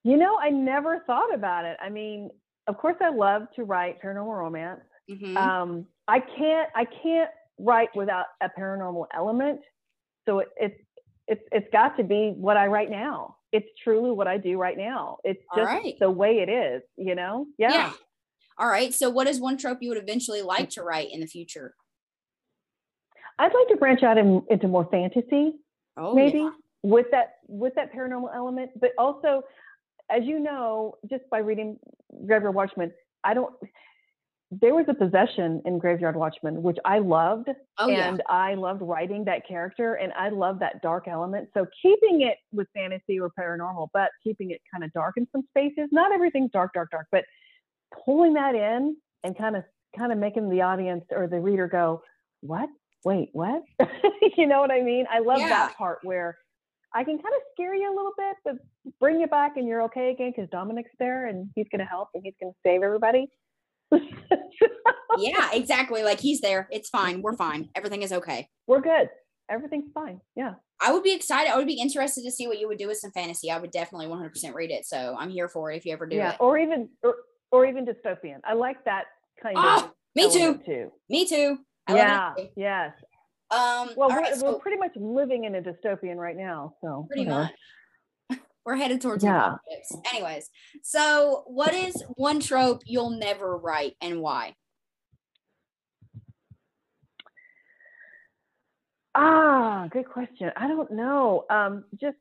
You 0.05 0.16
know, 0.16 0.39
I 0.39 0.51
never 0.51 1.03
thought 1.07 1.35
about 1.35 1.64
it. 1.64 1.77
I 1.83 1.89
mean, 1.89 2.31
of 2.69 2.79
course, 2.79 2.97
I 3.01 3.09
love 3.09 3.43
to 3.57 3.64
write 3.64 4.01
paranormal 4.01 4.39
romance. 4.39 4.81
Mhm. 5.11 5.37
Um, 5.37 5.87
I 6.07 6.21
can't. 6.21 6.71
I 6.75 6.85
can't 6.85 7.31
write 7.59 7.95
without 7.95 8.27
a 8.41 8.49
paranormal 8.49 9.07
element. 9.12 9.61
So 10.27 10.41
it, 10.41 10.49
it's 10.57 10.81
it's 11.27 11.43
it's 11.51 11.69
got 11.73 11.97
to 11.97 12.05
be 12.05 12.31
what 12.37 12.57
I 12.57 12.66
write 12.66 12.91
now. 12.91 13.38
It's 13.53 13.68
truly 13.82 14.11
what 14.11 14.28
I 14.28 14.36
do 14.36 14.59
right 14.59 14.76
now. 14.76 15.18
It's 15.24 15.42
just 15.57 15.66
right. 15.66 15.94
the 15.99 16.11
way 16.11 16.38
it 16.40 16.49
is. 16.49 16.82
You 16.96 17.14
know. 17.14 17.46
Yeah. 17.59 17.92
All 18.59 18.68
right. 18.68 18.92
So, 18.92 19.09
what 19.11 19.26
is 19.26 19.40
one 19.40 19.57
trope 19.57 19.78
you 19.80 19.88
would 19.90 19.99
eventually 19.99 20.42
like 20.42 20.70
to 20.70 20.82
write 20.82 21.09
in 21.12 21.20
the 21.20 21.26
future? 21.26 21.74
I'd 23.38 23.55
like 23.55 23.68
to 23.68 23.76
branch 23.76 24.03
out 24.03 24.18
in, 24.18 24.42
into 24.51 24.66
more 24.66 24.88
fantasy. 24.90 25.55
Oh, 25.99 26.14
maybe 26.14 26.38
yeah. 26.38 26.51
with 26.82 27.07
that 27.11 27.34
with 27.49 27.74
that 27.74 27.92
paranormal 27.92 28.34
element 28.34 28.70
but 28.80 28.90
also 28.96 29.42
as 30.11 30.22
you 30.24 30.38
know 30.38 30.94
just 31.11 31.24
by 31.28 31.38
reading 31.38 31.76
Graveyard 32.24 32.55
Watchman 32.55 32.92
I 33.24 33.34
don't 33.34 33.53
there 34.51 34.74
was 34.74 34.86
a 34.88 34.94
possession 34.94 35.61
in 35.66 35.78
Graveyard 35.78 36.16
Watchman, 36.16 36.62
which 36.62 36.78
I 36.84 37.01
loved. 37.01 37.49
Oh 37.76 37.88
yeah. 37.88 38.09
and 38.09 38.22
I 38.28 38.55
loved 38.55 38.80
writing 38.80 39.24
that 39.26 39.46
character 39.46 39.94
and 39.94 40.12
I 40.14 40.30
love 40.30 40.59
that 40.61 40.80
dark 40.80 41.07
element. 41.07 41.51
So 41.55 41.66
keeping 41.82 42.22
it 42.22 42.38
with 42.53 42.66
fantasy 42.74 43.20
or 43.20 43.30
paranormal, 43.38 43.88
but 43.92 44.11
keeping 44.24 44.51
it 44.51 44.61
kind 44.72 44.84
of 44.84 44.92
dark 44.94 45.18
in 45.18 45.26
some 45.32 45.42
spaces. 45.51 45.88
Not 45.92 46.12
everything's 46.12 46.51
dark, 46.51 46.72
dark, 46.72 46.90
dark, 46.90 47.07
but 47.12 47.24
pulling 48.05 48.34
that 48.34 48.55
in 48.55 48.96
and 49.24 49.36
kind 49.36 49.55
of 49.57 49.64
kind 49.96 50.12
of 50.12 50.18
making 50.18 50.49
the 50.49 50.62
audience 50.62 51.05
or 51.11 51.26
the 51.26 51.38
reader 51.40 51.66
go, 51.68 52.03
What? 52.40 52.68
Wait, 53.05 53.28
what? 53.32 53.62
you 54.36 54.46
know 54.46 54.61
what 54.61 54.70
I 54.70 54.80
mean? 54.82 55.05
I 55.11 55.18
love 55.20 55.40
Yeah. 55.40 55.49
that 55.51 55.76
part 55.76 55.99
where 56.05 56.36
I 56.94 57.05
can 57.05 57.16
kind 57.16 57.34
of 57.36 57.42
scare 57.53 57.74
you 57.74 57.88
a 57.88 57.94
little 57.94 58.12
bit, 58.16 58.36
but 58.44 58.55
bring 58.99 59.20
you 59.20 59.26
back 59.26 59.59
and 59.59 59.68
you're 59.68 59.82
okay 59.82 60.11
again 60.11 60.32
because 60.34 60.49
Dominic's 60.51 60.90
there 60.99 61.26
and 61.26 61.51
he's 61.55 61.66
gonna 61.70 61.84
help 61.84 62.09
and 62.14 62.22
he's 62.24 62.34
gonna 62.40 62.53
save 62.64 62.82
everybody. 62.82 63.28
yeah, 65.18 65.51
exactly. 65.53 66.03
Like 66.03 66.20
he's 66.20 66.41
there. 66.41 66.68
It's 66.70 66.89
fine. 66.89 67.22
We're 67.22 67.36
fine. 67.36 67.68
Everything 67.74 68.03
is 68.03 68.12
okay. 68.12 68.49
We're 68.66 68.80
good. 68.80 69.09
Everything's 69.51 69.91
fine. 69.93 70.20
Yeah. 70.36 70.55
I 70.80 70.93
would 70.93 71.03
be 71.03 71.14
excited. 71.14 71.51
I 71.53 71.57
would 71.57 71.66
be 71.66 71.80
interested 71.80 72.22
to 72.24 72.30
see 72.30 72.47
what 72.47 72.59
you 72.59 72.68
would 72.68 72.78
do 72.78 72.86
with 72.86 72.99
some 72.99 73.11
fantasy. 73.11 73.51
I 73.51 73.59
would 73.59 73.70
definitely 73.70 74.07
100% 74.07 74.55
read 74.55 74.70
it. 74.70 74.86
So 74.86 75.16
I'm 75.18 75.30
here 75.30 75.49
for 75.49 75.72
it 75.72 75.76
if 75.76 75.86
you 75.86 75.93
ever 75.93 76.07
do 76.07 76.16
yeah. 76.16 76.32
it. 76.32 76.36
Or 76.41 76.59
even 76.59 76.89
or, 77.03 77.16
or 77.51 77.66
even 77.66 77.86
dystopian. 77.86 78.41
I 78.45 78.53
like 78.55 78.84
that 78.84 79.05
kind 79.43 79.57
Oh, 79.59 79.84
of 79.86 79.91
me 80.14 80.32
too. 80.32 80.61
too. 80.64 80.93
Me 81.09 81.26
too. 81.26 81.59
I 81.86 81.97
yeah. 81.97 82.32
too. 82.36 82.49
Yes. 82.57 82.93
Um, 83.51 83.91
Well, 83.97 84.11
we're, 84.11 84.18
right, 84.18 84.34
so 84.36 84.53
we're 84.53 84.59
pretty 84.59 84.76
much 84.76 84.93
living 84.97 85.45
in 85.45 85.55
a 85.55 85.62
dystopian 85.62 86.16
right 86.16 86.36
now. 86.36 86.74
So 86.82 87.07
pretty 87.11 87.28
much. 87.28 87.51
We're 88.69 88.77
headed 88.77 89.01
towards 89.01 89.25
Yeah. 89.25 89.55
Anyways, 90.12 90.51
so 90.83 91.43
what 91.47 91.73
is 91.73 92.05
one 92.16 92.39
trope 92.39 92.83
you'll 92.85 93.09
never 93.09 93.57
write 93.57 93.95
and 94.03 94.21
why? 94.21 94.57
Ah, 99.14 99.89
good 99.91 100.05
question. 100.07 100.53
I 100.55 100.69
don't 100.69 100.91
know. 100.91 101.47
Um, 101.49 101.85
just 101.99 102.19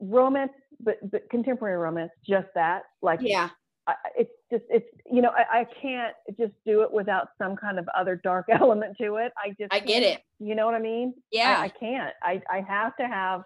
romance, 0.00 0.52
but, 0.80 0.96
but 1.10 1.28
contemporary 1.28 1.76
romance, 1.76 2.12
just 2.26 2.46
that. 2.54 2.84
Like, 3.02 3.20
Yeah. 3.20 3.50
I- 3.86 3.96
it's 4.16 4.32
just, 4.50 4.64
it's, 4.70 4.86
you 5.04 5.20
know, 5.20 5.32
I, 5.36 5.60
I 5.60 5.66
can't 5.82 6.14
just 6.40 6.54
do 6.64 6.80
it 6.80 6.90
without 6.90 7.28
some 7.36 7.56
kind 7.56 7.78
of 7.78 7.86
other 7.94 8.16
dark 8.16 8.46
element 8.50 8.96
to 9.02 9.16
it. 9.16 9.34
I 9.36 9.50
just, 9.50 9.70
I 9.70 9.80
get 9.80 10.02
it. 10.02 10.22
You 10.38 10.54
know 10.54 10.64
what 10.64 10.74
I 10.74 10.78
mean? 10.80 11.12
Yeah. 11.30 11.58
I, 11.58 11.64
I 11.64 11.68
can't. 11.68 12.14
I, 12.22 12.42
I 12.50 12.60
have 12.66 12.96
to 12.96 13.06
have, 13.06 13.42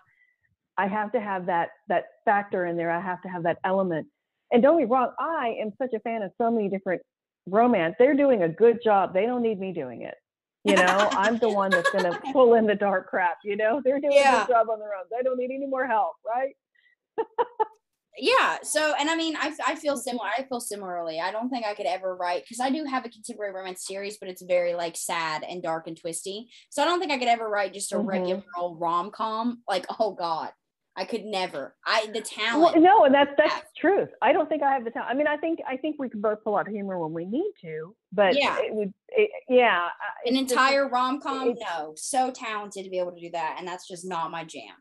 I 0.78 0.86
have 0.86 1.12
to 1.12 1.20
have 1.20 1.46
that, 1.46 1.70
that 1.88 2.04
factor 2.24 2.64
in 2.64 2.76
there. 2.76 2.90
I 2.90 3.00
have 3.00 3.20
to 3.22 3.28
have 3.28 3.42
that 3.42 3.58
element. 3.64 4.06
And 4.52 4.62
don't 4.62 4.78
be 4.78 4.84
wrong, 4.84 5.10
I 5.18 5.56
am 5.60 5.72
such 5.76 5.92
a 5.92 6.00
fan 6.00 6.22
of 6.22 6.30
so 6.40 6.50
many 6.50 6.68
different 6.68 7.02
romance. 7.46 7.96
They're 7.98 8.14
doing 8.14 8.42
a 8.42 8.48
good 8.48 8.78
job. 8.82 9.12
They 9.12 9.26
don't 9.26 9.42
need 9.42 9.58
me 9.58 9.72
doing 9.72 10.02
it. 10.02 10.14
You 10.64 10.74
know, 10.76 11.08
I'm 11.12 11.38
the 11.38 11.48
one 11.48 11.70
that's 11.70 11.90
going 11.90 12.04
to 12.12 12.20
pull 12.32 12.54
in 12.54 12.66
the 12.66 12.74
dark 12.74 13.08
crap. 13.08 13.38
You 13.44 13.56
know, 13.56 13.82
they're 13.84 14.00
doing 14.00 14.12
a 14.18 14.46
good 14.46 14.48
job 14.54 14.68
on 14.70 14.78
their 14.78 14.94
own. 14.94 15.04
They 15.10 15.22
don't 15.22 15.36
need 15.38 15.50
any 15.50 15.66
more 15.66 15.86
help, 15.86 16.14
right? 16.26 16.54
yeah 18.20 18.58
so 18.62 18.94
and 18.98 19.08
i 19.08 19.14
mean 19.14 19.36
I, 19.36 19.54
I 19.64 19.74
feel 19.76 19.96
similar 19.96 20.26
i 20.36 20.42
feel 20.42 20.60
similarly 20.60 21.20
i 21.20 21.30
don't 21.30 21.50
think 21.50 21.64
i 21.64 21.74
could 21.74 21.86
ever 21.86 22.16
write 22.16 22.42
because 22.42 22.58
i 22.58 22.68
do 22.70 22.84
have 22.84 23.04
a 23.04 23.08
contemporary 23.08 23.52
romance 23.54 23.86
series 23.86 24.18
but 24.18 24.28
it's 24.28 24.42
very 24.42 24.74
like 24.74 24.96
sad 24.96 25.44
and 25.44 25.62
dark 25.62 25.86
and 25.86 25.96
twisty 25.96 26.48
so 26.68 26.82
i 26.82 26.84
don't 26.84 26.98
think 26.98 27.12
i 27.12 27.18
could 27.18 27.28
ever 27.28 27.48
write 27.48 27.72
just 27.72 27.92
a 27.92 27.96
Mhm. 27.96 28.06
regular 28.06 28.42
old 28.56 28.80
rom-com 28.80 29.62
like 29.68 29.86
oh 30.00 30.12
god 30.12 30.50
i 30.98 31.04
could 31.04 31.24
never 31.24 31.74
i 31.86 32.06
the 32.12 32.12
Well, 32.14 32.72
talent 32.72 32.82
no, 32.82 33.04
and 33.04 33.14
that's 33.14 33.30
that's 33.38 33.54
Yeah. 33.54 33.80
truth. 33.80 34.08
I 34.20 34.32
don't 34.32 34.48
think 34.48 34.62
I 34.62 34.72
have 34.74 34.84
the 34.84 34.90
time. 34.90 35.04
I 35.08 35.14
mean, 35.14 35.26
I 35.28 35.36
think 35.36 35.60
I 35.66 35.76
think 35.76 35.96
we 35.98 36.08
can 36.10 36.20
both 36.20 36.42
pull 36.44 36.56
out 36.56 36.68
humor 36.68 36.98
when 36.98 37.12
we 37.14 37.24
need 37.24 37.52
to, 37.62 37.94
but 38.12 38.36
Yeah. 38.36 38.58
it 38.60 38.74
would, 38.74 38.92
it, 39.08 39.30
yeah, 39.48 39.88
an 40.26 40.34
just- 40.34 40.50
entire 40.52 40.88
rom-com 40.88 41.54
no 41.60 41.94
so 41.96 42.30
talented 42.30 42.84
to 42.84 42.90
be 42.90 42.98
able 42.98 43.12
to 43.12 43.20
do 43.20 43.30
that 43.30 43.56
and 43.58 43.66
that's 43.68 43.86
just 43.86 44.04
not 44.06 44.30
my 44.30 44.44
jam 44.44 44.74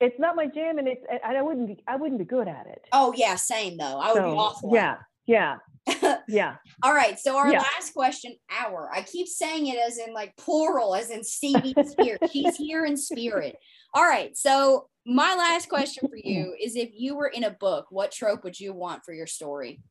It's 0.00 0.18
not 0.18 0.36
my 0.36 0.46
jam, 0.46 0.78
and 0.78 0.88
it's 0.88 1.04
and 1.24 1.36
I 1.36 1.42
wouldn't 1.42 1.66
be 1.66 1.82
I 1.86 1.96
wouldn't 1.96 2.18
be 2.18 2.24
good 2.24 2.48
at 2.48 2.66
it. 2.66 2.82
oh 2.92 3.12
yeah 3.16 3.34
same 3.36 3.76
though 3.76 3.98
i 3.98 4.12
would 4.12 4.22
be 4.22 4.36
awful 4.46 4.70
Yeah, 4.72 4.96
yeah, 5.26 5.56
yeah. 6.28 6.56
All 6.82 6.94
right. 6.94 7.18
So 7.18 7.36
our 7.36 7.50
Yeah. 7.50 7.60
last 7.60 7.94
question, 7.94 8.36
our. 8.50 8.90
I 8.94 9.02
keep 9.02 9.26
saying 9.26 9.66
it 9.66 9.78
as 9.78 9.98
in 9.98 10.12
like 10.14 10.36
plural, 10.36 10.94
as 10.94 11.10
in 11.10 11.24
Stevie 11.24 11.74
spirit. 11.84 12.20
She's 12.30 12.56
here 12.56 12.84
in 12.84 12.96
spirit. 12.96 13.56
All 13.94 14.04
right. 14.04 14.36
So 14.36 14.88
my 15.06 15.34
last 15.34 15.68
question 15.74 16.08
for 16.08 16.16
you 16.16 16.54
is 16.60 16.76
if 16.76 16.90
you 16.94 17.16
were 17.16 17.28
in 17.28 17.44
a 17.44 17.50
book, 17.50 17.86
what 17.90 18.12
trope 18.12 18.44
would 18.44 18.58
you 18.60 18.72
want 18.72 19.04
for 19.04 19.12
your 19.12 19.26
story? 19.26 19.80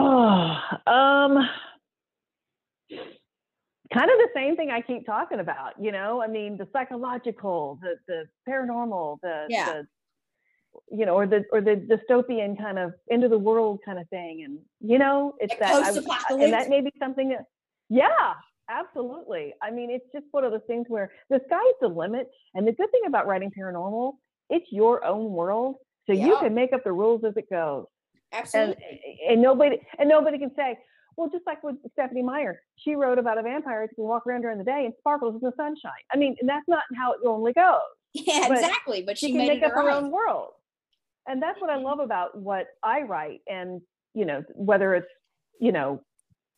Oh, 0.00 0.56
um, 0.86 1.48
kind 3.92 4.10
of 4.10 4.18
the 4.18 4.28
same 4.34 4.54
thing 4.54 4.70
I 4.70 4.80
keep 4.80 5.04
talking 5.04 5.40
about. 5.40 5.72
You 5.82 5.90
know, 5.90 6.22
I 6.22 6.28
mean, 6.28 6.56
the 6.56 6.68
psychological, 6.72 7.80
the 7.82 7.96
the 8.06 8.24
paranormal, 8.48 9.18
the 9.22 9.46
Yeah. 9.48 9.82
the 9.82 9.86
you 10.96 11.04
know, 11.04 11.14
or 11.16 11.26
the 11.26 11.44
or 11.52 11.60
the 11.60 11.74
dystopian 11.76 12.56
kind 12.56 12.78
of 12.78 12.92
end 13.10 13.24
of 13.24 13.30
the 13.30 13.38
world 13.38 13.80
kind 13.84 13.98
of 13.98 14.08
thing, 14.08 14.44
and 14.44 14.60
you 14.80 14.98
know, 14.98 15.34
it's 15.40 15.50
Like 15.50 15.58
that, 15.60 15.74
I- 16.30 16.34
and 16.34 16.52
that 16.52 16.68
may 16.68 16.80
be 16.80 16.92
something 17.00 17.30
that, 17.30 17.46
yeah, 17.88 18.34
absolutely. 18.68 19.54
I 19.62 19.70
mean, 19.70 19.90
it's 19.90 20.06
just 20.12 20.26
one 20.30 20.44
of 20.44 20.52
those 20.52 20.66
things 20.66 20.86
where 20.88 21.10
the 21.30 21.40
sky's 21.46 21.60
the 21.80 21.88
limit, 21.88 22.28
and 22.54 22.66
the 22.66 22.72
good 22.72 22.90
thing 22.90 23.02
about 23.06 23.26
writing 23.26 23.50
paranormal, 23.56 24.14
it's 24.50 24.66
your 24.70 25.04
own 25.04 25.30
world, 25.30 25.76
so 26.06 26.12
you 26.12 26.38
can 26.38 26.54
make 26.54 26.72
up 26.72 26.84
the 26.84 26.92
rules 26.92 27.22
as 27.24 27.36
it 27.36 27.50
goes 27.50 27.84
Absolutely. 28.32 28.76
and 29.28 29.40
nobody 29.40 29.78
and 29.98 30.08
nobody 30.08 30.38
can 30.38 30.50
say, 30.56 30.78
well, 31.16 31.28
just 31.30 31.46
like 31.46 31.62
with 31.62 31.76
Stephenie 31.92 32.22
Meyer, 32.22 32.62
she 32.76 32.94
wrote 32.94 33.18
about 33.18 33.38
a 33.38 33.42
vampire 33.42 33.82
who 33.82 33.94
can 33.94 34.04
walk 34.04 34.26
around 34.26 34.42
during 34.42 34.58
the 34.58 34.64
day 34.64 34.84
and 34.84 34.94
sparkles 34.98 35.34
in 35.34 35.40
the 35.40 35.52
sunshine. 35.56 35.92
I 36.12 36.16
mean, 36.16 36.36
that's 36.46 36.68
not 36.68 36.82
how 36.96 37.12
it 37.12 37.20
normally 37.22 37.52
goes. 37.52 37.80
yeah, 38.12 38.46
but 38.48 38.58
exactly. 38.58 39.02
But 39.02 39.18
She, 39.18 39.26
she, 39.26 39.32
can 39.32 39.38
made 39.38 39.48
make 39.48 39.62
up 39.62 39.72
her 39.72 39.82
her 39.82 39.90
own. 39.90 40.04
own 40.04 40.10
world, 40.10 40.52
and 41.26 41.42
that's 41.42 41.60
what 41.60 41.70
I 41.70 41.76
mm-hmm. 41.76 41.84
love 41.84 42.00
about 42.00 42.38
what 42.38 42.66
I 42.82 43.02
write. 43.02 43.40
And 43.48 43.80
you 44.14 44.26
know, 44.26 44.42
whether 44.54 44.94
it's 44.94 45.08
you 45.60 45.72
know 45.72 46.02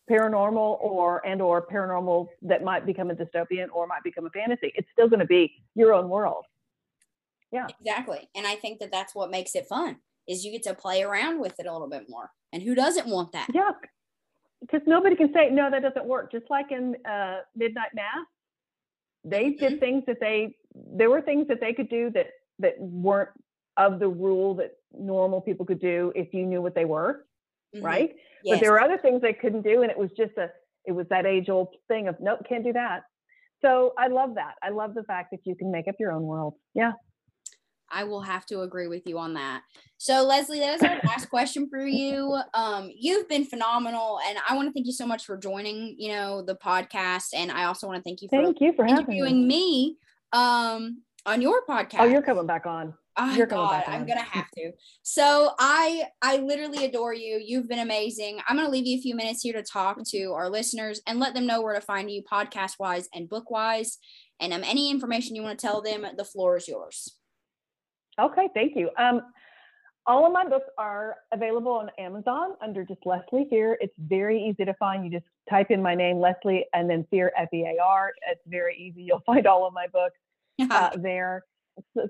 paranormal 0.09 0.79
or 0.81 1.25
and 1.27 1.43
or 1.43 1.67
paranormal 1.67 2.29
that 2.43 2.63
might 2.63 2.87
become 2.87 3.11
a 3.11 3.15
dystopian 3.15 3.67
or 3.73 3.87
might 3.87 4.03
become 4.03 4.27
a 4.27 4.31
fantasy, 4.31 4.73
it's 4.75 4.89
still 4.93 5.09
going 5.09 5.21
to 5.21 5.27
be 5.27 5.53
your 5.75 5.93
own 5.93 6.09
world. 6.09 6.45
Yeah. 7.53 7.67
Exactly. 7.81 8.29
And 8.35 8.47
I 8.47 8.55
think 8.57 8.79
that 8.81 8.91
that's 8.93 9.15
what 9.15 9.31
makes 9.31 9.55
it 9.55 9.67
fun 9.67 9.97
is 10.29 10.45
you 10.45 10.53
get 10.53 10.63
to 10.65 10.75
play 10.75 11.03
around 11.03 11.41
with 11.41 11.59
it 11.59 11.67
a 11.67 11.73
little 11.73 11.89
bit 11.89 12.07
more. 12.09 12.31
And 12.53 12.63
who 12.63 12.75
doesn't 12.75 13.09
want 13.09 13.33
that? 13.33 13.49
Yeah, 13.53 13.73
because 14.61 14.83
nobody 14.87 15.17
can 15.17 15.33
say 15.33 15.51
no, 15.51 15.71
that 15.71 15.83
doesn't 15.83 16.05
work. 16.05 16.31
Just 16.31 16.47
like 16.51 16.71
in 16.71 16.95
uh, 17.05 17.39
Midnight 17.57 17.91
Mass, 17.95 18.27
they 19.25 19.51
did 19.51 19.75
Mhm. 19.75 19.81
things 19.81 20.05
that 20.07 20.19
they 20.21 20.57
there 20.75 21.11
were 21.11 21.21
things 21.23 21.49
that 21.49 21.61
they 21.61 21.73
could 21.73 21.89
do 21.89 22.11
that 22.11 22.29
that 22.61 22.79
weren't 22.79 23.31
of 23.77 23.99
the 23.99 24.09
rule 24.09 24.55
that 24.55 24.73
normal 24.93 25.41
people 25.41 25.65
could 25.67 25.81
do 25.81 26.13
if 26.15 26.33
you 26.35 26.45
knew 26.47 26.63
what 26.63 26.75
they 26.75 26.85
were, 26.85 27.27
Mhm. 27.75 27.85
right? 27.85 28.17
Yes. 28.43 28.57
But 28.57 28.61
there 28.65 28.73
were 28.73 28.81
other 28.81 28.99
things 28.99 29.23
they 29.23 29.33
couldn't 29.33 29.63
do, 29.63 29.83
and 29.83 29.91
it 29.91 29.99
was 29.99 30.11
just 30.13 30.37
a 30.37 30.51
it 30.87 30.93
was 30.93 31.07
that 31.09 31.27
age 31.27 31.51
old 31.51 31.69
thing 31.89 32.09
of 32.09 32.17
nope, 32.21 32.41
can't 32.49 32.65
do 32.65 32.73
that. 32.73 33.03
So 33.61 33.93
I 33.99 34.07
love 34.09 34.37
that. 34.37 34.55
I 34.63 34.71
love 34.71 34.95
the 34.95 35.05
fact 35.05 35.31
that 35.33 35.41
you 35.45 35.55
can 35.55 35.71
make 35.71 35.87
up 35.89 35.97
your 36.01 36.13
own 36.13 36.23
world. 36.23 36.55
Yeah. 36.75 36.93
I 37.93 38.05
will 38.05 38.23
have 38.23 38.47
to 38.47 38.61
agree 38.63 38.87
with 38.87 39.05
you 39.07 39.19
on 39.19 39.35
that. 39.35 39.63
So 39.99 40.23
Leslie, 40.23 40.61
that 40.61 40.77
is 40.77 40.83
our 40.83 41.01
last 41.05 41.29
question 41.29 41.69
for 41.69 41.85
you. 41.85 42.41
Um, 42.55 42.89
you've 42.97 43.29
been 43.29 43.45
phenomenal, 43.45 44.21
and 44.27 44.39
I 44.49 44.55
want 44.55 44.69
to 44.69 44.73
thank 44.73 44.87
you 44.87 44.93
so 44.93 45.07
much 45.07 45.25
for 45.27 45.37
joining. 45.37 45.97
You 45.99 46.13
know 46.13 46.43
the 46.43 46.55
podcast, 46.55 47.35
and 47.35 47.51
I 47.51 47.65
also 47.65 47.87
want 47.87 47.99
to 47.99 48.03
thank 48.03 48.23
you 48.23 48.29
for 48.29 48.43
Thank 48.43 48.61
you 48.61 48.73
for 48.73 48.87
having 48.87 49.07
me. 49.07 49.19
interviewing 49.19 49.47
me 49.49 49.97
um 50.33 51.03
on 51.27 51.43
your 51.43 51.63
podcast. 51.67 51.99
Oh, 52.01 52.05
you're 52.05 52.23
coming 52.23 52.47
back 52.47 52.65
on. 52.65 52.95
Oh 53.17 53.35
You're 53.35 53.47
coming 53.47 53.67
God, 53.67 53.85
I'm 53.87 54.03
on. 54.03 54.07
gonna 54.07 54.23
have 54.23 54.51
to. 54.53 54.73
So 55.03 55.53
I 55.59 56.05
I 56.23 56.39
literally 56.39 56.85
adore 56.85 57.13
you. 57.15 57.43
You've 57.45 57.69
been 57.69 57.81
amazing. 57.81 58.41
I'm 58.49 58.57
gonna 58.57 58.71
leave 58.71 58.87
you 58.87 58.99
a 58.99 59.03
few 59.03 59.15
minutes 59.15 59.43
here 59.43 59.53
to 59.55 59.63
talk 59.63 59.99
to 60.09 60.33
our 60.33 60.49
listeners 60.49 61.01
and 61.07 61.19
let 61.19 61.35
them 61.35 61.47
know 61.47 61.61
where 61.61 61.75
to 61.75 61.81
find 61.81 62.11
you 62.11 62.23
podcast 62.23 62.79
wise 62.79 63.09
and 63.15 63.29
book 63.29 63.51
wise. 63.51 63.99
And 64.41 64.53
um, 64.53 64.63
any 64.65 64.91
information 64.91 65.35
you 65.37 65.43
want 65.43 65.59
to 65.59 65.67
tell 65.67 65.83
them, 65.83 66.07
the 66.17 66.25
floor 66.25 66.57
is 66.57 66.67
yours. 66.69 67.17
Okay, 68.19 68.49
thank 68.55 68.77
you. 68.77 68.91
Um, 68.99 69.23
all 70.07 70.27
of 70.27 70.33
my 70.33 70.47
books 70.49 70.67
are 70.79 71.17
available 71.33 71.73
on 71.73 71.91
Amazon 71.99 72.53
under 72.63 72.85
just 72.85 73.01
Leslie 73.05 73.47
Fear. 73.51 73.79
It's 73.81 73.95
very 73.99 74.43
easy 74.43 74.65
to 74.65 74.75
find. 74.75 75.05
You 75.05 75.11
just 75.11 75.27
type 75.49 75.71
in 75.71 75.83
my 75.83 75.95
name, 75.95 76.19
Leslie, 76.19 76.65
and 76.73 76.89
then 76.89 77.07
Fear, 77.11 77.33
F 77.37 77.49
E 77.53 77.63
A 77.63 77.83
R. 77.83 78.13
It's 78.31 78.41
very 78.47 78.77
easy. 78.77 79.03
You'll 79.03 79.23
find 79.27 79.47
all 79.47 79.67
of 79.67 79.75
my 79.75 79.87
books 79.93 80.17
uh, 80.71 80.97
there. 80.97 81.45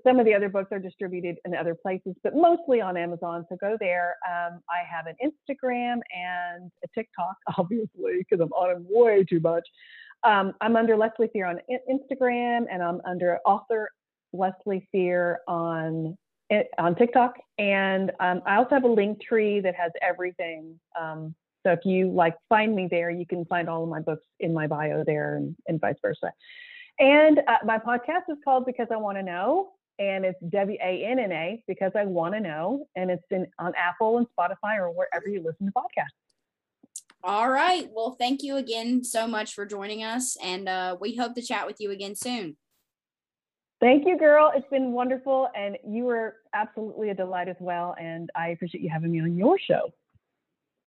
Some 0.04 0.18
of 0.18 0.26
the 0.26 0.34
other 0.34 0.48
books 0.48 0.68
are 0.72 0.78
distributed 0.78 1.36
in 1.44 1.54
other 1.54 1.74
places, 1.74 2.14
but 2.22 2.34
mostly 2.34 2.80
on 2.80 2.96
Amazon. 2.96 3.44
So 3.48 3.56
go 3.56 3.76
there. 3.80 4.16
Um, 4.28 4.60
I 4.68 4.82
have 4.88 5.06
an 5.06 5.16
Instagram 5.22 6.00
and 6.14 6.70
a 6.84 6.88
TikTok, 6.94 7.36
obviously, 7.58 8.18
because 8.18 8.40
I'm 8.40 8.52
on 8.52 8.74
them 8.74 8.86
way 8.88 9.24
too 9.24 9.40
much. 9.40 9.66
Um, 10.24 10.52
I'm 10.60 10.76
under 10.76 10.96
Leslie 10.96 11.30
Fear 11.32 11.46
on 11.46 11.60
Instagram, 11.90 12.66
and 12.70 12.82
I'm 12.82 13.00
under 13.06 13.38
author 13.46 13.90
Leslie 14.32 14.88
Fear 14.92 15.40
on 15.48 16.16
on 16.78 16.96
TikTok, 16.96 17.34
and 17.58 18.10
um, 18.18 18.42
I 18.44 18.56
also 18.56 18.70
have 18.74 18.82
a 18.82 18.88
link 18.88 19.22
tree 19.22 19.60
that 19.60 19.76
has 19.76 19.92
everything. 20.02 20.80
Um, 21.00 21.34
so 21.64 21.72
if 21.72 21.80
you 21.84 22.10
like 22.10 22.34
find 22.48 22.74
me 22.74 22.88
there, 22.90 23.10
you 23.10 23.24
can 23.24 23.44
find 23.44 23.68
all 23.68 23.84
of 23.84 23.88
my 23.88 24.00
books 24.00 24.24
in 24.40 24.52
my 24.52 24.66
bio 24.66 25.04
there, 25.04 25.36
and, 25.36 25.54
and 25.68 25.80
vice 25.80 25.94
versa. 26.02 26.32
And 27.00 27.38
uh, 27.48 27.56
my 27.64 27.78
podcast 27.78 28.28
is 28.28 28.36
called 28.44 28.66
Because 28.66 28.88
I 28.92 28.96
Want 28.96 29.16
to 29.16 29.22
Know, 29.22 29.70
and 29.98 30.24
it's 30.24 30.38
W 30.50 30.78
A 30.84 31.04
N 31.04 31.18
N 31.18 31.32
A 31.32 31.64
because 31.66 31.92
I 31.96 32.04
want 32.04 32.34
to 32.34 32.40
know, 32.40 32.86
and 32.94 33.10
it's 33.10 33.24
in 33.30 33.46
on 33.58 33.72
Apple 33.74 34.18
and 34.18 34.26
Spotify 34.38 34.78
or 34.78 34.90
wherever 34.90 35.26
you 35.26 35.42
listen 35.42 35.66
to 35.66 35.72
podcasts. 35.72 36.06
All 37.24 37.50
right. 37.50 37.88
Well, 37.90 38.16
thank 38.18 38.42
you 38.42 38.56
again 38.56 39.02
so 39.02 39.26
much 39.26 39.54
for 39.54 39.64
joining 39.64 40.04
us, 40.04 40.36
and 40.42 40.68
uh, 40.68 40.96
we 41.00 41.16
hope 41.16 41.34
to 41.36 41.42
chat 41.42 41.66
with 41.66 41.76
you 41.80 41.90
again 41.90 42.14
soon. 42.14 42.58
Thank 43.80 44.06
you, 44.06 44.18
girl. 44.18 44.52
It's 44.54 44.68
been 44.68 44.92
wonderful, 44.92 45.48
and 45.56 45.78
you 45.86 46.04
were 46.04 46.36
absolutely 46.54 47.08
a 47.08 47.14
delight 47.14 47.48
as 47.48 47.56
well. 47.60 47.94
And 47.98 48.28
I 48.36 48.48
appreciate 48.48 48.84
you 48.84 48.90
having 48.90 49.10
me 49.10 49.22
on 49.22 49.38
your 49.38 49.58
show. 49.58 49.90